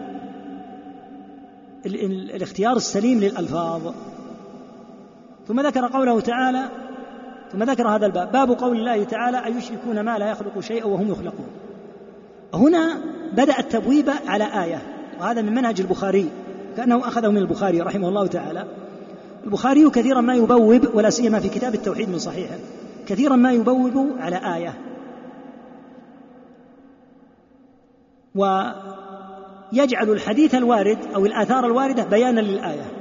الاختيار 1.87 2.77
السليم 2.77 3.21
للألفاظ. 3.21 3.83
ثم 5.49 5.61
ذكر 5.61 5.87
قوله 5.87 6.21
تعالى 6.21 6.69
ثم 7.53 7.63
ذكر 7.63 7.89
هذا 7.89 8.07
الباب. 8.07 8.33
باب 8.33 8.51
قول 8.51 8.77
الله 8.77 9.05
تعالى 9.05 9.45
أيشركون 9.45 10.01
ما 10.01 10.19
لا 10.19 10.31
يخلق 10.31 10.61
شيئا 10.61 10.85
وهم 10.85 11.11
يخلقون. 11.11 11.49
هنا 12.55 13.01
بدأ 13.33 13.59
التبويب 13.59 14.11
على 14.27 14.65
آية 14.65 14.83
وهذا 15.21 15.43
من 15.43 15.55
منهج 15.55 15.81
البخاري. 15.81 16.31
كأنه 16.77 17.09
أخذه 17.09 17.31
من 17.31 17.39
البخاري 17.39 17.81
رحمه 17.81 18.09
الله 18.09 18.27
تعالى. 18.27 18.65
البخاري 19.45 19.91
كثيرا 19.91 20.21
ما 20.21 20.35
يبوب 20.35 20.89
ولا 20.95 21.11
سيما 21.11 21.41
في 21.41 21.49
كتاب 21.49 21.75
التوحيد 21.75 22.09
من 22.09 22.19
صحيحه 22.19 22.57
كثيرا 23.07 23.37
ما 23.37 23.53
يبوب 23.53 24.11
على 24.19 24.37
آية. 24.57 24.75
ويجعل 28.35 30.11
الحديث 30.11 30.55
الوارد 30.55 30.99
أو 31.15 31.27
الآثار 31.27 31.67
الواردة 31.67 32.05
بيانا 32.05 32.41
للآية. 32.41 32.93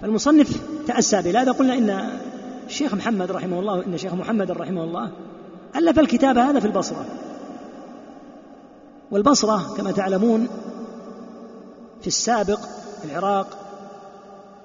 فالمصنف 0.00 0.60
تأسى 0.86 1.22
بهذا. 1.22 1.52
قلنا 1.52 1.78
إن 1.78 2.08
الشيخ 2.66 2.94
محمد 2.94 3.30
رحمه 3.30 3.60
الله 3.60 3.86
إن 3.86 3.94
الشيخ 3.94 4.14
محمد 4.14 4.50
رحمه 4.50 4.84
الله 4.84 5.10
ألف 5.76 5.98
الكتاب 5.98 6.38
هذا 6.38 6.60
في 6.60 6.66
البصرة. 6.66 7.04
والبصرة 9.10 9.74
كما 9.76 9.92
تعلمون 9.92 10.48
في 12.00 12.06
السابق 12.06 12.60
العراق 13.04 13.58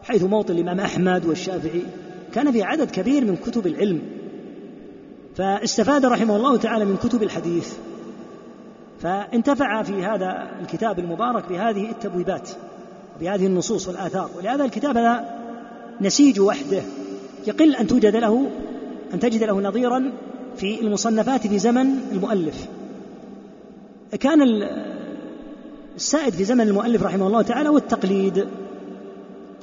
حيث 0.03 0.23
موطن 0.23 0.53
الإمام 0.53 0.79
أحمد 0.79 1.25
والشافعي 1.25 1.83
كان 2.33 2.51
في 2.51 2.63
عدد 2.63 2.91
كبير 2.91 3.25
من 3.25 3.35
كتب 3.35 3.67
العلم. 3.67 4.01
فاستفاد 5.35 6.05
رحمه 6.05 6.35
الله 6.35 6.57
تعالى 6.57 6.85
من 6.85 6.97
كتب 6.97 7.23
الحديث. 7.23 7.73
فانتفع 9.01 9.83
في 9.83 10.03
هذا 10.03 10.49
الكتاب 10.61 10.99
المبارك 10.99 11.49
بهذه 11.49 11.89
التبويبات 11.89 12.49
بهذه 13.19 13.45
النصوص 13.45 13.87
والآثار. 13.87 14.29
ولهذا 14.37 14.65
الكتاب 14.65 14.97
هذا 14.97 15.35
نسيج 16.01 16.39
وحده. 16.39 16.81
يقل 17.47 17.75
أن 17.75 17.87
توجد 17.87 18.15
له 18.15 18.49
أن 19.13 19.19
تجد 19.19 19.43
له 19.43 19.61
نظيرا 19.61 20.11
في 20.57 20.81
المصنفات 20.81 21.47
في 21.47 21.59
زمن 21.59 21.85
المؤلف. 22.11 22.67
كان 24.19 24.41
السائد 25.95 26.33
في 26.33 26.43
زمن 26.43 26.61
المؤلف 26.61 27.03
رحمه 27.03 27.27
الله 27.27 27.41
تعالى 27.41 27.69
والتقليد 27.69 28.47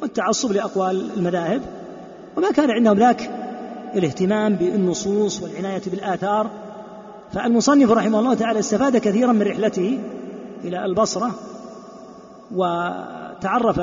والتعصب 0.02 0.52
لأقوال 0.52 1.10
المذاهب 1.16 1.62
وما 2.36 2.50
كان 2.50 2.70
عندهم 2.70 2.98
ذاك 2.98 3.30
الاهتمام 3.94 4.54
بالنصوص 4.54 5.42
والعناية 5.42 5.82
بالآثار 5.86 6.50
فالمصنف 7.32 7.90
رحمه 7.90 8.18
الله 8.18 8.34
تعالى 8.34 8.58
استفاد 8.58 8.96
كثيرا 8.96 9.32
من 9.32 9.42
رحلته 9.42 9.98
إلى 10.64 10.84
البصرة 10.84 11.30
وتعرف 12.54 13.80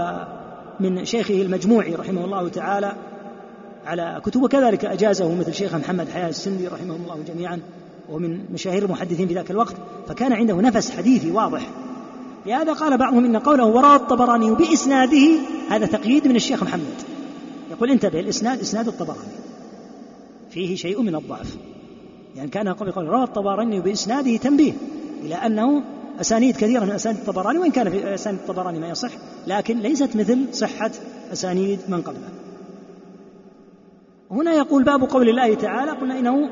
من 0.80 1.06
شيخه 1.06 1.42
المجموعي 1.42 1.96
رحمه 1.96 2.26
الله 2.26 2.50
تعالى 2.50 2.94
على 3.86 4.22
كتب 4.26 4.44
وكذلك 4.44 4.86
أجازه 4.86 5.36
مثل 5.36 5.54
شيخ 5.54 5.76
محمد 5.76 6.10
حياة 6.10 6.30
السندي 6.30 6.68
رحمه 6.68 6.96
الله 6.96 7.24
جميعا 7.28 7.60
وهو 8.10 8.20
من 8.20 8.46
مشاهير 8.54 8.86
المحدثين 8.86 9.28
في 9.28 9.34
ذاك 9.34 9.52
الوقت 9.52 9.76
فكان 10.08 10.34
عنده 10.34 10.56
نفس 10.56 10.92
حديثي 10.92 11.32
واضح 11.32 11.70
لهذا 12.46 12.74
قال 12.74 12.98
بعضهم 12.98 13.26
إن 13.26 13.38
قوله 13.38 13.66
وراء 13.66 13.96
الطبراني 13.96 14.56
بإسناده 14.56 15.28
هذا 15.70 15.86
تقييد 15.86 16.28
من 16.28 16.36
الشيخ 16.36 16.64
محمد. 16.64 17.02
يقول 17.72 17.92
انتبه 17.92 18.20
الإسناد 18.20 18.60
إسناد 18.60 18.88
الطبراني. 18.88 19.34
فيه 20.50 20.76
شيء 20.76 21.02
من 21.02 21.16
الضعف. 21.16 21.58
يعني 22.36 22.50
كان 22.50 22.68
قبل 22.68 22.90
يقول 22.90 23.08
روى 23.08 23.24
الطبراني 23.24 23.80
بإسناده 23.82 24.38
تنبيه 24.38 24.74
إلى 25.24 25.36
أنه 25.36 25.84
أسانيد 26.22 26.56
كثيرة 26.56 26.86
من 26.86 26.92
أسانيد 26.92 27.20
الطبراني 27.20 27.60
وإن 27.60 27.72
كان 27.72 27.90
في 27.90 28.14
أسانيد 28.14 28.40
الطبراني 28.40 28.80
ما 28.80 28.90
يصح 28.90 29.12
لكن 29.48 29.80
ليست 29.80 30.16
مثل 30.16 30.46
صحة 30.52 30.92
أسانيد 31.34 31.80
من 31.88 32.02
قبله. 32.02 32.30
هنا 34.32 34.54
يقول 34.54 34.84
باب 34.84 35.04
قول 35.04 35.30
الله 35.30 35.54
تعالى 35.54 35.92
قلنا 35.92 36.20
إنه 36.20 36.50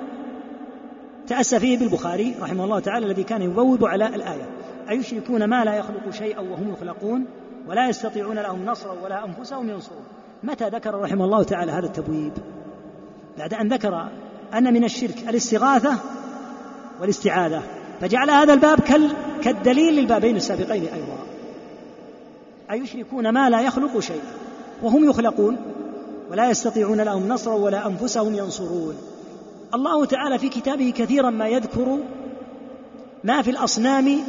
تأسى 1.27 1.59
فيه 1.59 1.77
بالبخاري 1.77 2.35
رحمه 2.41 2.63
الله 2.63 2.79
تعالى 2.79 3.05
الذي 3.05 3.23
كان 3.23 3.41
يبوب 3.41 3.85
على 3.85 4.07
الآية. 4.07 4.49
أيشركون 4.89 5.45
ما 5.45 5.63
لا 5.63 5.75
يخلق 5.75 6.09
شيئا 6.09 6.39
وهم 6.39 6.73
يخلقون 6.73 7.25
ولا 7.67 7.89
يستطيعون 7.89 8.39
لهم 8.39 8.65
نصرا 8.65 8.95
ولا 9.03 9.25
أنفسهم 9.25 9.69
ينصرون. 9.69 10.03
متى 10.43 10.69
ذكر 10.69 11.01
رحمه 11.01 11.25
الله 11.25 11.43
تعالى 11.43 11.71
هذا 11.71 11.85
التبويب؟ 11.85 12.33
بعد 13.37 13.53
أن 13.53 13.67
ذكر 13.67 14.09
أن 14.53 14.73
من 14.73 14.83
الشرك 14.83 15.29
الاستغاثة 15.29 15.95
والاستعاذة. 17.01 17.63
فجعل 18.01 18.29
هذا 18.29 18.53
الباب 18.53 18.79
كالدليل 19.43 19.93
للبابين 19.93 20.35
السابقين 20.35 20.83
أيضا. 20.83 21.17
أيشركون 22.71 23.29
ما 23.29 23.49
لا 23.49 23.61
يخلق 23.61 23.99
شيئا 23.99 24.31
وهم 24.83 25.09
يخلقون 25.09 25.57
ولا 26.31 26.49
يستطيعون 26.49 27.01
لهم 27.01 27.27
نصرا 27.27 27.53
ولا 27.53 27.87
أنفسهم 27.87 28.35
ينصرون. 28.35 28.97
الله 29.73 30.05
تعالى 30.05 30.39
في 30.39 30.49
كتابه 30.49 30.93
كثيرا 30.97 31.29
ما 31.29 31.47
يذكر 31.47 31.97
ما 33.23 33.41
في 33.41 33.51
الأصنام 33.51 34.19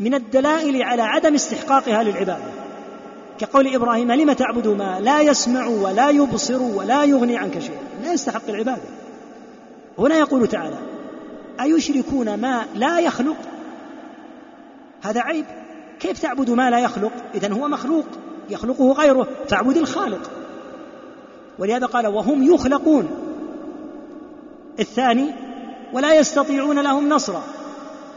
من 0.00 0.14
الدلائل 0.14 0.82
على 0.82 1.02
عدم 1.02 1.34
استحقاقها 1.34 2.02
للعباده 2.02 2.66
كقول 3.38 3.74
إبراهيم 3.74 4.12
لم 4.12 4.32
تعبد 4.32 4.68
ما 4.68 5.00
لا 5.00 5.20
يسمع 5.20 5.66
ولا 5.66 6.10
يبصر 6.10 6.62
ولا 6.62 7.04
يغني 7.04 7.36
عنك 7.36 7.58
شيئا؟ 7.58 7.80
لا 8.02 8.12
يستحق 8.12 8.42
العبادة. 8.48 8.82
هنا 9.98 10.14
يقول 10.14 10.48
تعالى 10.48 10.78
أيشركون 11.60 12.34
ما 12.34 12.64
لا 12.74 12.98
يخلق؟ 12.98 13.36
هذا 15.02 15.20
عيب. 15.20 15.44
كيف 16.00 16.22
تعبد 16.22 16.50
ما 16.50 16.70
لا 16.70 16.78
يخلق؟ 16.78 17.12
اذا 17.34 17.52
هو 17.52 17.68
مخلوق 17.68 18.06
يخلقه 18.50 18.92
غيره. 18.92 19.28
فاعبد 19.48 19.76
الخالق. 19.76 20.30
ولهذا 21.58 21.86
قال 21.86 22.06
وهم 22.06 22.54
يخلقون. 22.54 23.08
الثاني 24.80 25.26
ولا 25.92 26.14
يستطيعون 26.14 26.78
لهم 26.78 27.08
نصرا. 27.08 27.42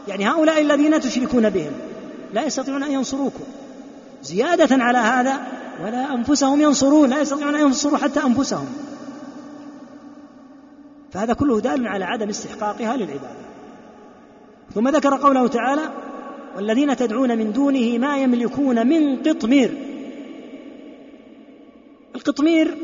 يعني 0.08 0.28
هؤلاء 0.28 0.60
الذين 0.60 1.00
تشركون 1.00 1.50
بهم 1.50 1.72
لا 2.34 2.42
يستطيعون 2.42 2.82
أن 2.82 2.92
ينصروكم. 2.92 3.44
زيادة 4.22 4.84
على 4.84 4.98
هذا 4.98 5.40
ولا 5.84 6.14
أنفسهم 6.14 6.60
ينصرون 6.60 7.10
لا 7.10 7.20
يستطيعون 7.20 7.54
أن 7.54 7.60
ينصروا 7.60 7.98
حتى 7.98 8.20
أنفسهم. 8.20 8.66
فهذا 11.12 11.32
كله 11.32 11.60
دال 11.60 11.86
على 11.86 12.04
عدم 12.04 12.28
استحقاقها 12.28 12.96
للعبادة. 12.96 13.40
ثم 14.74 14.88
ذكر 14.88 15.16
قوله 15.16 15.46
تعالى 15.46 15.90
والذين 16.56 16.96
تدعون 16.96 17.38
من 17.38 17.52
دونه 17.52 17.98
ما 17.98 18.18
يملكون 18.18 18.86
من 18.86 19.22
قطمير. 19.22 19.74
القطمير 22.14 22.76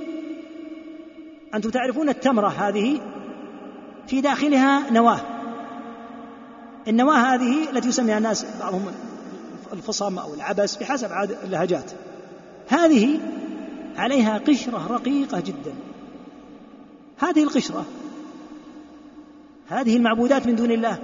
أنتم 1.54 1.70
تعرفون 1.70 2.08
التمرة 2.08 2.48
هذه 2.48 3.00
في 4.06 4.20
داخلها 4.20 4.90
نواة. 4.90 5.35
النواة 6.88 7.16
هذه 7.16 7.70
التي 7.70 7.88
يسميها 7.88 8.18
الناس 8.18 8.46
بعضهم 8.60 8.86
الفصم 9.72 10.18
أو 10.18 10.34
العبس 10.34 10.76
بحسب 10.76 11.12
عاد 11.12 11.36
اللهجات. 11.44 11.90
هذه 12.68 13.20
عليها 13.96 14.38
قشرة 14.38 14.86
رقيقة 14.90 15.40
جدا. 15.40 15.74
هذه 17.18 17.42
القشرة 17.42 17.84
هذه 19.68 19.96
المعبودات 19.96 20.46
من 20.46 20.56
دون 20.56 20.70
الله 20.70 20.98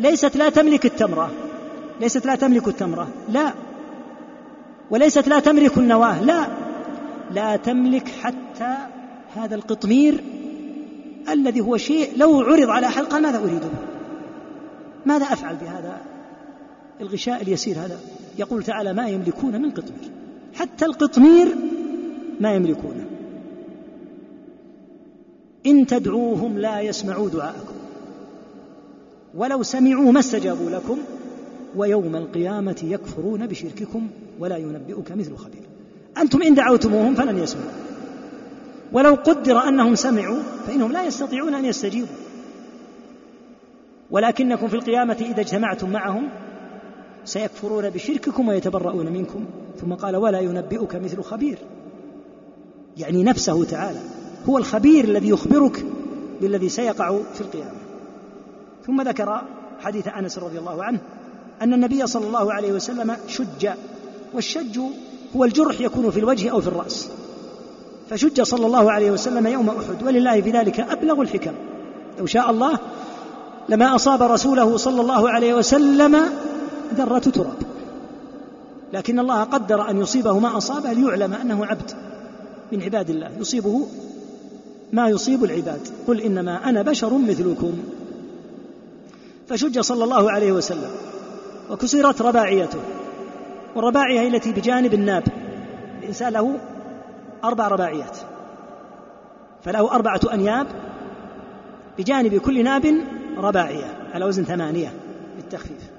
ليست 0.00 0.36
لا 0.36 0.48
تملك 0.48 0.86
التمرة 0.86 1.30
ليست 2.00 2.26
لا 2.26 2.34
تملك 2.34 2.68
التمرة 2.68 3.08
لا. 3.28 3.52
وليست 4.90 5.28
لا 5.28 5.40
تملك 5.40 5.78
النواة 5.78 6.24
لا. 6.24 6.46
لا 7.30 7.56
تملك 7.56 8.08
حتى 8.08 8.76
هذا 9.36 9.54
القطمير 9.54 10.24
الذي 11.28 11.60
هو 11.60 11.76
شيء 11.76 12.12
لو 12.16 12.40
عرض 12.40 12.70
على 12.70 12.86
قال 12.86 13.22
ماذا 13.22 13.38
أريده؟ 13.38 13.89
ماذا 15.06 15.24
أفعل 15.24 15.56
بهذا 15.56 16.00
الغشاء 17.00 17.42
اليسير 17.42 17.78
هذا؟ 17.78 18.00
يقول 18.38 18.62
تعالى 18.62 18.92
ما 18.92 19.08
يملكون 19.08 19.62
من 19.62 19.70
قطمير. 19.70 20.10
حتى 20.54 20.84
القطمير 20.84 21.54
ما 22.40 22.54
يملكونه 22.54 23.06
إن 25.66 25.86
تدعوهم 25.86 26.58
لا 26.58 26.80
يسمعوا 26.80 27.30
دعاءكم. 27.30 27.74
ولو 29.34 29.62
سمعوا 29.62 30.12
ما 30.12 30.20
استجابوا 30.20 30.70
لكم 30.70 30.98
ويوم 31.76 32.16
القيامة 32.16 32.76
يكفرون 32.84 33.46
بشرككم 33.46 34.08
ولا 34.38 34.56
ينبئك 34.56 35.12
مثل 35.12 35.36
خبير. 35.36 35.62
أنتم 36.18 36.42
إن 36.42 36.54
دعوتموهم 36.54 37.14
فلن 37.14 37.38
يسمعوا. 37.38 37.70
ولو 38.92 39.14
قدر 39.14 39.68
أنهم 39.68 39.94
سمعوا 39.94 40.38
فإنهم 40.66 40.92
لا 40.92 41.04
يستطيعون 41.04 41.54
أن 41.54 41.64
يستجيبوا. 41.64 42.14
ولكنكم 44.10 44.68
في 44.68 44.74
القيامة 44.74 45.16
إذا 45.20 45.40
اجتمعتم 45.40 45.90
معهم 45.90 46.28
سيكفرون 47.24 47.90
بشرككم 47.90 48.48
ويتبرؤون 48.48 49.12
منكم. 49.12 49.44
ثم 49.80 49.94
قال 49.94 50.16
ولا 50.16 50.40
ينبئك 50.40 50.96
مثل 50.96 51.22
خبير. 51.22 51.58
يعني 52.96 53.22
نفسه 53.22 53.64
تعالى 53.64 54.00
هو 54.48 54.58
الخبير 54.58 55.04
الذي 55.04 55.28
يخبرك 55.28 55.84
بالذي 56.40 56.68
سيقع 56.68 57.18
في 57.34 57.40
القيامة. 57.40 57.78
ثم 58.86 59.02
ذكر 59.02 59.42
حديث 59.80 60.08
أنس 60.08 60.38
رضي 60.38 60.58
الله 60.58 60.84
عنه 60.84 60.98
أن 61.62 61.74
النبي 61.74 62.06
صلى 62.06 62.26
الله 62.26 62.52
عليه 62.52 62.72
وسلم 62.72 63.16
شج 63.28 63.68
والشج 64.34 64.80
هو 65.36 65.44
الجرح 65.44 65.80
يكون 65.80 66.10
في 66.10 66.20
الوجه 66.20 66.50
أو 66.50 66.60
في 66.60 66.68
الرأس. 66.68 67.10
فشج 68.10 68.42
صلى 68.42 68.66
الله 68.66 68.92
عليه 68.92 69.10
وسلم 69.10 69.46
يوم 69.46 69.68
أحد 69.68 70.02
ولله 70.02 70.40
في 70.40 70.50
ذلك 70.50 70.80
أبلغ 70.80 71.20
الحكم. 71.20 71.52
لو 72.18 72.26
شاء 72.26 72.50
الله 72.50 72.78
لما 73.70 73.94
أصاب 73.94 74.22
رسوله 74.22 74.76
صلى 74.76 75.00
الله 75.00 75.30
عليه 75.30 75.54
وسلم 75.54 76.16
ذرة 76.94 77.18
تراب. 77.18 77.56
لكن 78.92 79.18
الله 79.18 79.44
قدر 79.44 79.90
أن 79.90 80.00
يصيبه 80.00 80.38
ما 80.38 80.56
أصابه 80.56 80.92
ليعلم 80.92 81.34
أنه 81.34 81.66
عبد 81.66 81.90
من 82.72 82.82
عباد 82.82 83.10
الله. 83.10 83.30
يصيبه 83.38 83.86
ما 84.92 85.08
يصيب 85.08 85.44
العباد. 85.44 85.88
قل 86.06 86.20
إنما 86.20 86.68
أنا 86.68 86.82
بشر 86.82 87.18
مثلكم. 87.18 87.72
فشج 89.48 89.80
صلى 89.80 90.04
الله 90.04 90.30
عليه 90.30 90.52
وسلم 90.52 90.90
وكسرت 91.70 92.22
رباعيته. 92.22 92.80
والرباعية 93.76 94.28
التي 94.28 94.52
بجانب 94.52 94.94
الناب. 94.94 95.24
الإنسان 96.00 96.32
له 96.32 96.58
أربع 97.44 97.68
رباعيات. 97.68 98.16
فله 99.64 99.90
أربعة 99.90 100.20
أنياب 100.32 100.66
بجانب 101.98 102.36
كل 102.36 102.64
ناب 102.64 103.00
رباعية 103.40 104.10
على 104.12 104.24
وزن 104.24 104.44
ثمانية 104.44 104.92
بالتخفيف. 105.36 105.90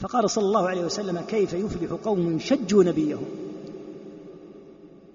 فقال 0.00 0.30
صلى 0.30 0.44
الله 0.44 0.68
عليه 0.68 0.84
وسلم 0.84 1.20
كيف 1.28 1.52
يفلح 1.52 1.92
قوم 2.04 2.38
شجوا 2.38 2.84
نبيهم 2.84 3.24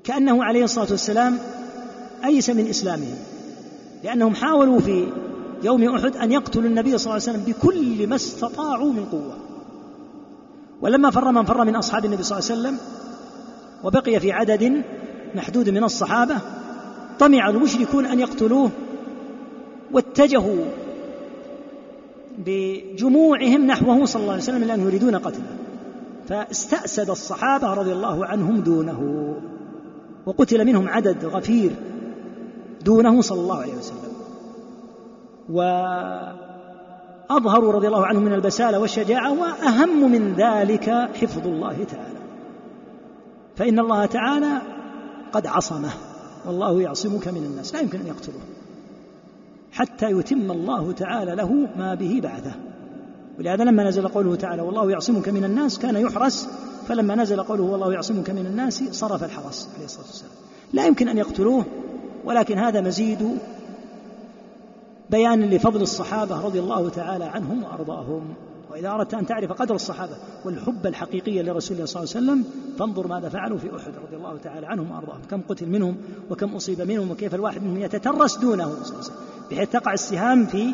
كأنه 0.04 0.44
عليه 0.44 0.64
الصلاة 0.64 0.88
والسلام 0.92 1.38
أيس 2.26 2.50
من 2.50 2.68
إسلامهم 2.68 3.18
لأنهم 4.04 4.36
حاولوا 4.36 4.80
في 4.80 5.08
يوم 5.64 5.96
أحد 5.96 6.16
أن 6.16 6.32
يقتلوا 6.32 6.66
النبي 6.66 6.98
صلى 6.98 7.14
الله 7.14 7.28
عليه 7.28 7.40
وسلم 7.40 7.54
بكل 7.54 8.08
ما 8.08 8.16
استطاعوا 8.16 8.94
من 8.94 9.06
قوة. 9.06 9.38
ولما 10.82 11.10
فر 11.10 11.32
من 11.32 11.46
فر 11.46 11.64
من 11.64 11.76
أصحاب 11.76 12.06
النبي 12.06 12.24
صلى 12.24 12.40
الله 12.40 12.52
عليه 12.52 12.62
وسلم 12.62 12.78
وبقي 13.84 14.20
في 14.20 14.32
عدد 14.32 14.84
محدود 15.36 15.70
من 15.70 15.84
الصحابة 15.84 16.36
طمع 17.20 17.50
المشركون 17.50 18.06
أن 18.06 18.20
يقتلوه 18.20 18.72
واتجهوا 19.94 20.66
بجموعهم 22.38 23.66
نحوه 23.68 24.06
صلى 24.06 24.22
الله 24.22 24.34
عليه 24.34 24.44
وسلم 24.44 24.64
لأنهم 24.64 24.88
يريدون 24.88 25.16
قتله. 25.16 25.56
فاستأسد 26.28 27.10
الصحابة 27.10 27.74
رضي 27.74 27.92
الله 27.92 28.26
عنهم 28.26 28.62
دونه 28.62 29.34
وقتل 30.26 30.66
منهم 30.66 30.90
عدد 30.90 31.26
غفير 31.26 31.72
دونه 32.86 33.22
صلى 33.22 33.42
الله 33.42 33.62
عليه 33.62 33.74
وسلم. 33.74 34.10
وأظهروا 37.30 37.72
رضي 37.72 37.88
الله 37.88 38.06
عنهم 38.06 38.24
من 38.24 38.34
البسالة 38.34 38.80
والشجاعة 38.80 39.40
وأهم 39.40 40.12
من 40.12 40.34
ذلك 40.34 40.90
حفظ 40.90 41.48
الله 41.48 41.84
تعالى. 41.84 42.20
فإن 43.56 43.80
الله 43.80 44.06
تعالى 44.06 44.62
قد 45.32 45.48
عصمه 45.48 45.92
والله 46.46 46.82
يعصمك 46.82 47.28
من 47.28 47.44
الناس 47.44 47.76
لا 47.76 47.82
يمكن 47.82 48.00
أن 48.00 48.08
يقتله. 48.08 48.40
حتى 49.72 50.12
يتم 50.12 50.52
الله 50.52 50.92
تعالى 50.92 51.36
له 51.36 51.68
ما 51.78 51.96
به 51.96 52.20
بعثه. 52.24 52.52
ولهذا 53.40 53.64
لما 53.64 53.84
نزل 53.84 54.08
قوله 54.08 54.36
تعالى 54.36 54.62
والله 54.62 54.92
يعصمك 54.92 55.30
من 55.30 55.44
الناس 55.44 55.80
كان 55.80 55.96
يحرس 55.96 56.50
فلما 56.88 57.16
نزل 57.16 57.44
قوله 57.44 57.64
والله 57.64 57.94
يعصمك 57.94 58.30
من 58.30 58.46
الناس 58.46 58.84
صرف 58.92 59.24
الحرس 59.24 59.70
عليه 59.76 59.86
الصلاة 59.86 60.06
والسلام. 60.06 60.32
لا 60.74 60.86
يمكن 60.86 61.08
أن 61.08 61.18
يقتلوه 61.18 61.66
ولكن 62.26 62.58
هذا 62.58 62.82
مزيد 62.82 63.38
بيان 65.10 65.42
لفضل 65.42 65.82
الصحابة 65.82 66.42
رضي 66.42 66.60
الله 66.60 66.90
تعالى 66.90 67.26
عنهم 67.26 67.64
وأرضاهم. 67.64 68.22
وإذا 68.72 68.90
أردت 68.90 69.14
أن 69.14 69.26
تعرف 69.26 69.52
قدر 69.52 69.76
الصحابة 69.76 70.16
والحب 70.46 70.88
الحقيقي 70.88 71.44
لرسول 71.44 71.76
الله 71.76 71.86
صلى 71.86 72.04
الله 72.04 72.16
عليه 72.16 72.26
وسلم 72.26 72.44
فانظر 72.80 73.08
ماذا 73.08 73.30
فعلوا 73.30 73.58
في 73.58 73.76
أحد 73.76 73.94
رضي 74.08 74.16
الله 74.16 74.38
تعالى 74.38 74.68
عنهم 74.68 74.92
وأرضاهم 74.92 75.22
كم 75.30 75.42
قتل 75.42 75.70
منهم 75.70 75.98
وكم 76.32 76.56
أصيب 76.56 76.82
منهم 76.82 77.12
وكيف 77.12 77.36
الواحد 77.36 77.64
منهم 77.64 77.78
يتترس 77.78 78.38
دونه 78.38 78.66
صلى 78.66 78.74
الله 78.74 78.88
عليه 78.88 78.98
وسلم 78.98 79.16
بحيث 79.52 79.70
تقع 79.70 79.94
السهام 79.94 80.46
في 80.46 80.74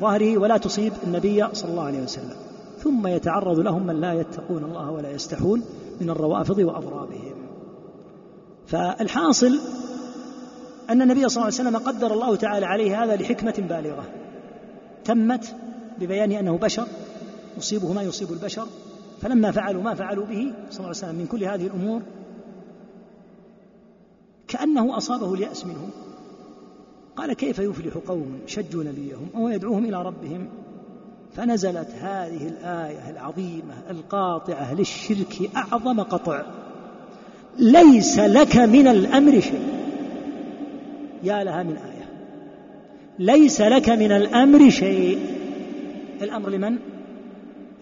ظهره 0.00 0.38
ولا 0.38 0.56
تصيب 0.56 0.92
النبي 1.06 1.46
صلى 1.52 1.70
الله 1.70 1.82
عليه 1.82 2.02
وسلم. 2.02 2.36
ثم 2.78 3.06
يتعرض 3.06 3.58
لهم 3.58 3.86
من 3.86 4.00
لا 4.00 4.12
يتقون 4.12 4.64
الله 4.64 4.90
ولا 4.90 5.10
يستحون 5.10 5.62
من 6.00 6.10
الروافض 6.10 6.58
وأضرابهم. 6.58 7.34
فالحاصل 8.66 9.58
أن 10.90 11.02
النبي 11.02 11.28
صلى 11.28 11.42
الله 11.42 11.58
عليه 11.58 11.68
وسلم 11.70 11.76
قدر 11.76 12.12
الله 12.12 12.36
تعالى 12.36 12.66
عليه 12.66 13.04
هذا 13.04 13.16
لحكمة 13.16 13.54
بالغة 13.58 14.04
تمت 15.04 15.54
ببيان 16.00 16.32
أنه 16.32 16.58
بشر 16.58 16.86
يصيبه 17.58 17.92
ما 17.92 18.02
يصيب 18.02 18.32
البشر 18.32 18.66
فلما 19.20 19.50
فعلوا 19.50 19.82
ما 19.82 19.94
فعلوا 19.94 20.26
به 20.26 20.52
صلى 20.70 20.78
الله 20.78 20.86
عليه 20.86 20.90
وسلم 20.90 21.14
من 21.14 21.26
كل 21.26 21.44
هذه 21.44 21.66
الأمور 21.66 22.02
كأنه 24.48 24.96
أصابه 24.96 25.34
اليأس 25.34 25.66
منهم 25.66 25.90
قال 27.16 27.32
كيف 27.32 27.58
يفلح 27.58 27.94
قوم 28.08 28.38
شجوا 28.46 28.84
نبيهم 28.84 29.28
أو 29.36 29.48
يدعوهم 29.48 29.84
إلى 29.84 30.02
ربهم؟ 30.02 30.48
فنزلت 31.36 31.88
هذه 32.00 32.48
الآية 32.48 33.10
العظيمة 33.10 33.74
القاطعة 33.90 34.74
للشرك 34.74 35.50
أعظم 35.56 36.00
قطع. 36.00 36.42
ليس 37.58 38.18
لك 38.18 38.56
من 38.56 38.88
الأمر 38.88 39.40
شيء. 39.40 39.68
يا 41.22 41.44
لها 41.44 41.62
من 41.62 41.76
آية. 41.76 42.08
ليس 43.18 43.60
لك 43.60 43.88
من 43.88 44.12
الأمر 44.12 44.70
شيء. 44.70 45.18
الأمر 46.22 46.50
لمن؟ 46.50 46.78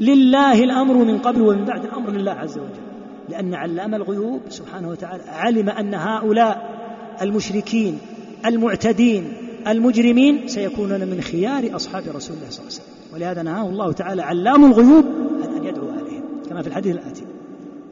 لله 0.01 0.64
الأمر 0.64 0.94
من 0.94 1.18
قبل 1.18 1.43
ومن 1.43 1.64
بعد 1.64 1.85
الأمر 1.85 2.10
لله 2.10 2.32
عز 2.32 2.59
وجل. 2.59 2.86
لأن 3.28 3.55
علام 3.55 3.94
الغيوب 3.94 4.40
سبحانه 4.48 4.89
وتعالى 4.89 5.23
علم 5.23 5.68
أن 5.68 5.94
هؤلاء 5.94 6.77
المشركين 7.23 7.98
المعتدين 8.47 9.32
المجرمين 9.68 10.48
سيكونون 10.48 11.01
من 11.01 11.20
خيار 11.20 11.77
أصحاب 11.77 12.02
رسول 12.14 12.36
الله 12.36 12.51
صلى 12.51 12.60
الله 12.60 12.73
عليه 12.73 12.82
وسلم. 12.82 13.14
ولهذا 13.14 13.43
نهاه 13.43 13.68
الله 13.68 13.93
تعالى 13.93 14.23
علام 14.23 14.64
الغيوب 14.64 15.05
عن 15.43 15.56
أن 15.56 15.64
يدعو 15.64 15.89
عليهم 15.90 16.23
كما 16.48 16.62
في 16.62 16.68
الحديث 16.68 16.94
الآتي. 16.94 17.23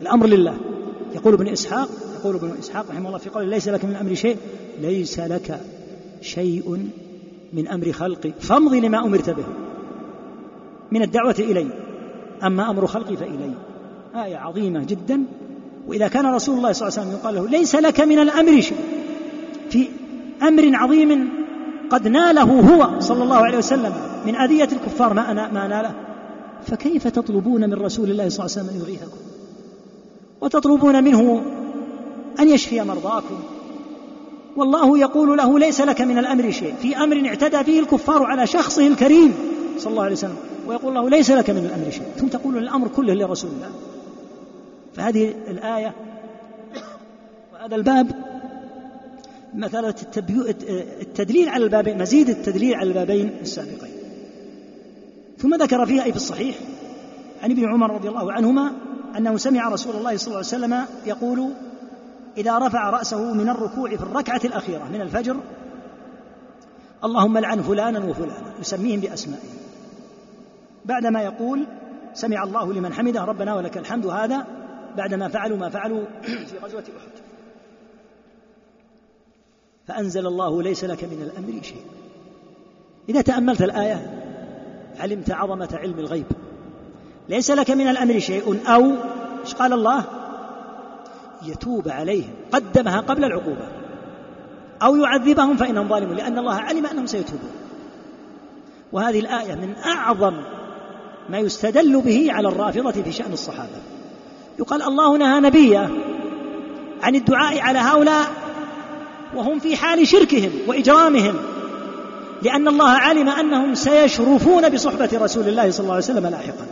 الأمر 0.03 0.27
لله. 0.27 0.57
يقول 1.15 1.35
ابن 1.35 1.49
إسحاق 1.49 1.89
يقول 2.21 2.37
ابن 2.37 2.51
إسحاق 2.59 2.91
رحمه 2.91 3.07
الله 3.07 3.19
في 3.19 3.31
قوله 3.31 3.47
ليس 3.47 3.69
لك 3.69 3.85
من 3.85 3.91
الأمر 3.91 4.15
شيء 4.15 4.37
ليس 4.81 5.21
لك 5.21 5.61
شيء 6.21 6.89
من 7.53 7.69
أمر 7.69 7.93
خلقي 7.93 8.33
فامضي 8.41 8.81
لما 8.81 9.05
أمرت 9.05 9.31
به. 9.31 9.45
من 10.93 11.03
الدعوة 11.03 11.37
إلي. 11.39 11.84
أما 12.43 12.71
أمر 12.71 12.87
خلقي 12.87 13.17
فإلي. 13.17 13.55
آية 14.15 14.37
عظيمة 14.37 14.85
جدا. 14.85 15.25
وإذا 15.89 16.09
كان 16.09 16.27
رسول 16.27 16.57
الله 16.57 16.73
صلى 16.73 16.89
الله 16.89 16.99
عليه 16.99 17.09
وسلم 17.09 17.21
يقال 17.21 17.35
له 17.35 17.59
ليس 17.59 17.75
لك 17.75 18.01
من 18.01 18.19
الأمر 18.19 18.61
شيء. 18.61 18.79
في 19.71 19.89
أمر 20.43 20.71
عظيم 20.75 21.31
قد 21.91 22.09
ناله 22.09 22.43
هو 22.43 23.01
صلى 23.01 23.23
الله 23.23 23.37
عليه 23.37 23.59
وسلم 23.59 23.93
من 24.27 24.37
أذية 24.37 24.69
الكفار. 24.73 25.15
ما, 25.15 25.31
أنا 25.31 25.53
ما 25.53 25.69
ناله. 25.69 25.95
فكيف 26.67 27.09
تطلبون 27.09 27.71
من 27.71 27.75
رسول 27.75 28.11
الله 28.11 28.29
صلى 28.29 28.47
الله 28.47 28.57
عليه 28.57 28.67
وسلم 28.67 28.77
أن 28.77 28.81
يغيثكم؟ 28.81 29.19
وتطلبون 30.41 31.05
منه 31.05 31.43
أن 32.41 32.49
يشفي 32.49 32.83
مرضاكم؟ 32.83 33.35
والله 34.57 34.99
يقول 34.99 35.39
له 35.39 35.59
ليس 35.59 35.81
لك 35.81 36.01
من 36.01 36.19
الأمر 36.19 36.51
شيء. 36.51 36.75
في 36.83 36.97
أمر 36.97 37.27
اعتدى 37.27 37.65
فيه 37.65 37.81
الكفار 37.81 38.23
على 38.23 38.47
شخصه 38.47 38.87
الكريم 38.87 39.35
صلى 39.79 39.91
الله 39.91 40.03
عليه 40.03 40.13
وسلم. 40.13 40.37
ويقول 40.67 40.95
له 40.95 41.11
ليس 41.11 41.31
لك 41.31 41.51
من 41.51 41.65
الأمر 41.65 41.91
شيء. 41.91 42.07
ثم 42.17 42.29
تقول 42.29 42.59
الأمر 42.59 42.89
كله 42.89 43.15
لرسول 43.15 43.51
الله. 43.51 43.71
فهذه 44.95 45.35
الآية 45.49 45.95
وهذا 47.53 47.77
الباب 47.77 48.11
مثلا 49.55 49.95
التدليل 51.01 51.49
على 51.49 51.65
البابين 51.65 51.99
مزيد 51.99 52.29
التدليل 52.29 52.75
على 52.75 52.89
البابين 52.89 53.37
السابقين. 53.41 53.95
ثم 55.39 55.55
ذكر 55.55 55.87
فيها 55.87 56.05
أي 56.05 56.11
في 56.11 56.17
الصحيح 56.17 56.57
عن 57.43 57.51
ابن 57.51 57.69
عمر 57.69 57.95
رضي 57.95 58.09
الله 58.09 58.33
عنهما 58.33 58.73
أنه 59.19 59.37
سمع 59.37 59.69
رسول 59.69 59.97
الله 59.97 60.17
صلى 60.17 60.27
الله 60.27 60.37
عليه 60.37 60.47
وسلم 60.47 60.85
يقول 61.07 61.49
إذا 62.37 62.59
رفع 62.59 62.91
رأسه 62.91 63.35
من 63.35 63.49
الركوع 63.49 63.91
في 63.91 64.03
الركعة 64.03 64.41
الأخيرة 64.45 64.89
من 64.93 65.01
الفجر 65.01 65.37
اللهم 67.05 67.39
لعن 67.39 67.63
فلانا 67.63 67.99
وفلانا. 67.99 68.55
يسميهم 68.61 69.01
بأسمائهم. 69.01 69.64
بعدما 70.85 71.23
يقول 71.23 71.67
سمع 72.15 72.45
الله 72.45 72.73
لمن 72.73 72.93
حمده 72.93 73.25
ربنا 73.25 73.55
ولك 73.55 73.79
الحمد 73.79 74.07
هذا 74.07 74.47
بعدما 74.97 75.29
فعلوا 75.29 75.57
ما 75.57 75.69
فعلوا 75.69 76.05
في 76.49 76.59
غزوة 76.63 76.81
أحد. 76.81 77.11
فأنزل 79.87 80.27
الله 80.27 80.63
ليس 80.63 80.85
لك 80.85 81.05
من 81.05 81.23
الأمر 81.23 81.63
شيء. 81.63 81.85
إذا 83.09 83.21
تأملت 83.21 83.63
الآية 83.63 84.23
علمت 85.01 85.31
عظمة 85.31 85.69
علم 85.73 85.99
الغيب. 85.99 86.27
ليس 87.29 87.51
لك 87.51 87.71
من 87.71 87.89
الأمر 87.89 88.19
شيء 88.19 88.61
أو 88.69 88.93
إيش 89.45 89.55
قال 89.55 89.73
الله؟ 89.73 90.05
يتوب 91.43 91.89
عليهم. 91.89 92.35
قدمها 92.53 93.01
قبل 93.01 93.25
العقوبة. 93.25 93.69
أو 94.83 94.97
يعذبهم 94.97 95.57
فإنهم 95.57 95.89
ظالمون 95.89 96.17
لأن 96.17 96.39
الله 96.39 96.55
علم 96.55 96.87
أنهم 96.87 97.07
سيتوبون. 97.07 97.51
وهذه 98.93 99.21
الآية 99.21 99.55
من 99.55 99.75
أعظم 99.77 100.35
ما 101.31 101.39
يستدل 101.39 102.01
به 102.01 102.27
على 102.31 102.49
الرافضة 102.49 103.03
في 103.03 103.13
شأن 103.13 103.33
الصحابة. 103.33 103.79
يقال 104.59 104.83
الله 104.83 105.17
نهى 105.17 105.41
نبيه 105.41 105.91
عن 107.03 107.15
الدعاء 107.15 107.61
على 107.61 107.79
هؤلاء 107.79 108.25
وهم 109.37 109.59
في 109.59 109.77
حال 109.77 110.09
شركهم 110.09 110.51
وإجرامهم 110.67 111.35
لأن 112.43 112.69
الله 112.69 112.91
علم 112.91 113.29
أنهم 113.29 113.75
سيشرفون 113.75 114.69
بصحبة 114.69 115.09
رسول 115.15 115.49
الله 115.49 115.71
صلى 115.71 115.81
الله 115.81 115.95
عليه 115.95 116.05
وسلم 116.05 116.27
لاحقا. 116.27 116.67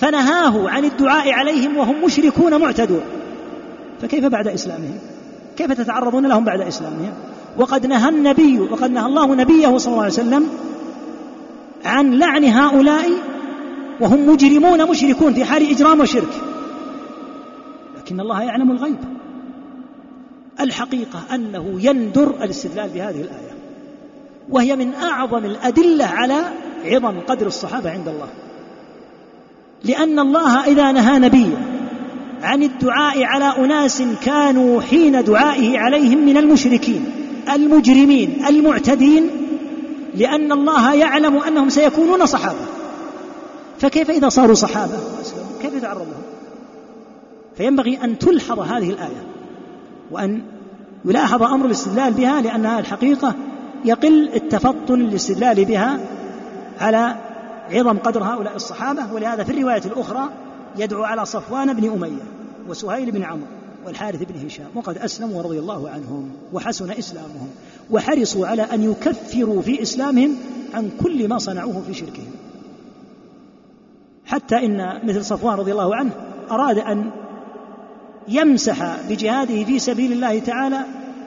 فنهاه 0.00 0.68
عن 0.68 0.84
الدعاء 0.84 1.32
عليهم 1.32 1.76
وهم 1.76 2.04
مشركون 2.04 2.60
معتدون. 2.60 3.04
فكيف 4.02 4.24
بعد 4.24 4.48
إسلامهم؟ 4.48 4.98
كيف 5.56 5.72
تتعرضون 5.72 6.26
لهم 6.26 6.44
بعد 6.44 6.60
إسلامهم؟ 6.60 7.12
وقد 7.58 7.86
نهى 7.86 8.08
النبي 8.08 8.60
وقد 8.60 8.90
نهى 8.90 9.06
الله 9.06 9.34
نبيه 9.34 9.78
صلى 9.78 9.92
الله 9.92 10.02
عليه 10.02 10.12
وسلم 10.12 10.48
عن 11.84 12.18
لعن 12.18 12.44
هؤلاء 12.44 13.10
وهم 14.00 14.28
مجرمون 14.28 14.90
مشركون 14.90 15.34
في 15.34 15.44
حال 15.44 15.70
إجرام 15.70 16.00
وشرك. 16.00 16.42
لكن 17.98 18.20
الله 18.20 18.42
يعلم 18.42 18.70
الغيب. 18.70 18.98
الحقيقة 20.60 21.22
أنه 21.34 21.78
يندر 21.80 22.34
الاستدلال 22.42 22.88
بهذه 22.88 23.20
الآية. 23.20 23.56
وهي 24.50 24.76
من 24.76 24.94
أعظم 24.94 25.44
الأدلة 25.44 26.04
على 26.04 26.44
عظم 26.84 27.20
قدر 27.20 27.46
الصحابة 27.46 27.90
عند 27.90 28.08
الله. 28.08 28.28
لأن 29.84 30.18
الله 30.18 30.64
إذا 30.64 30.92
نهى 30.92 31.18
نبيه 31.18 31.56
عن 32.42 32.62
الدعاء 32.62 33.24
على 33.24 33.64
أناس 33.64 34.02
كانوا 34.24 34.80
حين 34.80 35.24
دعائه 35.24 35.78
عليهم 35.78 36.26
من 36.26 36.36
المشركين 36.36 37.04
المجرمين 37.54 38.44
المعتدين 38.48 39.30
لأن 40.14 40.52
الله 40.52 40.94
يعلم 40.94 41.36
أنهم 41.36 41.68
سيكونون 41.68 42.26
صحابة. 42.26 42.75
فكيف 43.78 44.10
إذا 44.10 44.28
صاروا 44.28 44.54
صحابة؟ 44.54 44.98
كيف 45.62 45.74
يتعرض 45.74 46.00
لهم 46.00 46.22
فينبغي 47.56 48.04
أن 48.04 48.18
تلحظ 48.18 48.60
هذه 48.60 48.90
الآية 48.90 49.26
وأن 50.10 50.42
يلاحظ 51.04 51.42
أمر 51.42 51.66
الاستدلال 51.66 52.12
بها 52.12 52.40
لأنها 52.40 52.78
الحقيقة 52.78 53.34
يقل 53.84 54.30
التفطن 54.34 54.94
للاستدلال 54.94 55.64
بها 55.64 56.00
على 56.80 57.16
عظم 57.70 57.98
قدر 57.98 58.24
هؤلاء 58.24 58.56
الصحابة. 58.56 59.12
ولهذا 59.12 59.44
في 59.44 59.52
الرواية 59.52 59.82
الأخرى 59.84 60.28
يدعو 60.78 61.04
على 61.04 61.26
صفوان 61.26 61.72
بن 61.72 61.90
أمية 61.90 62.22
وسهيل 62.68 63.10
بن 63.10 63.22
عمرو 63.22 63.46
والحارث 63.86 64.22
بن 64.22 64.46
هشام 64.46 64.66
وقد 64.74 64.98
أسلموا 64.98 65.42
رضي 65.42 65.58
الله 65.58 65.90
عنهم 65.90 66.30
وحسن 66.52 66.90
إسلامهم 66.90 67.48
وحرصوا 67.90 68.46
على 68.46 68.62
أن 68.62 68.90
يكفروا 68.90 69.62
في 69.62 69.82
إسلامهم 69.82 70.36
عن 70.74 70.90
كل 71.02 71.28
ما 71.28 71.38
صنعوه 71.38 71.82
في 71.86 71.94
شركهم. 71.94 72.30
حتى 74.26 74.56
إن 74.56 75.00
مثل 75.04 75.24
صفوان 75.24 75.58
رضي 75.58 75.72
الله 75.72 75.96
عنه 75.96 76.10
أراد 76.50 76.78
أن 76.78 77.10
يمسح 78.28 79.08
بجهاده 79.08 79.64
في 79.64 79.78
سبيل 79.78 80.12
الله 80.12 80.38
تعالى 80.38 80.80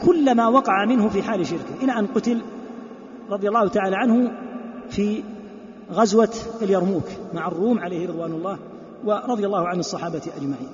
كل 0.05 0.35
ما 0.35 0.47
وقع 0.47 0.85
منه 0.85 1.09
في 1.09 1.23
حال 1.23 1.47
شركه 1.47 1.83
إلى 1.83 1.91
أن 1.91 2.07
قتل 2.07 2.41
رضي 3.29 3.47
الله 3.47 3.67
تعالى 3.67 3.95
عنه 3.95 4.31
في 4.89 5.23
غزوة 5.91 6.33
اليرموك 6.61 7.05
مع 7.33 7.47
الروم 7.47 7.79
عليه 7.79 8.07
رضوان 8.07 8.31
الله 8.31 8.59
ورضي 9.05 9.45
الله 9.45 9.67
عن 9.67 9.79
الصحابة 9.79 10.21
أجمعين. 10.37 10.69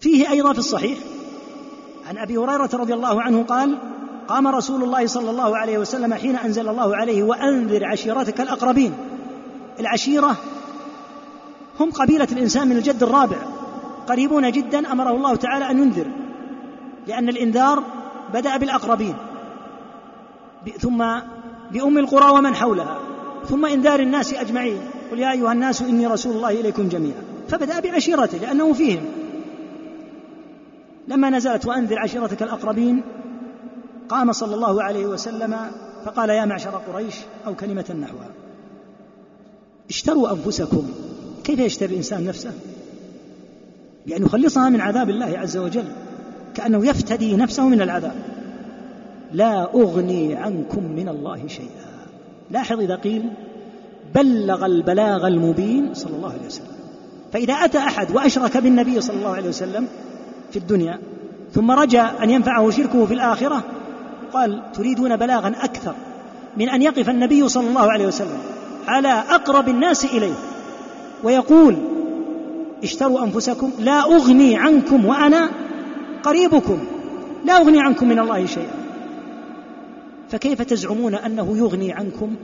فيه 0.00 0.30
أيضا 0.30 0.52
في 0.52 0.58
الصحيح 0.58 0.98
عن 2.08 2.18
أبي 2.18 2.36
هريرة 2.36 2.70
رضي 2.74 2.94
الله 2.94 3.22
عنه 3.22 3.42
قال 3.42 3.78
قام 4.28 4.48
رسول 4.48 4.84
الله 4.84 5.06
صلى 5.06 5.30
الله 5.30 5.56
عليه 5.56 5.78
وسلم 5.78 6.14
حين 6.14 6.36
أنزل 6.36 6.68
الله 6.68 6.96
عليه 6.96 7.22
وأنذر 7.22 7.84
عشيرتك 7.84 8.40
الأقربين 8.40 8.92
العشيرة 9.82 10.36
هم 11.80 11.90
قبيلة 11.90 12.28
الإنسان 12.32 12.68
من 12.68 12.76
الجد 12.76 13.02
الرابع 13.02 13.36
قريبون 14.08 14.50
جدا 14.50 14.92
أمره 14.92 15.10
الله 15.10 15.36
تعالى 15.36 15.70
أن 15.70 15.78
ينذر 15.78 16.06
لأن 17.06 17.28
الإنذار 17.28 17.82
بدأ 18.34 18.56
بالأقربين 18.56 19.14
ثم 20.78 21.04
بأم 21.72 21.98
القرى 21.98 22.30
ومن 22.30 22.54
حولها 22.54 22.98
ثم 23.48 23.66
إنذار 23.66 24.00
الناس 24.00 24.34
أجمعين 24.34 24.80
قل 25.10 25.18
يا 25.18 25.32
أيها 25.32 25.52
الناس 25.52 25.82
إني 25.82 26.06
رسول 26.06 26.36
الله 26.36 26.50
إليكم 26.50 26.88
جميعا 26.88 27.22
فبدأ 27.48 27.80
بعشيرته 27.80 28.38
لأنه 28.38 28.72
فيهم. 28.72 29.04
لما 31.08 31.30
نزلت 31.30 31.66
وأنذر 31.66 31.98
عشيرتك 31.98 32.42
الأقربين 32.42 33.02
قام 34.08 34.32
صلى 34.32 34.54
الله 34.54 34.82
عليه 34.82 35.06
وسلم 35.06 35.56
فقال 36.04 36.30
يا 36.30 36.44
معشر 36.44 36.70
قريش 36.70 37.14
أو 37.46 37.54
كلمة 37.54 37.96
نحوها. 38.00 38.30
اشتروا 39.90 40.32
أنفسكم. 40.32 40.88
كيف 41.44 41.58
يشتري 41.58 41.92
الإنسان 41.92 42.24
نفسه؟ 42.24 42.52
بأن 44.06 44.22
يخلصها 44.22 44.68
من 44.68 44.80
عذاب 44.80 45.10
الله 45.10 45.38
عز 45.38 45.56
وجل 45.56 45.84
كأنه 46.54 46.86
يفتدي 46.86 47.36
نفسه 47.36 47.68
من 47.68 47.82
العذاب. 47.82 48.14
لا 49.32 49.74
أغني 49.74 50.34
عنكم 50.34 50.84
من 50.84 51.08
الله 51.08 51.46
شيئا. 51.46 51.92
لاحظ 52.50 52.80
إذا 52.80 52.96
قيل 52.96 53.22
بلغ 54.14 54.66
البلاغ 54.66 55.26
المبين 55.26 55.94
صلى 55.94 56.16
الله 56.16 56.32
عليه 56.32 56.46
وسلم. 56.46 56.66
فإذا 57.32 57.54
أتى 57.54 57.78
أحد 57.78 58.10
وأشرك 58.10 58.56
بالنبي 58.56 59.00
صلى 59.00 59.16
الله 59.16 59.34
عليه 59.34 59.48
وسلم 59.48 59.86
في 60.50 60.58
الدنيا 60.58 60.98
ثم 61.54 61.70
رجا 61.70 62.22
أن 62.22 62.30
ينفعه 62.30 62.70
شركه 62.70 63.06
في 63.06 63.14
الآخرة 63.14 63.64
قال 64.32 64.62
تريدون 64.74 65.16
بلاغا 65.16 65.48
أكثر 65.48 65.94
من 66.56 66.68
أن 66.68 66.82
يقف 66.82 67.08
النبي 67.08 67.48
صلى 67.48 67.68
الله 67.68 67.92
عليه 67.92 68.06
وسلم. 68.06 68.38
على 68.86 69.08
أقرب 69.08 69.68
الناس 69.68 70.04
إليه. 70.04 70.34
ويقول 71.24 71.76
اشتروا 72.82 73.24
أنفسكم 73.24 73.70
لا 73.78 74.00
أغني 74.02 74.56
عنكم 74.56 75.06
وأنا 75.06 75.50
قريبكم. 76.22 76.78
لا 77.44 77.56
أغني 77.56 77.80
عنكم 77.80 78.08
من 78.08 78.18
الله 78.18 78.46
شيئا. 78.46 78.74
فكيف 80.30 80.62
تزعمون 80.62 81.14
أنه 81.14 81.56
يغني 81.58 81.92
عنكم 81.92 82.34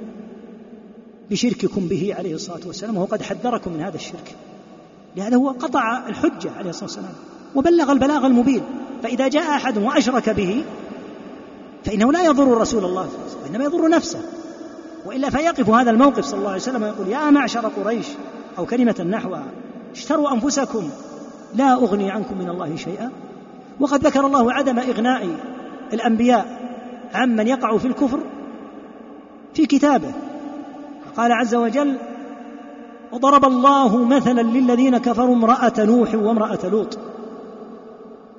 بشرككم 1.30 1.80
به 1.80 2.14
عليه 2.18 2.34
الصلاة 2.34 2.60
والسلام؟ 2.66 2.96
وهو 2.96 3.04
قد 3.04 3.22
حذركم 3.22 3.72
من 3.72 3.80
هذا 3.80 3.96
الشرك. 3.96 4.34
لهذا 5.16 5.36
هو 5.36 5.48
قطع 5.50 6.08
الحجة 6.08 6.50
عليه 6.58 6.70
الصلاة 6.70 6.84
والسلام 6.84 7.14
وبلغ 7.54 7.92
البلاغ 7.92 8.26
المبين. 8.26 8.62
فإذا 9.02 9.28
جاء 9.28 9.42
أحد 9.42 9.78
وأشرك 9.78 10.30
به 10.30 10.64
فإنه 11.84 12.12
لا 12.12 12.22
يضر 12.22 12.58
رسول 12.58 12.84
الله 12.84 13.08
وإنما 13.42 13.64
يضر 13.64 13.88
نفسه. 13.88 14.20
وإلا 15.06 15.30
فيقف 15.30 15.70
هذا 15.70 15.90
الموقف 15.90 16.24
صلى 16.24 16.38
الله 16.38 16.50
عليه 16.50 16.60
وسلم 16.60 16.82
ويقول 16.82 17.08
يا 17.08 17.30
معشر 17.30 17.68
قريش 17.68 18.06
أو 18.58 18.66
كلمة 18.66 19.06
نحوها 19.10 19.44
اشتروا 19.92 20.32
أنفسكم 20.32 20.88
لا 21.54 21.72
أغني 21.72 22.10
عنكم 22.10 22.38
من 22.38 22.48
الله 22.48 22.76
شيئا. 22.76 23.10
وقد 23.80 24.06
ذكر 24.06 24.26
الله 24.26 24.52
عدم 24.52 24.78
إغناء 24.78 25.28
الأنبياء 25.92 26.46
عمن 27.14 27.46
يقع 27.46 27.78
في 27.78 27.88
الكفر 27.88 28.20
في 29.54 29.66
كتابه. 29.66 30.12
قال 31.16 31.32
عز 31.32 31.54
وجل 31.54 31.96
وضرب 33.12 33.44
الله 33.44 34.04
مثلا 34.04 34.42
للذين 34.42 34.98
كفروا 34.98 35.34
امرأة 35.34 35.72
نوح 35.78 36.14
وامرأة 36.14 36.68
لوط. 36.68 36.98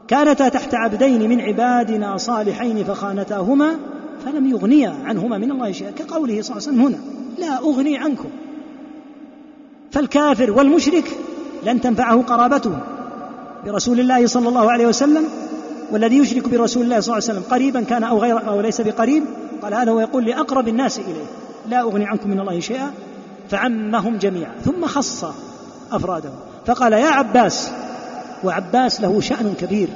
كانتا 0.07 0.49
تحت 0.49 0.75
عبدين 0.75 1.29
من 1.29 1.41
عبادنا 1.41 2.17
صالحين 2.17 2.83
فخانتاهما 2.83 3.75
فلم 4.25 4.49
يغنيا 4.49 4.95
عنهما 5.05 5.37
من 5.37 5.51
الله 5.51 5.71
شيئا 5.71 5.91
كقوله 5.91 6.41
صلى 6.41 6.57
الله 6.57 6.67
عليه 6.67 6.77
وسلم 6.77 6.81
هنا 6.81 6.97
لا 7.37 7.57
أغني 7.57 7.97
عنكم. 7.97 8.29
فالكافر 9.91 10.51
والمشرك 10.51 11.17
لن 11.65 11.81
تنفعه 11.81 12.21
قرابته 12.21 12.77
برسول 13.65 13.99
الله 13.99 14.27
صلى 14.27 14.49
الله 14.49 14.71
عليه 14.71 14.87
وسلم 14.87 15.23
والذي 15.91 16.17
يشرك 16.17 16.49
برسول 16.49 16.83
الله 16.83 16.99
صلى 16.99 17.17
الله 17.17 17.29
عليه 17.29 17.39
وسلم 17.39 17.51
قريبا 17.51 17.81
كان 17.81 18.03
أو 18.03 18.17
غير 18.17 18.49
أو 18.49 18.61
ليس 18.61 18.81
بقريب 18.81 19.23
قال 19.61 19.73
هذا 19.73 19.91
هو 19.91 19.99
يقول 19.99 20.25
لأقرب 20.25 20.67
الناس 20.67 20.99
إليه 20.99 21.25
لا 21.69 21.81
أغني 21.81 22.05
عنكم 22.05 22.29
من 22.29 22.39
الله 22.39 22.59
شيئا 22.59 22.91
فعمهم 23.49 24.17
جميعا 24.17 24.55
ثم 24.65 24.85
خص 24.85 25.25
أفراده. 25.91 26.29
فقال 26.65 26.93
يا 26.93 27.07
عباس 27.07 27.71
وعباس 28.43 29.01
له 29.01 29.21
شأن 29.21 29.53
كبير. 29.59 29.89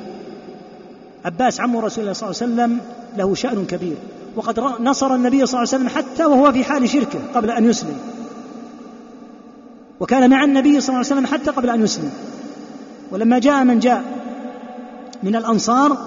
عباس 1.26 1.62
عم 1.62 1.78
رسول 1.78 2.02
الله 2.02 2.14
صلى 2.14 2.30
الله 2.30 2.42
عليه 2.42 2.54
وسلم 2.54 2.80
له 3.18 3.36
شأن 3.36 3.66
كبير. 3.66 3.96
وقد 4.36 4.60
نصر 4.80 5.16
النبي 5.16 5.46
صلى 5.46 5.64
الله 5.64 5.74
عليه 5.74 5.84
وسلم 5.84 5.90
حتى 5.90 6.26
وهو 6.26 6.52
في 6.52 6.64
حال 6.64 6.90
شركه 6.90 7.20
قبل 7.36 7.52
أن 7.52 7.70
يسلم. 7.70 7.98
وكان 10.00 10.30
مع 10.30 10.44
النبي 10.44 10.80
صلى 10.80 10.96
الله 10.96 11.06
عليه 11.06 11.22
وسلم 11.22 11.26
حتى 11.26 11.52
قبل 11.52 11.70
أن 11.70 11.84
يسلم. 11.84 12.12
ولما 13.12 13.40
جاء 13.40 13.64
من 13.64 13.80
جاء 13.80 14.04
من 15.24 15.36
الأنصار 15.36 15.98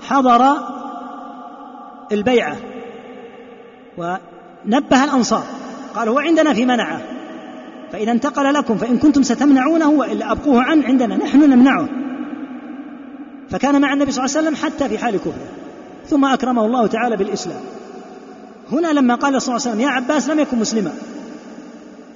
حضر 0.00 0.56
البيعة 2.12 2.56
ونبه 3.98 5.04
الأنصار. 5.04 5.44
قال 5.94 6.08
هو 6.08 6.18
عندنا 6.18 6.54
في 6.54 6.66
منعه. 6.66 7.00
فإذا 7.92 8.12
انتقل 8.12 8.54
لكم 8.54 8.76
فإن 8.76 8.98
كنتم 8.98 9.22
ستمنعونه 9.22 9.90
وإلا 9.90 10.32
أبقوه 10.32 10.62
عن 10.62 10.82
عندنا. 10.82 11.16
نحن 11.16 11.50
نمنعه. 11.50 11.88
فكان 13.52 13.80
مع 13.80 13.92
النبي 13.92 14.12
صلى 14.12 14.24
الله 14.24 14.36
عليه 14.36 14.48
وسلم 14.48 14.64
حتى 14.64 14.88
في 14.88 14.98
حال 14.98 15.16
كفره. 15.16 15.48
ثم 16.06 16.24
أكرمه 16.24 16.66
الله 16.66 16.86
تعالى 16.86 17.16
بالإسلام. 17.16 17.60
هنا 18.72 18.88
لما 18.92 19.14
قال 19.14 19.42
صلى 19.42 19.56
الله 19.56 19.66
عليه 19.66 19.76
وسلم 19.76 19.80
يا 19.80 19.88
عباس 19.88 20.28
لم 20.28 20.40
يكن 20.40 20.58
مسلما. 20.58 20.92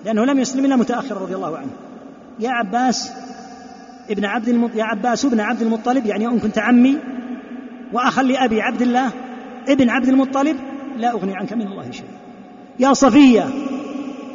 لأنه 0.04 0.24
لم 0.24 0.38
يسلم 0.38 0.64
إلا 0.64 0.76
متأخرا 0.76 1.18
رضي 1.18 1.34
الله 1.34 1.56
عنه. 1.56 1.70
يا 2.40 2.50
عباس 2.50 3.12
ابن 4.10 4.24
عبد 4.24 4.48
المط... 4.48 4.70
يا 4.74 4.84
عباس 4.84 5.24
ابن 5.24 5.40
عبد 5.40 5.62
المطلب 5.62 6.06
يعني 6.06 6.26
إن 6.26 6.38
كنت 6.38 6.58
عمي 6.58 6.98
وأخا 7.92 8.22
لأبي 8.22 8.62
عبد 8.62 8.82
الله 8.82 9.10
ابن 9.68 9.90
عبد 9.90 10.08
المطلب 10.08 10.56
لا 10.98 11.12
أغني 11.12 11.36
عنك 11.36 11.52
من 11.52 11.66
الله 11.66 11.90
شيئا. 11.90 12.16
يا 12.78 12.92
صفية 12.92 13.48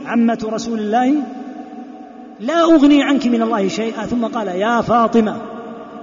عمة 0.05 0.47
رسول 0.53 0.79
الله 0.79 1.15
لا 2.39 2.61
أغني 2.61 3.03
عنك 3.03 3.27
من 3.27 3.41
الله 3.41 3.67
شيئا. 3.67 4.05
ثم 4.05 4.25
قال 4.25 4.47
يا 4.47 4.81
فاطمة. 4.81 5.50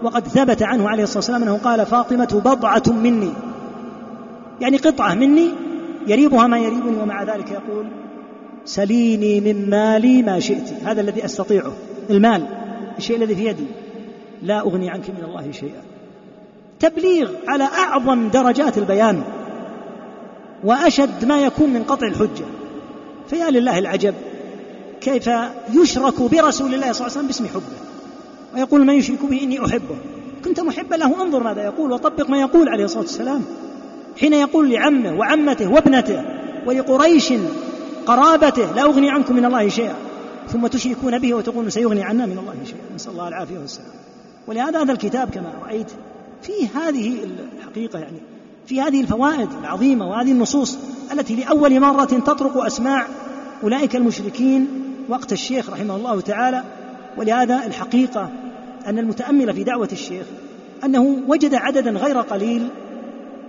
وقد 0.02 0.28
ثبت 0.28 0.62
عنه 0.62 0.88
عليه 0.88 1.02
الصلاة 1.02 1.18
والسلام 1.18 1.42
أنه 1.42 1.56
قال 1.56 1.86
فاطمة 1.86 2.42
بضعة 2.44 2.82
مني. 2.86 3.32
يعني 4.60 4.76
قطعة 4.76 5.14
مني 5.14 5.48
يريبها 6.06 6.46
ما 6.46 6.58
يريبني 6.58 7.02
ومع 7.02 7.22
ذلك 7.22 7.50
يقول 7.50 7.86
سليني 8.64 9.40
من 9.40 9.70
مالي 9.70 10.22
ما 10.22 10.40
شئت. 10.40 10.72
هذا 10.84 11.00
الذي 11.00 11.24
أستطيعه 11.24 11.72
المال 12.10 12.46
الشيء 12.98 13.16
الذي 13.16 13.34
في 13.34 13.44
يدي. 13.44 13.66
لا 14.42 14.60
أغني 14.60 14.90
عنك 14.90 15.10
من 15.10 15.24
الله 15.24 15.52
شيئا. 15.52 15.82
تبليغ 16.80 17.30
على 17.48 17.64
أعظم 17.64 18.28
درجات 18.28 18.78
البيان 18.78 19.22
وأشد 20.64 21.24
ما 21.24 21.40
يكون 21.40 21.70
من 21.70 21.82
قطع 21.82 22.06
الحجة. 22.06 22.44
فيا 23.30 23.50
لله 23.50 23.78
العجب 23.78 24.14
كيف 25.00 25.30
يشرك 25.74 26.22
برسول 26.22 26.74
الله 26.74 26.92
صلى 26.92 27.06
الله 27.06 27.16
عليه 27.16 27.26
وسلم 27.26 27.26
باسم 27.26 27.46
حبه. 27.46 27.87
ويقول 28.54 28.86
من 28.86 28.94
يشرك 28.94 29.24
به 29.24 29.42
إني 29.42 29.64
أحبه. 29.64 29.96
كنت 30.44 30.60
محبا 30.60 30.94
له 30.94 31.22
انظر 31.22 31.42
ماذا 31.42 31.64
يقول 31.64 31.92
وطبق 31.92 32.30
ما 32.30 32.40
يقول 32.40 32.68
عليه 32.68 32.84
الصلاة 32.84 33.02
والسلام. 33.02 33.44
حين 34.20 34.32
يقول 34.32 34.70
لعمه 34.70 35.18
وعمته 35.18 35.72
وابنته 35.72 36.24
ولقريش 36.66 37.32
قرابته 38.06 38.72
لا 38.74 38.82
أغني 38.82 39.10
عنكم 39.10 39.36
من 39.36 39.44
الله 39.44 39.68
شيئا. 39.68 39.96
ثم 40.48 40.66
تشركون 40.66 41.18
به 41.18 41.34
وتقولون 41.34 41.70
سيغني 41.70 42.02
عنا 42.02 42.26
من 42.26 42.38
الله 42.38 42.54
شيئا. 42.64 42.94
نسأل 42.94 43.12
الله 43.12 43.28
العافية 43.28 43.58
والسلام. 43.58 43.88
ولهذا 44.46 44.82
هذا 44.82 44.92
الكتاب 44.92 45.30
كما 45.30 45.52
رأيت 45.66 45.90
فيه 46.42 46.68
هذه 46.74 47.18
الحقيقة 47.58 47.98
يعني 47.98 48.18
في 48.66 48.80
هذه 48.80 49.00
الفوائد 49.00 49.48
العظيمة 49.60 50.08
وهذه 50.08 50.32
النصوص 50.32 50.78
التي 51.12 51.34
لأول 51.34 51.80
مرة 51.80 52.04
تطرق 52.04 52.64
أسماع 52.64 53.06
أولئك 53.62 53.96
المشركين 53.96 54.68
وقت 55.08 55.32
الشيخ 55.32 55.70
رحمه 55.70 55.96
الله 55.96 56.20
تعالى 56.20 56.62
ولهذا 57.18 57.66
الحقيقة 57.66 58.30
أن 58.86 58.98
المتأمل 58.98 59.54
في 59.54 59.64
دعوة 59.64 59.88
الشيخ 59.92 60.26
أنه 60.84 61.16
وجد 61.28 61.54
عددا 61.54 61.90
غير 61.90 62.20
قليل 62.20 62.68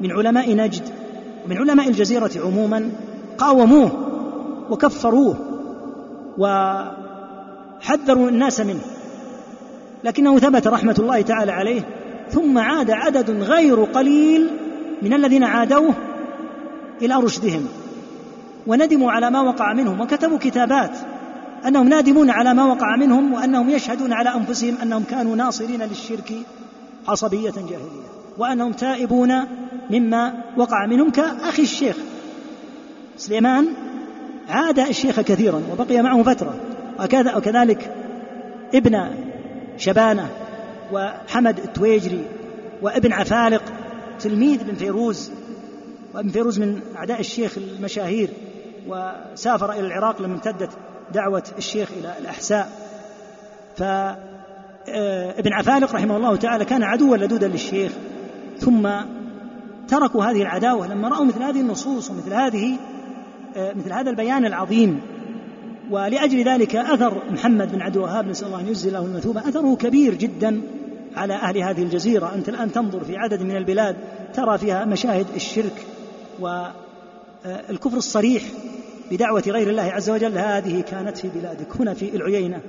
من 0.01 0.11
علماء 0.11 0.55
نجد 0.55 0.83
ومن 1.45 1.57
علماء 1.57 1.87
الجزيرة 1.87 2.31
عموما 2.35 2.91
قاوموه 3.37 3.91
وكفروه 4.69 5.35
وحذروا 6.37 8.29
الناس 8.29 8.59
منه 8.59 8.81
لكنه 10.03 10.39
ثبت 10.39 10.67
رحمة 10.67 10.95
الله 10.99 11.21
تعالى 11.21 11.51
عليه 11.51 11.81
ثم 12.29 12.57
عاد 12.57 12.91
عدد 12.91 13.29
غير 13.31 13.83
قليل 13.83 14.49
من 15.01 15.13
الذين 15.13 15.43
عادوه 15.43 15.93
إلى 17.01 17.15
رشدهم 17.15 17.67
وندموا 18.67 19.11
على 19.11 19.31
ما 19.31 19.41
وقع 19.41 19.73
منهم 19.73 20.01
وكتبوا 20.01 20.37
كتابات 20.37 20.91
أنهم 21.67 21.89
نادمون 21.89 22.29
على 22.29 22.53
ما 22.53 22.65
وقع 22.65 22.95
منهم 22.95 23.33
وأنهم 23.33 23.69
يشهدون 23.69 24.13
على 24.13 24.29
أنفسهم 24.29 24.75
أنهم 24.81 25.03
كانوا 25.03 25.35
ناصرين 25.35 25.81
للشرك 25.81 26.33
عصبية 27.07 27.51
جاهلية 27.51 28.09
وأنهم 28.37 28.71
تائبون 28.71 29.33
مما 29.89 30.33
وقع 30.57 30.85
منهم 30.85 31.09
كأخي 31.09 31.61
الشيخ 31.61 31.95
سليمان 33.17 33.67
عاد 34.49 34.79
الشيخ 34.79 35.19
كثيرا 35.19 35.61
وبقي 35.71 36.01
معه 36.01 36.23
فترة 36.23 36.55
وكذا 36.99 37.35
وكذلك 37.35 37.95
ابن 38.73 39.09
شبانة 39.77 40.29
وحمد 40.91 41.59
التويجري 41.59 42.25
وابن 42.81 43.13
عفالق 43.13 43.63
تلميذ 44.19 44.61
ابن 44.61 44.75
فيروز 44.75 45.31
وابن 46.13 46.29
فيروز 46.29 46.59
من 46.59 46.81
أعداء 46.95 47.19
الشيخ 47.19 47.57
المشاهير 47.57 48.29
وسافر 48.87 49.71
إلى 49.71 49.87
العراق 49.87 50.21
لما 50.21 50.33
امتدت 50.33 50.69
دعوة 51.13 51.43
الشيخ 51.57 51.89
إلى 51.99 52.13
الأحساء. 52.19 52.69
فابن 53.77 55.53
عفالق 55.53 55.95
رحمه 55.95 56.17
الله 56.17 56.35
تعالى 56.35 56.65
كان 56.65 56.83
عدوا 56.83 57.17
لدودا 57.17 57.47
للشيخ 57.47 57.91
ثم 58.57 58.89
تركوا 59.87 60.23
هذه 60.23 60.41
العداوة. 60.41 60.87
لما 60.87 61.07
رأوا 61.07 61.25
مثل 61.25 61.43
هذه 61.43 61.61
النصوص 61.61 62.11
ومثل 62.11 62.33
هذه 62.33 62.77
مثل 63.55 63.93
هذا 63.93 64.09
البيان 64.09 64.45
العظيم 64.45 65.01
ولأجل 65.91 66.43
ذلك 66.43 66.75
أثر 66.75 67.21
محمد 67.31 67.71
بن 67.71 67.81
عبد 67.81 67.95
الوهاب 67.95 68.27
نسأل 68.27 68.47
الله 68.47 68.59
أن 68.59 68.67
يجزي 68.67 68.89
له 68.89 69.05
المثوبة 69.05 69.49
أثره 69.49 69.75
كبير 69.75 70.13
جدا 70.13 70.61
على 71.15 71.33
أهل 71.33 71.57
هذه 71.57 71.83
الجزيرة. 71.83 72.31
أنت 72.35 72.49
الآن 72.49 72.71
تنظر 72.71 73.03
في 73.03 73.17
عدد 73.17 73.41
من 73.41 73.55
البلاد 73.55 73.95
ترى 74.33 74.57
فيها 74.57 74.85
مشاهد 74.85 75.27
الشرك 75.35 75.85
والكفر 76.39 77.97
الصريح. 77.97 78.43
بدعوة 79.11 79.43
غير 79.47 79.69
الله 79.69 79.83
عز 79.83 80.09
وجل 80.09 80.37
هذه 80.37 80.81
كانت 80.81 81.17
في 81.17 81.29
بلادك. 81.29 81.67
هنا 81.79 81.93
في 81.93 82.15
العيينة. 82.15 82.61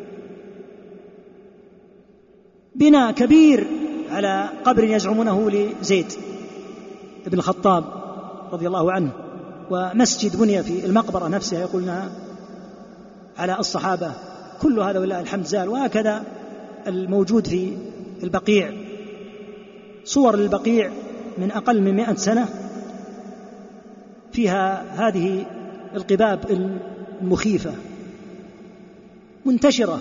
بناء 2.75 3.13
كبير 3.13 3.67
على 4.11 4.49
قبر 4.65 4.85
يزعمونه 4.85 5.51
لزيد 5.51 6.13
بن 7.27 7.39
الخطاب 7.39 7.85
رضي 8.53 8.67
الله 8.67 8.93
عنه 8.93 9.11
ومسجد 9.71 10.37
بني 10.37 10.63
في 10.63 10.87
المقبرة 10.87 11.29
نفسها 11.29 11.61
يقولنا 11.61 12.11
على 13.39 13.59
الصحابة 13.59 14.13
كل 14.63 14.81
هذا 14.81 14.99
ولله 14.99 15.21
الحمد 15.21 15.45
زال. 15.45 15.69
وهكذا 15.69 16.25
الموجود 16.87 17.47
في 17.47 17.77
البقيع. 18.23 18.73
صور 20.05 20.37
للبقيع 20.37 20.91
من 21.39 21.51
أقل 21.51 21.83
من 21.83 21.95
مئة 21.95 22.15
سنة 22.15 22.49
فيها 24.33 24.85
هذه 25.09 25.47
القباب 25.95 26.69
المخيفة 27.23 27.73
منتشرة 29.47 30.01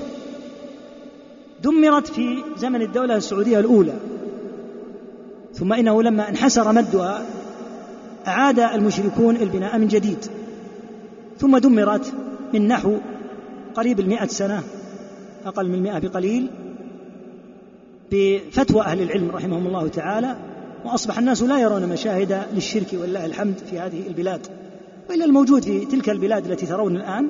دمرت 1.63 2.07
في 2.07 2.43
زمن 2.57 2.81
الدولة 2.81 3.15
السعودية 3.15 3.59
الأولى. 3.59 3.93
ثم 5.53 5.73
إنه 5.73 6.03
لما 6.03 6.29
انحسر 6.29 6.71
مدها 6.71 7.25
أعاد 8.27 8.59
المشركون 8.59 9.35
البناء 9.35 9.77
من 9.77 9.87
جديد. 9.87 10.25
ثم 11.37 11.57
دمرت 11.57 12.13
من 12.53 12.67
نحو 12.67 12.97
قريب 13.75 13.99
المئة 13.99 14.27
سنة 14.27 14.63
أقل 15.45 15.67
من 15.67 15.75
المئة 15.75 15.99
بقليل 15.99 16.49
بفتوى 18.11 18.81
أهل 18.81 19.01
العلم 19.01 19.31
رحمهم 19.31 19.67
الله 19.67 19.87
تعالى 19.87 20.35
وأصبح 20.85 21.17
الناس 21.17 21.43
لا 21.43 21.59
يرون 21.59 21.85
مشاهد 21.89 22.43
للشرك 22.53 22.87
ولله 22.93 23.25
الحمد 23.25 23.55
في 23.69 23.79
هذه 23.79 24.07
البلاد. 24.07 24.47
وإلا 25.09 25.25
الموجود 25.25 25.63
في 25.63 25.85
تلك 25.85 26.09
البلاد 26.09 26.51
التي 26.51 26.65
ترون 26.65 26.95
الآن 26.95 27.29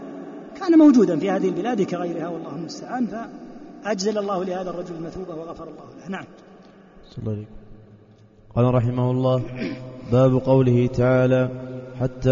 كان 0.60 0.78
موجودا 0.78 1.20
في 1.20 1.32
هذه 1.32 1.48
البلاد 1.48 1.82
كغيرها 1.82 2.28
والله 2.28 2.56
المستعان. 2.56 3.08
فأجزل 3.08 4.18
الله 4.18 4.44
لهذا 4.44 4.70
الرجل 4.70 4.96
المثوبة 4.96 5.36
وغفر 5.36 5.64
الله 5.64 5.84
له. 6.00 6.10
نعم. 6.10 6.26
الله 7.18 7.32
عليه 7.32 7.46
قال 8.56 8.74
رحمه 8.74 9.12
الله 9.12 9.42
باب 10.12 10.36
قوله 10.36 10.88
تعالى 10.88 11.50
حتى 12.00 12.30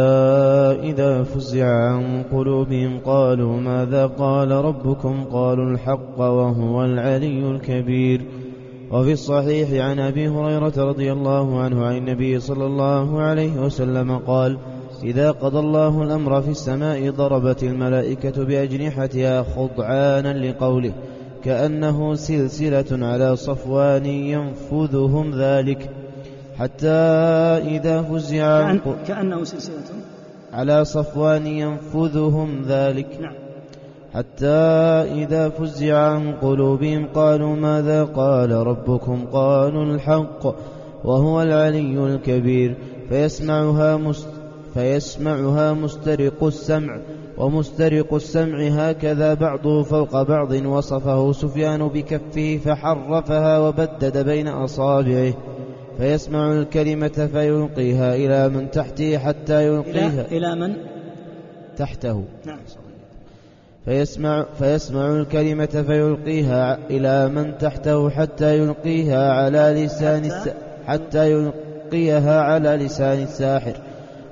إذا 0.89 1.23
فزع 1.23 1.65
عن 1.65 2.23
قلوبهم 2.31 2.99
قالوا 2.99 3.59
ماذا 3.59 4.05
قال 4.05 4.51
ربكم؟ 4.51 5.23
قالوا 5.23 5.71
الحق 5.71 6.19
وهو 6.19 6.85
العلي 6.85 7.51
الكبير. 7.51 8.21
وفي 8.91 9.11
الصحيح 9.11 9.85
عن 9.85 9.99
أبي 9.99 10.27
هريرة 10.27 10.73
رضي 10.77 11.11
الله 11.11 11.61
عنه 11.61 11.85
عن 11.85 11.97
النبي 11.97 12.39
صلى 12.39 12.65
الله 12.65 13.21
عليه 13.21 13.61
وسلم 13.61 14.17
قال 14.17 14.57
إذا 15.03 15.31
قضى 15.31 15.59
الله 15.59 16.03
الأمر 16.03 16.41
في 16.41 16.49
السماء 16.49 17.09
ضربت 17.09 17.63
الملائكة 17.63 18.43
بأجنحتها 18.43 19.43
خضعانا 19.43 20.49
لقوله 20.49 20.93
كأنه 21.43 22.15
سلسلة 22.15 23.05
على 23.05 23.35
صفوان 23.35 24.05
ينفذهم 24.05 25.31
ذلك 25.39 25.89
حتى 26.57 26.87
إذا 27.77 28.01
فزع 28.01 28.61
كأن 28.61 28.79
كأنه 29.07 29.43
سلسلة. 29.43 29.75
على 30.53 30.85
صفوان 30.85 31.47
ينفذهم 31.47 32.61
ذلك 32.67 33.17
نعم. 33.21 33.33
حتى 34.13 34.45
إذا 35.23 35.49
فزع 35.49 35.97
عن 35.97 36.31
قلوبهم 36.31 37.07
قالوا 37.15 37.55
ماذا 37.55 38.03
قال 38.03 38.51
ربكم؟ 38.51 39.25
قالوا 39.25 39.83
الحق 39.83 40.55
وهو 41.03 41.41
العلي 41.41 42.15
الكبير 42.15 42.77
فيسمعها 43.09 43.97
مست 43.97 44.36
فيسمعها 44.77 45.73
مسترق 45.73 46.43
السمع 46.43 46.99
ومسترق 47.37 48.13
السمع 48.13 48.67
هكذا 48.67 49.33
بعضه 49.33 49.83
فوق 49.83 50.21
بعض 50.21 50.51
وصفه 50.51 51.31
سفيان 51.31 51.87
بكفه 51.87 52.57
فحرفها 52.57 53.59
وبدد 53.59 54.17
بين 54.17 54.47
أصابعه 54.47 55.33
فيسمع 55.97 56.51
الكلمة 56.51 57.29
فيلقيها 57.33 58.15
إلى 58.15 58.49
من 58.49 58.71
تحته 58.71 59.17
حتى 59.17 59.67
يلقيها. 59.67 60.25
إلى 60.31 60.55
من؟ 60.55 60.75
تحته. 61.77 62.23
نعم. 62.45 62.59
فيسمع, 63.85 64.45
فيسمع 64.59 65.11
الكلمة 65.11 65.83
فيلقيها 65.87 66.79
إلى 66.89 67.29
من 67.29 67.57
تحته 67.57 68.09
حتى 68.09 68.57
يلقيها 68.57 69.33
على 69.33 69.85
لسان 69.85 70.31
حتى 70.87 71.31
يلقيها 71.31 72.41
على 72.41 72.69
لسان 72.69 73.23
الساحر. 73.23 73.86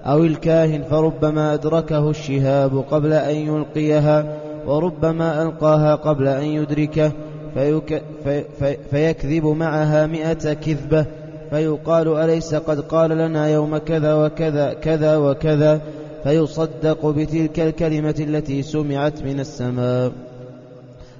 أو 0.07 0.23
الكاهن 0.23 0.83
فربما 0.83 1.53
أدركه 1.53 2.09
الشهاب 2.09 2.77
قبل 2.91 3.13
أن 3.13 3.35
يلقيها 3.35 4.37
وربما 4.67 5.43
ألقاها 5.43 5.95
قبل 5.95 6.27
أن 6.27 6.43
يدركه 6.43 7.11
فيك 7.53 8.03
في 8.23 8.43
في 8.59 8.77
فيكذب 8.91 9.45
معها 9.45 10.07
مئة 10.07 10.53
كذبة 10.53 11.05
فيقال 11.49 12.07
أليس 12.07 12.55
قد 12.55 12.79
قال 12.79 13.09
لنا 13.09 13.47
يوم 13.47 13.77
كذا 13.77 14.13
وكذا 14.13 14.73
كذا 14.73 15.17
وكذا؟ 15.17 15.81
فيصدق 16.23 17.05
بتلك 17.05 17.59
الكلمة 17.59 18.15
التي 18.19 18.61
سمعت 18.61 19.23
من 19.23 19.39
السماء. 19.39 20.11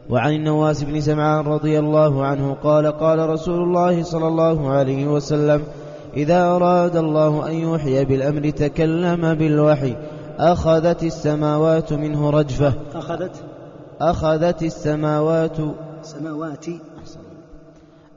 وعن 0.10 0.34
النواس 0.34 0.84
بن 0.84 1.02
سمعان 1.02 1.46
رضي 1.46 1.80
الله 1.80 2.26
عنه 2.26 2.54
قال 2.64 2.88
قال 2.88 3.30
رسول 3.30 3.64
الله 3.64 4.04
صلى 4.04 4.28
الله 4.28 4.70
عليه 4.70 5.08
وسلم 5.08 5.62
إذا 6.18 6.44
أراد 6.44 6.96
الله 6.96 7.48
أن 7.48 7.54
يوحي 7.54 8.06
بالأمر 8.06 8.50
تكلم 8.50 9.34
بالوحي. 9.34 9.96
أخذت 10.40 11.04
السماوات 11.04 11.94
منه 11.94 12.30
رجفة. 12.30 12.74
أخذت 12.96 13.32
أخذت 14.02 14.64
السماوات 14.64 15.58
سماوات. 16.02 16.66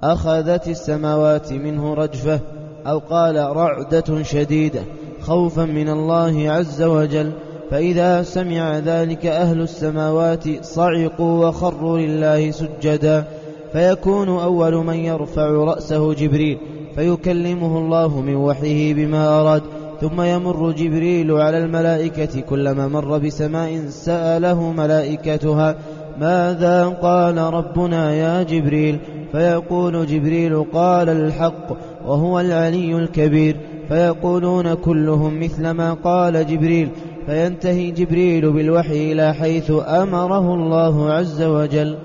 أخذت 0.03 0.69
السماوات 0.69 1.53
منه 1.53 1.95
رجفة. 1.95 2.41
أو 2.87 2.99
قال 2.99 3.37
رعدة 3.37 4.23
شديدة 4.23 4.81
خوفا 5.21 5.65
من 5.65 5.89
الله 5.89 6.51
عز 6.51 6.83
وجل. 6.83 7.33
فإذا 7.71 8.23
سمع 8.23 8.79
ذلك 8.79 9.27
أهل 9.27 9.61
السماوات 9.61 10.65
صعقوا 10.65 11.49
وخروا 11.49 11.99
لله 11.99 12.51
سجدا. 12.51 13.25
فيكون 13.73 14.29
أول 14.29 14.75
من 14.75 14.97
يرفع 14.97 15.51
رأسه 15.51 16.15
جبريل. 16.15 16.59
فيكلمه 16.95 17.79
الله 17.79 18.21
من 18.21 18.37
وحيه 18.37 18.95
بما 18.95 19.41
أراد 19.41 19.63
ثم 20.01 20.21
يمر 20.21 20.73
جبريل 20.73 21.33
على 21.33 21.59
الملائكة 21.59 22.41
كلما 22.41 22.89
مر 22.89 23.19
بسماء 23.19 23.87
سأله 23.89 24.73
ملائكتها 24.73 25.77
ماذا 26.21 26.89
قال 27.03 27.39
ربنا 27.39 28.15
يا 28.15 28.43
جبريل؟ 28.43 28.99
فيقول 29.33 30.07
جبريل 30.07 30.65
قال 30.73 31.09
الحق 31.09 31.77
وهو 32.07 32.41
العلي 32.41 32.99
الكبير. 32.99 33.57
فيقولون 33.89 34.75
كلهم 34.75 35.41
مثل 35.41 35.71
ما 35.71 35.95
قال 35.95 36.47
جبريل 36.47 36.89
فينتهي 37.27 37.91
جبريل 37.91 38.53
بالوحي 38.53 39.13
إلى 39.13 39.35
حيث 39.35 39.71
أمره 39.87 40.55
الله 40.55 41.13
عز 41.13 41.43
وجل. 41.43 41.97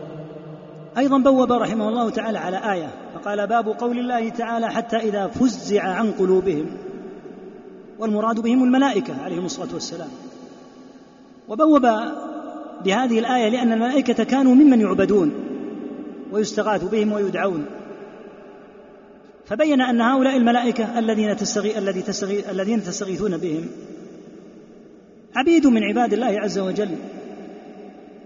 أيضا 0.98 1.18
بوب 1.18 1.52
رحمه 1.52 1.90
الله 1.90 2.10
تعالى 2.10 2.38
على 2.38 2.74
آية 2.74 2.90
فقال 3.16 3.48
باب 3.48 3.68
قول 3.68 4.00
الله 4.00 4.30
تعالى 4.30 4.70
حتى 4.70 4.98
إذا 4.98 5.28
فزع 5.28 5.84
عن 5.84 6.12
قلوبهم 6.12 6.66
والمراد 8.00 8.40
بهم 8.40 8.64
الملائكة 8.64 9.24
عليهم 9.24 9.46
الصلاة 9.46 9.74
والسلام. 9.74 10.10
وبوب 11.48 11.82
بهذه 12.86 13.20
الآية 13.20 13.50
لأن 13.50 13.74
الملائكة 13.74 14.24
كانوا 14.24 14.56
ممن 14.56 14.82
يعبدون 14.82 15.32
ويستغاث 16.32 16.84
بهم 16.84 17.12
ويدعون. 17.12 17.66
فبين 19.46 19.82
أن 19.82 20.02
هؤلاء 20.02 20.38
الملائكة 20.38 21.00
الذين 21.00 21.38
تستغي 21.38 21.78
الذي 21.78 22.02
تستغي 22.02 22.52
الذين 22.52 22.84
تستغيثون 22.84 23.38
بهم 23.38 23.68
عبيد 25.36 25.68
من 25.68 25.84
عباد 25.84 26.14
الله 26.14 26.40
عز 26.40 26.60
وجل. 26.60 26.96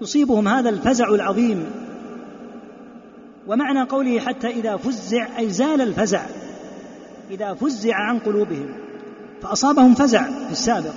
يصيبهم 0.02 0.48
هذا 0.48 0.70
الفزع 0.70 1.10
العظيم 1.10 1.66
ومعنى 3.48 3.82
قوله 3.82 4.20
حتى 4.20 4.48
إذا 4.48 4.78
فزع 4.78 5.28
أي 5.38 5.50
زال 5.50 5.82
الفزع. 5.82 6.26
إذا 7.32 7.54
فزع 7.54 7.96
عن 7.96 8.20
قلوبهم 8.20 8.70
فأصابهم 9.42 9.94
فزع 9.94 10.24
في 10.24 10.52
السابق 10.52 10.94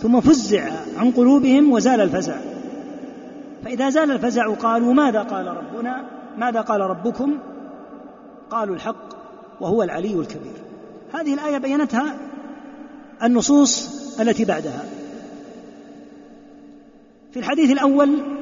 ثم 0.00 0.20
فزع 0.20 0.64
عن 0.96 1.10
قلوبهم 1.10 1.72
وزال 1.72 2.00
الفزع. 2.00 2.36
فإذا 3.64 3.90
زال 3.90 4.10
الفزع 4.10 4.54
قالوا 4.54 4.94
ماذا 4.94 5.22
قال 5.22 5.46
ربنا؟ 5.46 6.04
ماذا 6.38 6.60
قال 6.60 6.80
ربكم؟ 6.80 7.38
قالوا 8.50 8.74
الحق 8.74 9.04
وهو 9.60 9.82
العلي 9.82 10.14
الكبير. 10.14 10.52
هذه 11.14 11.34
الآية 11.34 11.58
بينتها 11.58 12.16
النصوص 13.22 13.90
التي 14.20 14.44
بعدها. 14.44 14.84
في 17.32 17.38
الحديث 17.38 17.70
الأول 17.70 18.41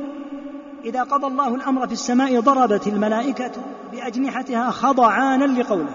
إذا 0.85 1.03
قضى 1.03 1.27
الله 1.27 1.55
الأمر 1.55 1.87
في 1.87 1.93
السماء 1.93 2.41
ضربت 2.41 2.87
الملائكة 2.87 3.53
بأجنحتها 3.93 4.71
خضعانا 4.71 5.61
لقوله 5.61 5.95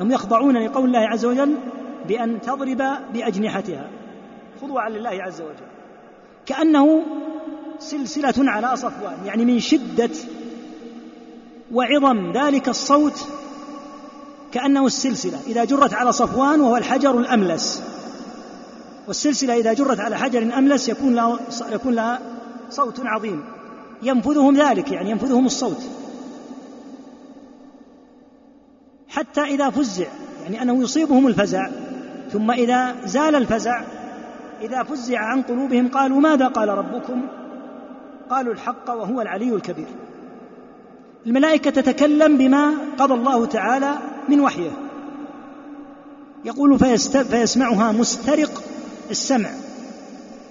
هم 0.00 0.10
يخضعون 0.10 0.56
لقول 0.56 0.84
الله 0.84 1.08
عز 1.08 1.24
وجل 1.24 1.54
بأن 2.08 2.40
تضرب 2.40 2.82
بأجنحتها. 3.12 3.88
خضوعا 4.62 4.90
لله 4.90 5.22
عز 5.22 5.40
وجل. 5.40 5.66
كأنه 6.46 7.02
سلسلة 7.78 8.34
على 8.38 8.76
صفوان 8.76 9.16
يعني 9.26 9.44
من 9.44 9.60
شدة 9.60 10.10
وعظم 11.72 12.32
ذلك 12.32 12.68
الصوت 12.68 13.26
كأنه 14.52 14.86
السلسلة. 14.86 15.38
إذا 15.46 15.64
جرت 15.64 15.94
على 15.94 16.12
صفوان 16.12 16.60
وهو 16.60 16.76
الحجر 16.76 17.18
الأملس. 17.18 17.82
والسلسلة 19.08 19.56
إذا 19.56 19.72
جرت 19.72 20.00
على 20.00 20.18
حجر 20.18 20.58
أملس 20.58 20.88
يكون 20.88 21.14
لها 21.14 21.38
يكون 21.72 21.94
لها 21.94 22.20
صوت 22.70 23.00
عظيم. 23.04 23.44
ينفذهم 24.02 24.56
ذلك 24.56 24.92
يعني 24.92 25.10
ينفذهم 25.10 25.46
الصوت. 25.46 25.82
حتى 29.08 29.40
إذا 29.40 29.70
فزع 29.70 30.06
يعني 30.42 30.62
أنه 30.62 30.82
يصيبهم 30.82 31.26
الفزع 31.26 31.70
ثم 32.32 32.50
إذا 32.50 32.96
زال 33.04 33.34
الفزع 33.34 33.82
إذا 34.60 34.82
فزع 34.82 35.18
عن 35.18 35.42
قلوبهم 35.42 35.88
قالوا 35.88 36.20
ماذا 36.20 36.48
قال 36.48 36.68
ربكم؟ 36.68 37.22
قالوا 38.30 38.52
الحق 38.52 38.90
وهو 38.90 39.20
العلي 39.20 39.54
الكبير. 39.54 39.86
الملائكة 41.26 41.70
تتكلم 41.70 42.38
بما 42.38 42.72
قضى 42.98 43.14
الله 43.14 43.46
تعالى 43.46 43.98
من 44.28 44.40
وحيه. 44.40 44.70
يقول 46.44 46.78
فيست... 46.78 47.16
فيسمعها 47.16 47.92
مسترق 47.92 48.62
السمع 49.10 49.50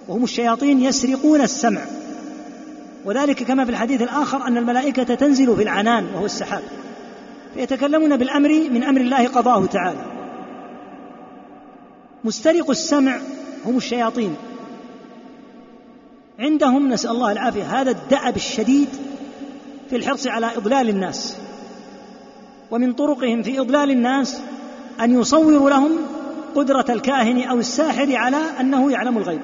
وهم 0.08 0.24
الشياطين 0.24 0.82
يسرقون 0.82 1.42
السمع. 1.42 1.82
وذلك 3.06 3.44
كما 3.44 3.66
في 3.66 3.72
الحديث 3.72 4.02
الآخر 4.02 4.48
أن 4.48 4.58
الملائكة 4.58 5.16
تنزل 5.16 5.56
في 5.56 5.64
العنان 5.64 6.06
وهو 6.14 6.26
السحاب. 6.26 6.64
فيتكلمون 7.54 8.18
بالأمر 8.18 8.50
من 8.50 8.84
أمر 8.84 9.02
الله 9.02 9.28
قضاه 9.28 9.66
تعالى. 9.66 10.06
مسترق 12.24 12.70
السمع 12.70 13.18
هم 13.66 13.78
الشياطين. 13.78 14.36
عندهم 16.40 16.90
نسأل 16.90 17.12
الله 17.12 17.32
العافية 17.32 17.82
هذا 17.82 17.92
الدأب 17.92 18.36
الشديد 18.36 18.90
في 19.90 19.96
الحرص 19.96 20.28
على 20.28 20.58
إضلال 20.58 20.90
الناس. 20.90 21.38
ومن 22.72 22.94
طرقهم 22.94 23.44
في 23.44 23.60
إضلال 23.60 23.92
الناس 23.92 24.42
أن 25.02 25.20
يصوروا 25.20 25.70
لهم 25.70 25.92
قدرة 26.56 26.86
الكاهن 26.90 27.44
أو 27.44 27.58
الساحر 27.58 28.16
على 28.16 28.38
أنه 28.60 28.92
يعلم 28.92 29.18
الغيب. 29.18 29.42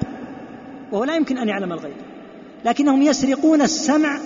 وهو 0.92 1.04
لا 1.04 1.14
يمكن 1.14 1.38
أن 1.38 1.48
يعلم 1.48 1.72
الغيب. 1.72 2.07
لكنهم 2.64 3.02
يسرقون 3.02 3.62
السمع 3.62 4.18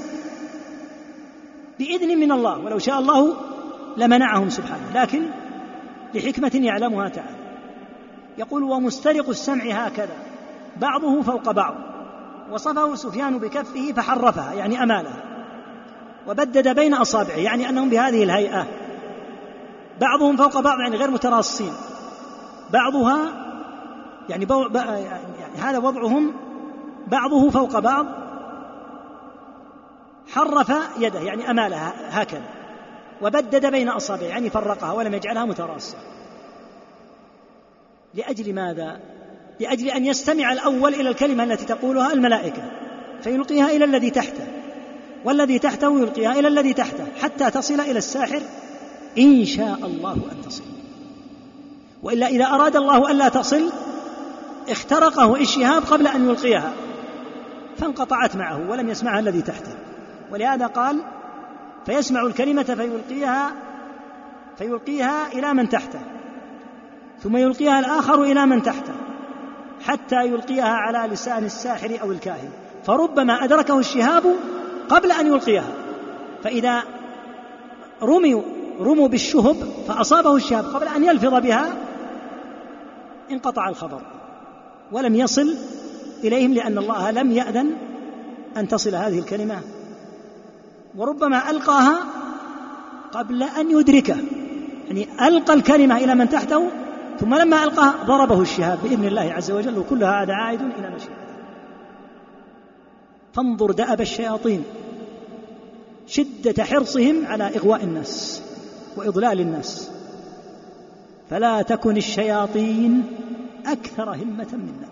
بإذن 1.78 2.18
من 2.18 2.32
الله 2.32 2.58
ولو 2.58 2.78
شاء 2.78 2.98
الله 2.98 3.36
لمنعهم 3.96 4.50
سبحانه. 4.50 4.82
لكن 4.94 5.22
لحكمة 6.14 6.50
يعلمها 6.54 7.08
تعالى. 7.08 7.36
يقول 8.38 8.62
ومسترق 8.62 9.28
السمع 9.28 9.64
هكذا. 9.64 10.16
بعضه 10.80 11.22
فوق 11.22 11.50
بعض. 11.50 11.74
وصفه 12.52 12.94
سفيان 12.94 13.38
بكفه 13.38 13.92
فحرفها 13.92 14.52
يعني 14.52 14.82
أمالها 14.82 15.22
وبدد 16.28 16.68
بين 16.68 16.94
أصابعه 16.94 17.36
يعني 17.36 17.68
أنهم 17.68 17.88
بهذه 17.88 18.22
الهيئة. 18.22 18.66
بعضهم 20.00 20.36
فوق 20.36 20.60
بعض 20.60 20.80
يعني 20.80 20.96
غير 20.96 21.10
متراصين 21.10 21.72
بعضها 22.72 23.18
يعني, 24.28 24.44
بو 24.44 24.62
يعني 24.74 25.58
هذا 25.58 25.78
وضعهم 25.78 26.32
بعضه 27.06 27.50
فوق 27.50 27.78
بعض. 27.78 28.06
حرف 30.28 30.72
يده 30.98 31.20
يعني 31.20 31.50
أمالها 31.50 31.94
هكذا 32.10 32.62
وبدد 33.22 33.66
بين 33.66 33.88
أصابعه 33.88 34.26
يعني 34.26 34.50
فرقها 34.50 34.92
ولم 34.92 35.14
يجعلها 35.14 35.44
متراصة 35.44 35.96
لأجل 38.14 38.54
ماذا؟ 38.54 39.00
لأجل 39.60 39.88
أن 39.88 40.06
يستمع 40.06 40.52
الأول 40.52 40.94
إلى 40.94 41.08
الكلمة 41.08 41.44
التي 41.44 41.64
تقولها 41.64 42.12
الملائكة 42.12 42.62
فيلقيها 43.22 43.70
إلى 43.70 43.84
الذي 43.84 44.10
تحته 44.10 44.46
والذي 45.24 45.58
تحته 45.58 46.00
يلقيها 46.00 46.32
إلى 46.32 46.48
الذي 46.48 46.72
تحته 46.72 47.04
حتى 47.22 47.50
تصل 47.50 47.80
إلى 47.80 47.98
الساحر 47.98 48.42
إن 49.18 49.44
شاء 49.44 49.78
الله 49.82 50.12
أن 50.12 50.42
تصل. 50.46 50.62
وإلا 52.02 52.26
إذا 52.26 52.44
أراد 52.44 52.76
الله 52.76 53.10
ألا 53.10 53.28
تصل 53.28 53.70
اخترقه 54.68 55.36
الشهاب 55.36 55.82
قبل 55.82 56.06
أن 56.06 56.28
يلقيها 56.28 56.72
فانقطعت 57.78 58.36
معه 58.36 58.70
ولم 58.70 58.88
يسمعها 58.88 59.20
الذي 59.20 59.42
تحته. 59.42 59.74
ولهذا 60.32 60.66
قال 60.66 61.02
فيسمع 61.86 62.22
الكلمة 62.22 62.62
فيلقيها 62.62 63.52
فيلقيها 64.58 65.32
إلى 65.32 65.54
من 65.54 65.68
تحته 65.68 66.00
ثم 67.22 67.36
يلقيها 67.36 67.78
الآخر 67.78 68.22
إلى 68.22 68.46
من 68.46 68.62
تحته 68.62 68.92
حتى 69.84 70.26
يلقيها 70.26 70.74
على 70.74 71.12
لسان 71.12 71.44
الساحر 71.44 71.98
أو 72.02 72.12
الكاهن. 72.12 72.50
فربما 72.84 73.44
أدركه 73.44 73.78
الشهاب 73.78 74.22
قبل 74.88 75.12
أن 75.12 75.26
يلقيها 75.26 75.68
فإذا 76.44 76.82
رموا 78.02 78.42
رموا 78.80 79.08
بالشهب 79.08 79.56
فأصابه 79.88 80.36
الشهاب 80.36 80.64
قبل 80.64 80.88
أن 80.88 81.04
يلفظ 81.04 81.34
بها 81.34 81.72
انقطع 83.30 83.68
الخبر 83.68 84.00
ولم 84.92 85.14
يصل 85.14 85.54
إليهم 86.24 86.54
لأن 86.54 86.78
الله 86.78 87.10
لم 87.10 87.32
يأذن 87.32 87.70
أن 88.56 88.68
تصل 88.68 88.94
هذه 88.94 89.18
الكلمة 89.18 89.60
وربما 90.96 91.50
ألقاها 91.50 91.98
قبل 93.12 93.42
أن 93.42 93.70
يدركه. 93.70 94.16
يعني 94.86 95.08
ألقى 95.28 95.54
الكلمة 95.54 95.96
إلى 95.96 96.14
من 96.14 96.28
تحته 96.28 96.70
ثم 97.20 97.34
لما 97.34 97.64
ألقاها 97.64 97.94
ضربه 98.04 98.42
الشهاب 98.42 98.78
بإذن 98.82 99.04
الله 99.04 99.32
عز 99.32 99.50
وجل 99.50 99.78
وكل 99.78 100.04
هذا 100.04 100.32
عائد 100.32 100.60
إلى 100.60 100.90
مشيئته 100.96 101.22
فانظر 103.32 103.70
دأب 103.70 104.00
الشياطين 104.00 104.64
شدة 106.06 106.64
حرصهم 106.64 107.26
على 107.26 107.56
إغواء 107.56 107.84
الناس 107.84 108.42
وإضلال 108.96 109.40
الناس. 109.40 109.90
فلا 111.30 111.62
تكن 111.62 111.96
الشياطين 111.96 113.06
أكثر 113.66 114.14
همة 114.14 114.48
منا. 114.52 114.88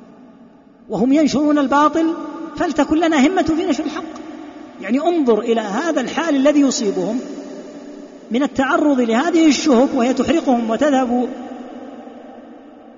وهم 0.88 1.12
ينشرون 1.12 1.58
الباطل 1.58 2.14
فلتكن 2.56 2.96
لنا 2.96 3.26
همة 3.26 3.42
في 3.42 3.66
نشر 3.66 3.84
الحق. 3.84 4.19
يعني 4.80 5.00
انظر 5.00 5.40
إلى 5.40 5.60
هذا 5.60 6.00
الحال 6.00 6.36
الذي 6.36 6.60
يصيبهم 6.60 7.20
من 8.30 8.42
التعرض 8.42 9.00
لهذه 9.00 9.48
الشهب 9.48 9.88
وهي 9.94 10.14
تحرقهم 10.14 10.70
وتذهب 10.70 11.28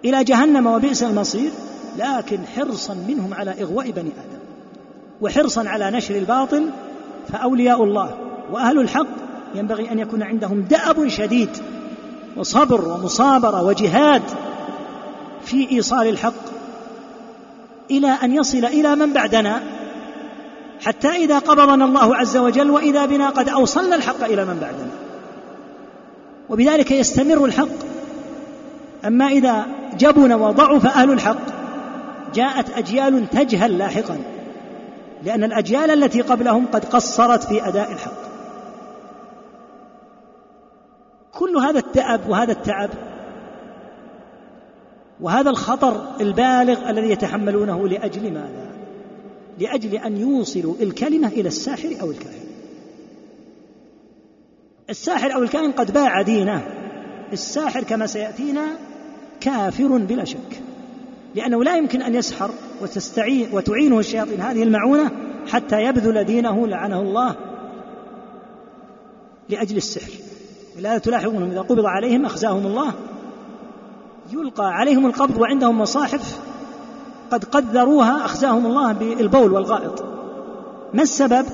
إلى 0.04 0.24
جهنم 0.24 0.66
وبئس 0.66 1.02
المصير 1.02 1.50
لكن 1.98 2.38
حرصا 2.56 2.94
منهم 3.08 3.34
على 3.34 3.54
إغواء 3.62 3.90
بني 3.90 4.10
آدم 4.10 4.42
وحرصا 5.20 5.68
على 5.68 5.90
نشر 5.90 6.16
الباطل 6.16 6.70
فأولياء 7.28 7.84
الله 7.84 8.14
وأهل 8.52 8.78
الحق 8.78 9.06
ينبغي 9.54 9.92
أن 9.92 9.98
يكون 9.98 10.22
عندهم 10.22 10.60
دأب 10.60 11.08
شديد 11.08 11.48
وصبر 12.36 12.88
ومصابرة 12.88 13.62
وجهاد 13.62 14.22
في 15.44 15.70
إيصال 15.70 16.08
الحق 16.08 16.52
إلى 17.90 18.08
أن 18.22 18.32
يصل 18.32 18.64
إلى 18.64 18.96
من 18.96 19.12
بعدنا. 19.12 19.62
حتى 20.84 21.08
إذا 21.08 21.38
قبضنا 21.38 21.84
الله 21.84 22.16
عز 22.16 22.36
وجل 22.36 22.70
وإذا 22.70 23.06
بنا 23.06 23.28
قد 23.28 23.48
أوصلنا 23.48 23.96
الحق 23.96 24.24
إلى 24.24 24.44
من 24.44 24.58
بعدنا. 24.60 24.90
وبذلك 26.48 26.90
يستمر 26.90 27.44
الحق. 27.44 27.68
أما 29.04 29.26
إذا 29.26 29.66
جبن 29.98 30.32
وضعف 30.32 30.86
أهل 30.86 31.10
الحق 31.10 31.36
جاءت 32.34 32.78
أجيال 32.78 33.30
تجهل 33.30 33.78
لاحقا 33.78 34.18
لأن 35.22 35.44
الأجيال 35.44 35.90
التي 35.90 36.20
قبلهم 36.20 36.66
قد 36.72 36.84
قصرت 36.84 37.44
في 37.44 37.68
أداء 37.68 37.92
الحق. 37.92 38.22
كل 41.32 41.56
هذا 41.56 41.78
التعب 41.78 42.20
وهذا 42.28 42.52
التعب 42.52 42.90
وهذا 45.20 45.50
الخطر 45.50 46.06
البالغ 46.20 46.90
الذي 46.90 47.10
يتحملونه 47.10 47.88
لأجل 47.88 48.32
ماذا؟ 48.32 48.71
لأجل 49.62 49.94
أن 49.94 50.16
يوصلوا 50.16 50.74
الكلمة 50.80 51.28
إلى 51.28 51.48
الساحر 51.48 51.96
أو 52.00 52.10
الكاهن. 52.10 52.42
الساحر 54.90 55.34
أو 55.34 55.42
الكاهن 55.42 55.72
قد 55.72 55.92
باع 55.92 56.22
دينه. 56.22 56.66
الساحر 57.32 57.82
كما 57.82 58.06
سيأتينا 58.06 58.66
كافر 59.40 59.96
بلا 59.96 60.24
شك. 60.24 60.62
لأنه 61.34 61.64
لا 61.64 61.76
يمكن 61.76 62.02
أن 62.02 62.14
يسحر 62.14 62.50
وتستعين 62.82 63.48
وتعينه 63.52 63.98
الشياطين 63.98 64.40
هذه 64.40 64.62
المعونة 64.62 65.10
حتى 65.48 65.82
يبذل 65.82 66.24
دينه 66.24 66.66
لعنه 66.66 67.00
الله 67.00 67.36
لأجل 69.48 69.76
السحر. 69.76 70.12
ولهذا 70.78 70.98
تلاحظونهم 70.98 71.50
إذا 71.50 71.60
قبض 71.60 71.86
عليهم 71.86 72.24
أخزاهم 72.24 72.66
الله. 72.66 72.94
يلقى 74.32 74.72
عليهم 74.72 75.06
القبض 75.06 75.38
وعندهم 75.38 75.78
مصاحف 75.78 76.51
قد 77.32 77.44
قدروها 77.44 78.24
أخزاهم 78.24 78.66
الله 78.66 78.92
بالبول 78.92 79.52
والغائط. 79.52 80.04
ما 80.94 81.02
السبب؟ 81.02 81.46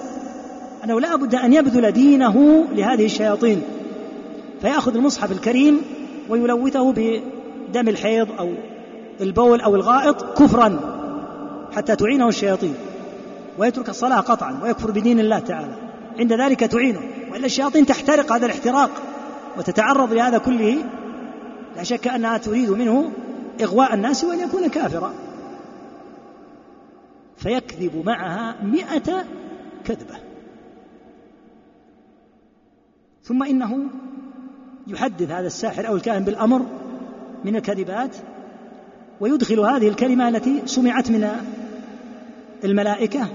أنه 0.85 1.01
لا 1.01 1.17
بد 1.17 1.35
أن 1.35 1.53
يبذل 1.53 1.93
دينه 1.93 2.65
لهذه 2.73 3.05
الشياطين. 3.05 3.63
فيأخذ 4.61 4.95
المصحف 4.95 5.33
الكريم 5.33 5.81
ويلوثه 6.29 6.93
بدم 6.93 7.89
الحيض 7.89 8.29
أو 8.39 8.53
البول 9.21 9.61
أو 9.61 9.75
الغائط 9.75 10.39
كفرا 10.39 10.81
حتى 11.77 11.97
تعينه 11.97 12.29
الشياطين. 12.29 12.75
ويترك 13.59 13.89
الصلاة 13.89 14.21
قطعا 14.21 14.61
ويكفر 14.63 14.91
بدين 14.91 15.21
الله 15.21 15.39
تعالى. 15.39 15.75
عند 16.19 16.33
ذلك 16.33 16.61
تعينه. 16.61 17.01
وإلا 17.33 17.47
الشياطين 17.47 17.87
تحترق 17.87 18.33
هذا 18.33 18.47
الاحتراق 18.47 18.91
وتتعرض 19.59 20.13
لهذا 20.13 20.39
كله. 20.39 20.77
لا 21.77 21.83
شك 21.83 22.09
أنها 22.09 22.39
تريد 22.39 22.71
منه 22.71 23.11
إغواء 23.63 23.95
الناس 23.95 24.25
وأن 24.25 24.41
يكون 24.41 24.69
كافرا. 24.69 25.13
فيكذب 27.39 28.03
معها 28.07 28.57
مئة 28.63 29.25
كذبة. 29.85 30.19
ثم 33.23 33.43
إنه 33.43 33.91
يحدث 34.87 35.31
هذا 35.31 35.47
الساحر 35.47 35.89
أو 35.89 35.97
الكاهن 35.97 36.25
بالأمر 36.25 36.67
من 37.45 37.57
الكذبات 37.57 38.17
ويدخل 39.21 39.61
هذه 39.61 39.89
الكلمة 39.89 40.29
التي 40.29 40.63
سمعت 40.67 41.11
من 41.11 41.31
الملائكة 42.65 43.29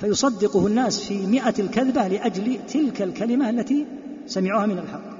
فيصدقه 0.00 0.66
الناس 0.66 1.04
في 1.04 1.26
مئة 1.26 1.54
الكذبة 1.58 2.08
لأجل 2.08 2.58
تلك 2.68 3.02
الكلمة 3.02 3.50
التي 3.50 3.86
سمعوها 4.26 4.66
من 4.66 4.78
الحق. 4.78 5.14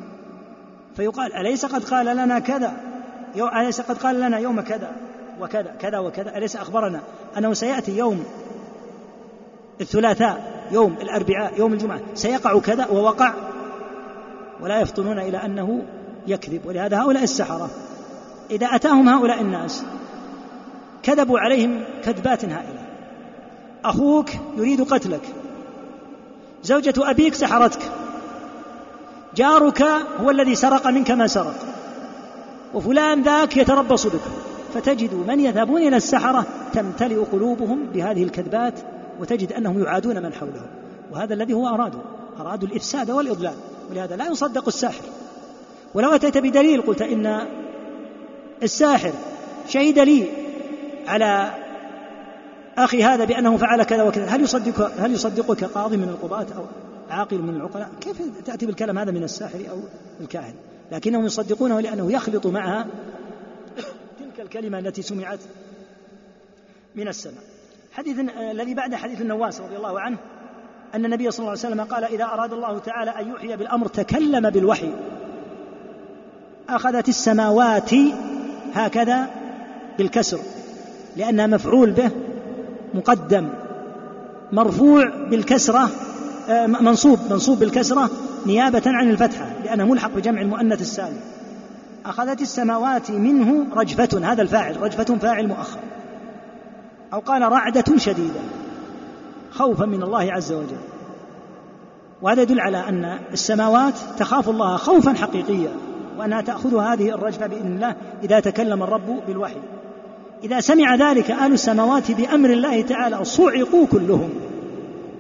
فيقال 0.97 1.33
أليس 1.33 1.67
قد 1.67 1.85
قال 1.85 2.07
لنا 2.07 2.39
كذا؟ 2.39 2.81
أليس 3.37 3.81
قد 3.81 3.99
قال 3.99 4.21
لنا 4.21 4.39
يوم 4.39 4.61
كذا؟ 4.61 5.04
وكذا 5.41 5.75
كذا 5.81 5.99
وكذا. 5.99 6.37
أليس 6.37 6.57
أخبرنا 6.57 7.01
أنه 7.39 7.53
سيأتي 7.53 7.97
يوم 7.97 8.25
الثلاثاء 9.81 10.65
يوم 10.71 10.97
الأربعاء 11.01 11.59
يوم 11.59 11.73
الجمعة 11.73 12.01
سيقع 12.15 12.59
كذا 12.59 12.87
ووقع؟ 12.87 13.35
ولا 14.61 14.81
يفطنون 14.81 15.19
إلى 15.19 15.37
أنه 15.37 15.83
يكذب. 16.27 16.67
ولهذا 16.67 17.01
هؤلاء 17.01 17.23
السحرة 17.23 17.71
إذا 18.51 18.67
أتاهم 18.67 19.09
هؤلاء 19.09 19.41
الناس 19.41 19.85
كذبوا 21.03 21.39
عليهم 21.39 21.85
كذبات 22.05 22.45
هائلة. 22.45 22.85
أخوك 23.85 24.31
يريد 24.57 24.83
قتلك. 24.83 25.23
زوجة 26.63 26.95
أبيك 26.99 27.35
سحرتك. 27.35 27.81
جارك 29.37 29.83
هو 30.21 30.31
الذي 30.31 30.55
سرق 30.55 30.87
منك 30.87 31.11
ما 31.11 31.27
سرق. 31.27 31.55
وفلان 32.75 33.23
ذاك 33.23 33.57
يتربص 33.57 34.07
بك. 34.07 34.21
فتجد 34.75 35.15
من 35.15 35.41
يذهبون 35.41 35.83
إلى 35.83 35.97
السحرة 35.97 36.47
تمتلئ 36.73 37.17
قلوبهم 37.17 37.87
بهذه 37.95 38.23
الكذبات 38.23 38.75
وتجد 39.21 39.53
أنهم 39.53 39.83
يعادون 39.83 40.23
من 40.23 40.33
حولهم. 40.33 40.67
وهذا 41.13 41.35
الذي 41.35 41.55
هو 41.55 41.69
أرادوا 41.69 42.01
أرادوا 42.41 42.69
الإفساد 42.69 43.11
والإضلال. 43.11 43.55
ولهذا 43.91 44.17
لا 44.17 44.27
يصدق 44.27 44.67
الساحر. 44.67 45.05
ولو 45.95 46.15
أتيت 46.15 46.39
بدليل 46.39 46.83
قلت 46.83 47.03
إن 47.03 47.47
الساحر 48.63 49.13
شهد 49.69 49.99
لي 49.99 50.27
على 51.07 51.55
أخي 52.79 53.03
هذا 53.03 53.25
بأنه 53.25 53.57
فعل 53.57 53.83
كذا 53.83 54.03
وكذا 54.03 54.27
هل 54.27 54.41
يصدقك 54.41 54.93
هل 54.99 55.13
يصدقك 55.13 55.65
قاضي 55.65 55.97
من 55.97 56.09
القضاة 56.09 56.47
أو 56.57 56.65
عاقل 57.11 57.39
من 57.39 57.57
العقلاء؟ 57.57 57.89
كيف 58.01 58.23
تأتي 58.45 58.67
بالكلام 58.67 58.99
هذا 58.99 59.11
من 59.11 59.23
الساحر 59.23 59.59
أو 59.71 59.77
الكاهن؟ 60.21 60.55
لكنهم 60.93 61.25
يصدقونه 61.25 61.81
لأنه 61.81 62.13
يخلط 62.13 62.47
معها 62.47 62.87
الكلمة 64.45 64.79
التي 64.79 65.03
سمعت 65.03 65.39
من 66.95 67.09
السماء. 67.09 67.43
حديث 67.93 68.19
الذي 68.51 68.75
بعد 68.75 68.95
حديث 68.95 69.21
النواس 69.21 69.61
رضي 69.61 69.77
الله 69.77 70.01
عنه 70.01 70.17
أن 70.95 71.05
النبي 71.05 71.31
صلى 71.31 71.39
الله 71.39 71.51
عليه 71.51 71.61
وسلم 71.61 71.81
قال 71.81 72.05
إذا 72.05 72.25
أراد 72.25 72.53
الله 72.53 72.79
تعالى 72.79 73.11
أن 73.11 73.33
يحيي 73.35 73.57
بالأمر 73.57 73.89
تكلم 73.89 74.51
بالوحي. 74.51 74.93
أخذت 76.69 77.09
السماوات 77.09 77.91
هكذا 78.75 79.31
بالكسر 79.99 80.39
لأنها 81.17 81.47
مفعول 81.47 81.91
به 81.91 82.11
مقدم 82.95 83.49
مرفوع 84.53 85.05
بالكسرة 85.31 85.91
آه، 86.49 86.67
منصوب 86.67 87.19
منصوب 87.31 87.59
بالكسرة 87.59 88.11
نيابة 88.47 88.83
عن 88.87 89.11
الفتحة 89.11 89.47
لأنه 89.65 89.85
ملحق 89.85 90.11
بجمع 90.11 90.41
المؤنث 90.41 90.81
السالم. 90.81 91.21
أخذت 92.07 92.43
السماوات 92.43 93.11
منه 93.11 93.67
رجفة 93.77 94.33
هذا 94.33 94.43
الفاعل 94.43 94.83
رجفة 94.83 95.05
فاعل 95.05 95.49
مؤخر. 95.49 95.81
أو 97.13 97.19
قال 97.19 97.43
رعدة 97.43 97.97
شديدة 97.97 98.41
خوفا 99.51 99.85
من 99.85 100.03
الله 100.03 100.33
عز 100.33 100.53
وجل. 100.53 100.77
وهذا 102.23 102.43
يدل 102.43 102.61
على 102.61 102.89
أن 102.89 103.19
السماوات 103.33 103.95
تخاف 104.19 104.49
الله 104.49 104.77
خوفا 104.77 105.13
حقيقيا 105.13 105.73
وأنها 106.19 106.41
تأخذ 106.41 106.79
هذه 106.79 107.15
الرجفة 107.15 107.47
بإذن 107.47 107.67
الله 107.67 107.97
إذا 108.23 108.41
تكلم 108.41 108.83
الرب 108.83 109.21
بالوحي. 109.27 109.61
إذا 110.45 110.61
سمع 110.61 110.95
ذلك 110.95 111.31
أهل 111.31 111.53
السماوات 111.53 112.11
بأمر 112.11 112.51
الله 112.51 112.83
تعالى 112.83 113.25
صعقوا 113.25 113.87
كلهم. 113.93 114.31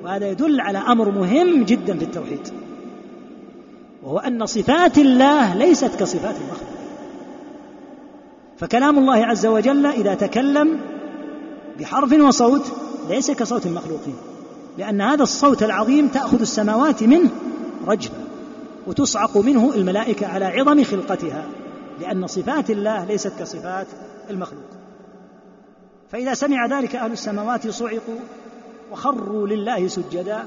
وهذا 0.05 0.31
يدل 0.31 0.61
على 0.61 0.79
أمر 0.79 1.11
مهم 1.11 1.65
جدا 1.65 1.99
في 1.99 2.05
التوحيد 2.05 2.49
وهو 4.03 4.19
أن 4.19 4.47
صفات 4.47 4.99
الله 4.99 5.55
ليست 5.55 6.01
كصفات 6.01 6.35
المخلوق. 6.37 6.74
فكلام 8.59 8.99
الله 8.99 9.27
عز 9.27 9.47
وجل 9.47 9.87
إذا 9.87 10.15
تكلم 10.15 10.81
بحرف 11.81 12.13
وصوت 12.13 12.73
ليس 13.09 13.31
كصوت 13.31 13.67
المخلوقين 13.67 14.17
لأن 14.79 15.01
هذا 15.01 15.23
الصوت 15.23 15.63
العظيم 15.63 16.09
تأخذ 16.09 16.41
السماوات 16.41 17.03
منه 17.03 17.31
رجفة 17.87 18.15
وتصعق 18.87 19.37
منه 19.37 19.75
الملائكة 19.75 20.27
على 20.27 20.45
عظم 20.45 20.85
خلقتها 20.85 21.47
لأن 22.01 22.27
صفات 22.27 22.71
الله 22.71 23.05
ليست 23.05 23.33
كصفات 23.39 23.87
المخلوق. 24.31 24.65
فإذا 26.13 26.35
سمع 26.35 26.67
ذلك 26.67 26.97
أهل 26.97 27.13
السماوات 27.13 27.69
صعقوا 27.69 28.19
وخروا 28.93 29.47
لله 29.47 29.89
سجدا 29.89 30.45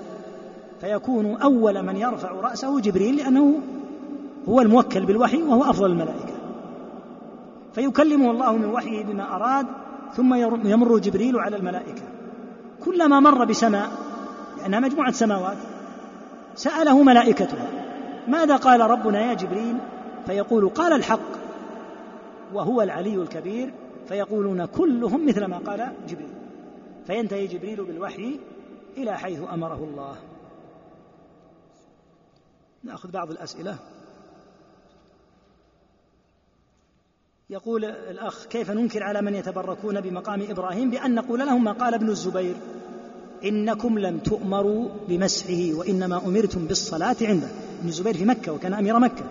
فيكون 0.81 1.35
أول 1.35 1.84
من 1.84 1.97
يرفع 1.97 2.31
رأسه 2.31 2.79
جبريل 2.79 3.15
لأنه 3.15 3.59
هو 4.49 4.61
الموكل 4.61 5.05
بالوحي 5.05 5.41
وهو 5.43 5.63
أفضل 5.63 5.91
الملائكة. 5.91 6.26
فيكلمه 7.77 8.31
الله 8.31 8.57
من 8.57 8.65
وحيه 8.65 9.03
بما 9.03 9.35
أراد 9.35 9.67
ثم 10.13 10.33
يمر 10.67 10.97
جبريل 10.99 11.39
على 11.39 11.55
الملائكة. 11.55 12.01
كلما 12.85 13.19
مر 13.19 13.45
بسماء 13.45 13.91
لأنها 14.57 14.79
مجموعة 14.79 15.11
سماوات 15.11 15.57
سأله 16.55 17.03
ملائكتها 17.03 17.67
ماذا 18.27 18.55
قال 18.55 18.81
ربنا 18.81 19.21
يا 19.21 19.33
جبريل؟ 19.33 19.77
فيقول 20.25 20.69
قال 20.69 20.93
الحق 20.93 21.29
وهو 22.53 22.81
العلي 22.81 23.15
الكبير. 23.15 23.73
فيقولون 24.07 24.65
كلهم 24.65 25.27
مثل 25.27 25.45
ما 25.45 25.57
قال 25.57 25.91
جبريل. 26.07 26.33
فينتهي 27.07 27.47
جبريل 27.47 27.83
بالوحي 27.83 28.39
إلى 28.97 29.17
حيث 29.17 29.39
أمره 29.53 29.87
الله. 29.91 30.15
نأخذ 32.83 33.11
بعض 33.11 33.31
الأسئلة. 33.31 33.75
يقول 37.49 37.86
الأخ 37.86 38.45
كيف 38.45 38.72
ننكر 38.72 39.03
على 39.03 39.22
من 39.22 39.36
يتبركون 39.36 40.02
بمقام 40.02 40.41
إبراهيم 40.41 40.90
بأن 40.90 41.15
نقول 41.15 41.40
لهم 41.40 41.64
ما 41.64 41.72
قال 41.72 41.94
ابن 41.94 42.10
الزبير؟ 42.10 42.56
إنكم 43.44 43.99
لم 43.99 44.19
تؤمروا 44.19 44.90
بمسحه 45.07 45.74
وإنما 45.74 46.26
أمرتم 46.26 46.68
بالصلاة 46.68 47.15
عنده. 47.22 47.48
ابن 47.80 47.88
الزبير 47.88 48.18
في 48.18 48.26
مكة 48.26 48.52
وكان 48.52 48.74
أمير 48.74 48.99
مكة 48.99 49.26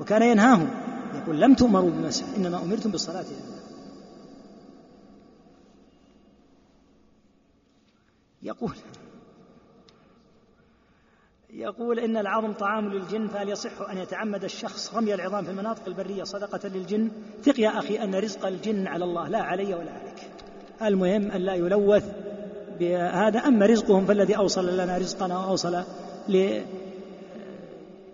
وكان 0.00 0.22
ينهاهم. 0.22 0.70
يقول 1.14 1.40
لم 1.40 1.54
تؤمروا 1.54 1.90
بمسح 1.90 2.24
إنما 2.36 2.62
أمرتم 2.62 2.90
بالصلاة 2.90 3.18
عنده. 3.18 3.58
يقول 8.42 8.76
يقول 11.52 11.98
إن 11.98 12.16
العظم 12.16 12.52
طعام 12.52 12.88
للجن 12.88 13.26
فهل 13.26 13.48
يصح 13.48 13.90
أن 13.90 13.98
يتعمد 13.98 14.44
الشخص 14.44 14.94
رمي 14.94 15.14
العظام 15.14 15.44
في 15.44 15.50
المناطق 15.50 15.82
البرية 15.86 16.24
صدقة 16.24 16.68
للجن؟ 16.68 17.10
ثق 17.42 17.60
يا 17.60 17.78
أخي 17.78 18.02
أن 18.02 18.14
رزق 18.14 18.46
الجن 18.46 18.86
على 18.86 19.04
الله 19.04 19.28
لا 19.28 19.38
علي 19.38 19.74
ولا 19.74 19.92
عليك. 19.92 20.30
المهم 20.82 21.30
أن 21.30 21.40
لا 21.40 21.54
يلوث 21.54 22.04
بهذا 22.80 23.38
أما 23.38 23.66
رزقهم 23.66 24.06
فالذي 24.06 24.36
أوصل 24.36 24.76
لنا 24.76 24.98
رزقنا 24.98 25.38
وأوصل 25.38 25.82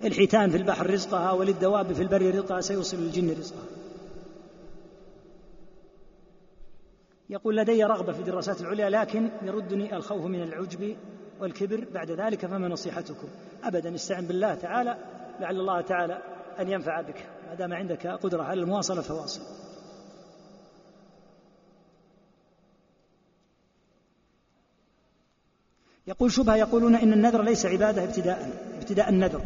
للحيتان 0.03 0.51
في 0.51 0.57
البحر 0.57 0.91
رزقها 0.91 1.33
وللدواب 1.33 1.93
في 1.93 2.03
البر 2.03 2.35
رزقها 2.35 2.61
سيوصل 2.61 2.97
للجن 2.97 3.31
رزقها. 3.31 3.65
يقول 7.31 7.57
لدي 7.57 7.85
رغبة 7.85 8.13
في 8.13 8.21
الدراسات 8.21 8.61
العليا 8.61 8.91
لكن 8.91 9.31
يردني 9.43 9.97
الخوف 9.97 10.25
من 10.25 10.43
العجب 10.43 10.97
والكبر 11.45 11.85
بعد 11.95 12.11
ذلك 12.11 12.47
فما 12.47 12.69
نصيحتكم؟ 12.69 13.29
أبدا 13.65 13.95
استعن 13.95 14.27
بالله 14.27 14.55
تعالى 14.55 14.97
لعل 15.41 15.61
الله 15.61 15.81
تعالى 15.81 16.19
أن 16.61 16.69
ينفع 16.69 17.01
بك. 17.01 17.27
ما 17.49 17.55
دام 17.55 17.73
عندك 17.73 18.07
قدرة 18.07 18.43
على 18.43 18.61
المواصلة 18.61 19.03
فواصل. 19.03 19.41
يقول 26.07 26.33
شبهة 26.33 26.57
يقولون 26.57 26.95
إن 26.95 27.13
النذر 27.13 27.43
ليس 27.43 27.67
عبادة 27.67 28.05
ابتداء 28.05 28.51
ابتداء 28.79 29.09
النذر. 29.09 29.43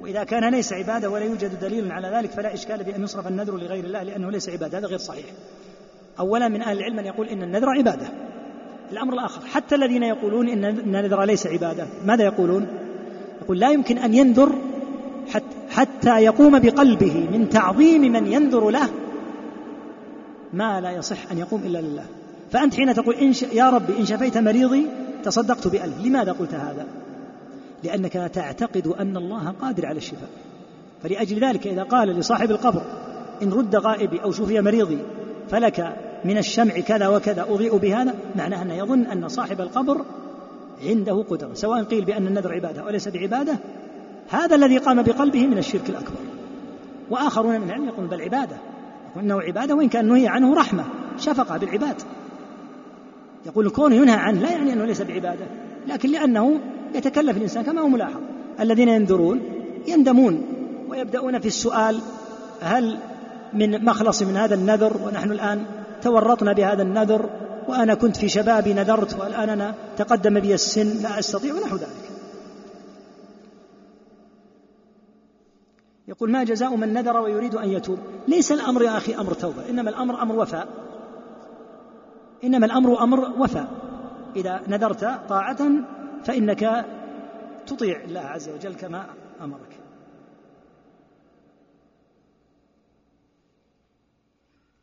وإذا 0.00 0.24
كان 0.24 0.50
ليس 0.50 0.72
عبادة 0.72 1.10
ولا 1.10 1.24
يوجد 1.24 1.60
دليل 1.60 1.92
على 1.92 2.08
ذلك 2.08 2.30
فلا 2.30 2.54
إشكال 2.54 2.84
بأن 2.84 3.02
يصرف 3.02 3.26
النذر 3.26 3.56
لغير 3.56 3.84
الله 3.84 4.02
لأنه 4.02 4.30
ليس 4.30 4.48
عبادة. 4.48 4.78
هذا 4.78 4.86
غير 4.86 4.98
صحيح. 4.98 5.26
أولا 6.18 6.48
من 6.48 6.62
أهل 6.62 6.78
العلم 6.78 6.96
من 6.96 7.06
يقول 7.06 7.28
إن 7.28 7.42
النذر 7.42 7.70
عبادة. 7.70 8.27
الأمر 8.92 9.14
الآخر. 9.14 9.40
حتى 9.46 9.74
الذين 9.74 10.02
يقولون 10.02 10.48
إن 10.48 10.64
النذر 10.64 11.24
ليس 11.24 11.46
عبادة. 11.46 11.86
ماذا 12.06 12.24
يقولون؟ 12.24 12.66
يقول 13.42 13.58
لا 13.58 13.70
يمكن 13.70 13.98
أن 13.98 14.14
ينذر 14.14 14.52
حتى 15.70 16.18
يقوم 16.18 16.58
بقلبه 16.58 17.28
من 17.32 17.48
تعظيم 17.48 18.02
من 18.12 18.32
ينذر 18.32 18.70
له 18.70 18.88
ما 20.52 20.80
لا 20.80 20.90
يصح 20.90 21.30
أن 21.32 21.38
يقوم 21.38 21.62
إلا 21.64 21.78
لله. 21.78 22.04
فأنت 22.50 22.74
حين 22.74 22.94
تقول 22.94 23.14
إن 23.14 23.32
ش... 23.32 23.42
يا 23.42 23.70
ربي 23.70 23.98
إن 23.98 24.06
شفيت 24.06 24.38
مريضي 24.38 24.86
تصدقت 25.24 25.68
بألف. 25.68 26.04
لماذا 26.04 26.32
قلت 26.32 26.54
هذا؟ 26.54 26.86
لأنك 27.84 28.12
تعتقد 28.12 28.86
أن 28.86 29.16
الله 29.16 29.54
قادر 29.60 29.86
على 29.86 29.98
الشفاء. 29.98 30.30
فلأجل 31.02 31.44
ذلك 31.44 31.66
إذا 31.66 31.82
قال 31.82 32.08
لصاحب 32.08 32.50
القبر 32.50 32.82
إن 33.42 33.52
رد 33.52 33.76
غائبي 33.76 34.22
أو 34.22 34.32
شفي 34.32 34.60
مريضي 34.60 34.98
فلك 35.50 35.96
من 36.24 36.38
الشمع 36.38 36.74
كذا 36.80 37.08
وكذا. 37.08 37.42
أضيء 37.42 37.76
بهذا 37.76 38.14
معناه 38.36 38.62
أنه 38.62 38.74
يظن 38.74 39.06
أن 39.06 39.28
صاحب 39.28 39.60
القبر 39.60 40.04
عنده 40.82 41.24
قدرة 41.30 41.54
سواء 41.54 41.82
قيل 41.82 42.04
بأن 42.04 42.26
النذر 42.26 42.52
عبادة 42.52 42.84
وليس 42.84 43.08
بعبادة. 43.08 43.58
هذا 44.30 44.56
الذي 44.56 44.78
قام 44.78 45.02
بقلبه 45.02 45.46
من 45.46 45.58
الشرك 45.58 45.88
الأكبر. 45.90 46.20
وآخرون 47.10 47.60
من 47.60 47.68
العلم 47.68 47.84
يقولون 47.84 48.10
بل 48.10 48.22
عبادة. 48.22 48.56
يقول 49.10 49.24
إنه 49.24 49.40
عبادة 49.40 49.74
وإن 49.74 49.88
كان 49.88 50.08
نهي 50.08 50.28
عنه 50.28 50.54
رحمة 50.54 50.84
شفقة 51.18 51.56
بالعباد. 51.56 51.96
يقول 53.46 53.70
كونه 53.70 53.96
ينهى 53.96 54.16
عنه 54.16 54.40
لا 54.40 54.50
يعني 54.50 54.72
أنه 54.72 54.84
ليس 54.84 55.02
بعبادة 55.02 55.46
لكن 55.88 56.08
لأنه 56.08 56.60
يتكلف 56.94 57.36
الإنسان 57.36 57.62
كما 57.62 57.80
هو 57.80 57.88
ملاحظ. 57.88 58.20
الذين 58.60 58.88
ينذرون 58.88 59.40
يندمون 59.88 60.42
ويبدأون 60.88 61.38
في 61.38 61.46
السؤال 61.46 62.00
هل 62.60 62.98
من 63.52 63.84
مخلص 63.84 64.22
من 64.22 64.36
هذا 64.36 64.54
النذر 64.54 64.96
ونحن 65.06 65.32
الآن 65.32 65.64
تورطنا 66.02 66.52
بهذا 66.52 66.82
النذر 66.82 67.30
وأنا 67.68 67.94
كنت 67.94 68.16
في 68.16 68.28
شبابي 68.28 68.74
نذرت 68.74 69.20
والآن 69.20 69.48
أنا 69.48 69.74
تقدم 69.96 70.40
بي 70.40 70.54
السن 70.54 71.02
لا 71.02 71.18
أستطيع 71.18 71.54
ونحو 71.54 71.76
ذلك. 71.76 72.10
يقول 76.08 76.30
ما 76.30 76.44
جزاء 76.44 76.76
من 76.76 76.92
نذر 76.92 77.16
ويريد 77.16 77.54
أن 77.54 77.68
يتوب؟ 77.68 77.98
ليس 78.28 78.52
الأمر 78.52 78.82
يا 78.82 78.96
أخي 78.96 79.14
أمر 79.14 79.34
توبة 79.34 79.68
إنما 79.70 79.90
الأمر 79.90 80.22
أمر 80.22 80.36
وفاء. 80.36 80.68
إنما 82.44 82.66
الأمر 82.66 83.02
أمر 83.02 83.20
وفاء. 83.38 83.68
إذا 84.36 84.60
نذرت 84.68 85.04
طاعة 85.28 85.70
فإنك 86.24 86.86
تطيع 87.66 88.00
الله 88.04 88.20
عز 88.20 88.48
وجل 88.48 88.74
كما 88.74 89.06
أمرك. 89.40 89.77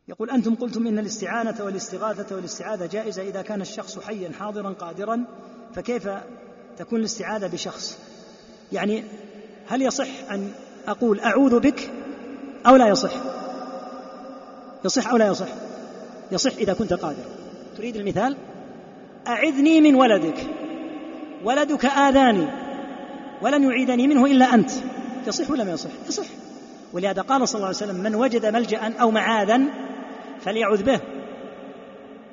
يقول 0.08 0.30
أنتم 0.30 0.54
قلتم 0.54 0.86
إن 0.86 0.98
الاستعانة 0.98 1.54
والاستغاثة 1.60 2.36
والاستعاذة 2.36 2.86
جائزة 2.86 3.22
إذا 3.22 3.42
كان 3.42 3.60
الشخص 3.60 3.98
حيا 3.98 4.32
حاضرا 4.32 4.70
قادرا 4.70 5.24
فكيف 5.74 6.08
تكون 6.78 7.00
الاستعاذة 7.00 7.46
بشخص؟ 7.46 7.98
يعني 8.72 9.04
هل 9.68 9.82
يصح 9.82 10.08
أن 10.30 10.50
أقول 10.88 11.20
أعوذ 11.20 11.60
بك 11.60 11.90
أو 12.66 12.76
لا 12.76 12.88
يصح؟ 12.88 13.10
يصح 14.84 15.08
أو 15.08 15.16
لا 15.16 15.26
يصح؟ 15.26 15.48
يصح 16.32 16.52
إذا 16.56 16.72
كنت 16.72 16.92
قادر. 16.92 17.24
تريد 17.76 17.96
المثال؟ 17.96 18.36
أعذني 19.26 19.80
من 19.80 19.94
ولدك. 19.94 20.46
ولدك 21.44 21.84
آذاني. 21.84 22.48
ولن 23.42 23.62
يعيدني 23.62 24.06
منه 24.06 24.26
إلا 24.26 24.54
أنت. 24.54 24.70
يصح 25.26 25.50
ولا 25.50 25.64
ما 25.64 25.70
يصح؟ 25.70 25.90
يصح. 26.08 26.26
ولهذا 26.92 27.22
قال 27.22 27.48
صلى 27.48 27.56
الله 27.56 27.66
عليه 27.66 27.76
وسلم 27.76 27.96
من 27.96 28.14
وجد 28.14 28.46
ملجأ 28.46 28.92
أو 29.00 29.10
معاذا 29.10 29.85
فليعوذ 30.40 30.82
به. 30.82 31.00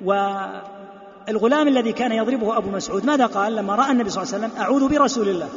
والغلام 0.04 1.68
الذي 1.68 1.92
كان 1.92 2.12
يضربه 2.12 2.58
أبو 2.58 2.70
مسعود 2.70 3.04
ماذا 3.04 3.26
قال؟ 3.26 3.56
لما 3.56 3.74
رأى 3.74 3.92
النبي 3.92 4.10
صلى 4.10 4.22
الله 4.22 4.34
عليه 4.34 4.44
وسلم 4.46 4.60
أعوذ 4.62 4.88
برسول 4.88 5.28
الله 5.28 5.48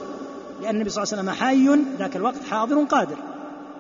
لأن 0.62 0.76
النبي 0.76 0.90
صلى 0.90 1.04
الله 1.04 1.14
عليه 1.14 1.24
وسلم 1.24 1.46
حي 1.46 1.84
ذاك 2.00 2.16
الوقت 2.16 2.44
حاضر 2.50 2.84
قادر. 2.84 3.18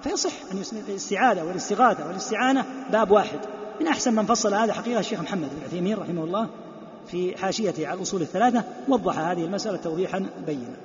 فيصح 0.03 0.31
أن 0.51 0.63
الاستعاذة 0.89 1.43
والاستغاثة 1.43 2.07
والاستعانة 2.07 2.65
باب 2.91 3.11
واحد. 3.11 3.39
من 3.81 3.87
أحسن 3.87 4.13
من 4.13 4.25
فصل 4.25 4.53
هذا 4.53 4.73
حقيقة 4.73 4.99
الشيخ 4.99 5.21
محمد 5.21 5.49
بن 5.49 5.63
عثيمين 5.65 5.97
رحمه 5.97 6.23
الله 6.23 6.47
في 7.07 7.37
حاشيته 7.37 7.87
على 7.87 7.97
الأصول 7.97 8.21
الثلاثة 8.21 8.63
وضح 8.87 9.19
هذه 9.19 9.45
المسألة 9.45 9.77
توضيحا 9.77 10.25
بينا. 10.47 10.75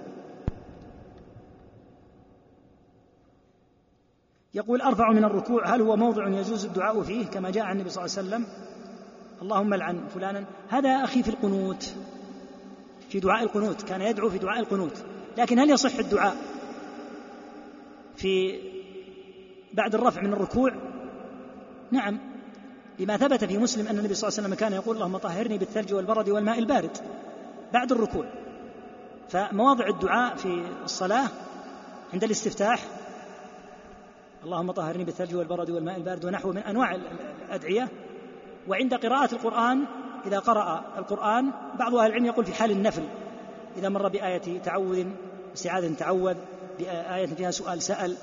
يقول 4.55 4.81
أرفع 4.81 5.13
من 5.13 5.25
الركوع 5.25 5.75
هل 5.75 5.81
هو 5.81 5.97
موضع 5.97 6.29
يجوز 6.29 6.65
الدعاء 6.65 7.03
فيه 7.03 7.27
كما 7.27 7.51
جاء 7.51 7.65
عن 7.65 7.77
النبي 7.77 7.91
صلى 7.91 8.05
الله 8.05 8.17
عليه 8.19 8.29
وسلم؟ 8.29 8.47
اللهم 9.43 9.75
لعن 9.75 10.09
فلانا. 10.15 10.45
هذا 10.69 10.91
أخي 10.91 11.23
في 11.23 11.29
القنوت 11.29 11.95
في 13.09 13.21
دعاء 13.21 13.43
القنوت 13.43 13.83
كان 13.83 14.03
يدعو 14.03 14.31
في 14.31 14.39
دعاء 14.39 14.61
القنوت. 14.61 15.05
لكن 15.39 15.59
هل 15.59 15.71
يصح 15.71 15.99
الدعاء 15.99 16.37
في 18.17 18.61
بعد 19.73 19.95
الرفع 19.95 20.23
من 20.23 20.33
الركوع؟ 20.33 20.73
نعم. 21.91 22.19
لما 22.99 23.17
ثبت 23.17 23.45
في 23.45 23.59
مسلم 23.59 23.87
أن 23.87 23.99
النبي 23.99 24.15
صلى 24.15 24.29
الله 24.29 24.39
عليه 24.39 24.49
وسلم 24.49 24.59
كان 24.59 24.73
يقول 24.73 24.97
اللهم 24.97 25.17
طهرني 25.17 25.59
بالثلج 25.59 25.95
والبرد 25.95 26.29
والماء 26.29 26.59
البارد 26.59 26.97
بعد 27.73 27.93
الركوع. 27.93 28.25
فمواضع 29.29 29.89
الدعاء 29.89 30.37
في 30.37 30.67
الصلاة 30.85 31.29
عند 32.13 32.25
الاستفتاح 32.25 32.85
اللهم 34.45 34.73
طهرني 34.73 35.05
بالثلج 35.05 35.35
والبرد 35.35 35.71
والماء 35.71 35.97
البارد 35.97 36.25
ونحو 36.25 36.53
من 36.53 36.59
أنواع 36.59 36.97
الأدعية. 37.49 37.89
وعند 38.69 38.95
قراءة 38.95 39.35
القرآن 39.35 39.85
إذا 40.27 40.39
قرأ 40.39 40.85
القرآن 40.99 41.51
بعض 41.79 41.95
أهل 41.95 42.07
العلم 42.07 42.27
يقول 42.27 42.45
في 42.45 42.55
حال 42.55 42.71
النفل 42.71 43.03
إذا 43.77 43.89
مر 43.89 44.09
بآية 44.09 44.59
تعوذ 44.59 45.07
استعاذة 45.55 45.95
تعوذ 45.95 46.35
بآية 46.79 47.27
فيها 47.27 47.51
سؤال 47.51 47.83
سأل. 47.83 48.17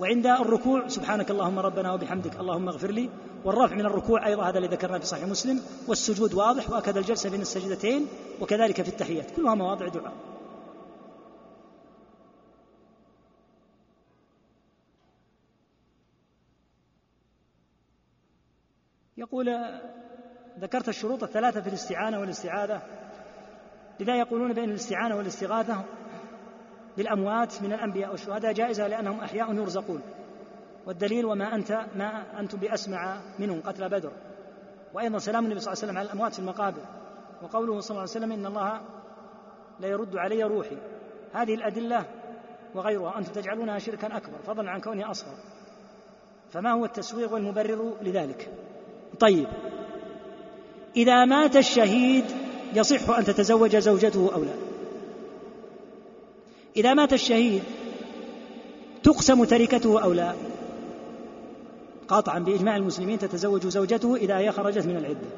وعند 0.00 0.26
الركوع 0.26 0.88
سبحانك 0.88 1.30
اللهم 1.30 1.58
ربنا 1.58 1.92
وبحمدك 1.92 2.40
اللهم 2.40 2.68
اغفر 2.68 2.90
لي. 2.90 3.10
والرفع 3.44 3.74
من 3.74 3.86
الركوع 3.86 4.26
أيضا 4.26 4.42
هذا 4.42 4.58
الذي 4.58 4.74
ذكرناه 4.74 4.98
في 4.98 5.06
صحيح 5.06 5.24
مسلم. 5.24 5.60
والسجود 5.88 6.34
واضح 6.34 6.70
وهكذا 6.70 6.98
الجلسة 6.98 7.30
بين 7.30 7.40
السجدتين 7.40 8.06
وكذلك 8.40 8.82
في 8.82 8.88
التحيات. 8.88 9.30
كلها 9.30 9.54
مواضع 9.54 9.88
دعاء. 9.88 10.12
يقول 19.20 19.46
ذكرت 20.60 20.88
الشروط 20.88 21.22
الثلاثة 21.22 21.60
في 21.60 21.68
الاستعانة 21.68 22.20
والاستعاذة. 22.20 22.82
لذا 24.00 24.18
يقولون 24.18 24.52
بأن 24.52 24.68
الاستعانة 24.70 25.16
والاستغاثة 25.16 25.84
بالأموات 26.96 27.62
من 27.62 27.72
الأنبياء 27.72 28.10
والشهداء 28.10 28.52
جائزة 28.52 28.88
لأنهم 28.88 29.20
أحياء 29.20 29.54
يرزقون. 29.54 30.02
والدليل 30.86 31.26
وما 31.26 31.54
أنت 31.54 31.72
ما 31.72 32.40
أنتم 32.40 32.58
بأسمع 32.58 33.20
منهم 33.38 33.60
قتل 33.60 33.88
بدر. 33.88 34.12
وأيضا 34.94 35.18
سلام 35.18 35.44
النبي 35.44 35.60
صلى 35.60 35.72
الله 35.72 35.82
عليه 35.82 35.92
وسلم 35.92 35.98
على 35.98 36.06
الأموات 36.06 36.32
في 36.32 36.38
المقابر. 36.38 36.82
وقوله 37.42 37.80
صلى 37.80 37.90
الله 37.90 38.00
عليه 38.00 38.10
وسلم 38.10 38.32
إن 38.32 38.46
الله 38.46 38.80
لا 39.80 39.88
يرد 39.88 40.16
علي 40.16 40.42
روحي. 40.42 40.78
هذه 41.32 41.54
الأدلة 41.54 42.04
وغيرها 42.74 43.18
أنتم 43.18 43.32
تجعلونها 43.32 43.78
شركا 43.78 44.16
أكبر 44.16 44.38
فضلا 44.38 44.70
عن 44.70 44.80
كونها 44.80 45.10
أصغر. 45.10 45.34
فما 46.50 46.72
هو 46.72 46.84
التسويغ 46.84 47.34
والمبرر 47.34 47.96
لذلك؟ 48.02 48.69
طيب. 49.20 49.46
إذا 50.96 51.24
مات 51.24 51.56
الشهيد 51.56 52.24
يصح 52.74 53.10
أن 53.10 53.24
تتزوج 53.24 53.76
زوجته 53.76 54.30
أو 54.34 54.44
لا. 54.44 54.54
إذا 56.76 56.94
مات 56.94 57.12
الشهيد 57.12 57.62
تقسم 59.02 59.44
تركته 59.44 60.02
أو 60.02 60.12
لا. 60.12 60.34
قاطعا 62.08 62.38
بإجماع 62.38 62.76
المسلمين 62.76 63.18
تتزوج 63.18 63.66
زوجته 63.66 64.16
إذا 64.16 64.38
هي 64.38 64.52
خرجت 64.52 64.86
من 64.86 64.96
العدة. 64.96 65.28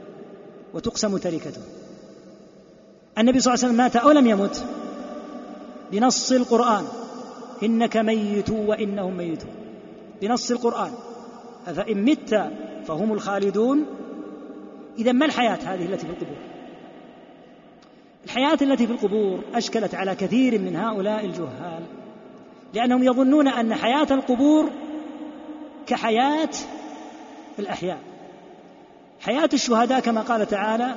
وتقسم 0.74 1.16
تركته. 1.16 1.62
النبي 3.18 3.40
صلى 3.40 3.54
الله 3.54 3.64
عليه 3.64 3.72
وسلم 3.72 3.84
مات 3.84 3.96
أو 3.96 4.10
لم 4.10 4.26
يمت. 4.26 4.64
بنص 5.92 6.32
القرآن. 6.32 6.84
إنك 7.62 7.96
ميت 7.96 8.50
وإنهم 8.50 9.16
ميتون. 9.16 9.50
بنص 10.22 10.50
القرآن. 10.50 10.92
أفإن 11.66 12.04
مت 12.04 12.50
فهم 12.86 13.12
الخالدون. 13.12 13.86
إذا 14.98 15.12
ما 15.12 15.26
الحياة 15.26 15.58
هذه 15.64 15.86
التي 15.86 16.06
في 16.06 16.12
القبور؟ 16.12 16.36
الحياة 18.24 18.58
التي 18.62 18.86
في 18.86 18.92
القبور 18.92 19.40
أشكلت 19.54 19.94
على 19.94 20.14
كثير 20.14 20.58
من 20.58 20.76
هؤلاء 20.76 21.24
الجهال 21.24 21.82
لأنهم 22.74 23.02
يظنون 23.02 23.48
أن 23.48 23.74
حياة 23.74 24.06
القبور 24.10 24.70
كحياة 25.86 26.50
الأحياء. 27.58 27.98
حياة 29.20 29.48
الشهداء 29.52 30.00
كما 30.00 30.20
قال 30.20 30.46
تعالى 30.46 30.94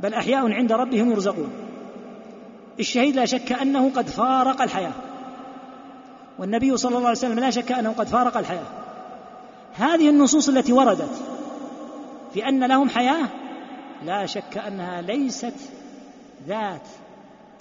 بل 0.00 0.14
أحياء 0.14 0.52
عند 0.52 0.72
ربهم 0.72 1.10
يرزقون 1.10 1.50
الشهيد 2.80 3.16
لا 3.16 3.24
شك 3.24 3.52
أنه 3.52 3.90
قد 3.90 4.08
فارق 4.08 4.62
الحياة 4.62 4.92
والنبي 6.38 6.76
صلى 6.76 6.90
الله 6.90 7.08
عليه 7.08 7.18
وسلم 7.18 7.38
لا 7.38 7.50
شك 7.50 7.72
أنه 7.72 7.92
قد 7.92 8.06
فارق 8.06 8.36
الحياة. 8.36 8.79
هذه 9.74 10.08
النصوص 10.10 10.48
التي 10.48 10.72
وردت 10.72 11.22
في 12.34 12.48
أن 12.48 12.64
لهم 12.64 12.88
حياة 12.88 13.28
لا 14.06 14.26
شك 14.26 14.58
أنها 14.58 15.00
ليست 15.00 15.54
ذات 16.48 16.88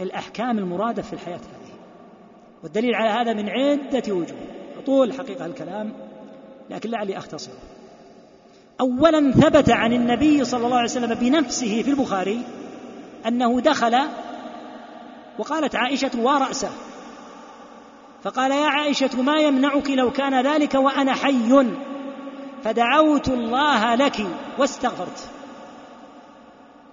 الأحكام 0.01 0.59
المرادة 0.59 1.01
في 1.01 1.13
الحياة 1.13 1.35
هذه. 1.35 1.73
والدليل 2.63 2.95
على 2.95 3.09
هذا 3.09 3.33
من 3.33 3.49
عدة 3.49 4.13
وجوه. 4.13 4.37
طول 4.85 5.13
حقيقة 5.13 5.45
الكلام 5.45 5.93
لكن 6.69 6.89
لعلي 6.89 7.17
أختصر. 7.17 7.51
أولا 8.81 9.31
ثبت 9.31 9.69
عن 9.69 9.93
النبي 9.93 10.45
صلى 10.45 10.65
الله 10.65 10.77
عليه 10.77 10.89
وسلم 10.89 11.13
بنفسه 11.13 11.81
في 11.81 11.89
البخاري 11.91 12.41
أنه 13.27 13.61
دخل 13.61 13.97
وقالت 15.39 15.75
عائشة 15.75 16.11
ورأسه 16.17 16.69
فقال 18.23 18.51
يا 18.51 18.65
عائشة 18.65 19.21
ما 19.21 19.39
يمنعك 19.39 19.89
لو 19.89 20.11
كان 20.11 20.45
ذلك 20.45 20.73
وأنا 20.73 21.13
حي؟ 21.13 21.65
فدعوت 22.63 23.29
الله 23.29 23.95
لك 23.95 24.27
واستغفرت. 24.57 25.29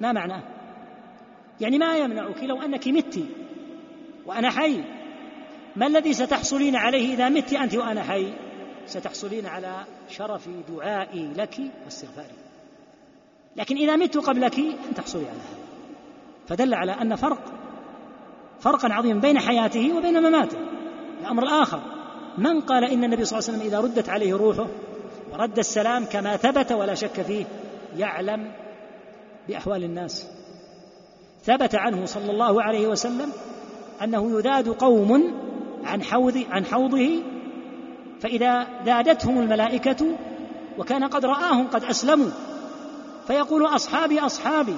ما 0.01 0.13
معناه؟ 0.13 0.43
يعني 1.61 1.79
ما 1.79 1.97
يمنعك 1.97 2.43
لو 2.43 2.63
أنك 2.63 2.89
مت 2.89 3.21
وأنا 4.27 4.51
حي؟ 4.51 4.85
ما 5.77 5.87
الذي 5.87 6.13
ستحصلين 6.13 6.77
عليه 6.77 7.15
إذا 7.15 7.29
مت 7.29 7.53
أنت 7.53 7.75
وأنا 7.75 8.03
حي؟ 8.03 8.33
ستحصلين 8.87 9.47
على 9.47 9.85
شرف 10.09 10.49
دعائي 10.69 11.33
لك 11.37 11.61
واستغفاري. 11.85 12.37
لكن 13.57 13.77
إذا 13.77 13.97
مت 13.97 14.17
قبلك 14.17 14.59
أن 14.59 14.95
تحصلي 14.97 15.25
على 15.29 15.39
هذا. 15.39 15.67
فدل 16.49 16.75
على 16.75 16.93
أن 16.93 17.17
فرق 17.17 17.43
فرقا 18.61 18.93
عظيما 18.93 19.21
بين 19.21 19.39
حياته 19.39 19.97
وبين 19.97 20.23
مماته. 20.23 20.59
الأمر 21.21 21.43
الآخر 21.43 21.81
من 22.39 22.61
قال 22.61 22.85
إن 22.85 23.05
النبي 23.05 23.25
صلى 23.25 23.39
الله 23.39 23.49
عليه 23.49 23.59
وسلم 23.59 23.69
إذا 23.69 23.81
ردت 23.81 24.09
عليه 24.09 24.35
روحه 24.35 24.67
ورد 25.33 25.59
السلام 25.59 26.05
كما 26.05 26.37
ثبت 26.37 26.73
ولا 26.73 26.95
شك 26.95 27.23
فيه 27.23 27.45
يعلم 27.97 28.53
بأحوال 29.49 29.85
الناس. 29.85 30.27
ثبت 31.45 31.75
عنه 31.75 32.07
صلى 32.07 32.31
الله 32.31 32.63
عليه 32.63 32.87
وسلم 32.87 33.33
أنه 34.05 34.39
يذاد 34.39 34.69
قوم 34.69 35.35
عن 35.85 36.03
حوض 36.03 36.45
عن 36.51 36.65
حوضه 36.65 37.23
فإذا 38.21 38.67
ذادتهم 38.85 39.39
الملائكة 39.39 40.07
وكان 40.79 41.05
قد 41.05 41.25
رآهم 41.25 41.67
قد 41.69 41.85
أسلموا 41.85 42.31
فيقول 43.27 43.67
أصحابي 43.67 44.21
أصحابي 44.21 44.77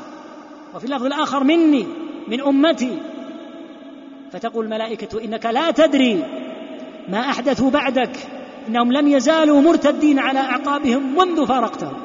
وفي 0.74 0.84
اللفظ 0.84 1.04
الآخر 1.04 1.44
مني 1.44 1.86
من 2.28 2.40
أمتي. 2.40 2.98
فتقول 4.32 4.64
الملائكة 4.64 5.24
إنك 5.24 5.46
لا 5.46 5.70
تدري 5.70 6.24
ما 7.08 7.20
أحدثوا 7.20 7.70
بعدك. 7.70 8.37
إنهم 8.68 8.92
لم 8.92 9.08
يزالوا 9.08 9.60
مرتدين 9.60 10.18
على 10.18 10.38
أعقابهم 10.38 11.16
منذ 11.18 11.46
فارقتهم. 11.46 11.96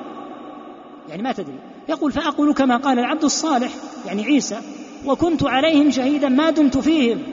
يعني 1.10 1.24
ما 1.24 1.32
تدري. 1.32 1.60
يقول 1.90 2.12
فأقول 2.12 2.54
كما 2.54 2.78
قال 2.78 3.00
العبد 3.00 3.24
الصالح 3.24 3.72
يعني 4.06 4.24
عيسى 4.24 4.58
وكنت 5.06 5.44
عليهم 5.44 5.92
شهيدا 5.92 6.30
ما 6.30 6.50
دمت 6.50 6.78
فيهم 6.78 7.24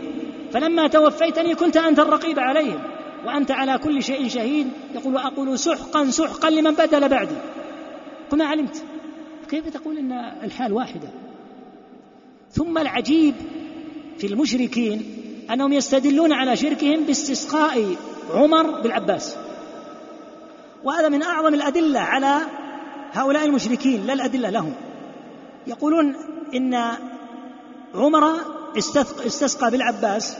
فلما 0.52 0.88
توفيتني 0.88 1.54
كنت 1.54 1.76
أنت 1.76 1.98
الرقيب 1.98 2.38
عليهم 2.38 2.80
وأنت 3.26 3.50
على 3.50 3.78
كل 3.78 4.02
شيء 4.02 4.28
شهيد. 4.28 4.68
يقول 4.94 5.16
أقول 5.16 5.58
سحقا 5.58 6.10
سحقا 6.10 6.50
لمن 6.50 6.74
بدل 6.74 7.08
بعدي. 7.08 7.34
كما 8.30 8.44
علمت. 8.44 8.84
كيف 9.50 9.68
تقول 9.68 9.98
إن 9.98 10.12
الحال 10.42 10.72
واحدة؟ 10.72 11.08
ثم 12.52 12.78
العجيب 12.78 13.34
في 14.18 14.26
المشركين 14.26 15.02
أنهم 15.52 15.72
يستدلون 15.72 16.32
على 16.32 16.56
شركهم 16.56 17.04
باستسقاء 17.04 17.96
عمر 18.34 18.80
بالعباس 18.80 19.36
وهذا 20.84 21.08
من 21.08 21.22
أعظم 21.22 21.54
الأدلة 21.54 22.00
على 22.00 22.38
هؤلاء 23.12 23.44
المشركين 23.44 24.06
لا 24.06 24.12
الأدلة 24.12 24.50
لهم. 24.50 24.72
يقولون 25.66 26.16
إن 26.54 26.74
عمر 27.94 28.34
استسقى 29.26 29.70
بالعباس 29.70 30.36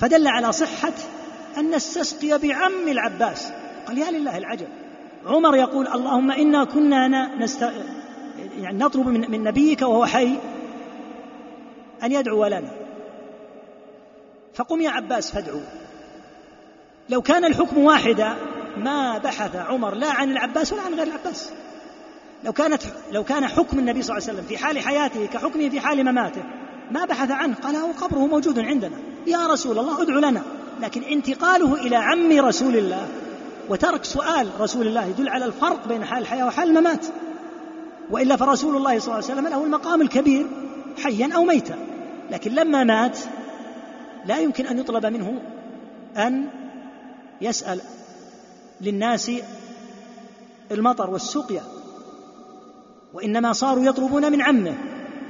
فدل 0.00 0.28
على 0.28 0.52
صحة 0.52 0.92
أن 1.58 1.70
نستسقي 1.70 2.38
بعم 2.38 2.88
العباس. 2.88 3.52
قال 3.86 3.98
يا 3.98 4.10
لله 4.10 4.38
العجب. 4.38 4.68
عمر 5.26 5.56
يقول 5.56 5.86
اللهم 5.86 6.30
إنا 6.30 6.64
كنا 6.64 7.36
نست... 7.36 7.72
يعني 8.58 8.78
نطلب 8.78 9.08
من, 9.08 9.30
من 9.30 9.42
نبيك 9.42 9.82
وهو 9.82 10.06
حي 10.06 10.34
أن 12.02 12.12
يدعو 12.12 12.46
لنا 12.46 12.70
فقم 14.54 14.80
يا 14.80 14.90
عباس 14.90 15.30
فادعو 15.30 15.60
لو 17.08 17.22
كان 17.22 17.44
الحكم 17.44 17.78
واحدا 17.78 18.36
ما 18.76 19.18
بحث 19.18 19.56
عمر 19.56 19.94
لا 19.94 20.12
عن 20.12 20.30
العباس 20.30 20.72
ولا 20.72 20.82
عن 20.82 20.94
غير 20.94 21.06
العباس. 21.06 21.50
لو 22.44 22.52
كانت 22.52 22.82
لو 23.12 23.24
كان 23.24 23.46
حكم 23.46 23.78
النبي 23.78 24.02
صلى 24.02 24.16
الله 24.16 24.28
عليه 24.28 24.38
وسلم 24.38 24.48
في 24.48 24.64
حال 24.64 24.78
حياته 24.78 25.26
كحكمه 25.26 25.68
في 25.68 25.80
حال 25.80 26.04
مماته 26.04 26.42
ما 26.90 27.04
بحث 27.04 27.30
عنه. 27.30 27.54
قال 27.54 27.76
هو 27.76 27.90
قبره 27.90 28.26
موجود 28.26 28.58
عندنا. 28.58 28.96
يا 29.26 29.46
رسول 29.46 29.78
الله 29.78 30.02
ادعو 30.02 30.18
لنا. 30.18 30.42
لكن 30.82 31.02
انتقاله 31.02 31.74
إلى 31.74 31.96
عم 31.96 32.32
رسول 32.32 32.76
الله 32.76 33.08
وترك 33.68 34.04
سؤال 34.04 34.48
رسول 34.60 34.86
الله 34.86 35.06
يدل 35.06 35.28
على 35.28 35.44
الفرق 35.44 35.88
بين 35.88 36.04
حال 36.04 36.22
الحياة 36.22 36.46
وحال 36.46 36.68
الممات 36.68 37.06
وإلا 38.10 38.36
فرسول 38.36 38.76
الله 38.76 38.98
صلى 38.98 39.14
الله 39.14 39.24
عليه 39.30 39.40
وسلم 39.40 39.48
له 39.48 39.64
المقام 39.64 40.02
الكبير 40.02 40.46
حيا 41.02 41.30
أو 41.34 41.44
ميتا. 41.44 41.76
لكن 42.30 42.50
لما 42.50 42.84
مات 42.84 43.18
لا 44.26 44.38
يمكن 44.38 44.66
أن 44.66 44.78
يطلب 44.78 45.06
منه 45.06 45.42
أن 46.16 46.48
يسأل 47.40 47.80
للناس 48.80 49.30
المطر 50.72 51.10
والسقيا 51.10 51.62
وإنما 53.14 53.52
صاروا 53.52 53.84
يطلبون 53.84 54.32
من 54.32 54.42
عمه 54.42 54.74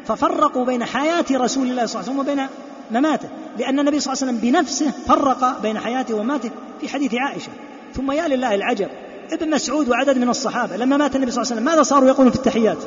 ففرقوا 0.04 0.64
بين 0.64 0.84
حياة 0.84 1.24
رسول 1.30 1.70
الله 1.70 1.86
صلى 1.86 2.00
الله 2.00 2.10
عليه 2.10 2.20
وسلم 2.20 2.20
وبين 2.20 2.46
مماته 2.90 3.28
لأن 3.58 3.78
النبي 3.78 4.00
صلى 4.00 4.12
الله 4.12 4.24
عليه 4.24 4.32
وسلم 4.32 4.50
بنفسه 4.50 4.90
فرق 4.90 5.60
بين 5.60 5.78
حياته 5.78 6.14
ومماته 6.14 6.50
في 6.80 6.88
حديث 6.88 7.14
عائشة. 7.14 7.52
ثم 7.94 8.12
يا 8.12 8.28
لله 8.28 8.54
العجب 8.54 8.88
ابن 9.32 9.50
مسعود 9.50 9.88
وعدد 9.88 10.18
من 10.18 10.28
الصحابة 10.28 10.76
لما 10.76 10.96
مات 10.96 11.16
النبي 11.16 11.30
صلى 11.30 11.42
الله 11.42 11.52
عليه 11.52 11.62
وسلم 11.62 11.72
ماذا 11.72 11.82
صاروا 11.82 12.08
يقولون 12.08 12.32
في 12.32 12.38
التحيات؟ 12.38 12.78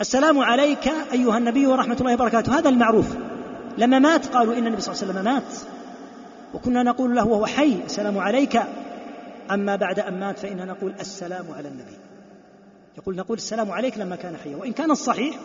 السلام 0.00 0.38
عليك 0.38 0.92
أيها 1.12 1.38
النبي 1.38 1.66
ورحمة 1.66 1.96
الله 2.00 2.14
وبركاته 2.14 2.58
هذا 2.58 2.68
المعروف. 2.68 3.06
لما 3.78 3.98
مات 3.98 4.26
قالوا 4.26 4.54
إن 4.54 4.66
النبي 4.66 4.80
صلى 4.82 4.94
الله 4.94 5.04
عليه 5.04 5.12
وسلم 5.12 5.34
مات. 5.34 5.71
وكنا 6.54 6.82
نقول 6.82 7.16
له 7.16 7.26
وهو 7.26 7.46
حي 7.46 7.76
السلام 7.84 8.18
عليك. 8.18 8.62
أما 9.50 9.76
بعد 9.76 10.00
أن 10.00 10.20
مات 10.20 10.38
فإننا 10.38 10.64
نقول 10.64 10.94
السلام 11.00 11.46
على 11.56 11.68
النبي. 11.68 11.96
يقول 12.98 13.16
نقول 13.16 13.36
السلام 13.36 13.70
عليك 13.70 13.98
لما 13.98 14.16
كان 14.16 14.36
حيا. 14.36 14.56
وإن 14.56 14.72
كان 14.72 14.90
الصحيح 14.90 15.36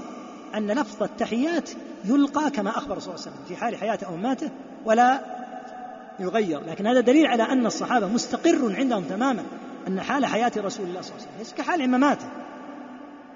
أن 0.56 0.72
لفظ 0.72 1.04
التحيات 1.04 1.70
يلقى 2.06 2.52
كما 2.52 2.70
أخبر 2.70 3.00
صلى 3.00 3.14
الله 3.14 3.26
عليه 3.26 3.36
وسلم 3.36 3.46
في 3.48 3.56
حال 3.56 3.76
حياته 3.76 4.08
أو 4.08 4.16
ماته 4.16 4.50
ولا 4.86 5.20
يغير. 6.20 6.62
لكن 6.68 6.88
هذا 6.88 7.00
دليل 7.00 7.26
على 7.26 7.44
أن 7.44 7.66
الصحابة 7.66 8.08
مستقر 8.08 8.76
عندهم 8.76 9.04
تماما 9.04 9.44
أن 9.88 10.02
حال 10.02 10.26
حياة 10.26 10.52
رسول 10.58 10.86
الله 10.86 11.02
صلى 11.02 11.12
الله 11.12 11.22
عليه 11.22 11.28
وسلم 11.28 11.40
ليس 11.40 11.54
كحال 11.54 11.90
مماته 11.90 12.26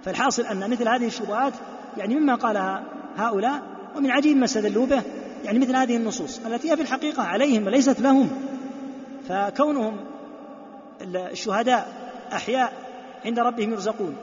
فالحاصل 0.04 0.46
أن 0.46 0.70
مثل 0.70 0.88
هذه 0.88 1.08
الشبهات 1.08 1.54
يعني 1.98 2.16
مما 2.16 2.36
قالها 2.36 2.84
هؤلاء 3.18 3.62
ومن 3.96 4.12
عجيب 4.12 4.38
ما 4.38 4.46
استدلوا 4.46 4.86
به 4.86 5.02
يعني 5.46 5.60
مثل 5.60 5.76
هذه 5.76 5.98
النصوص 5.98 6.46
التي 6.46 6.72
هي 6.72 6.76
في 6.76 6.82
الحقيقة 6.82 7.24
عليهم 7.24 7.66
وليست 7.66 8.02
لهم 8.02 8.30
فكونهم 9.28 9.98
الشهداء 11.02 12.12
أحياء 12.34 12.74
عند 13.26 13.40
ربهم 13.40 13.72
يرزقون 13.72 14.16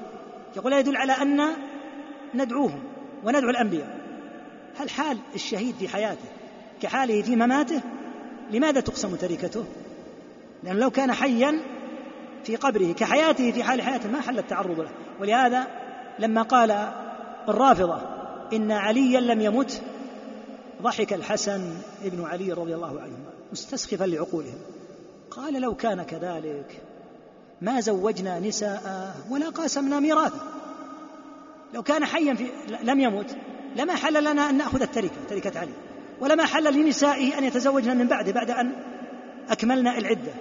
يقول 0.56 0.72
يدل 0.72 0.96
على 0.96 1.12
أن 1.12 1.40
ندعوهم 2.34 2.82
وندعو 3.24 3.50
الأنبياء. 3.50 3.98
هل 4.78 4.90
حال 4.90 5.18
الشهيد 5.34 5.74
في 5.74 5.88
حياته 5.88 6.28
كحاله 6.82 7.22
في 7.22 7.36
مماته 7.36 7.80
لماذا 8.50 8.80
تقسم 8.80 9.16
تركته؟ 9.16 9.64
لأنه 10.62 10.78
لو 10.78 10.90
كان 10.90 11.12
حيا 11.12 11.60
في 12.44 12.56
قبره 12.56 12.92
كحياته 12.92 13.50
في 13.50 13.62
حال 13.62 13.82
حياته 13.82 14.10
ما 14.10 14.20
حل 14.20 14.38
التعرض 14.38 14.80
له. 14.80 14.90
ولهذا 15.20 15.66
لما 16.18 16.42
قال 16.42 16.88
الرافضة 17.48 18.00
إن 18.52 18.72
عليا 18.72 19.20
لم 19.20 19.40
يمت 19.40 19.82
ضحك 20.82 21.12
الحسن 21.12 21.74
ابن 22.04 22.24
علي 22.24 22.52
رضي 22.52 22.74
الله 22.74 23.00
عنهما 23.00 23.30
مستسخفا 23.52 24.04
لعقولهم. 24.04 24.58
قال 25.30 25.60
لو 25.60 25.74
كان 25.74 26.02
كذلك 26.02 26.80
ما 27.60 27.80
زوجنا 27.80 28.40
نساء 28.40 29.14
ولا 29.30 29.48
قاسمنا 29.48 30.00
ميراثه 30.00 30.40
لو 31.74 31.82
كان 31.82 32.04
حيا 32.04 32.34
في 32.34 32.46
لم 32.82 33.00
يمت 33.00 33.36
لما 33.76 33.94
حل 33.94 34.24
لنا 34.24 34.50
أن 34.50 34.56
نأخذ 34.56 34.82
التركة 34.82 35.14
تركة 35.28 35.58
علي. 35.58 35.72
ولما 36.20 36.44
حل 36.44 36.74
لنسائه 36.74 37.38
أن 37.38 37.44
يتزوجن 37.44 37.96
من 37.96 38.06
بعده 38.06 38.32
بعد 38.32 38.50
أن 38.50 38.72
أكملنا 39.48 39.98
العدة. 39.98 40.32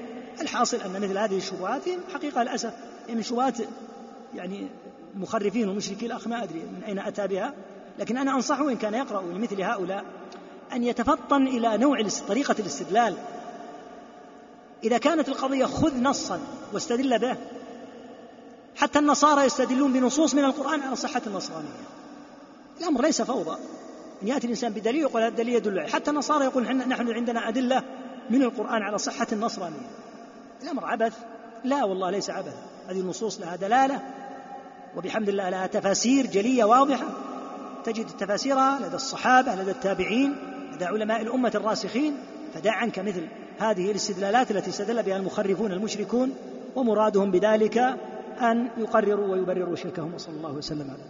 الحاصل 0.41 0.77
أن 0.77 1.01
مثل 1.01 1.17
هذه 1.17 1.37
الشبهات 1.37 1.83
حقيقة 2.13 2.43
للأسف. 2.43 2.73
من 3.09 3.23
شبهات 3.23 3.57
يعني 4.35 4.67
المخرفين 5.15 5.67
والمشركين 5.67 6.11
الأخ 6.11 6.27
ما 6.27 6.43
أدري 6.43 6.59
من 6.59 6.83
أين 6.87 6.99
أتى 6.99 7.27
بها. 7.27 7.53
لكن 7.99 8.17
أنا 8.17 8.31
أنصحه 8.31 8.69
إن 8.69 8.75
كان 8.75 8.93
يقرأ 8.93 9.21
لمثل 9.21 9.61
هؤلاء 9.61 10.05
أن 10.73 10.83
يتفطن 10.83 11.47
إلى 11.47 11.77
نوع 11.77 12.07
طريقة 12.27 12.55
الاستدلال. 12.59 13.15
إذا 14.83 14.97
كانت 14.97 15.29
القضية 15.29 15.65
خذ 15.65 16.01
نصا 16.01 16.39
واستدل 16.73 17.19
به. 17.19 17.35
حتى 18.75 18.99
النصارى 18.99 19.45
يستدلون 19.45 19.93
بنصوص 19.93 20.35
من 20.35 20.43
القرآن 20.43 20.81
على 20.81 20.95
صحة 20.95 21.21
النصرانية. 21.27 21.69
الأمر 22.81 23.01
ليس 23.01 23.21
فوضى. 23.21 23.57
أن 24.23 24.27
يأتي 24.27 24.45
الإنسان 24.45 24.73
بدليل 24.73 25.01
يقول 25.01 25.21
هذا 25.21 25.31
الدليل 25.31 25.55
يدل 25.55 25.79
عليه. 25.79 25.91
حتى 25.91 26.11
النصارى 26.11 26.45
يقول 26.45 26.63
نحن 26.63 27.11
عندنا 27.11 27.49
أدلة 27.49 27.83
من 28.29 28.41
القرآن 28.41 28.81
على 28.81 28.97
صحة 28.97 29.27
النصرانية. 29.31 29.89
الأمر 30.63 30.85
عبث. 30.85 31.13
لا 31.63 31.83
والله 31.83 32.09
ليس 32.09 32.29
عبث. 32.29 32.55
هذه 32.87 32.99
النصوص 32.99 33.39
لها 33.39 33.55
دلالة. 33.55 34.01
وبحمد 34.97 35.29
الله 35.29 35.49
لها 35.49 35.67
تفاسير 35.67 36.25
جلية 36.25 36.63
واضحة. 36.63 37.07
تجد 37.87 38.05
تفاسيرها 38.05 38.79
لدى 38.79 38.95
الصحابة 38.95 39.55
لدى 39.55 39.71
التابعين 39.71 40.35
لدى 40.73 40.85
علماء 40.85 41.21
الأمة 41.21 41.51
الراسخين 41.55 42.13
فدع 42.53 42.73
عنك 42.73 42.99
مثل 42.99 43.27
هذه 43.59 43.91
الاستدلالات 43.91 44.51
التي 44.51 44.69
استدل 44.69 45.03
بها 45.03 45.17
المخرفون 45.17 45.71
المشركون 45.71 46.33
ومرادهم 46.75 47.31
بذلك 47.31 47.77
أن 48.41 48.67
يقرروا 48.77 49.27
ويبرروا 49.27 49.75
شركهم 49.75 50.13
وصلى 50.13 50.35
الله 50.37 50.51
وسلم 50.51 50.89
على 50.89 51.03